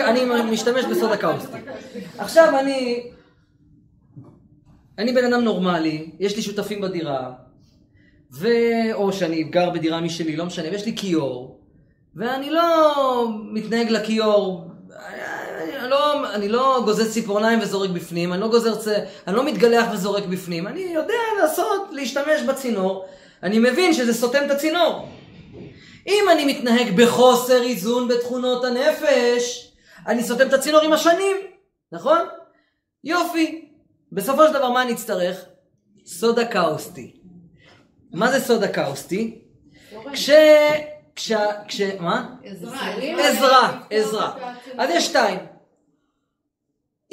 אני 0.00 0.20
משתמש 0.50 0.84
בסודה 0.84 1.16
קאוסטי. 1.16 1.58
עכשיו 2.18 2.58
אני, 2.58 3.10
אני 4.98 5.12
בן 5.12 5.32
אדם 5.32 5.44
נורמלי, 5.44 6.10
יש 6.18 6.36
לי 6.36 6.42
שותפים 6.42 6.80
בדירה, 6.80 7.32
ו... 8.32 8.48
או 8.92 9.12
שאני 9.12 9.42
גר 9.42 9.70
בדירה 9.70 10.00
משלי, 10.00 10.36
לא 10.36 10.46
משנה, 10.46 10.68
ויש 10.70 10.84
לי 10.84 10.96
כיור, 10.96 11.60
ואני 12.16 12.50
לא 12.50 13.28
מתנהג 13.52 13.90
לכיור, 13.90 14.70
אני 15.84 15.90
לא, 15.90 16.34
אני 16.34 16.48
לא 16.48 16.82
גוזר 16.84 17.08
ציפורניים 17.10 17.58
וזורק 17.62 17.90
בפנים, 17.90 18.32
אני 18.32 18.40
לא 18.40 18.48
גוזר 18.48 18.74
צ... 18.74 18.88
אני 19.26 19.36
לא 19.36 19.44
מתגלח 19.44 19.86
וזורק 19.92 20.24
בפנים, 20.26 20.66
אני 20.66 20.80
יודע 20.80 21.14
לעשות, 21.42 21.88
להשתמש 21.92 22.42
בצינור, 22.48 23.06
אני 23.42 23.58
מבין 23.58 23.94
שזה 23.94 24.14
סותם 24.14 24.38
את 24.46 24.50
הצינור. 24.50 25.08
אם 26.06 26.24
אני 26.32 26.44
מתנהג 26.44 26.96
בחוסר 26.96 27.62
איזון 27.62 28.08
בתכונות 28.08 28.64
הנפש, 28.64 29.72
אני 30.06 30.22
סותם 30.22 30.48
את 30.48 30.52
הצינור 30.52 30.80
עם 30.80 30.92
השנים, 30.92 31.36
נכון? 31.92 32.18
יופי. 33.04 33.68
בסופו 34.12 34.46
של 34.46 34.52
דבר 34.52 34.70
מה 34.70 34.82
אני 34.82 34.92
אצטרך? 34.92 35.44
סודה 36.06 36.44
קאוסטי. 36.44 37.25
מה 38.16 38.32
זה 38.32 38.40
סודה 38.40 38.68
קאוסטי? 38.68 39.38
כש... 40.12 40.30
כש... 41.16 41.32
כש... 41.68 41.80
מה? 42.00 42.36
עזרה, 43.18 43.80
עזרה. 43.90 44.54
אז 44.78 44.90
יש 44.90 45.06
שתיים. 45.06 45.38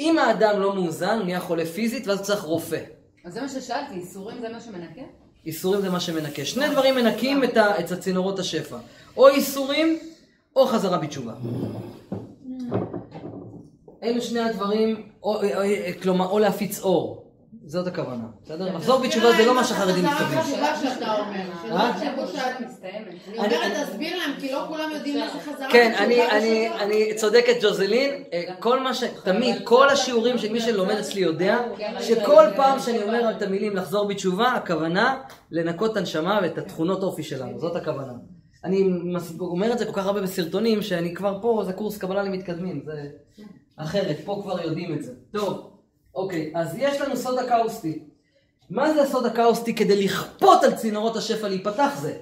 אם 0.00 0.18
האדם 0.18 0.60
לא 0.60 0.74
מאוזן, 0.74 1.16
הוא 1.16 1.24
נהיה 1.24 1.40
חולה 1.40 1.66
פיזית, 1.66 2.06
ואז 2.06 2.18
הוא 2.18 2.26
צריך 2.26 2.42
רופא. 2.42 2.80
אז 3.24 3.34
זה 3.34 3.40
מה 3.40 3.48
ששאלתי, 3.48 3.94
איסורים 3.94 4.40
זה 4.40 4.48
מה 4.48 4.60
שמנקה? 4.60 5.00
איסורים 5.46 5.80
זה 5.80 5.90
מה 5.90 6.00
שמנקה. 6.00 6.44
שני 6.44 6.68
דברים 6.68 6.94
מנקים 6.94 7.44
את, 7.44 7.56
ה... 7.56 7.80
את 7.80 7.90
הצינורות 7.90 8.38
השפע. 8.38 8.76
או 9.16 9.28
איסורים, 9.28 9.98
או 10.56 10.66
חזרה 10.66 10.98
בתשובה. 10.98 11.34
אלו 14.02 14.22
שני 14.22 14.40
הדברים, 14.40 15.08
או, 15.22 15.36
או, 15.36 15.60
כלומר, 16.02 16.26
או 16.26 16.38
להפיץ 16.38 16.80
אור. 16.80 17.23
זאת 17.66 17.86
הכוונה, 17.86 18.24
בסדר? 18.44 18.76
לחזור 18.76 19.00
בתשובה 19.02 19.32
זה 19.36 19.46
לא 19.46 19.54
מה 19.54 19.64
שחרדים 19.64 20.04
מתכוונים. 20.04 20.40
חזרה 20.40 20.72
בתשובה 20.72 20.94
שאתה 20.94 21.14
אומר. 21.18 21.44
אני 23.38 23.56
אומרת, 23.56 23.88
תסביר 23.88 24.16
להם, 24.16 24.40
כי 24.40 24.52
לא 24.52 24.64
כולם 24.68 24.90
יודעים 24.94 25.18
מה 25.18 25.26
זה 25.32 25.52
חזרה 25.52 25.70
כן. 25.70 25.92
אני, 25.98 26.30
אני, 26.30 26.68
אני 26.80 27.14
צודקת 27.14 27.54
ג'וזלין, 27.62 28.24
אה, 28.32 28.42
כל 28.58 28.80
מה 28.80 28.94
ש... 28.94 29.04
תמיד, 29.24 29.56
כל 29.64 29.88
השיעורים 29.88 30.38
של 30.38 30.52
מי 30.52 30.60
שלומד 30.60 30.94
אצלי 30.94 31.20
יודע, 31.20 31.58
שכל 32.00 32.44
פעם 32.56 32.78
שאני 32.78 33.02
אומר 33.02 33.30
את 33.30 33.42
המילים 33.42 33.76
לחזור 33.76 34.08
בתשובה, 34.08 34.48
הכוונה 34.48 35.20
לנקות 35.50 35.92
את 35.92 35.96
הנשמה 35.96 36.38
ואת 36.42 36.58
התכונות 36.58 37.02
אופי 37.02 37.22
שלנו, 37.22 37.58
זאת 37.58 37.76
הכוונה. 37.76 38.12
אני 38.64 38.90
אומר 39.40 39.72
את 39.72 39.78
זה 39.78 39.84
כל 39.84 39.92
כך 39.92 40.06
הרבה 40.06 40.20
בסרטונים, 40.20 40.82
שאני 40.82 41.14
כבר 41.14 41.38
פה, 41.42 41.62
זה 41.66 41.72
קורס 41.72 41.98
קבלה 41.98 42.22
למתקדמים, 42.22 42.82
זה 42.84 43.08
אחרת, 43.76 44.16
פה 44.24 44.40
כבר 44.42 44.60
יודעים 44.60 44.94
את 44.94 45.02
זה. 45.02 45.12
טוב, 45.32 45.73
אוקיי, 46.14 46.52
אז 46.54 46.74
יש 46.78 47.00
לנו 47.00 47.16
סודה 47.16 47.48
קאוסטי. 47.48 48.04
מה 48.70 48.94
זה 48.94 49.02
הסודה 49.02 49.30
קאוסטי 49.30 49.74
כדי 49.74 50.04
לכפות 50.04 50.64
על 50.64 50.74
צינורות 50.74 51.16
השפע 51.16 51.48
להיפתח 51.48 51.98
זה? 52.00 52.18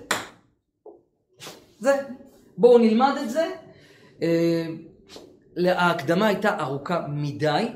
זה. 1.79 2.03
בואו 2.59 2.79
נלמד 2.79 3.13
את 3.23 3.31
זה. 3.31 3.51
אה, 4.23 4.67
ההקדמה 5.67 6.27
הייתה 6.27 6.61
ארוכה 6.61 7.07
מדי, 7.09 7.69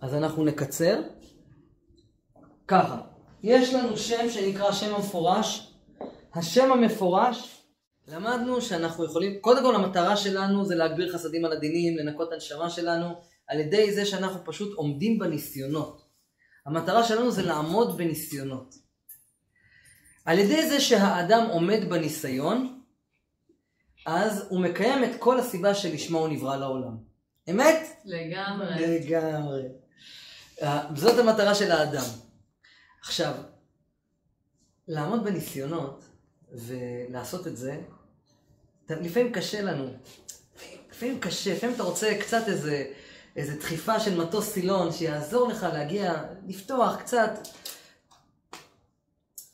אז 0.00 0.14
אנחנו 0.14 0.44
נקצר. 0.44 1.00
ככה, 2.68 3.00
יש 3.42 3.74
לנו 3.74 3.96
שם 3.96 4.30
שנקרא 4.30 4.72
שם 4.72 4.94
המפורש. 4.94 5.72
השם 6.34 6.72
המפורש, 6.72 7.62
למדנו 8.08 8.60
שאנחנו 8.60 9.04
יכולים, 9.04 9.40
קודם 9.40 9.62
כל 9.62 9.74
המטרה 9.74 10.16
שלנו 10.16 10.64
זה 10.64 10.74
להגביר 10.74 11.12
חסדים 11.12 11.44
על 11.44 11.52
הדינים, 11.52 11.96
לנקות 11.98 12.28
את 12.28 12.32
הנשמה 12.32 12.70
שלנו, 12.70 13.14
על 13.48 13.60
ידי 13.60 13.92
זה 13.94 14.06
שאנחנו 14.06 14.44
פשוט 14.44 14.76
עומדים 14.76 15.18
בניסיונות. 15.18 16.06
המטרה 16.66 17.04
שלנו 17.04 17.30
זה 17.30 17.42
לעמוד 17.42 17.96
בניסיונות. 17.96 18.74
על 20.24 20.38
ידי 20.38 20.68
זה 20.68 20.80
שהאדם 20.80 21.46
עומד 21.50 21.80
בניסיון, 21.88 22.80
אז 24.06 24.46
הוא 24.48 24.60
מקיים 24.60 25.04
את 25.04 25.10
כל 25.18 25.38
הסיבה 25.38 25.74
שלשמה 25.74 26.18
הוא 26.18 26.28
נברא 26.28 26.56
לעולם. 26.56 26.96
אמת? 27.50 28.00
לגמרי. 28.04 28.86
לגמרי. 28.86 29.62
אה, 30.62 30.88
זאת 30.94 31.18
המטרה 31.18 31.54
של 31.54 31.70
האדם. 31.70 32.04
עכשיו, 33.00 33.34
לעמוד 34.88 35.24
בניסיונות 35.24 36.04
ולעשות 36.52 37.46
את 37.46 37.56
זה, 37.56 37.80
לפעמים 38.90 39.32
קשה 39.32 39.62
לנו. 39.62 39.90
לפעמים 40.90 41.20
קשה, 41.20 41.54
לפעמים 41.54 41.74
אתה 41.74 41.82
רוצה 41.82 42.18
קצת 42.20 42.42
איזה, 42.48 42.92
איזה 43.36 43.56
דחיפה 43.56 44.00
של 44.00 44.24
מטוס 44.24 44.52
סילון 44.52 44.92
שיעזור 44.92 45.48
לך 45.48 45.62
להגיע, 45.62 46.24
לפתוח 46.46 46.96
קצת. 46.96 47.30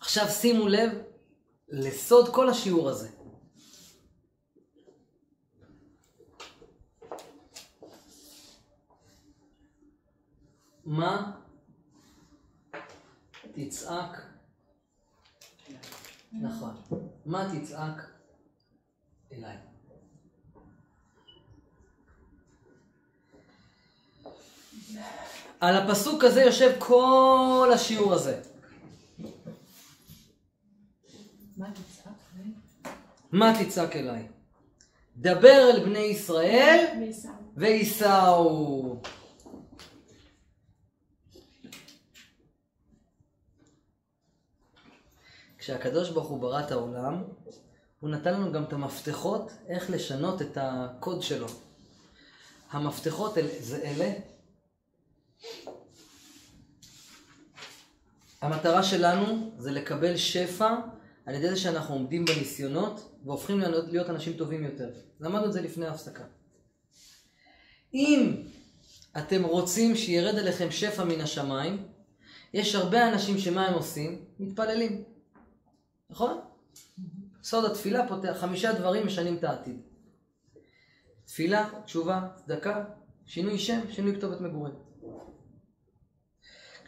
עכשיו 0.01 0.29
שימו 0.29 0.69
לב 0.69 0.91
לסוד 1.69 2.35
כל 2.35 2.49
השיעור 2.49 2.89
הזה. 2.89 3.09
מה 10.85 11.33
תצעק? 13.55 14.27
נכון. 16.33 16.75
מה 17.27 17.55
תצעק 17.55 18.11
אליי? 19.33 19.72
על 25.61 25.77
הפסוק 25.77 26.25
הזה 26.25 26.43
יושב 26.43 26.73
כל 26.79 27.71
השיעור 27.75 28.15
הזה. 28.15 28.41
מה 33.33 33.65
תצעק? 33.65 33.97
אליי? 33.97 34.29
דבר 35.17 35.71
אל 35.71 35.85
בני 35.85 35.99
ישראל. 35.99 36.87
וייסעו. 37.57 39.01
כשהקדוש 45.59 46.11
ברוך 46.11 46.29
הוא 46.29 46.41
ברא 46.41 46.61
את 46.61 46.71
העולם, 46.71 47.23
הוא 48.01 48.11
נתן 48.11 48.35
לנו 48.35 48.53
גם 48.53 48.65
את 48.65 48.73
המפתחות 48.73 49.53
איך 49.69 49.91
לשנות 49.91 50.43
את 50.43 50.59
הקוד 50.61 51.23
שלו. 51.23 51.47
המפתחות 52.71 53.39
אל, 53.39 53.47
זה 53.61 53.83
אלה. 53.85 54.32
המטרה 58.41 58.83
שלנו 58.83 59.51
זה 59.59 59.71
לקבל 59.71 60.17
שפע 60.17 60.75
על 61.27 61.35
ידי 61.35 61.51
זה 61.51 61.57
שאנחנו 61.57 61.95
עומדים 61.95 62.25
בניסיונות 62.25 63.13
והופכים 63.25 63.61
להיות, 63.61 64.11
אנשים 64.11 64.33
טובים 64.33 64.65
יותר. 64.65 64.91
למדנו 65.21 65.47
את 65.47 65.53
זה 65.53 65.61
לפני 65.61 65.87
ההפסקה. 65.87 66.25
אם 67.95 68.43
אתם 69.19 69.45
רוצים 69.45 69.97
שירד 69.97 70.39
עליכם 70.39 70.71
שפע 70.71 71.05
מן 71.05 71.21
השמיים, 71.21 71.89
יש 72.55 72.75
הרבה 72.75 73.09
אנשים 73.09 73.39
שמה 73.39 73.67
הם 73.67 73.75
עושים? 73.75 74.25
מתפללים. 74.39 75.05
נכון? 76.11 76.41
סוד 77.43 77.65
התפילה 77.65 78.09
פותח, 78.09 78.37
חמישה 78.41 78.73
דברים 78.73 79.07
משנים 79.07 79.37
את 79.37 79.45
העתיד. 79.45 79.81
תפילה, 81.25 81.69
תשובה, 81.85 82.29
צדקה, 82.37 82.85
שינוי 83.27 83.59
שם, 83.59 83.81
שינוי 83.91 84.17
כתובת 84.17 84.41
מגורים. 84.41 84.92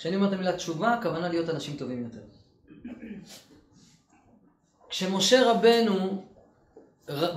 כשאני 0.05 0.16
אומר 0.16 0.28
את 0.28 0.32
המילה 0.32 0.56
תשובה, 0.56 0.94
הכוונה 0.94 1.28
להיות 1.28 1.51
אנשים 1.51 1.76
טובים 1.76 2.02
יותר. 2.05 2.20
כשמשה 4.89 5.51
רבנו 5.51 6.24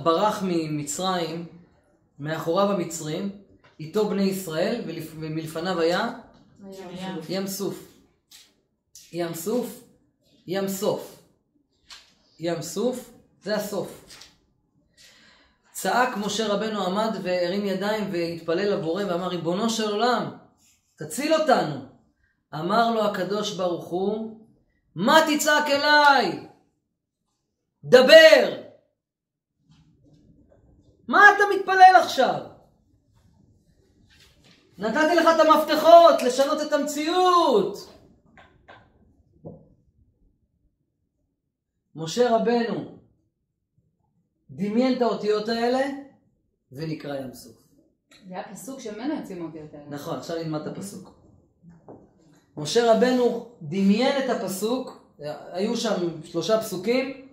ברח 0.02 0.42
ממצרים, 0.42 1.46
מאחוריו 2.18 2.72
המצרים, 2.72 3.30
איתו 3.80 4.08
בני 4.08 4.22
ישראל, 4.22 4.82
ומלפניו 5.18 5.80
היה 5.80 6.18
ים 7.28 7.46
סוף. 7.46 7.92
ים 9.12 9.34
סוף, 9.34 9.80
ים 10.46 10.68
סוף. 10.68 11.16
ים 12.40 12.62
סוף, 12.62 13.10
זה 13.42 13.56
הסוף. 13.56 14.04
צעק 15.72 16.16
משה 16.16 16.48
רבנו 16.48 16.86
עמד 16.86 17.18
והרים 17.22 17.64
ידיים 17.64 18.08
והתפלל 18.12 18.74
לבורא 18.74 19.04
ואמר 19.04 19.28
ריבונו 19.28 19.70
של 19.70 19.88
עולם, 19.90 20.30
תציל 20.96 21.34
אותנו. 21.34 21.87
אמר 22.54 22.90
לו 22.94 23.04
הקדוש 23.04 23.56
ברוך 23.56 23.86
הוא, 23.86 24.40
מה 24.94 25.16
תצעק 25.28 25.66
אליי? 25.66 26.48
דבר! 27.84 28.62
מה 31.08 31.22
אתה 31.36 31.44
מתפלל 31.54 32.02
עכשיו? 32.02 32.40
נתתי 34.78 35.14
לך 35.16 35.26
את 35.34 35.46
המפתחות 35.46 36.22
לשנות 36.26 36.62
את 36.62 36.72
המציאות. 36.72 37.94
משה 41.94 42.36
רבנו 42.36 42.98
דמיין 44.50 44.96
את 44.96 45.02
האותיות 45.02 45.48
האלה 45.48 45.86
ונקרא 46.72 47.16
ים 47.16 47.34
סוף. 47.34 47.56
זה 48.28 48.34
היה 48.34 48.52
פסוק 48.52 48.80
שממנו 48.80 49.14
יוצאים 49.14 49.42
האותיות 49.42 49.74
האלה. 49.74 49.88
נכון, 49.88 50.18
עכשיו 50.18 50.36
נלמד 50.36 50.60
את 50.60 50.66
הפסוק. 50.66 51.17
משה 52.58 52.92
רבנו 52.92 53.46
דמיין 53.62 54.24
את 54.24 54.30
הפסוק, 54.30 55.04
היו 55.52 55.76
שם 55.76 55.94
שלושה 56.24 56.60
פסוקים, 56.60 57.26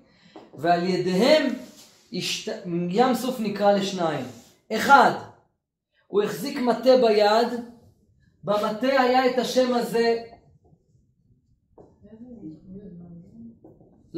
ועל 0.53 0.83
ידיהם 0.83 1.53
השת... 2.13 2.53
ים 2.89 3.15
סוף 3.15 3.39
נקרא 3.39 3.71
לשניים. 3.71 4.25
אחד, 4.71 5.11
הוא 6.07 6.23
החזיק 6.23 6.57
מטה 6.57 6.97
ביד, 7.01 7.47
במטה 8.43 9.01
היה 9.01 9.31
את 9.31 9.37
השם 9.37 9.73
הזה, 9.73 10.23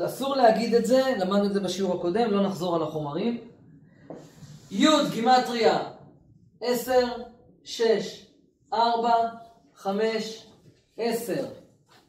אסור 0.06 0.36
להגיד 0.36 0.74
את 0.74 0.86
זה, 0.86 1.16
למדנו 1.20 1.46
את 1.46 1.54
זה 1.54 1.60
בשיעור 1.60 1.94
הקודם, 1.94 2.32
לא 2.32 2.48
נחזור 2.48 2.76
על 2.76 2.84
החומרים. 2.84 3.38
י' 4.72 4.88
גימטריה, 5.12 5.90
עשר, 6.62 7.06
שש, 7.64 8.26
ארבע, 8.74 9.30
חמש, 9.76 10.47
עשר, 10.98 11.46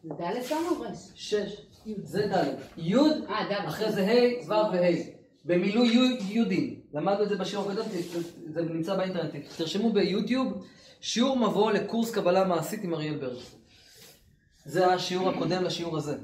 זה 0.02 0.10
ד' 0.14 0.42
שם 0.42 0.56
או 0.70 0.80
ר'? 0.82 0.86
שש, 1.14 1.66
זה 2.02 2.26
ד', 2.26 2.44
י', 2.76 2.94
אה. 3.28 3.68
אחרי 3.68 3.92
זה 3.92 4.02
ה', 4.06 4.46
ו' 4.46 4.50
וה'. 4.72 5.18
במילוי 5.44 6.18
יודים. 6.28 6.80
למדנו 6.92 7.22
את 7.22 7.28
זה 7.28 7.36
בשיעור 7.36 7.70
הקודם, 7.70 7.88
זה 8.54 8.62
נמצא 8.62 8.96
באינטרנט. 8.96 9.34
תרשמו 9.56 9.92
ביוטיוב, 9.92 10.64
שיעור 11.00 11.36
מבוא 11.38 11.72
לקורס 11.72 12.10
קבלה 12.10 12.44
מעשית 12.44 12.84
עם 12.84 12.94
אריאל 12.94 13.16
ברד. 13.18 13.36
זה 14.64 14.86
השיעור 14.86 15.28
הקודם 15.28 15.64
לשיעור 15.64 15.96
הזה. 15.96 16.16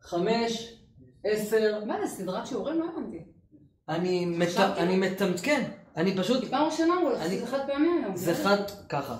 חמש, 0.00 0.74
עשר, 1.24 1.84
מה 1.86 1.94
זה, 2.06 2.16
סדרת 2.16 2.46
שיעורים? 2.46 2.80
לא 2.80 2.84
הבנתי. 2.92 3.18
אני 3.88 4.26
מת- 4.26 4.48
חשבתי. 4.48 4.80
אני 4.80 4.96
מתמת, 4.96 5.40
כן, 5.42 5.70
אני 5.96 6.16
פשוט, 6.16 6.44
פעם 6.44 6.66
ראשונה 6.66 6.94
שזה 7.24 7.46
חד 7.46 7.58
פעמי 7.66 7.88
היום. 8.02 8.16
זה 8.16 8.34
חד 8.34 8.56
ככה. 8.88 9.16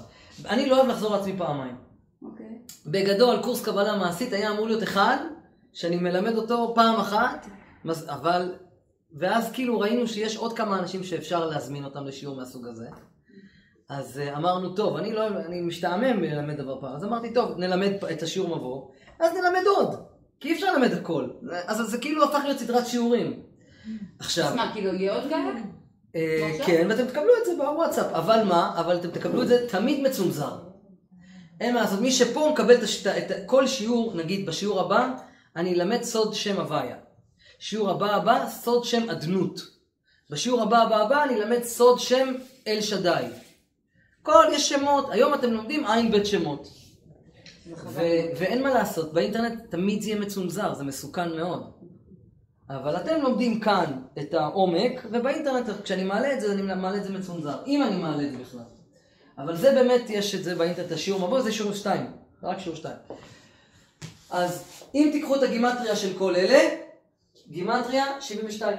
אני 0.48 0.66
לא 0.69 0.77
אוהב 0.77 0.89
לחזור 0.89 1.15
על 1.15 1.20
עצמי 1.20 1.35
פעמיים. 1.39 1.77
בגדול, 2.86 3.43
קורס 3.43 3.65
קבלה 3.65 3.99
מעשית 3.99 4.32
היה 4.32 4.51
אמור 4.51 4.66
להיות 4.66 4.82
אחד, 4.82 5.16
שאני 5.73 5.97
מלמד 5.97 6.36
אותו 6.36 6.73
פעם 6.74 6.97
אחת, 6.97 7.47
אבל, 8.09 8.55
ואז 9.12 9.53
כאילו 9.53 9.81
ראינו 9.81 10.07
שיש 10.09 10.36
עוד 10.36 10.57
כמה 10.57 10.78
אנשים 10.78 11.05
שאפשר 11.05 11.47
להזמין 11.47 11.85
אותם 11.85 12.07
לשיעור 12.07 12.36
מהסוג 12.36 12.66
הזה. 12.66 12.86
אז 13.89 14.20
uh, 14.24 14.36
אמרנו, 14.36 14.74
טוב, 14.74 14.97
אני 14.97 15.12
לא, 15.12 15.28
אני 15.28 15.61
משתעמם 15.61 16.23
ללמד 16.23 16.57
דבר 16.57 16.81
פעם, 16.81 16.97
אז 16.97 17.05
אמרתי, 17.05 17.35
טוב, 17.35 17.59
נלמד 17.59 17.93
את 18.12 18.23
השיעור 18.23 18.57
מבוא, 18.57 18.89
אז 19.20 19.32
נלמד 19.32 19.66
עוד, 19.66 19.97
כי 20.41 20.49
אי 20.49 20.55
אפשר 20.55 20.73
ללמד 20.73 20.93
הכל. 20.93 21.28
אז 21.66 21.77
זה 21.91 21.99
כאילו 21.99 22.24
הפך 22.24 22.41
להיות 22.45 22.59
סדרת 22.59 22.86
שיעורים. 22.86 23.43
עכשיו, 24.19 24.45
אז 24.45 24.55
מה, 24.55 24.70
כאילו, 24.73 24.95
יהיה 24.95 25.15
עוד 25.15 25.24
כאלה? 25.28 25.61
אה? 26.16 26.59
כן, 26.66 26.86
ואתם 26.91 27.07
תקבלו 27.07 27.31
את 27.41 27.47
זה 27.47 27.53
בוואטסאפ, 27.57 28.07
אבל 28.12 28.43
מה? 28.45 28.74
אבל 28.81 28.97
אתם 28.97 29.11
תקבלו 29.11 29.43
את 29.43 29.49
זה 29.49 29.66
תמיד 29.69 30.09
מצונזר. 30.09 30.59
אין 31.60 31.74
מה 31.74 31.81
לעשות, 31.81 32.01
מי 32.01 32.12
שפה 32.12 32.51
מקבל 32.52 32.74
את, 32.74 32.82
השת... 32.82 33.06
את 33.06 33.32
כל 33.47 33.66
שיעור, 33.66 34.14
נגיד 34.14 34.47
בשיעור 34.47 34.81
הבא, 34.81 35.10
אני 35.56 35.74
אלמד 35.74 36.02
סוד 36.02 36.35
שם 36.35 36.60
הוויה. 36.60 36.97
שיעור 37.59 37.90
הבא 37.90 38.14
הבא, 38.14 38.51
סוד 38.51 38.85
שם 38.85 39.10
אדנות. 39.10 39.60
בשיעור 40.31 40.62
הבא 40.62 40.78
הבא 40.82 40.97
הבא 40.97 41.24
אני 41.24 41.35
אלמד 41.35 41.62
סוד 41.62 41.98
שם 41.98 42.35
אל 42.66 42.81
שדי. 42.81 43.24
כל, 44.22 44.44
יש 44.52 44.68
שמות, 44.68 45.10
היום 45.10 45.35
אתם 45.35 45.51
לומדים 45.51 45.86
עין 45.86 46.10
בית 46.10 46.26
שמות. 46.26 46.68
חזק. 47.74 47.86
ו- 47.90 48.39
ואין 48.39 48.62
מה 48.62 48.74
לעשות, 48.74 49.12
באינטרנט 49.12 49.70
תמיד 49.70 50.02
זה 50.02 50.09
יהיה 50.09 50.20
מצונזר, 50.20 50.74
זה 50.74 50.85
מסוכן 50.85 51.36
מאוד. 51.36 51.72
אבל 52.70 52.97
אתם 52.97 53.20
לומדים 53.22 53.60
כאן 53.60 54.02
את 54.18 54.35
העומק, 54.35 55.06
ובאינטרנט 55.12 55.68
כשאני 55.82 56.05
מעלה 56.05 56.35
את 56.35 56.40
זה, 56.40 56.52
אני 56.52 56.62
מעלה 56.62 56.97
את 56.97 57.05
זה 57.05 57.10
מצונזר. 57.10 57.62
אם 57.66 57.82
אני 57.82 57.97
מעלה 57.97 58.22
את 58.22 58.32
זה 58.32 58.39
בכלל. 58.39 58.74
אבל 59.39 59.56
זה 59.56 59.73
באמת, 59.73 60.02
יש 60.09 60.35
את 60.35 60.44
זה 60.44 60.55
באינטרנט, 60.55 60.93
השיעור 60.93 61.27
מבוא, 61.27 61.40
זה 61.40 61.52
שיעור 61.52 61.73
2, 61.73 62.06
רק 62.43 62.59
שיעור 62.59 62.77
2. 62.77 62.97
אז 64.31 64.65
אם 64.94 65.09
תיקחו 65.12 65.36
את 65.36 65.43
הגימטריה 65.43 65.97
של 65.97 66.19
כל 66.19 66.36
אלה, 66.36 66.77
גימטריה 67.48 68.20
72. 68.20 68.78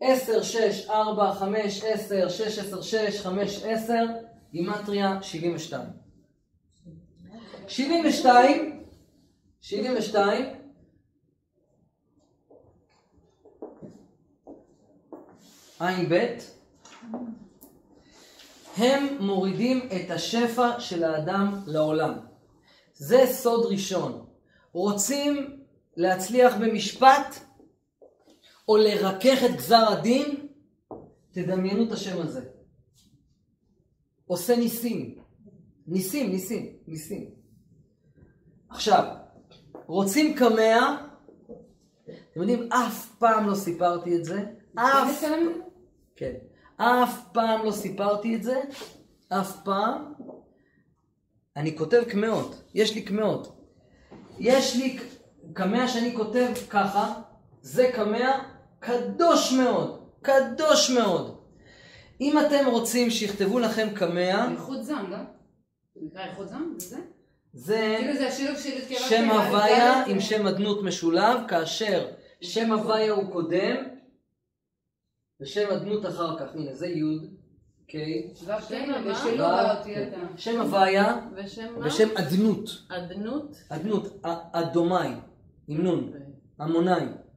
10, 0.00 0.42
6, 0.42 0.86
4, 0.88 1.34
5, 1.34 1.84
10, 1.84 2.28
6, 2.28 2.58
10, 2.58 2.82
6, 2.82 3.20
5, 3.20 3.62
10, 3.62 3.94
גימטריה 4.52 5.18
72. 5.22 5.82
72, 7.68 8.80
72, 9.60 10.44
עין 15.80 16.08
ב', 16.08 16.53
הם 18.76 19.16
מורידים 19.20 19.88
את 19.96 20.10
השפע 20.10 20.80
של 20.80 21.04
האדם 21.04 21.60
לעולם. 21.66 22.14
זה 22.94 23.22
סוד 23.26 23.66
ראשון. 23.66 24.26
רוצים 24.72 25.60
להצליח 25.96 26.54
במשפט 26.60 27.36
או 28.68 28.76
לרכך 28.76 29.38
את 29.44 29.56
גזר 29.56 29.88
הדין? 29.88 30.48
תדמיינו 31.32 31.84
את 31.84 31.92
השם 31.92 32.22
הזה. 32.22 32.44
עושה 34.26 34.56
ניסים. 34.56 35.18
ניסים, 35.86 36.30
ניסים, 36.30 36.76
ניסים. 36.86 37.30
עכשיו, 38.68 39.14
רוצים 39.86 40.34
קמע? 40.34 40.96
אתם 42.04 42.40
יודעים, 42.40 42.72
אף 42.72 43.14
פעם 43.18 43.48
לא 43.48 43.54
סיפרתי 43.54 44.16
את 44.16 44.24
זה. 44.24 44.44
אף... 44.74 45.24
כן. 46.16 46.34
אף 46.76 47.20
פעם 47.32 47.66
לא 47.66 47.70
סיפרתי 47.70 48.34
את 48.36 48.42
זה. 48.42 48.60
אף 49.28 49.62
פעם. 49.64 50.12
אני 51.56 51.78
כותב 51.78 52.02
קמעות. 52.08 52.62
יש 52.74 52.94
לי 52.94 53.02
קמעות. 53.02 53.60
יש 54.38 54.76
לי 54.76 54.98
קמע 55.52 55.88
שאני 55.88 56.16
כותב 56.16 56.48
ככה. 56.70 57.14
זה 57.62 57.90
קמע 57.94 58.38
קדוש 58.80 59.52
מאוד. 59.52 60.08
קדוש 60.22 60.90
מאוד. 60.90 61.40
אם 62.20 62.38
אתם 62.38 62.66
רוצים 62.66 63.10
שיכתבו 63.10 63.58
לכם 63.58 63.88
קמע, 63.94 64.50
איכות 64.52 64.84
זן, 64.84 65.04
לא? 65.10 65.16
זה 65.94 66.00
נקרא 66.02 66.24
איכות 66.24 66.48
זן? 66.48 66.62
זה 66.76 66.96
זה? 67.52 67.98
זה 68.18 68.28
כאילו 68.86 69.04
שם 69.04 69.30
הוויה 69.30 70.04
עם 70.06 70.20
שם 70.20 70.46
הדנות 70.46 70.82
משולב, 70.82 71.40
כאשר 71.48 72.06
שם 72.40 72.72
הוויה 72.72 73.12
הוא 73.12 73.32
קודם, 73.32 73.76
ושם 75.44 75.70
הדנות 75.70 76.06
אחר 76.06 76.38
כך. 76.38 76.54
הנה, 76.54 76.74
זה 76.74 76.86
י', 76.86 77.02
קיי. 77.86 78.30
ו"ק, 78.44 78.60
שם 78.68 78.90
מה? 78.90 79.12
ושילוב 79.12 79.40
ו', 79.40 79.44
האותיות 79.44 80.08
כן. 80.10 80.26
שם 80.36 80.60
הוויה 80.60 81.20
ושם 81.84 82.08
אדנות. 82.16 82.68
אדנות? 82.88 83.56
אדנות, 83.68 84.20
אדומי, 84.52 85.08
עם 85.68 85.82
נון. 85.82 86.12
עמוני, 86.60 86.90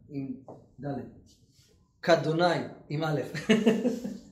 עם 0.10 0.34
ד'. 0.82 0.88
כדוני, 2.02 2.56
עם 2.90 3.04
א'. 3.04 3.22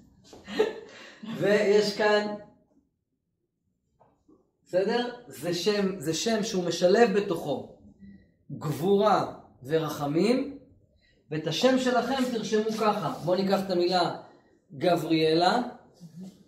ויש 1.40 1.98
כאן, 1.98 2.36
בסדר? 4.66 5.16
זה 5.28 5.54
שם, 5.54 6.00
זה 6.00 6.14
שם 6.14 6.44
שהוא 6.44 6.64
משלב 6.64 7.18
בתוכו 7.18 7.76
גבורה 8.52 9.34
ורחמים, 9.64 10.58
ואת 11.32 11.48
השם 11.48 11.80
שלכם 11.80 12.24
תרשמו 12.32 12.72
ככה. 12.72 13.14
בואו 13.24 13.42
ניקח 13.42 13.60
את 13.66 13.72
המילה 13.72 14.16
גבריאלה, 14.74 15.62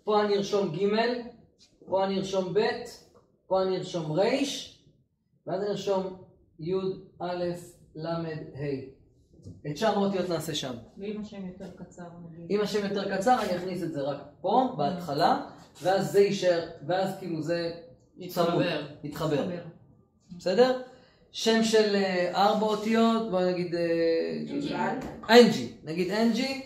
פה 0.04 0.22
אני 0.22 0.38
ארשום 0.38 0.76
ג', 0.76 0.96
פה 1.86 2.06
אני 2.06 2.18
ארשום 2.18 2.54
ב', 2.54 2.60
פה 3.48 3.64
אני 3.64 3.78
ארשום 3.78 4.12
ר', 4.12 4.24
ואז 5.48 5.62
אני 5.62 5.70
ארשום 5.70 6.24
י', 6.60 6.74
א', 7.20 7.44
ל', 7.96 8.08
ה'. 8.08 8.98
את 9.72 9.78
שאר 9.78 9.94
האותיות 10.00 10.30
נעשה 10.30 10.56
שם. 10.56 10.74
ואם 10.98 11.22
השם 11.22 11.48
יותר 11.48 11.72
קצר 11.76 12.04
נגיד. 12.26 12.46
אם 12.50 12.62
השם 12.62 12.86
יותר 12.86 13.18
קצר, 13.18 13.42
אני 13.42 13.58
אכניס 13.58 13.84
את 13.84 13.92
זה 13.94 14.02
רק 14.02 14.18
פה, 14.42 14.74
בהתחלה, 14.78 15.50
ואז 15.82 16.12
זה 16.12 16.20
יישאר, 16.20 16.70
ואז 16.88 17.18
כאילו 17.20 17.42
זה 17.42 17.72
יתחבר. 18.18 18.88
יתחבר. 19.04 19.46
חבר. 19.46 19.62
בסדר? 20.38 20.82
שם 21.32 21.64
של 21.64 21.96
אה, 21.96 22.32
ארבע 22.36 22.66
אותיות, 22.66 23.32
בוא 23.32 23.42
נגיד 23.42 23.76
אנג'י. 24.50 24.76
אנג'י, 25.30 25.70
נגיד 25.84 26.12
אנג'י, 26.12 26.62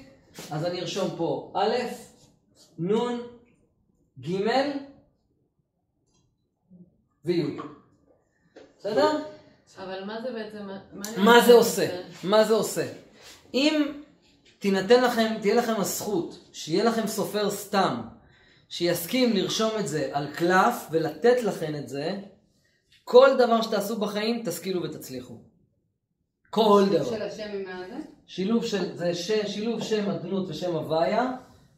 אז 0.51 0.65
אני 0.65 0.81
ארשום 0.81 1.09
פה 1.17 1.51
א', 1.55 1.75
נ', 2.79 2.93
ג' 4.19 4.47
וי'. 7.25 7.57
בסדר? 8.79 9.17
אבל 9.77 10.03
מה 10.03 10.21
זה 10.21 10.31
בעצם... 10.31 10.67
מה 11.17 11.41
זה 11.45 11.53
עושה? 11.53 12.01
מה 12.23 12.43
זה 12.43 12.53
עושה? 12.53 12.87
אם 13.53 13.91
תינתן 14.59 15.03
לכם, 15.03 15.33
תהיה 15.41 15.55
לכם 15.55 15.73
הזכות, 15.77 16.39
שיהיה 16.53 16.83
לכם 16.83 17.07
סופר 17.07 17.51
סתם, 17.51 18.01
שיסכים 18.69 19.33
לרשום 19.33 19.71
את 19.79 19.87
זה 19.87 20.09
על 20.13 20.33
קלף 20.33 20.87
ולתת 20.91 21.43
לכם 21.43 21.75
את 21.75 21.89
זה, 21.89 22.17
כל 23.11 23.29
דבר 23.37 23.61
שתעשו 23.61 23.99
בחיים, 23.99 24.41
תשכילו 24.45 24.83
ותצליחו. 24.83 25.37
כל 26.49 26.83
דבר. 26.91 27.05
של 27.05 27.21
השם 27.21 27.49
עם 27.53 27.65
הזה? 27.67 27.97
שילוב 28.27 28.65
של, 28.65 28.97
זה 28.97 29.15
ש, 29.15 29.31
שילוב 29.31 29.83
שם 29.83 30.09
אדנות 30.09 30.49
ושם 30.49 30.75
הוויה, 30.75 31.31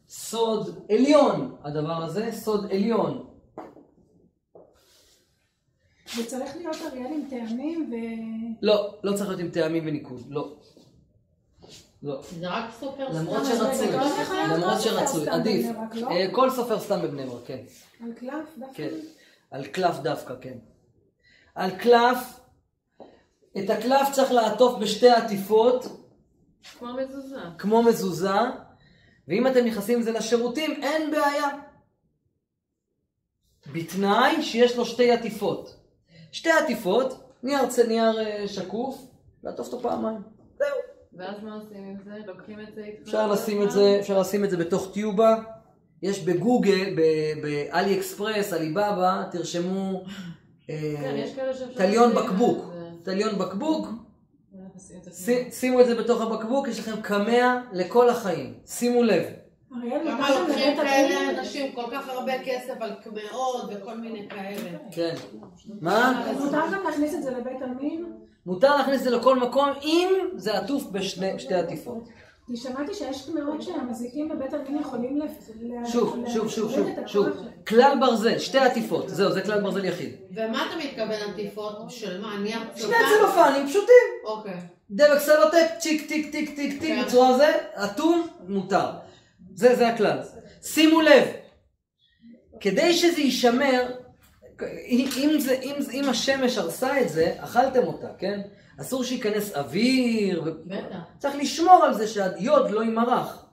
סוד 0.08 0.84
עליון 0.90 1.56
הדבר 1.64 2.02
הזה, 2.04 2.32
סוד 2.32 2.70
עליון. 2.70 3.26
זה 6.16 6.26
צריך 6.26 6.56
להיות 6.56 6.76
אריאל 6.86 7.12
עם 7.12 7.26
טעמים 7.30 7.90
ו... 7.92 7.94
לא, 8.62 8.94
לא 9.04 9.12
צריך 9.16 9.28
להיות 9.28 9.40
עם 9.40 9.50
טעמים 9.50 9.86
וניקוד, 9.86 10.22
לא. 10.28 10.56
לא. 12.02 12.22
זה 12.22 12.48
רק 12.48 12.64
סופר 12.80 13.08
למרות 13.08 13.44
סתם, 13.44 13.56
שרצוי, 13.56 13.92
זה 13.92 13.98
למרות 14.56 14.74
כל 14.74 14.80
סופר 14.80 15.06
שרצוי, 15.06 15.28
עדיף. 15.28 15.66
לא? 15.94 16.10
אה, 16.10 16.26
כל 16.32 16.50
סופר 16.50 16.80
סתם 16.80 17.02
בבני 17.02 17.26
ברק, 17.26 17.46
כן. 17.46 17.62
על 18.04 18.12
קלף 18.12 18.48
דווקא? 18.58 18.74
כן. 18.74 18.90
על 19.50 19.66
קלף 19.66 19.98
דווקא, 19.98 20.34
כן. 20.40 20.58
על 21.54 21.70
קלף, 21.70 22.40
את 23.58 23.70
הקלף 23.70 24.08
צריך 24.12 24.32
לעטוף 24.32 24.78
בשתי 24.78 25.10
עטיפות, 25.10 25.86
כמו 26.78 26.88
מזוזה. 26.94 27.36
כמו 27.58 27.82
מזוזה, 27.82 28.30
ואם 29.28 29.46
אתם 29.46 29.64
נכנסים 29.64 29.96
עם 29.98 30.02
זה 30.02 30.12
לשירותים, 30.12 30.82
אין 30.82 31.10
בעיה. 31.10 31.48
בתנאי 33.72 34.42
שיש 34.42 34.76
לו 34.76 34.84
שתי 34.86 35.10
עטיפות. 35.12 35.76
שתי 36.32 36.50
עטיפות, 36.50 37.20
נייר, 37.42 37.66
צ- 37.66 37.78
נייר 37.78 38.20
אה, 38.20 38.48
שקוף, 38.48 39.06
לעטוף 39.42 39.66
אותו 39.72 39.80
פעמיים. 39.88 40.22
זהו. 40.58 40.68
ואז 41.12 41.42
מה 41.42 41.54
עושים 41.54 41.84
עם 41.84 41.96
זה? 42.04 42.18
לוקחים 42.26 42.60
את 42.60 42.74
זה? 42.74 42.88
אפשר 43.02 43.26
לשים 43.32 43.62
את 43.62 43.70
זה, 43.70 43.96
אפשר 44.00 44.20
לשים 44.20 44.44
את 44.44 44.50
זה 44.50 44.56
בתוך 44.56 44.90
טיובה. 44.92 45.36
יש 46.02 46.24
בגוגל, 46.24 46.96
באלי 47.42 47.98
אקספרס, 47.98 48.52
עליבאבא, 48.52 49.22
תרשמו 49.30 50.04
אה, 50.70 50.94
כן. 51.00 51.24
תליון 51.74 52.10
לשים 52.10 52.22
בקבוק. 52.24 52.64
תליון 53.02 53.38
בקבוק, 53.38 53.86
נשים 54.76 54.96
את 54.98 55.04
זה 55.04 55.10
ש- 55.50 55.60
שימו 55.60 55.80
את 55.80 55.86
זה 55.86 55.94
בתוך 55.94 56.20
הבקבוק, 56.22 56.68
יש 56.68 56.78
לכם 56.78 57.00
קמע 57.02 57.60
לכל 57.72 58.10
החיים. 58.10 58.54
שימו 58.66 59.02
לב. 59.02 59.22
למה 60.04 60.40
לוקחים 60.40 60.76
כאלה? 60.76 61.38
אנשים 61.38 61.72
כל 61.72 61.84
כך 61.92 62.08
הרבה 62.08 62.32
כסף 62.44 62.74
על 62.80 62.90
קמעות 63.04 63.64
וכל 63.70 63.96
מיני 63.96 64.28
כאלה? 64.28 64.78
כן. 64.90 65.14
מה? 65.80 66.24
מותר 66.40 66.60
גם 66.72 66.82
להכניס 66.84 67.14
את 67.14 67.22
זה 67.22 67.30
לבית 67.30 67.62
עלמין? 67.62 68.12
מותר 68.46 68.76
להכניס 68.76 68.98
את 68.98 69.04
זה 69.04 69.10
לכל 69.10 69.38
מקום 69.38 69.68
אם 69.82 70.08
זה 70.36 70.58
עטוף 70.58 70.84
בשתי 70.92 71.54
עטיפות. 71.54 72.08
כי 72.46 72.56
שמעתי 72.56 72.94
שיש 72.94 73.26
קמעות 73.30 73.62
שהמזיקים 73.62 74.28
בבית 74.28 74.52
עלמין 74.54 74.80
יכולים 74.80 75.20
שוב, 75.86 76.16
שוב, 76.34 76.48
שוב, 76.50 76.72
שוב, 76.72 76.88
את 76.88 76.98
הכוח 76.98 77.08
שוב. 77.08 77.26
כלל 77.68 77.96
ברזל, 78.00 78.38
שתי 78.38 78.58
עטיפות. 78.58 79.08
זהו, 79.08 79.32
זה 79.32 79.42
כלל 79.42 79.60
ברזל 79.60 79.84
יחיד. 79.84 80.14
ומה 80.30 80.66
אתה 80.68 80.76
מתכוון 80.76 81.30
עטיפות? 81.32 81.76
של 81.90 82.20
מה? 82.20 82.38
נייר 82.38 82.58
שני 82.76 82.82
צלופן? 82.82 83.18
צלופנים 83.18 83.66
פשוטים. 83.68 84.04
אוקיי. 84.24 84.54
דבק 84.90 85.18
סלוטפ, 85.18 85.78
צ'יק, 85.78 86.08
טיק, 86.08 86.32
טיק, 86.32 86.56
טיק, 86.56 86.80
טיק, 86.80 86.92
כן. 86.92 87.02
בצורה 87.06 87.36
זה, 87.38 87.52
אטום, 87.84 88.26
מותר. 88.48 88.86
זה, 89.54 89.74
זה 89.76 89.88
הכלל. 89.88 90.18
שימו 90.62 91.00
לב, 91.00 91.28
כדי 92.60 92.92
שזה 92.94 93.20
יישמר, 93.20 93.90
אם, 94.88 95.08
אם, 95.16 95.40
זה, 95.40 95.58
אם, 95.62 95.74
זה- 95.78 95.92
אם 95.92 96.08
השמש 96.08 96.58
הרסה 96.58 97.00
את 97.00 97.08
זה, 97.08 97.34
אכלתם 97.38 97.82
אותה, 97.86 98.08
כן? 98.18 98.40
אסור 98.80 99.04
שייכנס 99.04 99.52
אוויר. 99.56 100.54
בטח. 100.66 100.98
צריך 101.18 101.34
לשמור 101.36 101.84
על 101.84 101.94
זה 101.94 102.06
שהיוד 102.06 102.70
לא 102.70 102.80
יימרח. 102.80 103.44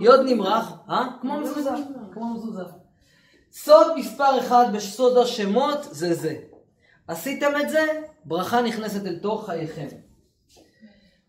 יוד 0.00 0.20
נמרח, 0.24 0.72
אה? 0.90 1.06
כמו 1.20 1.40
מזוזה, 1.40 1.70
כמו 2.12 2.34
מזוזה. 2.34 2.62
סוד 3.52 3.96
מספר 3.96 4.38
אחד 4.38 4.66
בסוד 4.72 5.18
השמות 5.18 5.78
זה 5.90 6.14
זה. 6.14 6.36
עשיתם 7.08 7.60
את 7.60 7.68
זה, 7.68 8.02
ברכה 8.24 8.62
נכנסת 8.62 9.06
אל 9.06 9.18
תוך 9.18 9.46
חייכם. 9.46 9.86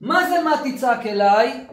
מה 0.01 0.29
זה 0.29 0.43
מה 0.43 0.61
תצעק 0.63 1.05
אליי? 1.05 1.67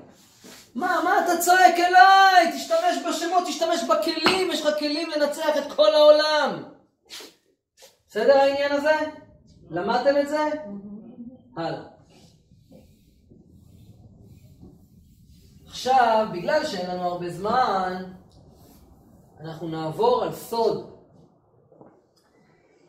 מה, 0.75 1.01
מה 1.05 1.25
אתה 1.25 1.39
צועק 1.39 1.75
אליי? 1.79 2.53
תשתמש 2.53 2.97
בשמות, 3.09 3.45
תשתמש 3.47 3.85
בכלים, 3.85 4.51
יש 4.51 4.61
לך 4.67 4.79
כלים 4.79 5.11
לנצח 5.11 5.57
את 5.59 5.73
כל 5.73 5.95
העולם. 5.95 6.63
בסדר 8.09 8.37
העניין 8.37 8.73
הזה? 8.73 8.95
למדתם 9.71 10.17
את 10.21 10.29
זה? 10.29 10.49
הלאה. 11.57 11.85
עכשיו, 15.67 16.27
בגלל 16.33 16.67
שאין 16.67 16.91
לנו 16.91 17.03
הרבה 17.03 17.31
זמן, 17.31 18.13
אנחנו 19.41 19.69
נעבור 19.69 20.23
על 20.23 20.33
סוד 20.33 20.95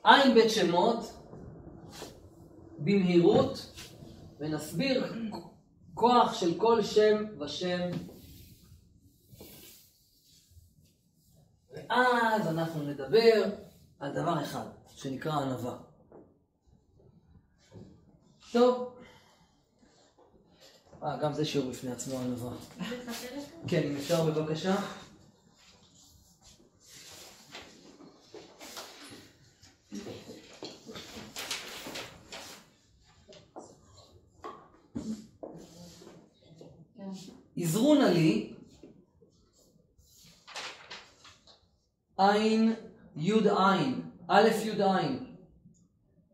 עין 0.03 0.33
בית 0.33 0.49
שמות 0.49 1.13
במהירות 2.77 3.71
ונסביר 4.39 5.13
כוח 5.93 6.33
של 6.33 6.59
כל 6.59 6.83
שם 6.83 7.23
ושם 7.39 7.89
ואז 11.71 12.47
אנחנו 12.47 12.83
נדבר 12.83 13.43
על 13.99 14.13
דבר 14.13 14.43
אחד 14.43 14.65
שנקרא 14.95 15.33
ענווה. 15.33 15.77
טוב. 18.55 18.95
אה, 21.03 21.17
גם 21.17 21.33
זה 21.33 21.45
שיעור 21.45 21.69
בפני 21.69 21.91
עצמו 21.91 22.19
ענווה. 22.19 22.51
כן, 23.67 23.81
אם 23.83 23.95
אפשר 23.95 24.25
בבקשה. 24.25 24.75
עזרו 37.57 37.95
נא 37.95 38.05
לי 38.05 38.53
עין 42.17 42.73
יוד 43.15 43.47
עין, 43.47 44.01
א' 44.27 44.49
יוד 44.65 44.81
עין, 44.81 45.35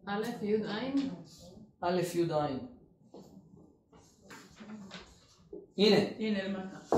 א', 0.06 0.26
י', 0.42 0.64
ע'? 0.64 1.41
א' 1.84 2.02
יוד 2.16 2.32
עין. 2.32 2.60
הנה, 5.78 5.98
הנה 6.20 6.40
למטה. 6.44 6.96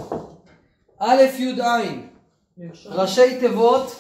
א' 1.00 1.22
יוד 1.40 1.60
עין, 1.60 2.10
ראשי 2.86 3.40
תיבות 3.40 3.96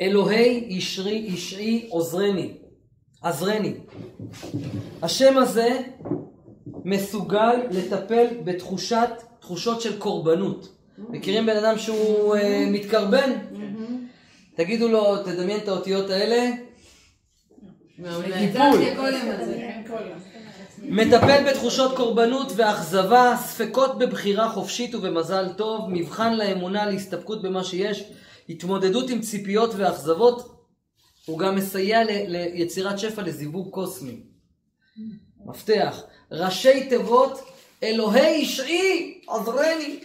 אלוהי 0.00 0.64
ישרי 0.68 1.14
ישעי 1.14 1.86
עוזרני, 1.90 2.52
עזרני. 3.22 3.74
השם 5.02 5.38
הזה 5.38 5.78
מסוגל 6.84 7.56
לטפל 7.70 8.26
בתחושת, 8.44 9.10
תחושות 9.40 9.80
של 9.80 9.98
קורבנות. 9.98 10.76
מכירים 10.98 11.46
בן 11.46 11.56
אדם 11.56 11.78
שהוא 11.78 12.36
אה, 12.36 12.66
מתקרבן? 12.72 13.32
תגידו 14.54 14.88
לו, 14.88 15.22
תדמיין 15.22 15.60
את 15.60 15.68
האותיות 15.68 16.10
האלה, 16.10 16.50
יום. 17.98 18.22
מטפל 20.82 21.44
בתחושות 21.50 21.96
קורבנות 21.96 22.52
ואכזבה, 22.56 23.36
ספקות 23.44 23.98
בבחירה 23.98 24.48
חופשית 24.48 24.94
ובמזל 24.94 25.52
טוב, 25.56 25.90
מבחן 25.90 26.36
לאמונה, 26.36 26.86
להסתפקות 26.86 27.42
במה 27.42 27.64
שיש, 27.64 28.04
התמודדות 28.48 29.10
עם 29.10 29.20
ציפיות 29.20 29.70
ואכזבות, 29.76 30.56
הוא 31.26 31.38
גם 31.38 31.56
מסייע 31.56 32.04
ל- 32.04 32.26
ליצירת 32.28 32.98
שפע 32.98 33.22
לזיווג 33.22 33.70
קוסמי. 33.70 34.20
מפתח, 35.46 36.02
ראשי 36.32 36.88
תיבות, 36.88 37.40
אלוהי 37.82 38.36
ישעי, 38.36 39.20
עזרני. 39.28 40.00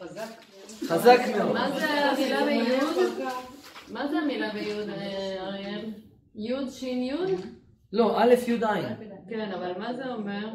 חזק. 0.00 0.26
חזק 0.88 1.20
מאוד. 1.36 1.52
מה 1.52 1.70
זה 1.78 1.88
המילה 1.88 2.44
ביוד? 2.44 2.96
מה 3.88 4.08
זה 4.08 4.18
המילה 4.18 4.50
ביוד, 4.52 4.88
אה, 4.88 5.46
אריאל? 5.48 5.84
יוד, 6.40 6.70
שין 6.70 7.02
יוד? 7.02 7.30
לא, 7.92 8.18
א' 8.20 8.34
י' 8.46 8.52
עין. 8.52 8.86
כן, 9.28 9.52
אבל 9.52 9.78
מה 9.78 9.94
זה 9.94 10.12
אומר? 10.14 10.48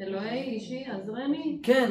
אלוהי 0.00 0.42
אישי 0.42 0.84
עזרני? 0.84 1.58
כן, 1.62 1.90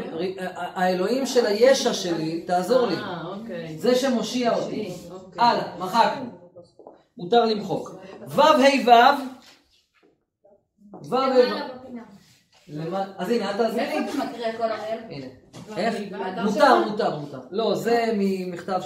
האלוהים 0.55 1.25
של 1.25 1.45
הישע 1.45 1.93
שלי, 1.93 2.41
תעזור 2.41 2.87
לי. 2.87 2.95
אה, 2.95 3.21
אוקיי. 3.25 3.77
זה 3.77 3.95
שמושיע 3.95 4.55
אותי. 4.55 4.93
אוקיי. 5.11 5.43
הלאה, 5.43 5.77
מחקנו. 5.79 6.25
מותר 7.17 7.45
למחוק. 7.45 7.95
ו' 8.27 8.41
ה' 8.41 8.55
ו' 8.85 8.91
ו' 11.09 11.15
ה' 11.15 11.81
אז 13.17 13.29
הנה, 13.29 13.51
אל 13.51 13.57
תעזרי 13.57 13.85
לי. 13.85 13.97
איפה 13.97 14.23
אתה 14.23 14.31
מקריא 14.31 14.45
אריאל? 14.47 14.99
הנה. 15.09 15.27
איך? 15.77 15.95
מותר? 16.43 16.89
מותר, 16.89 17.19
מותר. 17.19 17.39
לא, 17.51 17.75
זה 17.75 18.13
ממכתב 18.17 18.81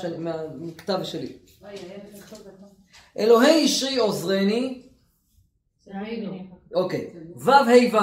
שלי, 1.04 1.38
אלוהי 3.20 3.56
ישרי 3.56 3.98
עוזרני, 3.98 4.82
אוקיי. 6.76 7.08
ו' 7.36 7.52
ה' 7.52 7.64
ו' 7.94 7.98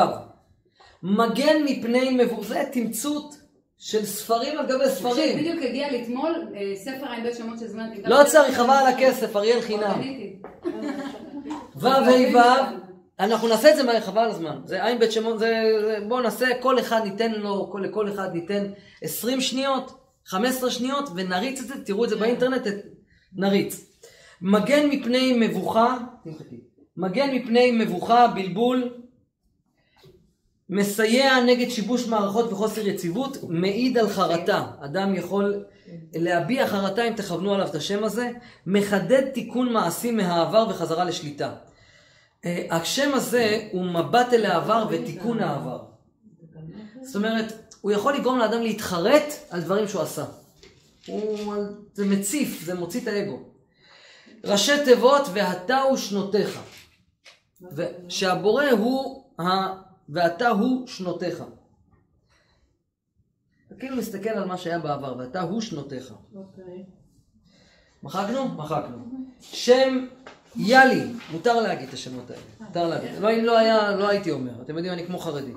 מגן 1.03 1.63
מפני 1.65 2.11
מבוא, 2.25 2.45
זה 2.45 2.65
תמצות 2.73 3.35
של 3.79 4.05
ספרים 4.07 4.59
על 4.59 4.67
גבי 4.67 4.89
ספרים. 4.89 5.39
בדיוק 5.39 5.63
הגיע 5.65 5.91
לי 5.91 6.03
אתמול 6.03 6.49
אה, 6.57 6.77
ספר 6.77 7.07
בית 7.23 7.37
שמות 7.37 7.59
שהזמנתי. 7.59 8.03
לא 8.05 8.25
צריך, 8.27 8.57
חבל 8.57 8.71
על 8.71 8.87
הכסף, 8.87 9.37
אריאל 9.37 9.61
חינם. 9.61 9.93
קניתי. 9.95 10.37
ו' 11.77 11.87
ה' 11.89 12.03
ו' 12.35 12.39
אנחנו 13.21 13.49
נעשה 13.49 13.71
את 13.71 13.77
זה 13.77 13.83
מהר, 13.83 14.01
חבל 14.01 14.25
הזמן. 14.31 14.61
זה 14.65 14.85
עין 14.85 14.99
בית 14.99 15.13
שמות, 15.13 15.39
זה... 15.39 15.63
זה- 15.81 15.99
בואו 16.09 16.21
נעשה, 16.21 16.47
כל 16.61 16.79
אחד 16.79 17.01
ניתן 17.05 17.33
לו, 17.33 17.69
כל- 17.73 17.81
לכל 17.85 18.09
אחד 18.09 18.29
ניתן 18.35 18.67
20 19.03 19.41
שניות, 19.41 19.93
15 20.27 20.71
שניות, 20.71 21.09
ונריץ 21.17 21.61
את 21.61 21.67
זה, 21.67 21.85
תראו 21.85 22.05
את 22.05 22.09
זה 22.09 22.17
באינטרנט, 22.17 22.67
את- 22.67 22.85
נריץ. 23.37 23.92
מגן 24.43 24.89
מפני 24.89 25.33
מבוכה. 25.49 25.99
מגן 26.97 27.35
מפני 27.35 27.71
מבוכה, 27.71 28.29
בלבול, 28.29 28.95
מסייע 30.69 31.41
נגד 31.41 31.71
שיבוש 31.71 32.09
מערכות 32.09 32.53
וחוסר 32.53 32.87
יציבות, 32.87 33.37
מעיד 33.49 33.99
על 33.99 34.09
חרטה. 34.09 34.67
אדם 34.81 35.15
יכול 35.15 35.65
להביע 36.15 36.67
חרטה 36.67 37.09
אם 37.09 37.13
תכוונו 37.13 37.55
עליו 37.55 37.67
את 37.67 37.75
השם 37.75 38.05
הזה, 38.05 38.31
מחדד 38.67 39.29
תיקון 39.29 39.73
מעשי 39.73 40.11
מהעבר 40.11 40.67
וחזרה 40.71 41.05
לשליטה. 41.05 41.55
אה, 42.45 42.67
השם 42.71 43.15
הזה 43.15 43.69
הוא 43.73 43.85
מבט 43.85 44.33
אל 44.33 44.45
העבר 44.45 44.87
ותיקון 44.91 45.41
העבר. 45.41 45.83
זאת 47.03 47.17
אומרת, 47.17 47.75
הוא 47.81 47.93
יכול 47.93 48.15
לגרום 48.15 48.39
לאדם 48.39 48.63
להתחרט 48.63 49.33
על 49.51 49.61
דברים 49.61 49.89
שהוא 49.89 50.03
עשה. 50.03 50.25
הוא, 51.07 51.55
זה 51.95 52.07
מציף, 52.07 52.63
זה 52.65 52.75
מוציא 52.75 53.01
את 53.01 53.07
האגו. 53.07 53.52
ראשי 54.45 54.85
תיבות 54.85 55.23
ואתה 55.33 55.81
הוא 55.81 55.97
שנותיך. 55.97 56.61
ושהבורא 57.77 58.65
הוא 58.71 59.25
ה... 59.41 59.43
ואתה 60.09 60.49
הוא 60.49 60.87
שנותיך. 60.87 61.43
כאילו 63.79 63.97
מסתכל 63.97 64.29
על 64.29 64.45
מה 64.45 64.57
שהיה 64.57 64.79
בעבר, 64.79 65.15
ואתה 65.19 65.41
הוא 65.41 65.61
שנותיך. 65.61 66.15
אוקיי. 66.35 66.85
מחקנו? 68.03 68.49
מחקנו. 68.49 68.99
שם 69.41 70.07
יאלי, 70.57 71.13
מותר 71.31 71.61
להגיד 71.61 71.89
את 71.89 71.95
השמות 71.95 72.31
האלה. 72.31 72.43
מותר 72.61 72.89
להגיד. 72.89 73.11
לא, 73.21 73.33
אם 73.33 73.45
לא 73.45 73.59
היה, 73.59 73.97
לא 73.97 74.09
הייתי 74.09 74.31
אומר. 74.31 74.63
אתם 74.63 74.77
יודעים, 74.77 74.93
אני 74.95 75.07
כמו 75.07 75.19
חרדי. 75.19 75.53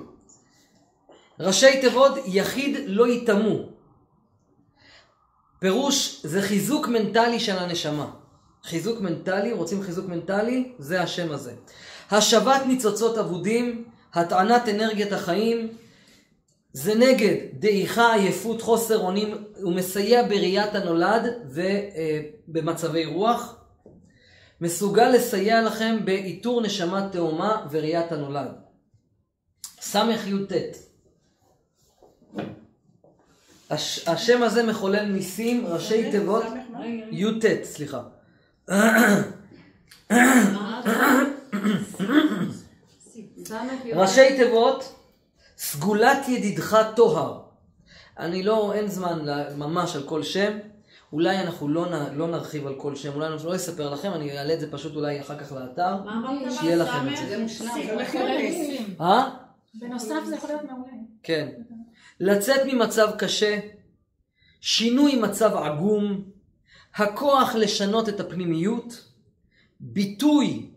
ראשי 1.40 1.80
תיבות, 1.80 2.12
יחיד 2.26 2.76
לא 2.86 3.08
יטמאו. 3.08 3.68
פירוש, 5.58 6.26
זה 6.26 6.42
חיזוק 6.42 6.88
מנטלי 6.88 7.40
של 7.40 7.58
הנשמה. 7.58 8.10
חיזוק 8.64 9.00
מנטלי, 9.00 9.52
רוצים 9.52 9.82
חיזוק 9.82 10.06
מנטלי? 10.06 10.72
זה 10.78 11.02
השם 11.02 11.32
הזה. 11.32 11.52
השבת 12.10 12.66
ניצוצות 12.66 13.18
אבודים, 13.18 13.84
הטענת 14.14 14.68
אנרגיית 14.68 15.12
החיים, 15.12 15.68
זה 16.72 16.94
נגד 16.94 17.36
דעיכה, 17.52 18.14
עייפות, 18.14 18.62
חוסר 18.62 18.98
אונים, 18.98 19.44
הוא 19.62 19.72
מסייע 19.72 20.22
בראיית 20.22 20.74
הנולד 20.74 21.22
ובמצבי 22.48 23.04
רוח. 23.04 23.56
מסוגל 24.60 25.08
לסייע 25.08 25.62
לכם 25.62 26.04
באיתור 26.04 26.62
נשמה 26.62 27.08
תאומה 27.12 27.66
וראיית 27.70 28.12
הנולד. 28.12 28.48
ס"י"ט 29.80 30.52
הש, 33.70 34.08
השם 34.08 34.42
הזה 34.42 34.62
מחולל 34.62 35.04
ניסים, 35.04 35.66
ראשי 35.66 36.10
תיבות, 36.10 36.44
י"ט, 37.10 37.44
סליחה. 37.62 38.02
ראשי 43.94 44.36
תיבות, 44.36 44.94
סגולת 45.58 46.28
ידידך 46.28 46.76
טוהר. 46.96 47.40
אני 48.18 48.42
לא, 48.42 48.72
אין 48.74 48.88
זמן 48.88 49.18
ממש 49.56 49.96
על 49.96 50.02
כל 50.02 50.22
שם. 50.22 50.58
אולי 51.12 51.40
אנחנו 51.40 51.68
לא, 51.68 51.86
נ, 51.86 52.16
לא 52.18 52.28
נרחיב 52.28 52.66
על 52.66 52.74
כל 52.74 52.96
שם, 52.96 53.12
אולי 53.14 53.26
אני 53.26 53.36
לא 53.44 53.56
אספר 53.56 53.90
לכם, 53.90 54.12
אני 54.12 54.38
אעלה 54.38 54.54
את 54.54 54.60
זה 54.60 54.72
פשוט 54.72 54.96
אולי 54.96 55.20
אחר 55.20 55.38
כך 55.38 55.52
לאתר. 55.52 55.96
מה 56.04 56.12
אמרת? 56.12 56.52
שיהיה 56.52 56.76
לכם 56.76 57.08
את 57.08 57.16
זה. 57.16 57.28
זה 57.28 57.38
מושלם. 57.38 57.68
אה? 59.00 59.30
בנוסף 59.74 60.24
זה 60.26 60.36
יכול 60.36 60.50
להיות 60.50 60.62
מעולה. 60.62 60.92
כן. 61.22 61.48
לצאת 62.20 62.60
ממצב 62.66 63.10
קשה, 63.18 63.58
שינוי 64.60 65.16
מצב 65.16 65.56
עגום, 65.56 66.35
הכוח 66.96 67.54
לשנות 67.54 68.08
את 68.08 68.20
הפנימיות, 68.20 69.04
ביטוי, 69.80 70.70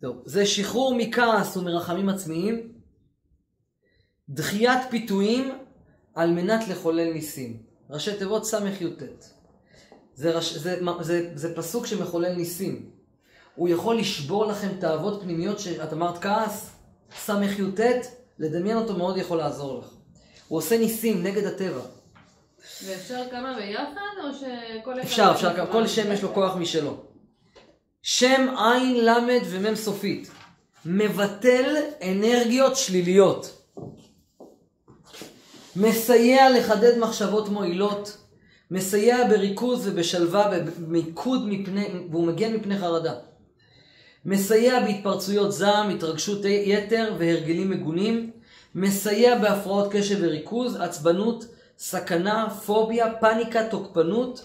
טוב, 0.00 0.22
זה 0.24 0.46
שחרור 0.46 0.94
מכעס 0.94 1.56
ומרחמים 1.56 2.08
עצמיים, 2.08 2.72
דחיית 4.28 4.80
פיתויים 4.90 5.52
על 6.14 6.30
מנת 6.30 6.68
לחולל 6.68 7.12
ניסים. 7.12 7.62
ראשי 7.90 8.18
תיבות 8.18 8.46
ס"י"ט. 8.46 9.02
זה, 10.14 10.30
רש... 10.30 10.56
זה, 10.56 10.80
זה, 11.00 11.30
זה 11.34 11.56
פסוק 11.56 11.86
שמחולל 11.86 12.34
ניסים. 12.34 12.90
הוא 13.54 13.68
יכול 13.68 13.98
לשבור 13.98 14.46
לכם 14.46 14.68
תאוות 14.80 15.22
פנימיות 15.22 15.58
שאת 15.58 15.92
אמרת 15.92 16.18
כעס, 16.18 16.70
ס"י"ט, 17.18 17.80
לדמיין 18.38 18.76
אותו 18.76 18.96
מאוד 18.96 19.16
יכול 19.16 19.38
לעזור 19.38 19.78
לך. 19.78 19.94
הוא 20.48 20.58
עושה 20.58 20.78
ניסים 20.78 21.22
נגד 21.22 21.44
הטבע. 21.44 21.82
ואפשר 22.84 23.22
כמה 23.30 23.54
ביחד, 23.54 24.24
או 24.24 24.34
שכל 24.34 24.92
אחד... 24.92 25.00
אפשר, 25.00 25.32
אפשר, 25.34 25.66
כל 25.72 25.86
שם 25.86 26.12
יש 26.12 26.22
לו 26.22 26.34
כוח 26.34 26.56
משלו. 26.56 26.96
שם 28.02 28.54
עין, 28.58 29.04
למד 29.04 29.40
ומם 29.50 29.74
סופית. 29.74 30.30
מבטל 30.86 31.76
אנרגיות 32.02 32.76
שליליות. 32.76 33.62
מסייע 35.76 36.50
לחדד 36.50 36.98
מחשבות 36.98 37.48
מועילות. 37.48 38.16
מסייע 38.70 39.28
בריכוז 39.28 39.88
ובשלווה, 39.88 40.50
במיקוד 40.78 41.46
מפני, 41.46 41.88
והוא 42.10 42.26
מגן 42.26 42.54
מפני 42.54 42.78
חרדה. 42.78 43.14
מסייע 44.24 44.80
בהתפרצויות 44.80 45.52
זעם, 45.52 45.90
התרגשות 45.90 46.44
יתר 46.44 47.14
והרגלים 47.18 47.70
מגונים. 47.70 48.30
מסייע 48.74 49.38
בהפרעות 49.38 49.92
קשב 49.92 50.18
וריכוז, 50.20 50.76
עצבנות, 50.76 51.44
סכנה, 51.82 52.50
פוביה, 52.50 53.14
פאניקה, 53.20 53.68
תוקפנות, 53.68 54.44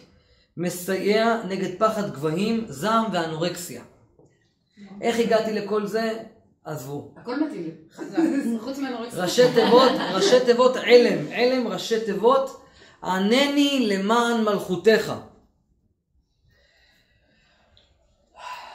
מסייע 0.58 1.42
נגד 1.48 1.80
פחד 1.80 2.14
גבהים, 2.14 2.66
זעם 2.70 3.06
ואנורקסיה. 3.14 3.84
איך 5.02 5.20
הגעתי 5.20 5.54
לכל 5.54 5.88
זה? 5.88 6.14
עזבו. 6.64 7.14
הכל 7.18 7.40
מתאים, 7.40 7.64
לי. 7.64 8.60
חוץ 8.60 8.78
מאנורקסיה. 8.78 9.24
ראשי 9.24 9.54
תיבות, 9.54 9.92
ראשי 10.14 10.46
תיבות 10.46 10.76
עלם, 10.76 11.32
עלם 11.32 11.68
ראשי 11.68 12.06
תיבות, 12.06 12.62
ענני 13.04 13.88
למען 13.90 14.44
מלכותך. 14.44 15.14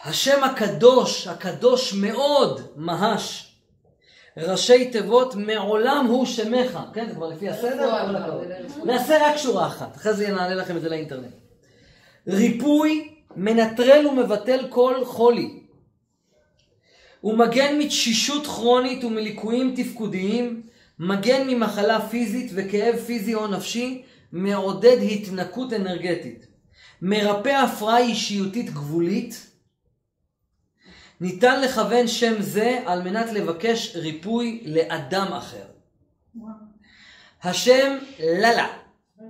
השם 0.04 0.44
הקדוש, 0.44 1.26
הקדוש 1.26 1.94
מאוד, 1.94 2.60
מהש, 2.76 3.51
ראשי 4.36 4.90
תיבות, 4.90 5.34
מעולם 5.34 6.06
הוא 6.06 6.26
שמך. 6.26 6.78
כן, 6.94 7.08
זה 7.08 7.14
כבר 7.14 7.28
לפי 7.28 7.48
הסדר? 7.48 8.06
כל 8.06 8.16
הכבוד. 8.16 8.46
נעשה 8.84 9.28
רק 9.28 9.36
שורה 9.36 9.66
אחת, 9.66 9.96
אחרי 9.96 10.14
זה 10.14 10.30
נעלה 10.30 10.54
לכם 10.54 10.76
את 10.76 10.82
זה 10.82 10.88
לאינטרנט. 10.88 11.32
ריפוי, 12.28 13.08
מנטרל 13.36 14.06
ומבטל 14.06 14.66
כל 14.68 15.04
חולי. 15.04 15.62
הוא 17.20 17.38
מגן 17.38 17.78
מתשישות 17.78 18.46
כרונית 18.46 19.04
ומליקויים 19.04 19.74
תפקודיים, 19.76 20.62
מגן 20.98 21.48
ממחלה 21.48 22.08
פיזית 22.08 22.50
וכאב 22.54 22.96
פיזי 22.96 23.34
או 23.34 23.46
נפשי, 23.46 24.02
מעודד 24.32 24.96
התנקות 25.10 25.72
אנרגטית. 25.72 26.46
מרפא 27.02 27.48
הפרעה 27.48 27.98
אישיותית 27.98 28.70
גבולית. 28.70 29.51
ניתן 31.20 31.60
לכוון 31.60 32.06
שם 32.08 32.42
זה 32.42 32.80
על 32.86 33.02
מנת 33.02 33.32
לבקש 33.32 33.96
ריפוי 33.96 34.62
לאדם 34.66 35.32
אחר. 35.32 35.64
השם 37.42 37.98
ללה, 38.20 38.68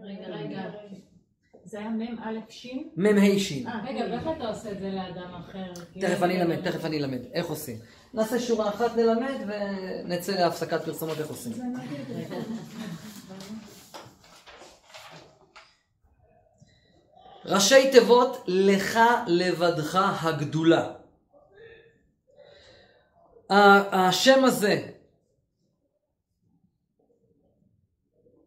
רגע, 0.02 0.26
רגע. 0.28 0.62
זה 1.64 1.78
היה 1.78 1.88
מ"א 1.88 2.30
ש'? 2.48 2.66
מ"ה 2.96 3.38
ש'. 3.38 3.52
רגע, 3.84 4.04
ואיך 4.10 4.22
אתה 4.36 4.48
עושה 4.48 4.70
את 4.70 4.78
זה 4.78 4.90
לאדם 4.90 5.34
אחר? 5.34 5.72
תכף 6.00 6.22
אני 6.22 6.42
אלמד, 6.42 6.70
תכף 6.70 6.84
אני 6.84 6.98
אלמד. 6.98 7.20
איך 7.32 7.46
עושים? 7.46 7.76
נעשה 8.14 8.40
שורה 8.40 8.68
אחת 8.68 8.96
נלמד 8.96 9.34
ונצא 9.46 10.32
להפסקת 10.32 10.84
פרסומות 10.84 11.18
איך 11.18 11.28
עושים. 11.28 11.52
ראשי 17.44 17.90
תיבות 17.90 18.44
לך 18.46 18.98
לבדך 19.26 20.24
הגדולה. 20.24 20.92
השם 23.92 24.44
הזה 24.44 24.82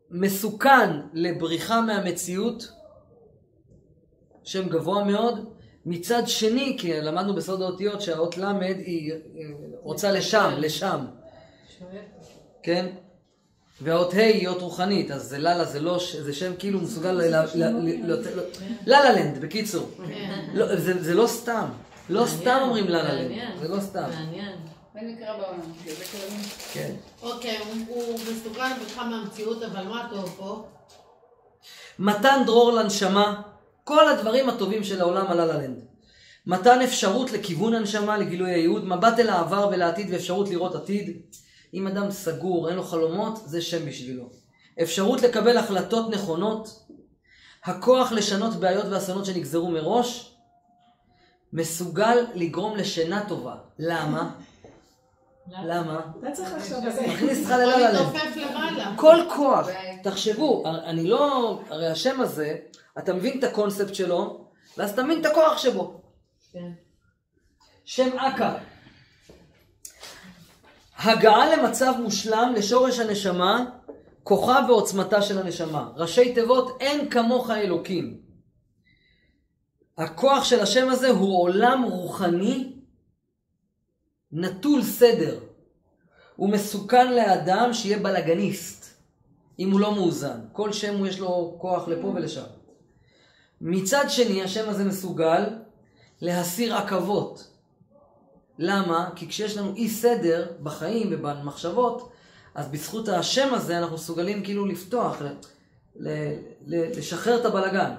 מסוכן 0.10 0.90
לבריחה 1.14 1.82
מהמציאות, 1.82 2.72
שם 4.44 4.69
גבוה 4.69 5.03
מאוד, 5.03 5.53
מצד 5.86 6.23
שני, 6.26 6.76
כי 6.80 7.02
למדנו 7.02 7.36
בסוד 7.36 7.61
האותיות 7.61 8.02
שהאות 8.02 8.38
ל' 8.38 8.61
היא 8.61 9.14
רוצה 9.82 10.11
לשם, 10.11 10.53
לשם, 10.57 11.06
כן? 12.64 12.86
והאות 13.82 14.14
ה' 14.14 14.18
היא 14.18 14.48
אות 14.48 14.61
רוחנית, 14.61 15.11
אז 15.11 15.23
זה 15.23 15.38
ללה, 15.38 15.65
זה 15.65 15.80
לא, 15.80 15.99
זה 16.22 16.34
שם 16.34 16.52
כאילו 16.60 16.82
מסוגל 16.82 17.11
ללה 17.11 17.45
לנד, 18.86 19.41
בקיצור. 19.41 19.91
לא, 20.53 20.76
זה 20.76 21.14
לא 21.14 21.27
סתם, 21.27 21.65
לא 22.10 22.26
סתם 22.26 22.57
אומרים 22.61 22.88
ללה 22.88 23.14
לנד, 23.14 23.32
זה 23.60 23.68
לא 23.68 23.80
סתם. 23.80 24.10
מעניין. 24.10 24.74
אין 24.95 25.15
מקרה 25.15 25.38
בעולם. 25.38 25.61
זה 25.85 26.05
כן. 26.73 26.95
אוקיי, 27.22 27.57
הוא- 27.88 28.19
מסוכן 28.19 28.72
בך 28.85 28.97
מהמציאות, 28.97 29.63
אבל 29.63 29.84
מה 29.88 30.07
טוב 30.11 30.35
פה? 30.38 30.65
מתן 31.99 32.43
דרור 32.45 32.72
לנשמה, 32.72 33.41
כל 33.84 34.09
הדברים 34.09 34.49
הטובים 34.49 34.84
של 34.84 35.01
העולם 35.01 35.27
על 35.27 35.39
הלנד. 35.39 35.85
מתן 36.45 36.81
אפשרות 36.81 37.31
לכיוון 37.31 37.73
הנשמה, 37.73 38.17
לגילוי 38.17 38.51
הייעוד, 38.51 38.85
מבט 38.85 39.19
אל 39.19 39.30
העבר 39.30 39.69
ולעתיד 39.72 40.07
ואפשרות 40.13 40.49
לראות 40.49 40.76
עתיד. 40.76 41.22
אם 41.73 41.88
אדם 41.88 42.11
סגור, 42.11 42.69
אין 42.69 42.76
לו 42.76 42.84
חלומות, 42.84 43.39
זה 43.45 43.61
שם 43.61 43.85
בשבילו. 43.85 44.30
אפשרות 44.81 45.22
לקבל 45.22 45.57
החלטות 45.57 46.09
נכונות, 46.09 46.85
הכוח 47.63 48.11
לשנות 48.11 48.53
בעיות 48.55 48.85
ואסונות 48.91 49.26
שנגזרו 49.26 49.72
מראש, 49.72 50.35
מסוגל 51.53 52.26
לגרום 52.35 52.77
לשינה 52.77 53.26
טובה. 53.27 53.55
למה? 53.80 54.31
למה? 55.47 56.01
אתה 56.19 56.31
צריך 56.31 56.53
לחשוב 56.53 56.85
על 56.85 56.91
זה. 56.91 57.07
מכניס 57.07 57.51
אותך. 57.51 57.53
מתעופף 57.93 58.35
למעלה. 58.35 58.93
כל 58.95 59.17
כוח, 59.35 59.67
תחשבו, 60.03 60.63
אני 60.85 61.07
לא, 61.07 61.59
הרי 61.69 61.88
השם 61.88 62.22
הזה, 62.22 62.55
אתה 62.97 63.13
מבין 63.13 63.39
את 63.39 63.43
הקונספט 63.43 63.95
שלו, 63.95 64.47
ואז 64.77 64.91
אתה 64.91 65.03
מבין 65.03 65.22
את 65.22 65.26
הכוח 65.26 65.57
שבו. 65.57 66.01
כן. 66.51 66.72
שם 67.85 68.17
אכ"א. 68.17 68.57
הגעה 70.97 71.55
למצב 71.55 71.93
מושלם 71.99 72.53
לשורש 72.55 72.99
הנשמה, 72.99 73.65
כוחה 74.23 74.59
ועוצמתה 74.67 75.22
של 75.22 75.39
הנשמה. 75.39 75.89
ראשי 75.95 76.34
תיבות, 76.34 76.77
אין 76.80 77.09
כמוך 77.09 77.49
אלוקים. 77.49 78.17
הכוח 79.97 80.43
של 80.43 80.59
השם 80.59 80.89
הזה 80.89 81.09
הוא 81.09 81.43
עולם 81.43 81.84
רוחני 81.84 82.74
נטול 84.31 84.84
סדר. 84.84 85.39
הוא 86.35 86.49
מסוכן 86.49 87.14
לאדם 87.14 87.73
שיהיה 87.73 87.99
בלאגניסט, 87.99 88.85
אם 89.60 89.72
הוא 89.72 89.80
לא 89.80 89.95
מאוזן. 89.95 90.39
כל 90.52 90.73
שם 90.73 91.06
יש 91.06 91.19
לו 91.19 91.56
כוח 91.57 91.88
לפה 91.88 92.07
ולשם. 92.07 92.43
מצד 93.61 94.06
שני, 94.10 94.43
השם 94.43 94.69
הזה 94.69 94.84
מסוגל 94.84 95.43
להסיר 96.22 96.76
עכבות. 96.76 97.47
למה? 98.60 99.10
כי 99.15 99.27
כשיש 99.27 99.57
לנו 99.57 99.76
אי 99.76 99.89
סדר 99.89 100.47
בחיים 100.64 101.07
ובמחשבות, 101.11 102.11
אז 102.56 102.68
בזכות 102.68 103.07
השם 103.07 103.53
הזה 103.53 103.77
אנחנו 103.77 103.95
מסוגלים 103.95 104.43
כאילו 104.43 104.65
לפתוח, 104.65 105.22
לשחרר 106.68 107.39
את 107.39 107.45
הבלגן. 107.45 107.91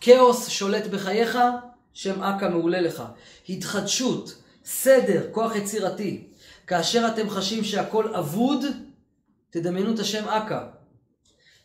כאוס 0.00 0.48
שולט 0.48 0.86
בחייך, 0.86 1.38
שם 1.92 2.22
אכ"א 2.22 2.48
מעולה 2.48 2.80
לך. 2.80 3.02
התחדשות, 3.48 4.41
סדר, 4.64 5.26
כוח 5.32 5.56
יצירתי. 5.56 6.24
כאשר 6.66 7.08
אתם 7.08 7.30
חשים 7.30 7.64
שהכל 7.64 8.14
אבוד, 8.14 8.64
תדמיינו 9.50 9.94
את 9.94 9.98
השם 9.98 10.28
אכ"א. 10.28 10.60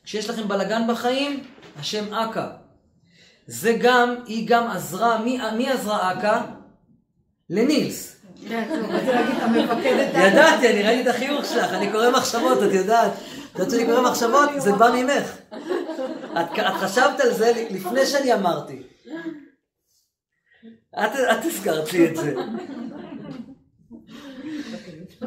כשיש 0.04 0.30
לכם 0.30 0.48
בלגן 0.48 0.82
בחיים, 0.88 1.44
השם 1.80 2.14
אכ"א. 2.14 2.48
זה 3.48 3.78
גם, 3.82 4.16
היא 4.26 4.48
גם 4.48 4.68
עזרה, 4.68 5.22
מי, 5.22 5.40
מי 5.58 5.70
עזרה 5.70 6.14
אכ"א? 6.14 6.42
לנילס. 7.50 8.16
ידעתי, 10.14 10.70
אני 10.70 10.84
ראיתי 10.84 11.10
את 11.10 11.16
החיוך 11.16 11.46
שלך, 11.46 11.74
אני 11.74 11.92
קורא 11.92 12.10
מחשבות, 12.10 12.58
את 12.64 12.74
יודעת. 12.74 13.12
את 13.14 13.60
יודעת 13.60 13.72
שאני 13.72 13.86
קורא 13.86 14.02
מחשבות? 14.02 14.50
זה 14.58 14.72
בא 14.72 14.90
ממך. 14.96 15.38
את, 16.42 16.60
חשבת 16.80 17.20
על 17.20 17.34
זה 17.34 17.68
לפני 17.70 18.06
שאני 18.06 18.34
אמרתי. 18.34 18.84
את 21.04 21.46
הזכרת 21.46 21.94
לי 21.94 22.10
את 22.10 22.16
זה. 22.16 22.36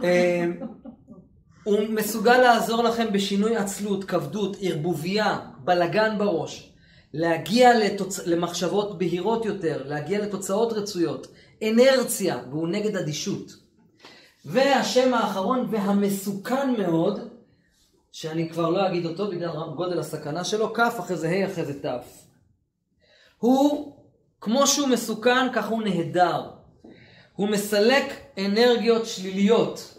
אה, 0.04 0.44
הוא 1.64 1.78
מסוגל 1.88 2.38
לעזור 2.38 2.82
לכם 2.82 3.12
בשינוי 3.12 3.56
עצלות, 3.56 4.04
כבדות, 4.04 4.56
ערבוביה, 4.60 5.38
בלגן 5.64 6.18
בראש. 6.18 6.72
להגיע 7.14 7.78
לתוצ... 7.78 8.26
למחשבות 8.26 8.98
בהירות 8.98 9.44
יותר, 9.44 9.82
להגיע 9.86 10.18
לתוצאות 10.22 10.72
רצויות, 10.72 11.26
אנרציה, 11.62 12.38
והוא 12.50 12.68
נגד 12.68 12.96
אדישות. 12.96 13.52
והשם 14.44 15.14
האחרון 15.14 15.66
והמסוכן 15.70 16.74
מאוד, 16.78 17.28
שאני 18.12 18.48
כבר 18.50 18.70
לא 18.70 18.88
אגיד 18.88 19.06
אותו 19.06 19.30
בגלל 19.30 19.50
גודל 19.76 19.98
הסכנה 19.98 20.44
שלו, 20.44 20.74
כ' 20.74 20.80
אחרי 20.80 21.16
זה 21.16 21.28
ה' 21.28 21.46
אחרי 21.46 21.64
זה 21.64 21.82
ת'. 21.82 21.86
הוא, 23.38 23.96
כמו 24.40 24.66
שהוא 24.66 24.88
מסוכן, 24.88 25.52
כך 25.52 25.68
הוא 25.68 25.82
נהדר. 25.82 26.50
הוא 27.36 27.48
מסלק 27.48 28.04
אנרגיות 28.46 29.06
שליליות. 29.06 29.94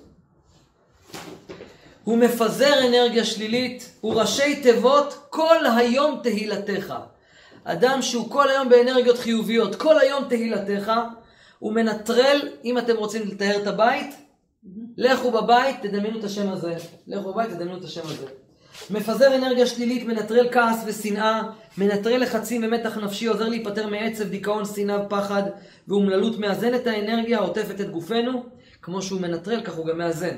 הוא 2.04 2.18
מפזר 2.18 2.88
אנרגיה 2.88 3.26
שלילית, 3.26 3.92
הוא 4.02 4.14
ראשי 4.14 4.62
תיבות 4.62 5.28
כל 5.30 5.66
היום 5.78 6.20
תהילתך. 6.24 6.94
אדם 7.64 8.02
שהוא 8.02 8.30
כל 8.30 8.50
היום 8.50 8.70
באנרגיות 8.70 9.18
חיוביות, 9.18 9.76
כל 9.76 10.00
היום 10.00 10.24
תהילתך, 10.30 10.92
הוא 11.60 11.74
מנטרל, 11.74 12.50
אם 12.64 12.78
אתם 12.78 12.98
רוצים 12.98 13.28
לתאר 13.28 13.62
את 13.62 13.68
הבית, 13.68 14.16
לכו 14.98 15.32
בבית, 15.32 15.82
תדמיינו 15.82 16.20
את 16.20 16.24
השם 16.24 16.50
הזה. 16.52 16.76
לכו 17.08 17.34
בבית, 17.34 17.50
תדמיינו 17.50 17.78
את 17.78 17.84
השם 17.84 18.02
הזה. 18.06 18.26
מפזר 18.90 19.36
אנרגיה 19.36 19.68
שלילית, 19.68 20.03
מנטרל 20.08 20.48
כעס 20.52 20.84
ושנאה, 20.86 21.41
מנטרל 21.78 22.22
לחצים 22.22 22.64
ומתח 22.64 22.98
נפשי, 22.98 23.26
עוזר 23.26 23.49
להיפטר 23.49 23.88
מעצב, 23.88 24.24
דיכאון, 24.24 24.66
שנאה 24.66 25.06
ופחד 25.06 25.44
ואומללות, 25.88 26.40
מאזן 26.40 26.76
את 26.76 26.88
האנרגיה 26.88 27.38
העוטפת 27.38 27.82
את 27.82 27.91
גופנו, 27.91 28.44
כמו 28.82 29.02
שהוא 29.02 29.22
מנטרל, 29.22 29.62
כך 29.62 29.74
הוא 29.74 29.86
גם 29.86 29.98
מאזן. 29.98 30.38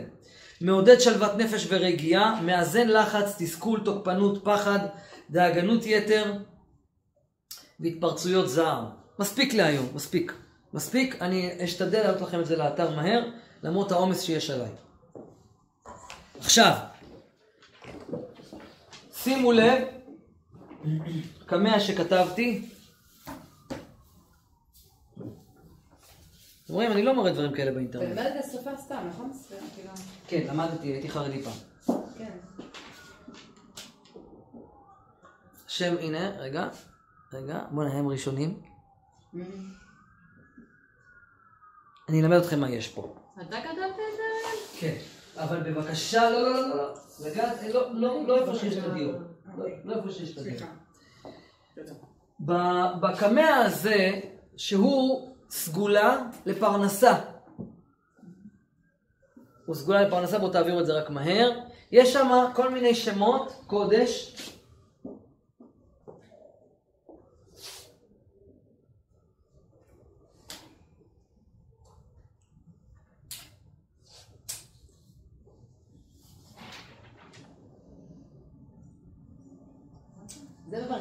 מעודד 0.62 1.02
שלוות 1.02 1.38
נפש 1.38 1.68
ורגיעה, 1.70 2.42
מאזן 2.42 2.88
לחץ, 2.88 3.36
תסכול, 3.38 3.80
תוקפנות, 3.86 4.44
פחד, 4.44 4.80
דאגנות 5.30 5.86
יתר 5.86 6.34
והתפרצויות 7.80 8.50
זעם. 8.50 8.86
מספיק 9.20 9.54
להיום, 9.54 9.88
מספיק. 9.96 10.34
מספיק, 10.74 11.22
אני 11.22 11.52
אשתדל 11.64 12.00
להעלות 12.00 12.22
לכם 12.22 12.40
את 12.40 12.46
זה 12.46 12.56
לאתר 12.56 12.96
מהר, 12.96 13.24
למרות 13.64 13.92
העומס 13.92 14.22
שיש 14.22 14.50
עליי. 14.50 14.70
עכשיו, 16.40 16.74
שימו 19.24 19.52
לב, 19.52 19.84
קמע 21.46 21.80
שכתבתי. 21.80 22.70
אתם 26.66 26.74
רואים, 26.74 26.92
אני 26.92 27.04
לא 27.04 27.16
מראה 27.16 27.32
דברים 27.32 27.54
כאלה 27.54 27.72
באינטרנט. 27.72 28.18
את 28.20 28.46
השפה 28.46 28.78
סתם, 28.78 29.08
נכון? 29.10 29.32
כאילו, 29.76 29.90
כן, 30.28 30.44
למדתי, 30.48 30.88
הייתי 30.88 31.10
חרדי 31.10 31.44
פעם. 31.44 31.54
כן. 32.18 32.32
שם, 35.68 35.96
הנה, 36.00 36.30
רגע, 36.30 36.70
רגע, 37.34 37.62
בואו 37.72 37.88
נראה 37.88 38.00
הם 38.00 38.08
ראשונים. 38.08 38.62
אני 42.10 42.22
אלמד 42.22 42.38
אתכם 42.38 42.60
מה 42.60 42.70
יש 42.70 42.88
פה. 42.88 43.16
אתה 43.42 43.62
כתבת 43.62 43.78
את 43.78 44.16
זה? 44.18 44.24
כן, 44.80 44.98
אבל 45.38 45.60
בבקשה, 45.60 46.30
לא, 46.30 46.42
לא, 46.42 46.54
לא, 46.54 46.70
לא, 46.70 46.76
לא, 46.78 46.94
רגע, 47.22 47.52
לא, 47.74 47.94
לא, 47.94 48.28
לא 48.28 48.40
איפה 48.40 48.56
שיש 48.56 48.78
את 48.78 48.84
הדיון. 48.84 49.28
לא, 49.58 49.66
לא 49.84 49.96
איפה 49.96 50.12
שיש 50.12 50.34
את 50.34 50.38
הדיון. 50.38 50.70
בקמע 53.02 53.56
הזה, 53.56 54.20
שהוא 54.58 55.30
סגולה 55.50 56.22
לפרנסה. 56.46 57.20
הוא 59.66 59.76
סגולה 59.76 60.02
לפרנסה, 60.02 60.40
בואו 60.40 60.52
תעבירו 60.52 60.80
את 60.80 60.86
זה 60.86 60.94
רק 60.94 61.10
מהר. 61.10 61.52
יש 61.92 62.14
שם 62.14 62.46
כל 62.56 62.70
מיני 62.70 62.96
שמות, 62.96 63.54
קודש. 63.68 64.36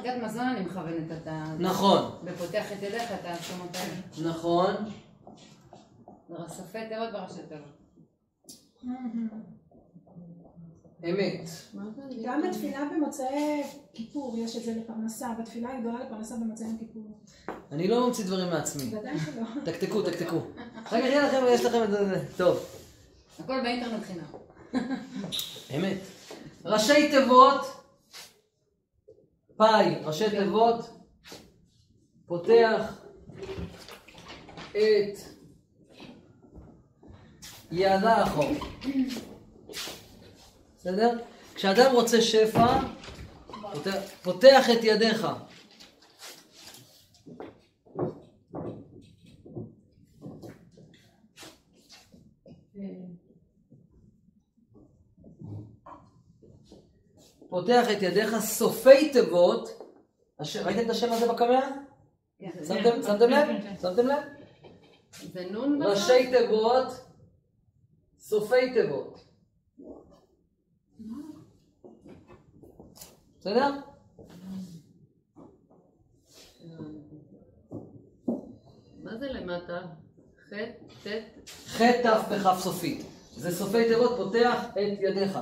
בברכת 0.02 0.22
מזון 0.22 0.44
אני 0.44 0.64
מכוונת 0.64 1.12
את 1.22 1.26
ה... 1.26 1.44
נכון, 1.58 2.10
בפותח 2.24 2.72
את 2.72 2.82
ידיך, 2.82 3.12
את 3.12 3.24
השמות 3.24 3.76
האלה. 3.76 4.30
נכון. 4.30 4.74
רספי 6.30 6.78
תיבות 6.88 7.08
וראשי 7.12 7.42
תיבות. 7.48 7.82
אמת. 11.04 11.48
גם 12.24 12.42
בתפילה 12.42 12.80
במוצאי 12.94 13.62
כיפור 13.94 14.38
יש 14.38 14.56
את 14.56 14.62
זה 14.62 14.74
לפרנסה, 14.74 15.28
בתפילה 15.40 15.76
הגדולה 15.76 16.04
לפרנסה 16.04 16.34
במוצאי 16.34 16.66
כיפור. 16.78 17.18
אני 17.72 17.88
לא 17.88 18.06
ממציא 18.06 18.24
דברים 18.24 18.50
מעצמי. 18.50 18.96
ודאי 18.96 19.18
שלא. 19.18 19.72
תקתקו, 19.72 20.02
תקתקו. 20.02 20.36
אחר 20.82 20.98
כך 20.98 21.04
יהיה 21.04 21.28
לכם, 21.28 21.42
יש 21.48 21.64
לכם 21.64 21.82
את 21.82 21.90
זה. 21.90 22.24
טוב, 22.36 22.58
הכל 23.38 23.62
באינטרנט 23.62 24.02
חינם. 24.04 24.24
אמת. 25.76 25.98
ראשי 26.64 27.10
תיבות, 27.10 27.81
פאי, 29.62 29.94
ראשי 30.04 30.30
תיבות, 30.30 30.90
פותח 32.26 32.94
את 34.70 35.18
ידך. 37.70 38.40
בסדר? 40.78 41.18
כשאדם 41.54 41.94
רוצה 41.94 42.22
שפע, 42.22 42.78
פותח, 43.72 43.92
פותח 44.22 44.70
את 44.70 44.78
ידיך. 44.82 45.26
פותח 57.52 57.86
את 57.92 58.02
ידיך 58.02 58.38
סופי 58.38 59.12
תיבות. 59.12 59.68
הש... 60.38 60.56
ראיתם 60.56 60.84
את 60.86 60.90
השם 60.90 61.12
הזה 61.12 61.32
בקמע? 61.32 61.60
כן. 62.38 62.50
שמתם, 62.68 63.02
שמתם 63.02 63.30
לב? 63.30 63.48
שמתם 63.80 64.06
לב? 64.06 64.18
זה 65.32 65.46
נון 65.50 65.78
בסוף? 65.78 65.92
ראשי 65.92 66.30
תיבות, 66.30 66.86
סופי 68.18 68.72
תיבות. 68.72 69.24
בסדר? 73.40 73.70
מה 79.02 79.16
זה 79.18 79.32
למטה? 79.32 79.80
ח', 80.48 80.52
ט', 81.02 81.06
ח' 81.66 81.82
ת' 81.82 82.06
וכ' 82.30 82.58
סופית. 82.58 83.06
זה 83.30 83.56
סופי 83.56 83.88
תיבות 83.88 84.12
פותח 84.16 84.64
את 84.70 84.98
ידיך. 85.00 85.38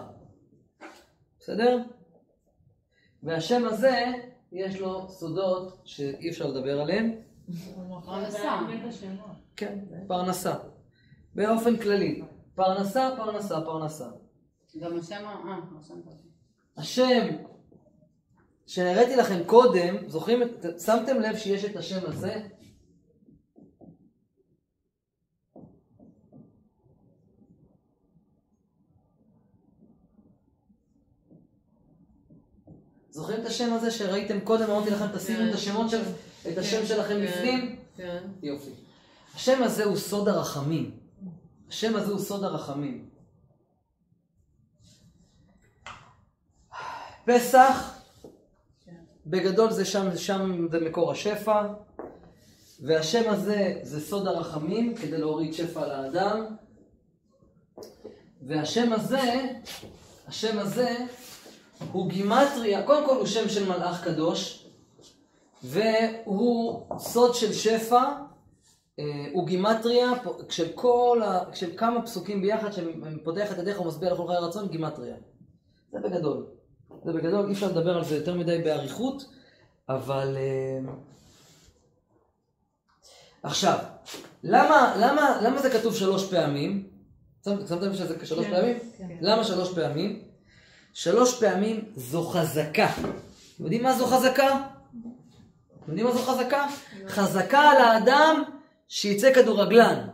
בסדר? 1.38 1.78
והשם 3.22 3.64
הזה, 3.64 4.04
יש 4.52 4.80
לו 4.80 5.08
סודות 5.08 5.80
שאי 5.84 6.30
אפשר 6.30 6.46
לדבר 6.46 6.80
עליהם. 6.80 7.14
פרנסה. 8.04 8.58
כן, 9.56 9.78
פרנסה. 10.06 10.54
באופן 11.34 11.76
כללי. 11.76 12.22
פרנסה, 12.54 13.10
פרנסה, 13.16 13.60
פרנסה. 13.60 14.08
גם 14.80 14.98
השם, 14.98 15.24
אה, 15.26 15.56
רשמת 15.80 16.06
אותי. 16.06 16.28
השם 16.76 17.26
שהראיתי 18.66 19.16
לכם 19.16 19.44
קודם, 19.46 20.08
זוכרים, 20.08 20.40
שמתם 20.84 21.20
לב 21.20 21.36
שיש 21.36 21.64
את 21.64 21.76
השם 21.76 22.06
הזה? 22.06 22.42
זוכרים 33.10 33.40
את 33.40 33.46
השם 33.46 33.72
הזה 33.72 33.90
שראיתם 33.90 34.40
קודם, 34.40 34.70
אמרתי 34.70 34.90
לכם, 34.90 35.06
תשימו 35.16 35.50
את 35.50 35.54
השמות 35.54 35.90
של, 35.90 36.02
את 36.52 36.58
השם 36.58 36.86
שלכם 36.86 37.14
כן. 37.14 37.26
בפנים? 37.26 37.76
כן. 37.96 38.22
יופי. 38.42 38.70
השם 39.34 39.62
הזה 39.62 39.84
הוא 39.84 39.96
סוד 39.96 40.28
הרחמים. 40.28 40.90
השם 41.68 41.96
הזה 41.96 42.12
הוא 42.12 42.20
סוד 42.20 42.44
הרחמים. 42.44 43.08
פסח, 47.24 47.98
בגדול 49.26 49.70
זה 49.70 49.84
שם, 49.84 50.16
שם 50.16 50.66
זה 50.70 50.80
מקור 50.80 51.12
השפע, 51.12 51.66
והשם 52.80 53.30
הזה 53.30 53.80
זה 53.82 54.00
סוד 54.00 54.26
הרחמים 54.26 54.94
כדי 54.96 55.18
להוריד 55.18 55.54
שפע 55.54 55.86
לאדם, 55.86 56.46
והשם 58.42 58.92
הזה, 58.92 59.52
השם 60.26 60.58
הזה 60.58 60.96
הוא 61.92 62.08
גימטריה, 62.08 62.82
קודם 62.82 63.06
כל 63.06 63.16
הוא 63.16 63.26
שם 63.26 63.48
של 63.48 63.68
מלאך 63.68 64.04
קדוש, 64.04 64.66
והוא 65.62 66.82
סוד 66.98 67.34
של 67.34 67.52
שפע, 67.52 68.02
אה, 68.98 69.04
הוא 69.32 69.46
גימטריה 69.46 70.10
של 70.48 70.68
כל, 70.74 71.20
ה, 71.24 71.54
של 71.54 71.76
כמה 71.76 72.02
פסוקים 72.02 72.42
ביחד, 72.42 72.70
שפותח 72.72 73.52
את 73.52 73.58
ידיך 73.58 73.80
ומשביע 73.80 74.12
לכל 74.12 74.26
חיי 74.26 74.36
רצון, 74.36 74.68
גימטריה. 74.68 75.16
זה 75.92 75.98
בגדול. 75.98 76.46
זה 77.04 77.12
בגדול, 77.12 77.46
אי 77.46 77.52
אפשר 77.52 77.66
לדבר 77.66 77.96
על 77.96 78.04
זה 78.04 78.16
יותר 78.16 78.34
מדי 78.34 78.58
באריכות, 78.58 79.24
אבל... 79.88 80.36
אה, 80.36 80.92
עכשיו, 83.42 83.78
למה, 84.44 84.94
למה, 85.00 85.40
למה 85.42 85.62
זה 85.62 85.70
כתוב 85.70 85.94
שלוש 85.94 86.30
פעמים? 86.30 86.88
שמת- 87.44 87.70
לב 87.70 87.94
שזה 87.94 88.26
שלוש 88.26 88.46
כן, 88.46 88.50
פעמים? 88.54 88.78
כן. 88.98 89.08
למה 89.20 89.44
שלוש 89.44 89.74
פעמים? 89.74 90.29
שלוש 90.94 91.40
פעמים 91.40 91.84
זו 91.96 92.22
חזקה. 92.22 92.86
אתם 93.56 93.64
יודעים 93.64 93.82
מה 93.82 93.92
זו 93.98 94.06
חזקה? 94.06 94.48
אתם 95.82 95.88
יודעים 95.88 96.06
מה 96.06 96.12
זו 96.12 96.18
חזקה? 96.18 96.66
חזקה 97.08 97.60
על 97.60 97.76
האדם 97.76 98.42
שיצא 98.88 99.32
כדורגלן. 99.34 100.06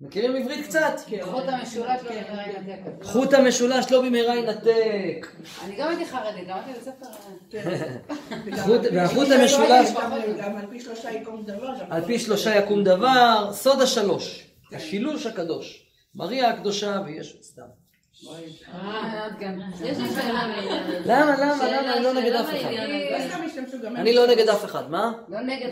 מכירים 0.00 0.36
עברית 0.36 0.66
קצת? 0.66 0.92
חוט 1.22 1.44
המשולש 1.48 2.00
לא 2.02 2.10
במהרה 2.10 2.42
ינתק. 2.48 3.04
חוט 3.04 3.32
המשולש 3.32 3.90
לא 3.92 4.02
במהרה 4.02 4.36
ינתק. 4.36 5.26
אני 5.64 5.76
גם 5.76 5.88
הייתי 5.88 6.06
חרדית, 6.06 6.48
למדתי 6.48 6.70
בבית 6.72 6.82
ספר... 6.82 7.06
חוט- 8.62 8.86
והחוט 8.94 9.28
המשולש, 9.30 9.88
גם 10.40 10.56
על 10.56 10.66
פי 10.70 10.80
שלושה 10.80 11.10
יקום 11.12 11.42
דבר. 11.44 11.68
גם 11.80 11.86
על 11.92 12.04
פי 12.04 12.18
שלושה 12.18 12.56
יקום 12.56 12.84
דבר, 12.84 13.48
סוד 13.52 13.80
השלוש, 13.80 14.46
השילוש 14.72 15.26
הקדוש. 15.26 15.86
מריה 16.14 16.50
הקדושה 16.50 17.00
וישו 17.06 17.38
סתם. 17.42 17.83
למה, 21.06 21.36
למה, 21.38 21.68
למה? 21.68 21.94
אני 21.94 22.04
לא 22.04 22.12
נגד 22.12 22.32
אף 22.32 22.48
אחד. 22.48 22.70
לא 23.82 23.88
אני 23.88 24.14
לא 24.14 24.26
נגד 24.26 24.48
אף 24.48 24.64
אחד, 24.64 24.90
מה? 24.90 25.12
לא 25.28 25.40
נגד. 25.40 25.70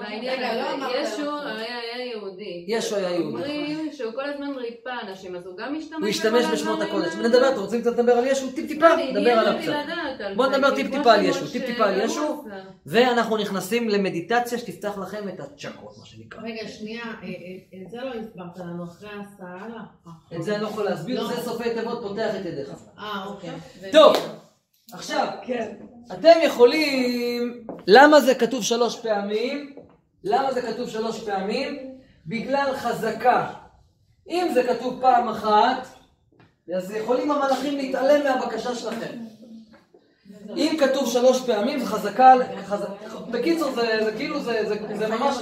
בעניין 0.00 0.38
רגע, 0.38 0.54
לא 0.78 0.96
ישו 1.02 1.38
היה 1.38 2.06
יהודי. 2.06 2.64
ישו 2.68 2.96
היה 2.96 3.10
יהודי. 3.10 3.26
אומרים 3.26 3.92
שהוא 3.92 4.12
כל 4.12 4.30
הזמן 4.30 4.50
ריפא 4.56 4.90
אנשים, 5.08 5.36
אז 5.36 5.46
הוא 5.46 5.56
גם 5.56 5.74
משתמש 5.74 5.98
הוא 6.00 6.08
השתמש 6.08 6.44
בשמות 6.52 6.80
הקודש. 6.80 7.14
נדבר, 7.14 7.48
אתם 7.48 7.60
רוצים 7.60 7.80
קצת 7.80 7.98
לדבר 7.98 8.12
על 8.12 8.26
ישו? 8.26 8.52
טיפ 8.52 8.68
טיפה, 8.68 8.94
אני 8.94 9.12
נדבר 9.12 9.30
עליו 9.30 9.62
קצת. 9.62 9.68
לדעת 9.68 10.20
על 10.20 10.34
בוא 10.34 10.46
זה, 10.48 10.56
נדבר 10.56 10.70
כי 10.70 10.82
טיפ 10.82 10.86
כמו 10.86 10.98
טיפה 10.98 11.14
על 11.14 11.24
ישו, 11.24 11.50
טיפ 11.52 11.66
טיפה 11.66 11.86
על 11.86 12.00
ישו. 12.00 12.44
ואנחנו 12.86 13.36
נכנסים 13.36 13.88
למדיטציה 13.88 14.58
שתפתח 14.58 14.98
לכם 14.98 15.28
את 15.28 15.40
הצ'קרות, 15.40 15.98
מה 15.98 16.06
שנקרא. 16.06 16.42
רגע, 16.42 16.68
שנייה, 16.68 17.04
אה, 17.04 17.28
אה, 17.28 17.82
את 17.82 17.90
זה 17.90 17.96
לא 17.96 18.10
הסברת 18.20 18.58
לנו, 18.58 18.84
אחרי 18.84 19.08
הסעה. 19.08 19.66
את 20.36 20.42
זה 20.42 20.54
אני 20.54 20.62
לא 20.62 20.68
יכול 20.68 20.84
להסביר, 20.84 21.22
לא. 21.22 21.28
זה 21.28 21.36
סופי 21.36 21.75
תיבות 21.76 22.02
פותח 22.02 22.34
את 22.40 22.46
ידיך. 22.46 22.70
אה, 22.98 23.24
אוקיי. 23.26 23.50
טוב, 23.92 24.16
עכשיו, 24.92 25.26
אתם 26.12 26.38
יכולים, 26.42 27.66
למה 27.86 28.20
זה 28.20 28.34
כתוב 28.34 28.62
שלוש 28.62 29.00
פעמים? 29.00 29.76
למה 30.24 30.52
זה 30.52 30.62
כתוב 30.62 30.88
שלוש 30.88 31.20
פעמים? 31.20 31.96
בגלל 32.26 32.76
חזקה. 32.76 33.52
אם 34.28 34.50
זה 34.54 34.62
כתוב 34.62 35.00
פעם 35.00 35.28
אחת, 35.28 35.86
אז 36.74 36.90
יכולים 36.90 37.30
המלאכים 37.30 37.76
להתעלם 37.76 38.24
מהבקשה 38.24 38.74
שלכם. 38.74 39.16
אם 40.56 40.76
כתוב 40.80 41.10
שלוש 41.10 41.46
פעמים, 41.46 41.78
זה 41.78 41.86
חזקה, 41.86 42.34
חזק... 42.64 42.86
בקיצור, 43.30 43.74
זה, 43.74 44.04
זה 44.04 44.12
כאילו, 44.16 44.40
זה, 44.40 44.68
זה, 44.68 44.96
זה 44.96 45.08
ממש... 45.08 45.36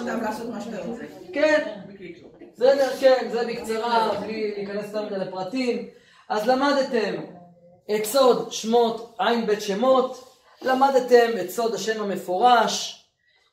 כן, 1.32 1.80
בקיצור. 1.88 2.30
בסדר, 2.54 2.90
כן, 3.00 3.28
זה 3.32 3.46
בקצרה, 3.48 4.20
בלי 4.20 4.52
להיכנס 4.56 4.84
יותר 4.84 5.06
מדי 5.06 5.18
לפרטים. 5.18 5.88
אז 6.28 6.48
למדתם 6.48 7.14
את 7.96 8.04
סוד 8.04 8.52
שמות 8.52 9.14
עין 9.18 9.46
בית 9.46 9.60
שמות, 9.60 10.34
למדתם 10.62 11.30
את 11.40 11.50
סוד 11.50 11.74
השם 11.74 12.02
המפורש, 12.02 13.04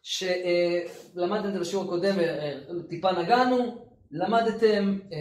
שלמדתם 0.03 1.47
את 1.47 1.53
זה 1.53 1.59
בשיעור 1.59 1.85
הקודם, 1.85 2.19
אה, 2.19 2.57
טיפה 2.89 3.11
נגענו, 3.11 3.77
למדתם 4.11 4.97
אה, 5.13 5.17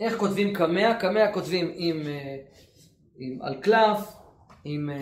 איך 0.00 0.16
כותבים 0.16 0.54
קמע, 0.54 0.94
קמע 0.94 1.32
כותבים 1.32 1.72
עם, 1.74 2.02
אה, 2.06 2.36
עם 3.18 3.38
על 3.42 3.54
קלף, 3.54 4.12
עם, 4.64 4.90
אה, 4.90 4.96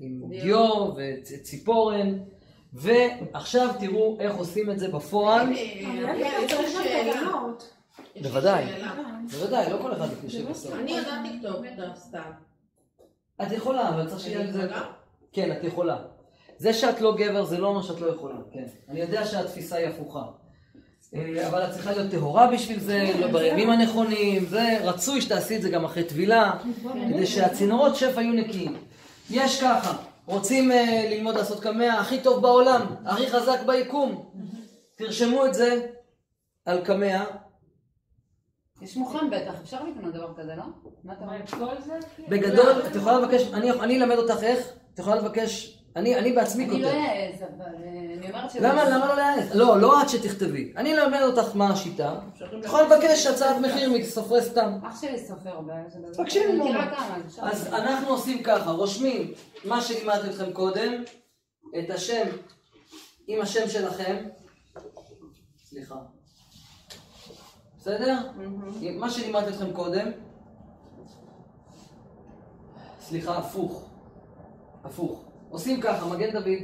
עם 0.00 0.22
דיו 0.28 0.88
וציפורן, 0.96 2.18
ועכשיו 2.72 3.68
תראו 3.80 4.16
איך 4.20 4.34
עושים 4.36 4.70
את 4.70 4.78
זה 4.78 4.88
בפועל. 4.88 5.46
בוודאי. 8.22 8.64
בוודאי, 9.30 9.70
לא 9.70 9.78
כל 9.82 9.92
אחד 9.92 10.06
יושב 10.24 10.50
בסוף. 10.50 10.74
אני 10.74 10.90
יודעת 10.90 11.20
לכתוב 11.24 11.64
דף 11.76 11.96
סתם. 11.96 12.30
את 13.42 13.52
יכולה, 13.52 13.88
אבל 13.88 14.08
צריך 14.08 14.20
שיהיה 14.20 14.40
אני 14.40 14.46
על 14.46 14.52
זה... 14.52 14.62
יכולה? 14.62 14.82
כן, 15.32 15.52
את 15.52 15.64
יכולה. 15.64 15.96
זה 16.58 16.72
שאת 16.72 17.00
לא 17.00 17.16
גבר 17.16 17.44
זה 17.44 17.58
לא 17.58 17.68
אומר 17.68 17.82
שאת 17.82 18.00
לא 18.00 18.06
יכולה, 18.06 18.34
כן. 18.52 18.64
אני 18.88 19.00
יודע 19.00 19.26
שהתפיסה 19.26 19.76
היא 19.76 19.86
הפוכה. 19.86 20.22
אה, 21.14 21.48
אבל 21.48 21.64
את 21.64 21.70
צריכה 21.70 21.92
להיות 21.92 22.10
טהורה 22.10 22.46
בשביל 22.46 22.80
זה, 22.80 23.12
לא 23.20 23.26
בימים 23.26 23.70
הנכונים, 23.70 24.46
זה 24.46 24.78
רצוי 24.82 25.20
שתעשי 25.20 25.56
את 25.56 25.62
זה 25.62 25.70
גם 25.70 25.84
אחרי 25.84 26.04
טבילה, 26.04 26.52
כדי 27.10 27.26
שהצינורות 27.26 27.96
שפע 27.96 28.22
יהיו 28.22 28.32
נקיים. 28.32 28.76
יש 29.30 29.60
ככה, 29.60 29.96
רוצים 30.26 30.72
אה, 30.72 31.08
ללמוד 31.10 31.34
לעשות 31.34 31.60
קמע 31.60 32.00
הכי 32.00 32.20
טוב 32.20 32.42
בעולם, 32.42 32.86
הכי 33.04 33.30
חזק 33.30 33.58
ביקום. 33.66 34.30
תרשמו 34.96 35.46
את 35.46 35.54
זה 35.54 35.86
על 36.64 36.84
קמע, 36.84 37.24
יש 38.82 38.96
מוכן 38.96 39.30
בטח, 39.30 39.54
אפשר 39.62 39.84
לקנות 39.84 40.14
דבר 40.14 40.34
כזה, 40.36 40.54
לא? 40.56 40.64
מה 41.04 41.12
אתה 41.12 41.24
אומר? 41.24 41.70
בגדול, 42.28 42.82
את 42.86 42.96
יכולה 42.96 43.18
לבקש, 43.18 43.42
אני, 43.52 43.70
אני 43.70 44.02
אלמד 44.02 44.16
אותך 44.16 44.42
איך, 44.42 44.68
את 44.94 44.98
יכולה 44.98 45.16
לבקש, 45.16 45.76
אני, 45.96 46.18
אני 46.18 46.32
בעצמי 46.32 46.64
אני 46.64 46.82
לא 46.82 46.88
כותב. 46.88 46.96
אעז, 46.96 47.42
אבל 47.42 47.64
אה, 47.64 48.14
אני 48.18 48.28
אומרת 48.30 48.50
ש... 48.50 48.56
למה, 48.56 48.84
למה 48.90 49.06
לא 49.06 49.16
להעז? 49.16 49.54
לא, 49.54 49.80
לא 49.80 50.02
את 50.02 50.08
שתכתבי. 50.08 50.72
אני 50.76 50.94
אלמד 50.94 51.20
אותך 51.22 51.56
מה 51.56 51.68
השיטה. 51.68 52.14
את 52.58 52.64
יכולה 52.64 52.82
לבקש 52.82 53.26
הצעת 53.26 53.56
מחיר 53.60 53.90
מסופרי 53.90 54.42
סתם. 54.42 54.78
אח 54.82 55.00
שלי 55.00 55.18
סופר 55.18 55.60
בעיה 55.60 55.90
של 55.90 55.98
דבר. 55.98 56.24
תקשיבי, 56.24 56.44
אני 56.46 56.56
נו. 56.58 56.64
מכירה 56.64 56.96
כמה, 56.96 57.18
אפשר. 57.26 57.42
אז 57.42 57.66
אנחנו 57.66 58.08
עושים 58.08 58.42
ככה, 58.42 58.70
רושמים 58.70 59.32
מה 59.64 59.80
שלימדתי 59.80 60.30
אתכם 60.30 60.52
קודם, 60.52 61.02
את 61.78 61.90
השם 61.90 62.26
עם 63.26 63.40
השם 63.40 63.68
שלכם. 63.68 64.16
סליחה. 65.64 66.15
בסדר? 67.86 68.18
מה 68.98 69.10
שלימדתי 69.10 69.50
אתכם 69.50 69.72
קודם. 69.72 70.10
סליחה, 73.00 73.38
הפוך. 73.38 73.90
הפוך. 74.84 75.24
עושים 75.48 75.80
ככה, 75.80 76.06
מגן 76.06 76.32
דוד. 76.32 76.62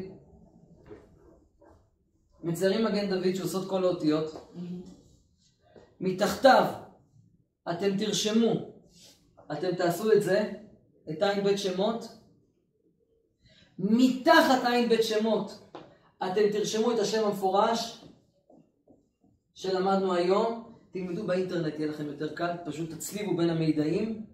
מציירים 2.43 2.85
מגן 2.85 3.11
דוד 3.11 3.35
שעושות 3.35 3.69
כל 3.69 3.85
האותיות. 3.85 4.53
מתחתיו 6.01 6.65
אתם 7.71 7.99
תרשמו, 7.99 8.53
אתם 9.53 9.75
תעשו 9.75 10.13
את 10.13 10.23
זה, 10.23 10.53
את 11.11 11.23
עין 11.23 11.45
בית 11.45 11.59
שמות. 11.59 12.09
מתחת 13.79 14.65
עין 14.65 14.89
בית 14.89 15.03
שמות 15.03 15.71
אתם 16.19 16.53
תרשמו 16.53 16.93
את 16.93 16.99
השם 16.99 17.25
המפורש 17.25 18.05
שלמדנו 19.55 20.15
היום. 20.15 20.72
תלמדו 20.93 21.27
באינטרנט, 21.27 21.75
יהיה 21.79 21.91
לכם 21.91 22.07
יותר 22.07 22.35
קל, 22.35 22.51
פשוט 22.67 22.91
תצליבו 22.95 23.37
בין 23.37 23.51
המידעים. 23.51 24.25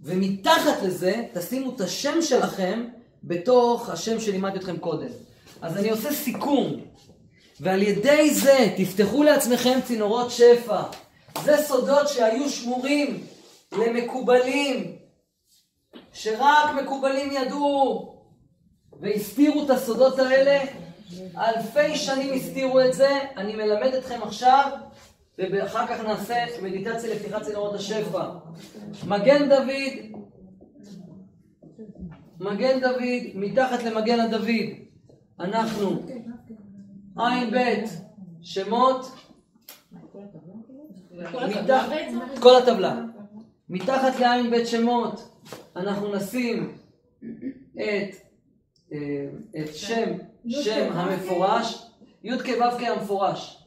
ומתחת 0.00 0.82
לזה 0.82 1.24
תשימו 1.34 1.74
את 1.74 1.80
השם 1.80 2.22
שלכם 2.22 2.84
בתוך 3.24 3.90
השם 3.90 4.20
שלימדתי 4.20 4.58
אתכם 4.58 4.78
קודם. 4.78 5.08
אז 5.62 5.76
אני 5.76 5.90
עושה 5.90 6.12
סיכום, 6.12 6.84
ועל 7.60 7.82
ידי 7.82 8.34
זה 8.34 8.74
תפתחו 8.76 9.22
לעצמכם 9.22 9.78
צינורות 9.86 10.30
שפע. 10.30 10.82
זה 11.44 11.56
סודות 11.56 12.08
שהיו 12.08 12.48
שמורים 12.48 13.26
למקובלים, 13.72 14.96
שרק 16.12 16.74
מקובלים 16.82 17.32
ידעו, 17.32 18.14
והסתירו 19.00 19.64
את 19.64 19.70
הסודות 19.70 20.18
האלה. 20.18 20.87
אלפי 21.36 21.96
שנים 21.96 22.34
הסתירו 22.34 22.80
את 22.80 22.92
זה, 22.92 23.18
אני 23.36 23.56
מלמד 23.56 23.94
אתכם 23.94 24.22
עכשיו, 24.22 24.70
ואחר 25.38 25.86
כך 25.86 26.00
נעשה 26.00 26.34
מדיטציה 26.62 27.14
לפתיחת 27.14 27.42
צינורות 27.42 27.74
השפע. 27.74 28.24
מגן 29.06 29.48
דוד, 29.48 30.22
מגן 32.40 32.80
דוד, 32.80 33.22
מתחת 33.34 33.82
למגן 33.82 34.20
הדוד, 34.20 34.48
אנחנו 35.40 36.02
בית, 37.50 37.90
שמות, 38.42 39.06
כל 42.40 42.56
הטבלה. 42.56 43.02
מתחת 43.68 44.20
בית 44.50 44.66
שמות, 44.66 45.38
אנחנו 45.76 46.14
נשים 46.14 46.76
את, 47.74 48.14
אה, 48.92 49.26
את 49.60 49.74
שם, 49.74 50.12
שם 50.50 50.88
המפורש, 50.92 51.86
י"ק 52.24 52.42
ו"ק 52.60 52.82
המפורש, 52.82 53.64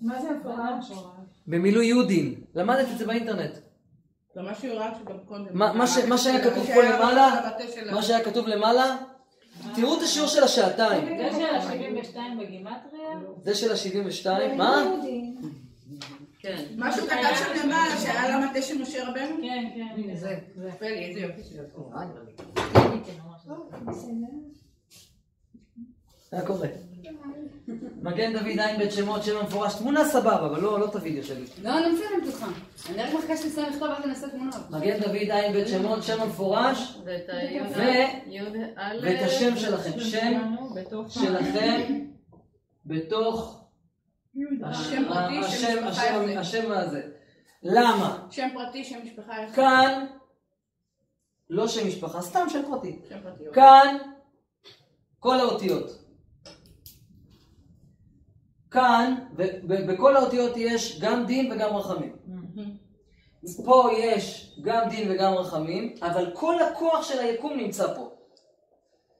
מה 0.00 0.22
זה 0.22 0.28
המפורש? 0.28 0.90
במילוי 1.46 1.86
יהודים. 1.86 2.34
למדת 2.54 2.86
את 2.92 2.98
זה 2.98 3.06
באינטרנט. 3.06 3.54
זה 4.34 4.42
מה. 5.50 5.72
מה- 5.72 5.72
מה 5.72 5.84
מה 6.08 6.18
שהיה 6.18 6.44
כתוב 6.50 6.66
פה 6.74 6.82
למעלה. 6.82 7.50
מה 7.92 8.02
שהיה 8.02 8.24
כתוב 8.24 8.46
למעלה, 8.48 8.96
תראו 9.74 9.96
את 9.98 10.02
השיעור 10.02 10.28
של 10.28 10.42
השעתיים. 10.44 11.18
זה 11.18 11.38
של 11.38 11.54
ה-72 11.54 12.16
בגימטריה? 12.40 13.08
זה 13.42 13.54
של 13.54 13.72
ה-72, 13.72 14.54
מה? 14.56 14.82
כן. 16.38 16.64
משהו 16.76 17.06
קטן 17.06 17.34
שם 17.38 17.64
למעלה 17.64 17.96
שהיה 17.98 18.22
על 18.22 18.42
המטה 18.42 18.62
של 18.62 18.82
משה 18.82 19.08
רבנו? 19.08 19.36
כן, 19.42 19.64
כן. 19.74 19.86
הנה 19.96 20.16
זה. 20.16 20.38
זה. 20.56 20.70
פלי, 20.78 21.04
איזה 21.04 21.20
יופי 21.20 21.42
של 21.44 21.60
בסדר. 26.34 26.40
מה 26.40 26.46
קורה? 26.46 26.68
מגן 28.02 28.32
דוד 28.32 28.46
עין 28.60 28.78
בית 28.78 28.92
שמות, 28.92 29.22
שם 29.22 29.36
המפורש, 29.38 29.74
תמונה 29.74 30.04
סבבה, 30.04 30.46
אבל 30.46 30.60
לא 30.60 30.80
לא 30.80 30.86
את 30.86 30.94
הוידאו 30.96 31.24
שלי. 31.24 31.44
לא, 31.62 31.78
אני 31.78 31.94
מצלמת 31.94 32.26
אותך. 32.26 32.46
אני 32.90 33.02
רק 33.02 33.14
מחכה 33.14 33.36
שתסיים 33.36 33.66
לכתוב 33.72 33.88
ואז 33.88 34.02
אני 34.04 34.10
אעשה 34.10 34.28
תמונות. 34.28 34.54
מגן 34.70 34.98
דוד 35.00 35.14
עין 35.30 35.52
בית 35.52 35.68
שמות, 35.68 36.02
שם 36.02 36.22
המפורש, 36.22 36.98
ואת 37.04 37.30
השם 39.22 39.56
שלכם. 39.56 40.00
שם 40.00 40.54
שלכם 41.08 42.00
בתוך 42.86 43.60
השם- 44.64 45.04
הזה. 46.72 47.02
למה? 47.62 48.26
שם 48.30 48.48
פרטי, 48.54 48.84
שם 48.84 48.98
משפחה. 49.04 49.32
כאן, 49.54 50.06
לא 51.50 51.68
שם 51.68 51.88
משפחה, 51.88 52.20
סתם 52.22 52.46
שם 52.48 52.62
פרטי. 52.70 52.98
שם 53.08 53.16
פרטי. 53.22 53.44
כאן, 53.52 53.96
כל 55.18 55.40
האותיות. 55.40 56.03
כאן, 58.74 59.14
בכל 59.66 60.16
האותיות 60.16 60.52
יש 60.56 61.00
גם 61.00 61.26
דין 61.26 61.52
וגם 61.52 61.76
רחמים. 61.76 62.16
פה 63.64 63.88
יש 63.98 64.56
גם 64.62 64.88
דין 64.88 65.10
וגם 65.10 65.32
רחמים, 65.32 65.94
אבל 66.02 66.30
כל 66.34 66.62
הכוח 66.62 67.08
של 67.08 67.18
היקום 67.18 67.56
נמצא 67.56 67.94
פה. 67.94 68.10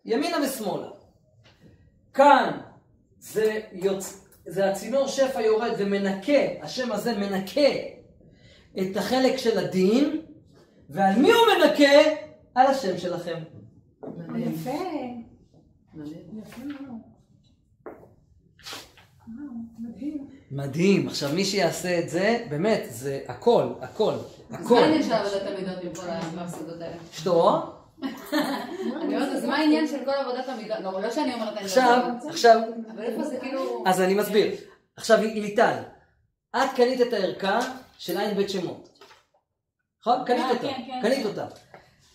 ימינה 0.04 0.36
ושמאלה. 0.44 0.88
כאן 2.14 2.58
זה, 3.18 3.60
יוצ... 3.72 4.26
זה 4.46 4.70
הצינור 4.70 5.06
שפע 5.06 5.40
יורד 5.40 5.72
ומנקה, 5.78 6.62
השם 6.62 6.92
הזה 6.92 7.18
מנקה 7.18 7.70
את 8.78 8.96
החלק 8.96 9.36
של 9.36 9.58
הדין, 9.58 10.20
ועל 10.90 11.18
מי 11.18 11.32
הוא 11.32 11.42
מנקה? 11.58 12.10
על 12.54 12.66
השם 12.66 12.98
שלכם. 12.98 13.42
יפה. 14.36 14.70
יפה 16.32 16.64
מאוד. 16.64 17.14
וואו, 19.28 19.52
מדהים. 20.54 21.08
עכשיו, 21.08 21.30
מי 21.34 21.44
שיעשה 21.44 21.98
את 21.98 22.08
זה, 22.08 22.44
באמת, 22.50 22.82
זה 22.88 23.20
הכל, 23.28 23.66
הכל, 23.80 24.12
אז 24.12 24.66
הכל. 24.66 24.74
מה 24.74 24.80
העניין 24.80 25.02
של 25.02 25.12
עבודת 25.12 25.42
המידות 25.46 25.82
עם 25.82 25.94
כל 25.94 26.06
המפסדות 26.08 26.80
האלה? 26.80 26.96
שתו, 27.12 27.62
אני 29.02 29.16
אומרת, 29.16 29.36
אז 29.36 29.44
מה 29.44 29.56
העניין 29.56 29.88
של 29.88 30.04
כל 30.04 30.10
עבודת 30.10 30.48
המידות? 30.48 30.78
לא, 30.80 31.02
לא 31.02 31.10
שאני 31.10 31.34
אומרת, 31.34 31.52
אני 31.52 31.60
לא 31.60 31.66
עכשיו. 31.66 32.02
עכשיו, 32.28 32.60
אבל 32.94 33.02
איפה 33.02 33.24
זה 33.24 33.36
כאילו... 33.40 33.84
אז 33.86 34.00
אני 34.00 34.14
מסביר. 34.14 34.54
עכשיו, 34.96 35.18
ליטל, 35.22 35.78
את 36.56 36.70
קנית 36.76 37.00
את 37.00 37.12
הערכה 37.12 37.58
של 37.98 38.18
עין 38.18 38.36
בית 38.36 38.50
שמות. 38.50 38.98
נכון? 40.00 40.18
קנית 40.26 40.44
אה, 40.44 40.50
אותה. 40.50 40.60
כן, 40.60 40.82
כן. 40.86 41.00
קנית 41.02 41.26
אותה. 41.26 41.46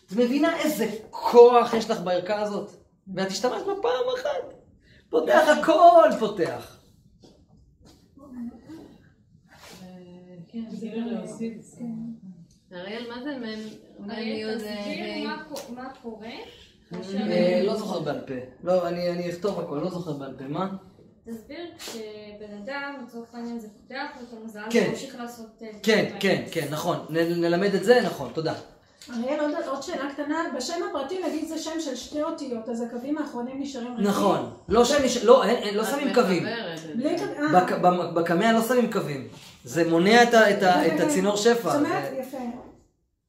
את 0.07 0.11
מבינה 0.11 0.59
איזה 0.59 0.87
כוח 1.09 1.73
יש 1.73 1.89
לך 1.89 1.99
בערכה 1.99 2.41
הזאת? 2.41 2.71
ואת 3.15 3.27
השתמשת 3.27 3.65
בה 3.65 3.73
פעם 3.81 4.05
אחת. 4.19 4.53
פותח 5.09 5.47
הכל, 5.61 6.09
פותח. 6.19 6.79
כן, 10.48 10.48
רציתי 10.48 10.48
להוסיף. 10.48 10.48
אריאל, 12.73 13.07
מה 13.09 13.23
זה 13.23 13.37
מ"ם 13.37 13.59
מ"ם 14.05 14.11
אריאל, 14.11 14.57
תסביר? 14.57 15.27
מה 15.27 15.43
קו- 15.49 15.73
מה 15.73 15.89
קורה. 16.01 16.27
אה, 17.15 17.61
לא 17.65 17.75
זוכר 17.75 17.99
בעל 17.99 18.21
פה. 18.27 18.33
לא, 18.63 18.87
אני 18.87 19.09
אני 19.09 19.29
אכתוב 19.29 19.59
הכל, 19.59 19.75
לא 19.75 19.89
זוכר 19.89 20.11
בעל 20.13 20.33
פה. 20.37 20.43
מה? 20.43 20.69
תסביר 21.29 21.59
כשבן 21.77 22.57
אדם, 22.63 23.03
לצורך 23.07 23.35
העניין 23.35 23.59
זה 23.59 23.67
פותח 23.69 24.05
לו 24.21 24.27
את 24.27 24.43
המזל, 24.43 24.59
כן. 24.69 24.83
הוא 24.83 24.89
ממשיך 24.89 25.15
לעשות... 25.15 25.47
אה, 25.61 25.67
כן. 25.83 26.09
כן, 26.19 26.43
כן, 26.51 26.67
נכון. 26.71 26.97
נלמד 27.09 27.73
את 27.75 27.83
זה, 27.83 28.01
נכון, 28.05 28.31
תודה. 28.33 28.53
אריאל, 29.13 29.39
עוד, 29.39 29.51
עוד 29.67 29.83
שאלה 29.83 30.13
קטנה, 30.13 30.43
בשם 30.57 30.73
הפרטי 30.89 31.19
נגיד 31.27 31.47
זה 31.47 31.57
שם 31.57 31.79
של 31.79 31.95
שתי 31.95 32.23
אותיות, 32.23 32.69
אז 32.69 32.81
הקווים 32.81 33.17
האחרונים 33.17 33.61
נשארים 33.61 33.91
ריקים? 33.91 34.07
נכון. 34.07 34.51
לא 34.69 34.85
שם, 34.85 34.95
לא, 35.25 35.43
לא 35.73 35.85
שמים 35.85 36.13
קווים. 36.13 36.45
אה. 36.45 36.75
בקמע 38.15 38.53
לא 38.53 38.61
שמים 38.61 38.91
קווים. 38.91 39.27
זה 39.63 39.89
מונע 39.89 40.23
את 40.23 40.33
ה- 40.33 40.51
את 40.57 40.63
ה- 40.63 40.87
את 40.87 40.99
הצינור 40.99 41.35
שפע. 41.37 41.69
זאת 41.71 41.75
אומרת, 41.85 42.03
זה- 42.09 42.15
יפה. 42.15 42.37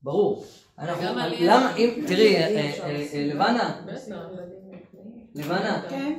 ברור. 0.02 0.44
אנחנו, 0.78 1.02
למה, 1.04 1.28
יד. 1.28 1.50
אם, 1.76 2.04
תראי, 2.06 2.36
אה, 2.36 2.42
אה, 2.46 2.72
אה, 3.12 3.24
לבנה. 3.34 3.80
לבנה, 5.34 5.82
כן, 5.90 6.12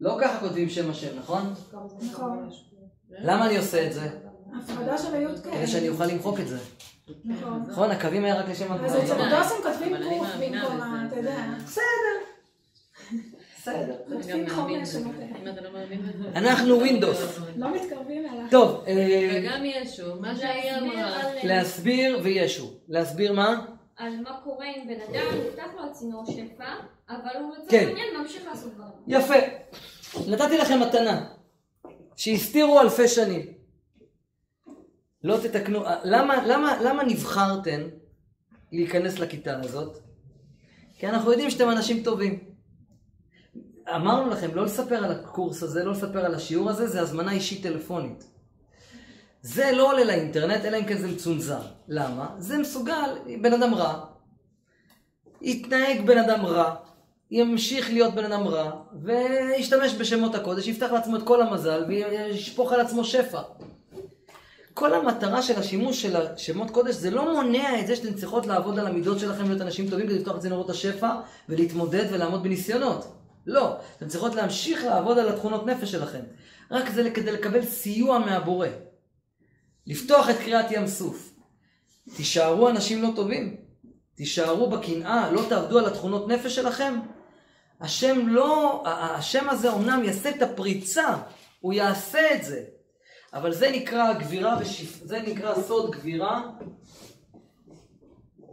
לא 0.00 0.16
ככה 0.20 0.40
כותבים 0.40 0.68
שם 0.68 0.90
השם, 0.90 1.18
נכון? 1.18 1.54
נכון. 2.10 2.50
למה 3.10 3.46
אני 3.46 3.56
עושה 3.58 3.86
את 3.86 3.92
זה? 3.92 4.08
הפרדה 4.62 4.98
של 4.98 5.14
היוד 5.14 5.38
כן. 5.44 5.50
כדי 5.50 5.66
שאני 5.66 5.88
אוכל 5.88 6.06
למחוק 6.06 6.40
את 6.40 6.48
זה. 6.48 6.58
נכון. 7.24 7.64
נכון? 7.68 7.90
הקווים 7.90 8.24
היה 8.24 8.40
רק 8.40 8.48
לשם 8.48 8.72
אז. 8.72 8.96
אצל 8.96 9.20
הדוסים 9.20 9.56
כותבים 9.62 9.96
קוף 10.08 10.28
במקום 10.40 10.80
ה... 10.80 11.06
אתה 11.08 11.16
יודע. 11.16 11.36
בסדר. 11.66 11.82
לא. 13.66 13.72
אנחנו 16.36 16.76
ווינדוס. 16.78 17.38
לא 17.56 17.74
מתקרבים 17.74 18.26
אליו. 18.26 18.44
טוב, 18.50 18.84
אה, 18.86 19.40
וגם 19.42 19.64
ישו, 19.64 20.20
מה 20.20 20.36
שהיא 20.36 20.72
אמרה. 20.78 21.20
על- 21.20 21.36
להסביר 21.48 22.20
וישו. 22.22 22.70
להסביר 22.88 23.32
מה? 23.32 23.66
על 23.96 24.20
מה 24.20 24.40
קורה 24.44 24.66
עם 24.76 24.86
בן 24.88 25.00
אדם, 25.10 25.26
נפתח 25.48 25.66
לו 25.76 25.90
הצינור 25.90 26.24
שפע, 26.26 26.64
אבל 27.08 27.40
הוא 27.40 27.52
לצורך 27.52 27.70
כן. 27.70 27.86
העניין 27.88 28.16
ממשיך 28.20 28.42
לעשות 28.46 28.72
דברים. 28.74 28.90
יפה. 29.06 29.34
נתתי 30.28 30.58
לכם 30.58 30.80
מתנה, 30.80 31.26
שהסתירו 32.16 32.80
אלפי 32.80 33.08
שנים. 33.08 33.46
לא 35.24 35.36
תתקנו, 35.42 35.80
למה, 36.04 36.46
למה, 36.46 36.82
למה 36.82 37.02
נבחרתם 37.04 37.80
להיכנס 38.72 39.18
לכיתה 39.18 39.60
הזאת? 39.60 39.98
כי 40.98 41.06
אנחנו 41.06 41.30
יודעים 41.30 41.50
שאתם 41.50 41.70
אנשים 41.70 42.02
טובים. 42.02 42.49
אמרנו 43.88 44.30
לכם 44.30 44.54
לא 44.54 44.64
לספר 44.64 45.04
על 45.04 45.12
הקורס 45.12 45.62
הזה, 45.62 45.84
לא 45.84 45.92
לספר 45.92 46.24
על 46.24 46.34
השיעור 46.34 46.70
הזה, 46.70 46.86
זה 46.86 47.00
הזמנה 47.00 47.32
אישית 47.32 47.62
טלפונית. 47.62 48.24
זה 49.42 49.72
לא 49.72 49.92
עולה 49.92 50.04
לאינטרנט, 50.04 50.64
אלא 50.64 50.76
אם 50.76 50.84
כן 50.84 50.98
זה 50.98 51.08
מצונזר. 51.08 51.60
למה? 51.88 52.28
זה 52.38 52.58
מסוגל, 52.58 53.18
בן 53.40 53.52
אדם 53.52 53.74
רע, 53.74 54.06
יתנהג 55.42 56.06
בן 56.06 56.18
אדם 56.18 56.46
רע, 56.46 56.74
ימשיך 57.30 57.90
להיות 57.90 58.14
בן 58.14 58.32
אדם 58.32 58.48
רע, 58.48 58.70
וישתמש 59.02 59.94
בשמות 59.94 60.34
הקודש, 60.34 60.66
יפתח 60.66 60.92
לעצמו 60.92 61.16
את 61.16 61.22
כל 61.22 61.42
המזל, 61.42 61.84
וישפוך 61.88 62.72
על 62.72 62.80
עצמו 62.80 63.04
שפע. 63.04 63.40
כל 64.74 64.94
המטרה 64.94 65.42
של 65.42 65.58
השימוש 65.58 66.02
של 66.02 66.16
השמות 66.16 66.70
קודש 66.70 66.94
זה 66.94 67.10
לא 67.10 67.32
מונע 67.32 67.80
את 67.80 67.86
זה 67.86 67.96
שאתן 67.96 68.14
צריכות 68.14 68.46
לעבוד 68.46 68.78
על 68.78 68.86
המידות 68.86 69.18
שלכם 69.18 69.44
להיות 69.44 69.60
אנשים 69.60 69.90
טובים 69.90 70.06
כדי 70.06 70.18
לפתוח 70.18 70.36
את 70.36 70.40
צינורות 70.40 70.70
השפע 70.70 71.10
ולהתמודד 71.48 72.04
ולעמוד 72.10 72.42
בניסיונות. 72.42 73.19
לא, 73.46 73.76
אתן 73.96 74.08
צריכות 74.08 74.34
להמשיך 74.34 74.84
לעבוד 74.84 75.18
על 75.18 75.28
התכונות 75.28 75.66
נפש 75.66 75.90
שלכם. 75.90 76.20
רק 76.70 76.90
זה 76.90 77.10
כדי 77.10 77.32
לקבל 77.32 77.64
סיוע 77.64 78.18
מהבורא. 78.18 78.68
לפתוח 79.86 80.30
את 80.30 80.36
קריאת 80.36 80.70
ים 80.70 80.86
סוף. 80.86 81.32
תישארו 82.16 82.68
אנשים 82.68 83.02
לא 83.02 83.08
טובים. 83.16 83.56
תישארו 84.14 84.70
בקנאה, 84.70 85.30
לא 85.32 85.42
תעבדו 85.48 85.78
על 85.78 85.86
התכונות 85.86 86.28
נפש 86.28 86.54
שלכם. 86.54 86.94
השם 87.80 88.28
לא, 88.28 88.82
השם 88.86 89.48
הזה 89.48 89.70
אומנם 89.70 90.04
יעשה 90.04 90.30
את 90.30 90.42
הפריצה, 90.42 91.16
הוא 91.60 91.72
יעשה 91.72 92.34
את 92.34 92.44
זה. 92.44 92.64
אבל 93.32 93.52
זה 93.52 93.70
נקרא 93.70 94.12
גבירה 94.12 94.56
ושפחה, 94.60 95.06
זה 95.06 95.20
נקרא 95.20 95.54
סוד 95.62 95.90
גבירה 95.90 96.42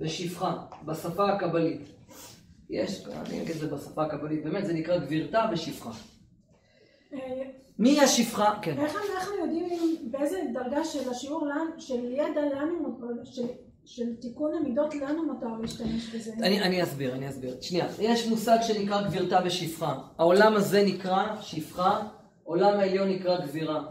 ושפחה, 0.02 0.54
בשפה 0.86 1.30
הקבלית. 1.34 1.97
יש, 2.70 3.08
אני 3.08 3.42
אגיד 3.42 3.56
את 3.56 3.60
זה 3.60 3.68
בשפה 3.68 4.04
הקבלית, 4.04 4.44
באמת 4.44 4.66
זה 4.66 4.74
נקרא 4.74 4.98
גבירתה 4.98 5.46
ושפחה. 5.54 5.92
אה, 7.14 7.20
מי 7.80 8.02
השפחה? 8.02 8.54
כן. 8.62 8.80
איך 8.80 8.96
אנחנו 9.16 9.36
יודעים 9.36 10.12
באיזה 10.12 10.42
דרגה 10.54 10.84
של 10.84 11.10
השיעור 11.10 11.48
של 11.78 12.12
ידע 12.12 12.42
לנו, 12.42 13.00
של, 13.86 14.16
תיקון 14.16 14.52
המידות 14.54 14.96
לנו 14.96 15.34
מותר 15.34 15.48
להשתמש 15.62 16.16
בזה? 16.16 16.34
אני, 16.34 16.62
אני 16.62 16.84
אסביר, 16.84 17.16
אני 17.16 17.30
אסביר. 17.30 17.58
שנייה, 17.62 17.88
יש 18.00 18.28
מושג 18.28 18.58
שנקרא 18.62 19.08
גבירתה 19.08 19.40
ושפחה. 19.46 19.98
העולם 20.18 20.56
הזה 20.56 20.84
נקרא 20.86 21.42
שפחה, 21.42 22.08
עולם 22.44 22.80
העליון 22.80 23.10
נקרא 23.10 23.46
גבירה. 23.46 23.84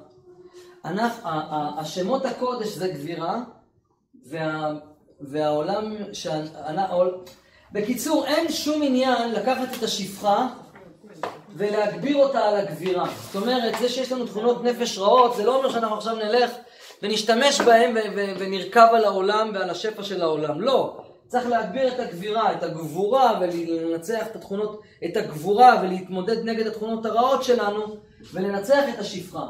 אנחנו, 0.84 1.30
השמות 1.78 2.24
הקודש 2.24 2.68
זה 2.68 2.88
גבירה, 2.88 3.42
וה, 4.26 4.78
והעולם, 5.20 5.96
שה, 6.12 6.42
בקיצור, 7.72 8.26
אין 8.26 8.52
שום 8.52 8.82
עניין 8.82 9.32
לקחת 9.32 9.68
את 9.78 9.82
השפחה 9.82 10.48
ולהגביר 11.56 12.16
אותה 12.16 12.44
על 12.44 12.56
הגבירה. 12.56 13.08
זאת 13.26 13.42
אומרת, 13.42 13.74
זה 13.80 13.88
שיש 13.88 14.12
לנו 14.12 14.26
תכונות 14.26 14.64
נפש 14.64 14.98
רעות, 14.98 15.36
זה 15.36 15.44
לא 15.44 15.56
אומר 15.56 15.70
שאנחנו 15.70 15.96
עכשיו 15.96 16.16
נלך 16.16 16.50
ונשתמש 17.02 17.60
ו- 17.60 17.70
ונרכב 18.38 18.88
על 18.92 19.04
העולם 19.04 19.50
ועל 19.54 19.70
השפע 19.70 20.02
של 20.02 20.22
העולם. 20.22 20.60
לא. 20.60 21.00
צריך 21.28 21.46
להגביר 21.46 21.94
את 21.94 22.00
הגבירה, 22.00 22.52
את 22.52 22.62
הגבורה, 22.62 23.40
ולנצח 23.40 24.26
את 24.30 24.36
התכונות, 24.36 24.80
את 25.04 25.16
הגבורה, 25.16 25.80
ולהתמודד 25.82 26.44
נגד 26.44 26.66
התכונות 26.66 27.06
הרעות 27.06 27.44
שלנו, 27.44 27.96
ולנצח 28.32 28.84
את 28.94 28.98
השפחה, 28.98 29.46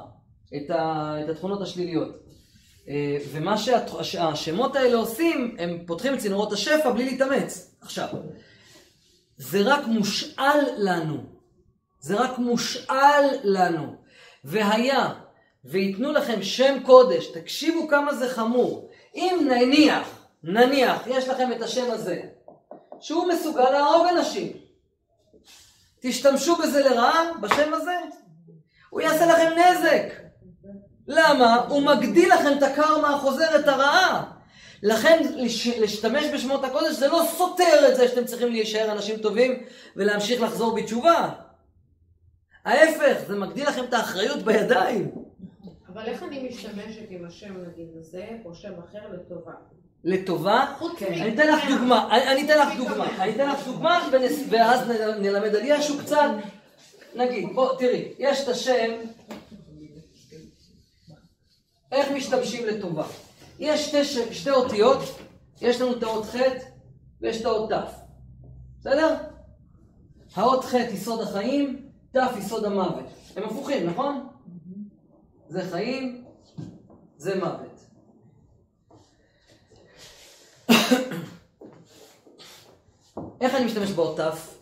את, 0.56 0.70
ה, 0.70 1.14
את 1.24 1.28
התכונות 1.28 1.62
השליליות. 1.62 2.25
אה, 2.88 3.16
ומה 3.32 3.54
שהשמות 4.02 4.76
האלה 4.76 4.96
עושים, 4.96 5.56
הם 5.58 5.78
פותחים 5.86 6.14
את 6.14 6.18
צינורות 6.18 6.52
השפע 6.52 6.90
בלי 6.90 7.04
להתאמץ. 7.04 7.74
עכשיו, 7.80 8.08
זה 9.36 9.62
רק 9.62 9.86
מושאל 9.86 10.60
לנו. 10.78 11.16
זה 12.00 12.16
רק 12.16 12.38
מושאל 12.38 13.24
לנו. 13.44 13.96
והיה 14.44 15.14
וייתנו 15.64 16.12
לכם 16.12 16.42
שם 16.42 16.82
קודש, 16.82 17.26
תקשיבו 17.26 17.88
כמה 17.88 18.14
זה 18.14 18.28
חמור. 18.28 18.90
אם 19.14 19.48
נניח, 19.48 20.26
נניח, 20.42 21.02
יש 21.06 21.28
לכם 21.28 21.52
את 21.52 21.62
השם 21.62 21.90
הזה, 21.90 22.20
שהוא 23.00 23.28
מסוגל 23.28 23.70
להרוג 23.70 24.06
אנשים, 24.06 24.52
תשתמשו 26.00 26.56
בזה 26.56 26.80
לרעה, 26.80 27.32
בשם 27.40 27.74
הזה, 27.74 27.96
הוא 28.90 29.00
יעשה 29.00 29.26
לכם 29.26 29.50
נזק. 29.58 30.25
למה? 31.08 31.56
הוא 31.68 31.82
מגדיל 31.82 32.32
לכם 32.34 32.52
את 32.58 32.62
הקרמה 32.62 33.14
החוזרת 33.14 33.68
הרעה. 33.68 34.24
לכן 34.82 35.22
לש- 35.36 35.66
להשתמש 35.66 36.24
בשמות 36.34 36.64
הקודש 36.64 36.92
זה 36.94 37.08
לא 37.08 37.22
סותר 37.36 37.88
את 37.88 37.96
זה 37.96 38.08
שאתם 38.08 38.24
צריכים 38.24 38.48
להישאר 38.48 38.92
אנשים 38.92 39.16
טובים 39.16 39.62
ולהמשיך 39.96 40.42
לחזור 40.42 40.74
בתשובה. 40.76 41.28
ההפך, 42.64 43.16
זה 43.26 43.36
מגדיל 43.36 43.68
לכם 43.68 43.84
את 43.84 43.94
האחריות 43.94 44.38
בידיים. 44.42 45.10
אבל 45.92 46.02
איך 46.06 46.22
אני 46.22 46.48
משתמשת 46.48 47.06
עם 47.10 47.24
השם 47.26 47.54
נגיד 47.62 47.86
הזה, 48.00 48.24
או 48.44 48.54
שם 48.54 48.72
אחר 48.88 48.98
לטובה? 49.12 49.52
לטובה. 50.04 50.66
חוץ 50.78 50.92
כן. 50.98 51.10
מ- 51.12 51.22
אני 51.22 51.34
אתן 51.34 51.48
לך 51.54 51.64
דוגמה, 51.70 52.08
אני 52.32 52.44
אתן 52.44 52.58
לך 52.58 52.68
דוגמה, 52.76 53.06
אני 53.22 53.34
אתן 53.34 53.48
לך 53.48 53.66
דוגמה 53.66 54.08
ואז 54.50 54.80
נלמד 55.20 55.54
על 55.54 55.60
ישו 55.64 55.98
קצת. 55.98 56.28
נגיד, 57.14 57.48
בוא, 57.54 57.78
תראי, 57.78 58.12
יש 58.18 58.40
את 58.44 58.48
השם, 58.48 58.90
איך 61.92 62.10
משתמשים 62.10 62.66
לטובה. 62.66 63.06
יש 63.58 63.86
שתי, 63.86 64.04
ש- 64.04 64.38
שתי 64.40 64.50
אותיות, 64.50 64.98
יש 65.60 65.80
לנו 65.80 65.92
את 65.92 66.02
האות 66.02 66.24
ח' 66.24 66.36
ויש 67.20 67.40
את 67.40 67.44
האות 67.44 67.72
ת', 67.72 67.74
בסדר? 68.80 69.16
האות 70.34 70.64
ח' 70.64 70.74
היא 70.74 70.98
סוד 70.98 71.20
החיים, 71.20 71.88
ת' 72.12 72.16
היא 72.16 72.42
סוד 72.42 72.64
המוות. 72.64 73.04
הם 73.36 73.42
הפוכים, 73.42 73.86
נכון? 73.86 74.28
זה 75.48 75.68
חיים, 75.70 76.24
זה 77.16 77.36
מוות. 77.36 77.80
איך 83.40 83.54
אני 83.54 83.64
משתמש 83.64 83.90
באות 83.90 84.20
ת'? 84.20 84.56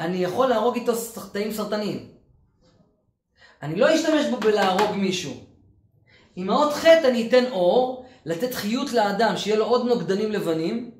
אני 0.00 0.16
יכול 0.16 0.48
להרוג 0.48 0.74
איתו 0.74 0.92
תאים 1.32 1.52
סרטניים. 1.52 2.08
אני 3.62 3.76
לא 3.76 3.94
אשתמש 3.94 4.26
בו 4.30 4.36
בלהרוג 4.36 4.96
מישהו. 4.96 5.51
עם 6.36 6.50
האות 6.50 6.72
ח' 6.72 6.84
אני 6.86 7.28
אתן 7.28 7.44
אור, 7.50 8.06
לתת 8.26 8.54
חיות 8.54 8.92
לאדם, 8.92 9.36
שיהיה 9.36 9.56
לו 9.56 9.64
עוד 9.64 9.86
נוגדנים 9.86 10.32
לבנים, 10.32 10.90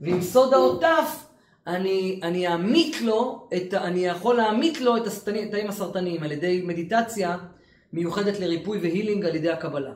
ועם 0.00 0.22
סוד 0.22 0.84
ת' 0.84 1.30
אני, 1.66 2.20
אני 2.22 2.48
אעמיק 2.48 3.02
לו, 3.02 3.48
את, 3.56 3.74
אני 3.74 4.06
יכול 4.06 4.36
להעמיק 4.36 4.80
לו 4.80 4.96
את 4.96 5.02
התאים 5.46 5.68
הסרטניים 5.68 6.22
על 6.22 6.32
ידי 6.32 6.62
מדיטציה 6.66 7.38
מיוחדת 7.92 8.40
לריפוי 8.40 8.78
והילינג 8.78 9.24
על 9.24 9.34
ידי 9.34 9.50
הקבלה. 9.50 9.94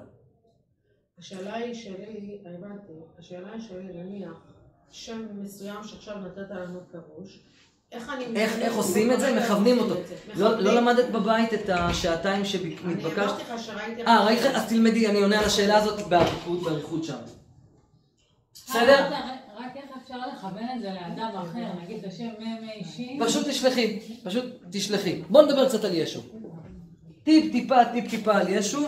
השאלה 1.19 1.55
היא 1.55 1.75
שלי, 1.75 2.39
הבנתי, 2.47 2.93
השאלה 3.19 3.53
היא 3.53 3.61
שלי, 3.61 4.03
נניח, 4.03 4.55
שם 4.91 5.27
מסוים 5.35 5.85
שעכשיו 5.85 6.17
נתת 6.19 6.51
לנו 6.51 6.81
פירוש, 6.91 7.45
איך 7.95 8.11
אני... 8.17 8.25
איך, 8.37 8.75
עושים 8.75 9.13
את 9.13 9.21
זה? 9.21 9.41
מכוונים 9.41 9.79
אותו. 9.79 9.95
לא. 10.35 10.61
לא 10.61 10.75
למדת 10.75 11.11
בבית 11.11 11.55
את 11.55 11.69
השעתיים 11.69 12.37
אני 12.37 12.45
שנתבקשת? 12.45 13.19
אמרתי 13.19 13.43
לך 13.55 13.63
שראיתי... 13.63 14.07
אה, 14.07 14.25
ראית? 14.25 14.43
אז 14.43 14.69
תלמדי, 14.69 15.07
אני 15.07 15.23
עונה 15.23 15.39
על 15.39 15.45
השאלה 15.45 15.77
הזאת 15.77 16.09
באריכות, 16.09 16.63
באריכות 16.63 17.05
שם. 17.05 17.17
בסדר? 18.55 19.11
רק 19.57 19.77
איך 19.77 19.85
אפשר 20.03 20.15
לכוון 20.33 20.69
את 20.77 20.81
זה 20.81 20.91
לאדם 20.91 21.31
אחר, 21.37 21.83
נגיד 21.83 21.99
את 21.99 22.13
השם 22.13 22.29
מ"מ 22.39 22.69
אישי. 22.77 23.19
פשוט 23.21 23.49
תשלחי, 23.49 23.99
פשוט 24.25 24.45
תשלחי. 24.71 25.23
בוא 25.29 25.43
נדבר 25.43 25.69
קצת 25.69 25.85
על 25.85 25.95
ישו. 25.95 26.21
טיפ 27.25 27.53
טיפה, 27.53 27.85
טיפ 27.85 28.11
טיפה 28.11 28.37
על 28.37 28.49
ישו. 28.49 28.87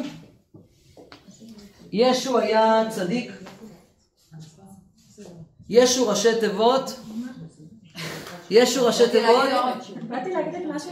ישו 1.92 2.38
היה 2.38 2.82
צדיק. 2.90 3.32
ישו 5.68 6.08
ראשי 6.08 6.40
תיבות. 6.40 7.00
ישו 8.50 8.86
ראשי 8.86 9.08
תיבות. 9.10 9.44
באתי 10.08 10.30
להגיד 10.30 10.54
את 10.54 10.62
משהו. 10.74 10.90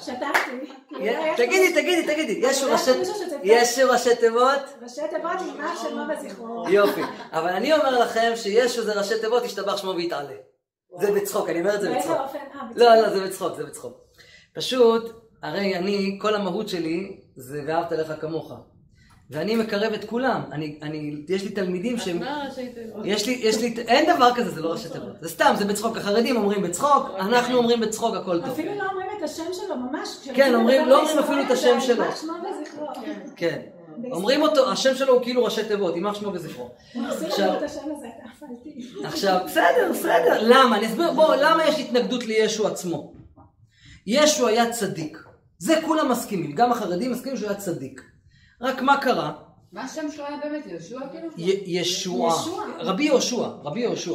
שתקתי. 0.00 0.72
י- 1.00 1.36
תגידי, 1.36 1.72
תגידי, 1.72 2.02
תגידי. 2.14 2.32
ישו 2.46 2.68
יש 3.42 3.78
ראשי 3.78 4.16
תיבות. 4.16 4.50
ראשי 4.82 5.00
תיבות 5.10 5.32
יימח 5.46 5.82
שמו 5.82 6.02
וזכרו. 6.28 6.68
יופי. 6.68 7.00
אבל 7.32 7.48
אני 7.48 7.72
אומר 7.72 7.98
לכם 7.98 8.32
שישו 8.34 8.82
זה 8.82 8.92
ראשי 8.98 9.14
תיבות, 9.20 9.44
ישתבח 9.44 9.76
שמו 9.76 9.90
ויתעלה. 9.90 10.34
זה 11.00 11.12
בצחוק, 11.12 11.48
אני 11.48 11.60
אומר 11.60 11.74
את 11.74 11.80
זה 11.80 11.94
בצחוק. 11.94 12.16
אה, 12.16 12.26
בצחוק. 12.26 12.76
לא, 12.76 12.94
לא, 12.94 13.08
זה 13.10 13.24
בצחוק, 13.26 13.56
זה 13.56 13.64
בצחוק. 13.64 14.00
פשוט, 14.54 15.12
הרי 15.42 15.76
אני, 15.76 16.18
כל 16.22 16.34
המהות 16.34 16.68
שלי 16.68 17.20
זה 17.36 17.60
ואהבת 17.66 17.92
לך 17.92 18.12
כמוך. 18.20 18.52
ואני 19.32 19.56
מקרב 19.56 19.92
את 19.92 20.04
כולם. 20.04 20.40
אני, 20.52 20.78
אני, 20.82 21.16
יש 21.28 21.42
לי 21.44 21.48
תלמידים 21.50 21.98
שהם... 21.98 22.18
מה 22.18 22.44
ראשי 22.48 22.68
תיבות? 22.68 23.02
יש 23.04 23.26
לי, 23.26 23.32
יש 23.42 23.58
לי, 23.60 23.74
אין 23.88 24.16
דבר 24.16 24.30
כזה, 24.34 24.50
זה 24.50 24.60
לא 24.62 24.72
ראשי 24.72 24.88
תיבות. 24.88 25.12
זה 25.20 25.28
סתם, 25.28 25.54
זה 25.58 25.64
בצחוק. 25.64 25.96
החרדים 25.96 26.36
אומרים 26.36 26.62
בצחוק, 26.62 27.08
אנחנו 27.18 27.56
אומרים 27.58 27.80
בצחוק, 27.80 28.16
הכל 28.16 28.40
טוב. 28.40 28.48
אפילו 28.50 28.74
לא 28.74 28.84
אומרים 28.90 29.06
את 29.18 29.22
השם 29.22 29.42
שלו, 29.52 29.76
ממש. 29.76 30.08
כן, 30.34 30.54
אומרים- 30.54 30.88
לא 30.88 31.00
אומרים 31.00 31.18
אפילו 31.18 31.42
את 31.42 31.50
השם 31.50 31.80
שלו. 31.80 32.02
יימח 32.04 32.20
שמו 32.20 32.32
וזכרו. 32.32 32.86
כן. 33.36 33.60
אומרים 34.12 34.42
אותו, 34.42 34.70
השם 34.72 34.94
שלו 34.94 35.14
הוא 35.14 35.22
כאילו 35.22 35.44
ראשי 35.44 35.64
תיבות, 35.64 35.94
יימח 35.94 36.14
שמו 36.20 36.32
וזכרו. 36.32 36.70
עכשיו- 39.04 39.40
בסדר, 39.46 39.90
בסדר. 39.92 40.38
למה? 40.42 40.76
אני 40.76 40.86
אסביר, 40.86 41.12
בוא, 41.12 41.34
למה 41.34 41.64
יש 41.68 41.78
התנגדות 41.78 42.24
לישו 42.26 42.66
עצמו? 42.66 43.12
ישו 44.06 44.46
היה 44.48 44.70
צדיק. 44.70 45.18
זה 45.58 45.80
כולם 45.86 46.10
מסכימים, 46.10 46.52
גם 46.52 46.72
החרדים 46.72 47.12
מסכימים 47.12 47.38
שהוא 47.38 47.48
היה 47.48 47.58
צדיק. 47.58 48.02
רק 48.62 48.82
מה 48.82 49.00
קרה? 49.00 49.32
מה 49.72 49.82
השם 49.84 50.10
שלו 50.10 50.26
היה 50.26 50.36
באמת? 50.42 50.66
יהושע 50.66 50.98
כאילו? 51.12 51.28
י- 51.36 51.62
ישוע. 51.66 52.34
ישוע. 52.40 52.64
רבי 52.78 53.04
יהושע, 53.04 53.46
רבי 53.64 53.80
יהושע. 53.80 54.14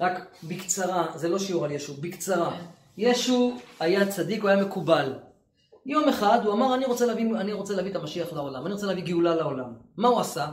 רק 0.00 0.26
בקצרה, 0.44 1.06
זה 1.14 1.28
לא 1.28 1.38
שיעור 1.38 1.64
על 1.64 1.70
ישו, 1.72 1.94
בקצרה. 2.00 2.56
ישו 2.98 3.52
היה 3.80 4.06
צדיק, 4.08 4.42
הוא 4.42 4.50
היה 4.50 4.64
מקובל. 4.64 5.12
יום 5.86 6.08
אחד 6.08 6.38
הוא 6.44 6.52
אמר, 6.54 6.74
אני 6.74 6.84
רוצה 6.84 7.06
להביא, 7.06 7.24
אני 7.36 7.52
רוצה 7.52 7.74
להביא 7.74 7.90
את 7.90 7.96
המשיח 7.96 8.32
לעולם, 8.32 8.66
אני 8.66 8.72
רוצה 8.74 8.86
להביא 8.86 9.02
גאולה 9.04 9.34
לעולם. 9.34 9.72
מה 9.96 10.08
הוא 10.08 10.20
עשה? 10.20 10.46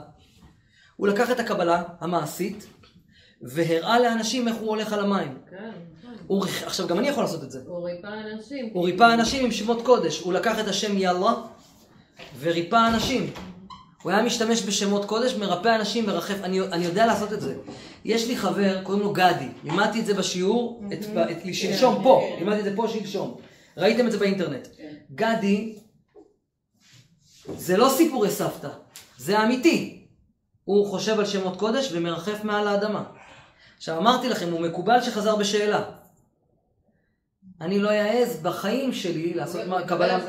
הוא 0.95 1.07
לקח 1.07 1.31
את 1.31 1.39
הקבלה 1.39 1.83
המעשית, 1.99 2.67
והראה 3.41 3.99
לאנשים 3.99 4.47
איך 4.47 4.55
הוא 4.57 4.69
הולך 4.69 4.93
על 4.93 4.99
המים. 4.99 5.37
כן, 5.49 5.71
נכון. 5.99 6.13
הוא, 6.27 6.45
עכשיו, 6.65 6.87
גם 6.87 6.99
אני 6.99 7.07
יכול 7.07 7.23
לעשות 7.23 7.43
את 7.43 7.51
זה. 7.51 7.59
הוא 7.67 7.89
ריפא 7.89 8.07
אנשים. 8.07 8.69
הוא 8.73 8.85
ריפא 8.85 9.13
אנשים 9.13 9.45
עם 9.45 9.51
שמות 9.51 9.81
קודש. 9.85 10.19
הוא 10.19 10.33
לקח 10.33 10.59
את 10.59 10.67
השם 10.67 10.97
יאללה 10.97 11.33
וריפא 12.39 12.87
אנשים. 12.87 13.33
הוא 14.03 14.11
היה 14.11 14.23
משתמש 14.23 14.63
בשמות 14.63 15.05
קודש, 15.05 15.33
מרפא 15.33 15.75
אנשים, 15.75 16.05
מרחף. 16.05 16.43
אני, 16.43 16.61
אני 16.61 16.85
יודע 16.85 17.05
לעשות 17.05 17.33
את 17.33 17.41
זה. 17.41 17.55
יש 18.05 18.27
לי 18.27 18.37
חבר, 18.37 18.83
קוראים 18.83 19.03
לו 19.03 19.13
גדי. 19.13 19.47
לימדתי 19.63 19.99
את 19.99 20.05
זה 20.05 20.13
בשיעור, 20.13 20.83
את, 20.93 20.99
את, 21.31 21.53
שלשום 21.53 22.03
פה. 22.03 22.35
לימדתי 22.39 22.59
את 22.59 22.63
זה 22.63 22.75
פה 22.75 22.87
שלשום. 22.87 23.37
ראיתם 23.77 24.07
את 24.07 24.11
זה 24.11 24.17
באינטרנט. 24.17 24.67
גדי, 25.15 25.75
זה 27.57 27.77
לא 27.77 27.89
סיפורי 27.97 28.31
סבתא, 28.31 28.69
זה 29.17 29.43
אמיתי. 29.43 30.05
הוא 30.63 30.87
חושב 30.87 31.19
על 31.19 31.25
שמות 31.25 31.59
קודש 31.59 31.89
ומרחף 31.91 32.43
מעל 32.43 32.67
האדמה. 32.67 33.03
עכשיו 33.77 33.97
אמרתי 33.97 34.29
לכם, 34.29 34.51
הוא 34.51 34.61
מקובל 34.61 35.01
שחזר 35.01 35.35
בשאלה. 35.35 35.83
אני 37.61 37.79
לא 37.79 37.89
אעז 37.89 38.39
בחיים 38.41 38.93
שלי 38.93 39.33
לעשות 39.33 39.61
קבלה. 39.87 40.19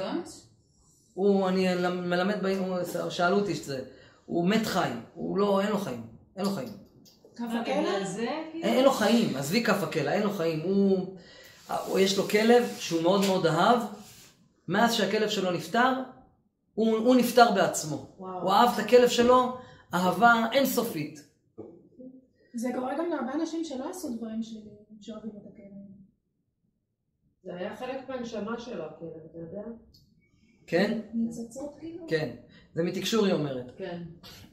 הוא, 1.16 1.48
אני 1.48 1.66
מלמד, 1.90 2.34
שאלו 3.08 3.36
אותי 3.36 3.54
שזה, 3.54 3.84
הוא 4.26 4.48
מת 4.48 4.66
חיים, 4.66 5.00
הוא 5.14 5.38
לא, 5.38 5.60
אין 5.60 5.70
לו 5.70 5.78
חיים, 5.78 6.06
אין 6.36 6.44
לו 6.44 6.50
חיים. 6.50 6.68
כף 7.36 7.44
הכלא? 7.60 8.04
זה, 8.04 8.26
כאילו? 8.52 8.64
אין, 8.64 8.84
לו 8.84 8.90
חיים, 8.90 9.36
עזבי 9.36 9.64
כף 9.64 9.82
הקלע, 9.82 10.12
אין 10.12 10.22
לו 10.22 10.30
חיים. 10.30 10.60
הוא, 10.60 11.16
יש 11.98 12.18
לו 12.18 12.28
כלב 12.28 12.64
שהוא 12.78 13.02
מאוד 13.02 13.20
מאוד 13.26 13.46
אהב, 13.46 13.78
מאז 14.68 14.94
שהכלב 14.94 15.28
שלו 15.28 15.50
נפטר, 15.50 15.92
הוא, 16.74 16.96
הוא 16.98 17.16
נפטר 17.16 17.52
בעצמו. 17.54 18.06
וואו. 18.18 18.42
הוא 18.42 18.52
אהב 18.52 18.68
את 18.74 18.84
הכלב 18.84 19.08
שלו 19.08 19.56
אהבה 19.94 20.44
אינסופית. 20.52 21.20
זה 22.54 22.68
קורה 22.74 22.98
גם 22.98 23.10
להרבה 23.10 23.32
אנשים 23.32 23.64
שלא 23.64 23.90
עשו 23.90 24.08
דברים 24.16 24.42
שליליים, 24.42 24.76
שאוהבים 25.00 25.30
את 25.30 25.46
הכלב. 25.52 25.66
זה 27.44 27.54
היה 27.56 27.76
חלק 27.76 28.08
מהנשמה 28.08 28.58
שלו, 28.58 28.84
כאילו, 28.98 29.12
אתה 29.30 29.38
יודע? 29.38 29.62
כן? 30.66 30.98
ניצוצות 31.14 31.74
כאילו? 31.80 32.06
כן. 32.08 32.28
זה 32.74 32.82
מתקשור 32.82 33.26
היא 33.26 33.34
אומרת. 33.34 33.72
כן. 33.76 34.02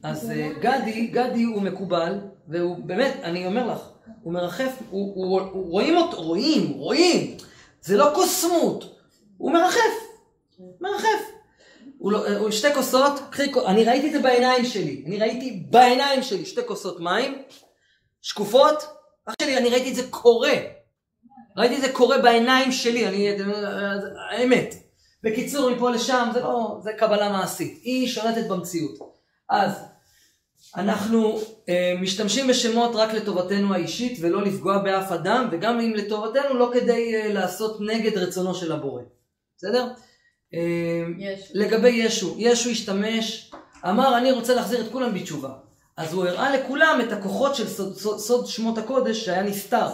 אז 0.02 0.30
אה, 0.30 0.50
גדי, 0.60 1.06
גדי 1.06 1.42
הוא 1.42 1.62
מקובל, 1.62 2.18
והוא 2.48 2.76
באמת, 2.84 3.12
אני 3.22 3.46
אומר 3.46 3.72
לך, 3.72 3.80
הוא 4.22 4.32
מרחף, 4.32 4.72
הוא, 4.90 5.14
הוא, 5.14 5.40
הוא, 5.40 5.70
רואים 5.70 5.96
אותו, 5.96 6.22
רואים, 6.22 6.70
רואים, 6.70 7.36
זה 7.80 7.96
לא 7.96 8.10
קוסמות, 8.14 8.98
הוא 9.38 9.52
מרחף, 9.52 9.94
מרחף. 10.80 11.30
הוא, 11.98 12.12
לא, 12.12 12.28
הוא 12.38 12.50
שתי 12.50 12.74
כוסות, 12.74 13.12
קחי, 13.30 13.52
אני 13.66 13.84
ראיתי 13.84 14.06
את 14.06 14.12
זה 14.12 14.20
בעיניים 14.20 14.64
שלי, 14.64 15.04
אני 15.06 15.18
ראיתי 15.18 15.64
בעיניים 15.70 16.22
שלי 16.22 16.44
שתי 16.44 16.60
כוסות 16.66 17.00
מים, 17.00 17.42
שקופות, 18.22 18.86
אח 19.26 19.34
שלי, 19.42 19.56
אני 19.56 19.70
ראיתי 19.70 19.90
את 19.90 19.94
זה 19.94 20.02
קורה, 20.10 20.52
ראיתי 21.56 21.76
את 21.76 21.80
זה 21.80 21.92
קורה 21.92 22.18
בעיניים 22.18 22.72
שלי, 22.72 23.08
אני, 23.08 23.28
האמת. 24.30 24.83
בקיצור, 25.24 25.70
מפה 25.70 25.90
לשם, 25.90 26.28
זה 26.32 26.40
לא, 26.40 26.78
זה 26.82 26.92
קבלה 26.92 27.28
מעשית. 27.28 27.80
היא 27.82 28.08
שולטת 28.08 28.46
במציאות. 28.48 28.98
אז, 29.48 29.72
אנחנו 30.76 31.40
אה, 31.68 31.94
משתמשים 32.00 32.46
בשמות 32.48 32.90
רק 32.94 33.12
לטובתנו 33.12 33.74
האישית 33.74 34.18
ולא 34.22 34.42
לפגוע 34.42 34.78
באף 34.78 35.12
אדם, 35.12 35.48
וגם 35.52 35.80
אם 35.80 35.94
לטובתנו, 35.94 36.54
לא 36.54 36.70
כדי 36.74 37.14
אה, 37.14 37.32
לעשות 37.32 37.80
נגד 37.80 38.18
רצונו 38.18 38.54
של 38.54 38.72
הבורא. 38.72 39.02
בסדר? 39.56 39.88
אה, 40.54 40.60
יש. 41.18 41.50
לגבי 41.54 41.88
ישו, 41.88 42.34
ישו 42.38 42.70
השתמש, 42.70 43.50
אמר 43.88 44.18
אני 44.18 44.32
רוצה 44.32 44.54
להחזיר 44.54 44.80
את 44.80 44.92
כולם 44.92 45.14
בתשובה. 45.14 45.52
אז 45.96 46.12
הוא 46.12 46.26
הראה 46.26 46.56
לכולם 46.56 46.98
את 47.02 47.12
הכוחות 47.12 47.54
של 47.54 47.68
סוד, 47.68 47.96
סוד, 47.96 48.18
סוד 48.18 48.46
שמות 48.46 48.78
הקודש 48.78 49.24
שהיה 49.24 49.42
נסתר. 49.42 49.88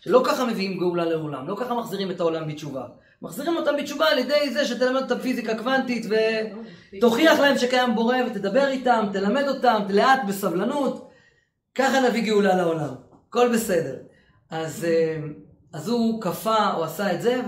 שלא 0.00 0.22
ככה 0.26 0.44
מביאים 0.44 0.78
גאולה 0.78 1.04
לעולם, 1.04 1.48
לא 1.48 1.56
ככה 1.60 1.74
מחזירים 1.74 2.10
את 2.10 2.20
העולם 2.20 2.48
בתשובה. 2.48 2.84
מחזירים 3.22 3.56
אותם 3.56 3.76
בתשובה 3.76 4.08
על 4.08 4.18
ידי 4.18 4.50
זה 4.52 4.64
שתלמד 4.64 5.02
אותם 5.02 5.18
פיזיקה 5.18 5.58
קוונטית 5.58 6.06
ותוכיח 6.96 7.38
להם 7.38 7.58
שקיים 7.58 7.94
בורא 7.94 8.16
ותדבר 8.26 8.68
איתם, 8.68 9.06
תלמד 9.12 9.48
אותם, 9.48 9.82
לאט 9.90 10.20
בסבלנות. 10.28 11.10
ככה 11.74 12.00
נביא 12.00 12.22
גאולה 12.22 12.56
לעולם. 12.56 12.94
הכל 13.28 13.52
בסדר. 13.54 13.96
אז, 14.50 14.84
אה, 14.84 15.16
אז 15.72 15.88
הוא 15.88 16.22
כפה, 16.22 16.66
הוא 16.66 16.84
עשה 16.84 17.12
את 17.12 17.22
זה, 17.22 17.40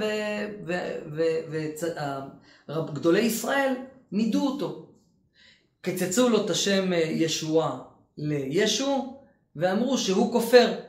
וגדולי 2.69 3.21
ישראל 3.21 3.75
נידו 4.13 4.47
אותו. 4.47 4.89
קצצו 5.81 6.29
לו 6.29 6.45
את 6.45 6.51
השם 6.51 6.93
אה, 6.93 6.99
ישועה 6.99 7.79
לישו, 8.19 9.19
ואמרו 9.57 9.99
שהוא 9.99 10.33
כופר. 10.33 10.88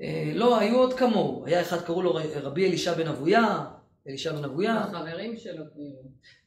אה, 0.00 0.32
לא, 0.34 0.58
היו 0.58 0.78
עוד 0.78 0.94
כמוהו. 0.94 1.46
היה 1.46 1.60
אחד, 1.60 1.80
קראו 1.80 2.02
לו 2.02 2.18
רבי 2.42 2.68
אלישע 2.68 2.94
בן 2.94 3.06
אבויה, 3.06 3.64
אלישע 4.08 4.32
בן 4.32 4.44
אבויה. 4.44 4.80
החברים 4.80 5.36
שלו 5.36 5.64
כאילו. 5.74 6.02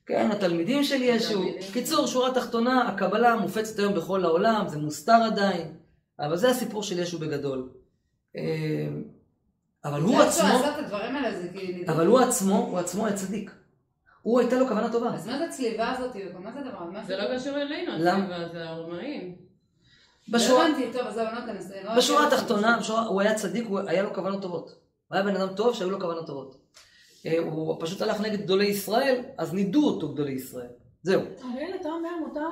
כן, 0.06 0.32
התלמידים 0.32 0.84
של 0.84 1.02
ישו. 1.02 1.42
קיצור, 1.74 2.08
שורה 2.08 2.34
תחתונה, 2.34 2.88
הקבלה 2.88 3.36
מופצת 3.36 3.80
היום 3.80 3.94
בכל 3.94 4.26
העולם, 4.26 4.66
זה 4.68 4.78
מוסתר 4.78 5.22
עדיין, 5.26 5.74
אבל 6.20 6.38
זה 6.38 6.50
הסיפור 6.50 6.84
של 6.84 7.00
ישו 7.00 7.20
בגדול. 7.20 7.70
אה, 8.36 8.88
אבל 9.86 10.02
הוא 10.02 10.22
עצמו, 10.22 10.48
שהוא 10.48 10.60
עשה 10.60 10.80
את 10.80 10.86
הדברים 10.86 11.16
האלה 11.16 11.42
זה 11.42 11.48
כאילו... 11.54 11.94
אבל 11.94 12.08
הוא 12.08 12.20
עצמו, 12.20 12.56
הוא 12.56 12.80
עצמו 12.80 13.06
היה 13.06 13.16
צדיק. 13.16 13.52
הוא 14.22 14.40
הייתה 14.40 14.56
לו 14.56 14.68
כוונה 14.68 14.92
טובה. 14.92 15.14
אז 15.14 15.28
מה 15.28 15.38
זה 15.38 15.46
הצליבה 15.46 15.92
הזאת? 15.92 16.16
מה 16.40 16.52
זה 16.54 16.60
הדבר? 16.60 17.04
זה 17.08 17.18
לא 17.18 17.36
קשור 17.36 17.58
אלינו? 17.58 17.92
הצבע, 17.94 18.50
זה 18.54 18.70
הרומאים. 18.70 19.47
בשורה, 20.30 20.70
לא 20.70 20.76
הבנתי, 20.76 20.98
טוב, 20.98 21.08
עזוב, 21.08 21.20
אני 21.20 21.84
לא. 21.84 21.90
לא 21.90 21.98
בשורה. 21.98 22.28
התחתונה, 22.28 22.78
בשורה, 22.80 23.08
הוא 23.08 23.22
היה 23.22 23.36
צדיק, 23.36 23.68
הוא 23.68 23.80
היה 23.80 24.04
לו 24.04 24.14
כוונות 24.14 24.42
טובות. 24.42 24.76
הוא 25.08 25.16
היה 25.16 25.24
בן 25.24 25.36
אדם 25.36 25.56
טוב 25.56 25.76
שהיו 25.76 25.90
לו 25.90 26.00
כוונות 26.00 26.28
טובות. 26.28 26.58
אה, 27.26 27.40
הוא 27.40 27.78
פשוט 27.80 28.02
הלך 28.02 28.22
נגד 28.22 28.42
גדולי 28.42 28.66
ישראל, 28.66 29.22
אז 29.38 29.54
נידו 29.54 29.88
אותו 29.88 30.14
גדולי 30.14 30.32
ישראל. 30.32 30.68
זהו. 31.04 31.22
אריאל, 31.44 31.76
אתה 31.82 31.90
אומר, 31.90 32.10
מותר 32.28 32.50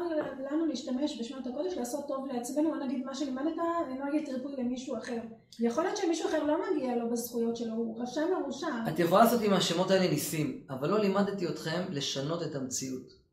לנו 0.51 0.65
להשתמש 0.65 1.19
בשמות 1.19 1.47
הקודש, 1.47 1.73
לעשות 1.73 2.07
טוב 2.07 2.27
לעצמנו, 2.33 2.69
בוא 2.69 2.77
נגיד 2.77 3.05
מה 3.05 3.15
שלימדת, 3.15 3.53
אני 3.87 3.99
לא 3.99 4.09
אגיד 4.09 4.29
ריפוי 4.29 4.55
למישהו 4.57 4.97
אחר. 4.97 5.17
יכול 5.59 5.83
להיות 5.83 5.97
שמישהו 5.97 6.29
אחר 6.29 6.43
לא 6.43 6.57
מגיע 6.71 6.95
לו 6.95 7.09
בזכויות 7.09 7.57
שלו, 7.57 7.73
הוא 7.73 8.01
רשע 8.01 8.21
מרושע. 8.39 8.67
את 8.87 8.99
יכולה 8.99 9.23
לעשות 9.23 9.41
עם 9.41 9.53
השמות 9.53 9.91
האלה 9.91 10.07
ניסים, 10.07 10.61
אבל 10.69 10.89
לא 10.89 10.99
לימדתי 10.99 11.47
אתכם 11.47 11.81
לשנות 11.89 12.43
את 12.43 12.55
המציאות. 12.55 13.25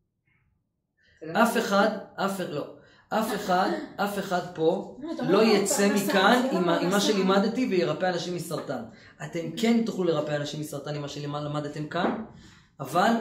בסדר? 1.23 1.43
אף 1.43 1.56
אחד, 1.56 1.89
אף 2.16 2.36
אחד, 2.36 2.48
לא. 2.48 2.66
אף 3.20 3.34
אחד, 3.34 3.70
אף 3.97 4.18
אחד 4.18 4.40
פה 4.55 4.97
אומר, 5.02 5.30
לא 5.30 5.43
יצא 5.43 5.89
מכאן 5.94 6.47
עם 6.52 6.68
לא 6.68 6.89
מה. 6.90 7.01
שלימדתי 7.01 7.66
וירפא 7.66 8.06
אנשים 8.06 8.34
מסרטן. 8.34 8.82
אתם 9.24 9.51
כן 9.56 9.82
תוכלו 9.84 10.05
לרפא 10.05 10.36
אנשים 10.36 10.60
מסרטן 10.60 10.94
עם 10.94 11.02
מה 11.02 11.09
שלמדתם 11.09 11.86
כאן, 11.86 12.24
אבל 12.80 13.12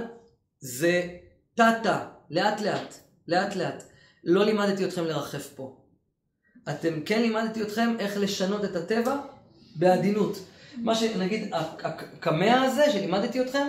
זה 0.59 1.07
טאטה, 1.55 2.05
לאט 2.29 2.61
לאט, 2.61 2.95
לאט 3.27 3.55
לאט. 3.55 3.83
לא 4.23 4.45
לימדתי 4.45 4.85
אתכם 4.85 5.05
לרחף 5.05 5.49
פה. 5.55 5.77
אתם 6.69 7.01
כן 7.05 7.21
לימדתי 7.21 7.61
אתכם 7.61 7.95
איך 7.99 8.17
לשנות 8.17 8.65
את 8.65 8.75
הטבע 8.75 9.17
בעדינות. 9.75 10.39
מה 10.77 10.95
שנגיד, 10.95 11.49
הקמע 11.83 12.61
הזה 12.61 12.91
שלימדתי 12.91 13.41
אתכם, 13.41 13.67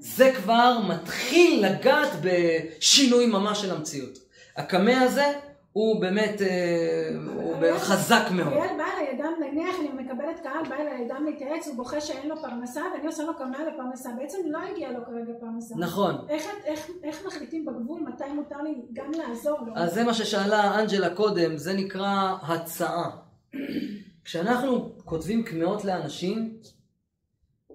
זה 0.00 0.32
כבר 0.36 0.78
מתחיל 0.88 1.66
לגעת 1.66 2.08
בשינוי 2.22 3.26
ממש 3.26 3.60
של 3.60 3.70
המציאות. 3.70 4.18
הקמע 4.56 5.00
הזה 5.00 5.32
הוא 5.72 6.00
באמת, 6.00 6.42
אה, 6.42 7.10
הוא 7.34 7.56
באמת 7.56 7.80
חזק 7.80 8.22
מאוד. 8.30 8.52
אריאל 8.52 8.76
בא 8.76 8.84
אליי 8.96 9.18
אדם, 9.18 9.32
נניח 9.40 9.76
אני 9.80 9.88
מקבלת 9.88 10.40
קהל, 10.42 10.68
בא 10.68 10.74
אליי 10.74 11.06
אדם 11.06 11.24
להתייעץ, 11.24 11.66
הוא 11.66 11.76
בוכה 11.76 12.00
שאין 12.00 12.28
לו 12.28 12.36
פרנסה, 12.36 12.82
ואני 12.94 13.06
עושה 13.06 13.22
לו 13.22 13.36
קמע 13.38 13.58
לפרנסה. 13.72 14.10
בעצם 14.18 14.38
לא 14.46 14.58
הגיע 14.58 14.90
לו 14.90 15.04
כרגע 15.04 15.32
פרנסה. 15.40 15.74
נכון. 15.78 16.14
איך, 16.28 16.46
איך, 16.64 16.90
איך 17.04 17.26
מחליטים 17.26 17.64
בגבול 17.64 18.00
מתי 18.00 18.32
מותר 18.34 18.62
לי 18.62 18.74
גם 18.92 19.10
לעזור 19.12 19.58
לו? 19.66 19.72
אז 19.76 19.94
זה 19.94 20.04
מה 20.04 20.14
ששאלה 20.14 20.80
אנג'לה 20.80 21.14
קודם, 21.14 21.56
זה 21.56 21.74
נקרא 21.74 22.36
הצעה. 22.42 23.10
כשאנחנו 24.24 24.90
כותבים 25.04 25.44
קמעות 25.44 25.84
לאנשים, 25.84 26.58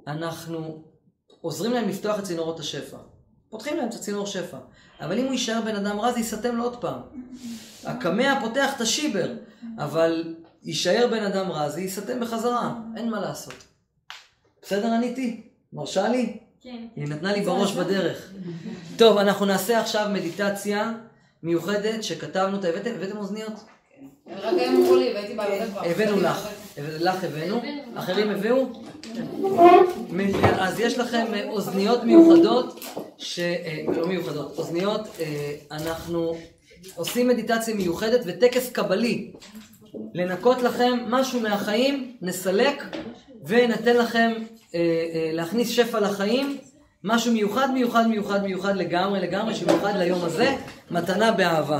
אנחנו 0.08 0.84
עוזרים 1.42 1.72
להם 1.72 1.90
לפתוח 1.90 2.20
את 2.20 2.24
צינורות 2.24 2.60
השפע. 2.60 2.98
פותחים 3.50 3.78
להם 3.78 3.90
את 3.90 3.94
הצינור 3.94 4.26
שפע. 4.26 4.58
אבל 5.06 5.20
אם 5.20 5.26
הוא 5.26 5.32
יישאר 5.32 5.62
בן 5.62 5.76
אדם 5.76 6.00
רע, 6.00 6.12
זה 6.12 6.20
ייסתם 6.20 6.56
לו 6.56 6.64
עוד 6.64 6.82
פעם. 6.82 7.00
הקמע 7.84 8.40
פותח 8.42 8.76
את 8.76 8.82
השיבר, 8.82 9.34
אבל 9.78 10.36
יישאר 10.64 11.08
בן 11.12 11.24
אדם 11.24 11.52
רע, 11.52 11.70
זה 11.70 11.82
ייסתם 11.82 12.20
בחזרה. 12.20 12.74
אין 12.98 13.10
מה 13.10 13.20
לעשות. 13.20 13.54
בסדר 14.62 14.88
עניתי? 14.94 15.42
מרשה 15.74 16.08
לי? 16.08 16.38
כן. 16.62 16.86
היא 16.96 17.08
נתנה 17.08 17.34
לי 17.34 17.42
בראש 17.42 17.72
בדרך. 17.72 18.32
טוב, 18.98 19.18
אנחנו 19.18 19.46
נעשה 19.46 19.80
עכשיו 19.80 20.10
מדיטציה 20.14 20.94
מיוחדת 21.44 22.04
שכתבנו 22.04 22.56
אותה. 22.58 22.68
הבאתם, 22.68 23.18
אוזניות? 23.18 23.54
רק 24.28 24.54
היום 24.60 24.76
אמרו 24.76 24.96
לי 24.96 25.14
והייתי 25.14 25.36
בהרבה 25.36 25.68
כבר. 25.68 25.82
הבאנו 25.86 26.22
לך. 26.22 26.48
לך 26.78 27.24
הבאנו. 27.24 27.62
אחרים 27.96 28.30
הביאו? 28.30 28.66
אז 30.60 30.80
יש 30.80 30.98
לכם 30.98 31.26
אה, 31.34 31.50
אוזניות 31.50 32.04
מיוחדות, 32.04 32.80
ש... 33.18 33.40
אה, 33.40 33.84
לא 33.98 34.08
מיוחדות, 34.08 34.58
אוזניות, 34.58 35.02
אה, 35.20 35.56
אנחנו 35.72 36.38
עושים 36.96 37.28
מדיטציה 37.28 37.76
מיוחדת 37.76 38.22
וטקס 38.26 38.70
קבלי. 38.72 39.32
לנקות 40.14 40.62
לכם 40.62 41.00
משהו 41.08 41.40
מהחיים, 41.40 42.18
נסלק 42.22 42.84
וניתן 43.46 43.98
לכם 43.98 44.32
להכניס 45.34 45.70
שפע 45.70 46.00
לחיים, 46.00 46.58
משהו 47.04 47.34
מיוחד 47.34 47.72
מיוחד 47.74 48.08
מיוחד 48.08 48.44
מיוחד 48.44 48.76
לגמרי 48.76 49.20
לגמרי, 49.20 49.56
שמיוחד 49.56 49.94
ליום 49.96 50.24
הזה, 50.24 50.56
מתנה 50.92 51.32
באהבה. 51.32 51.80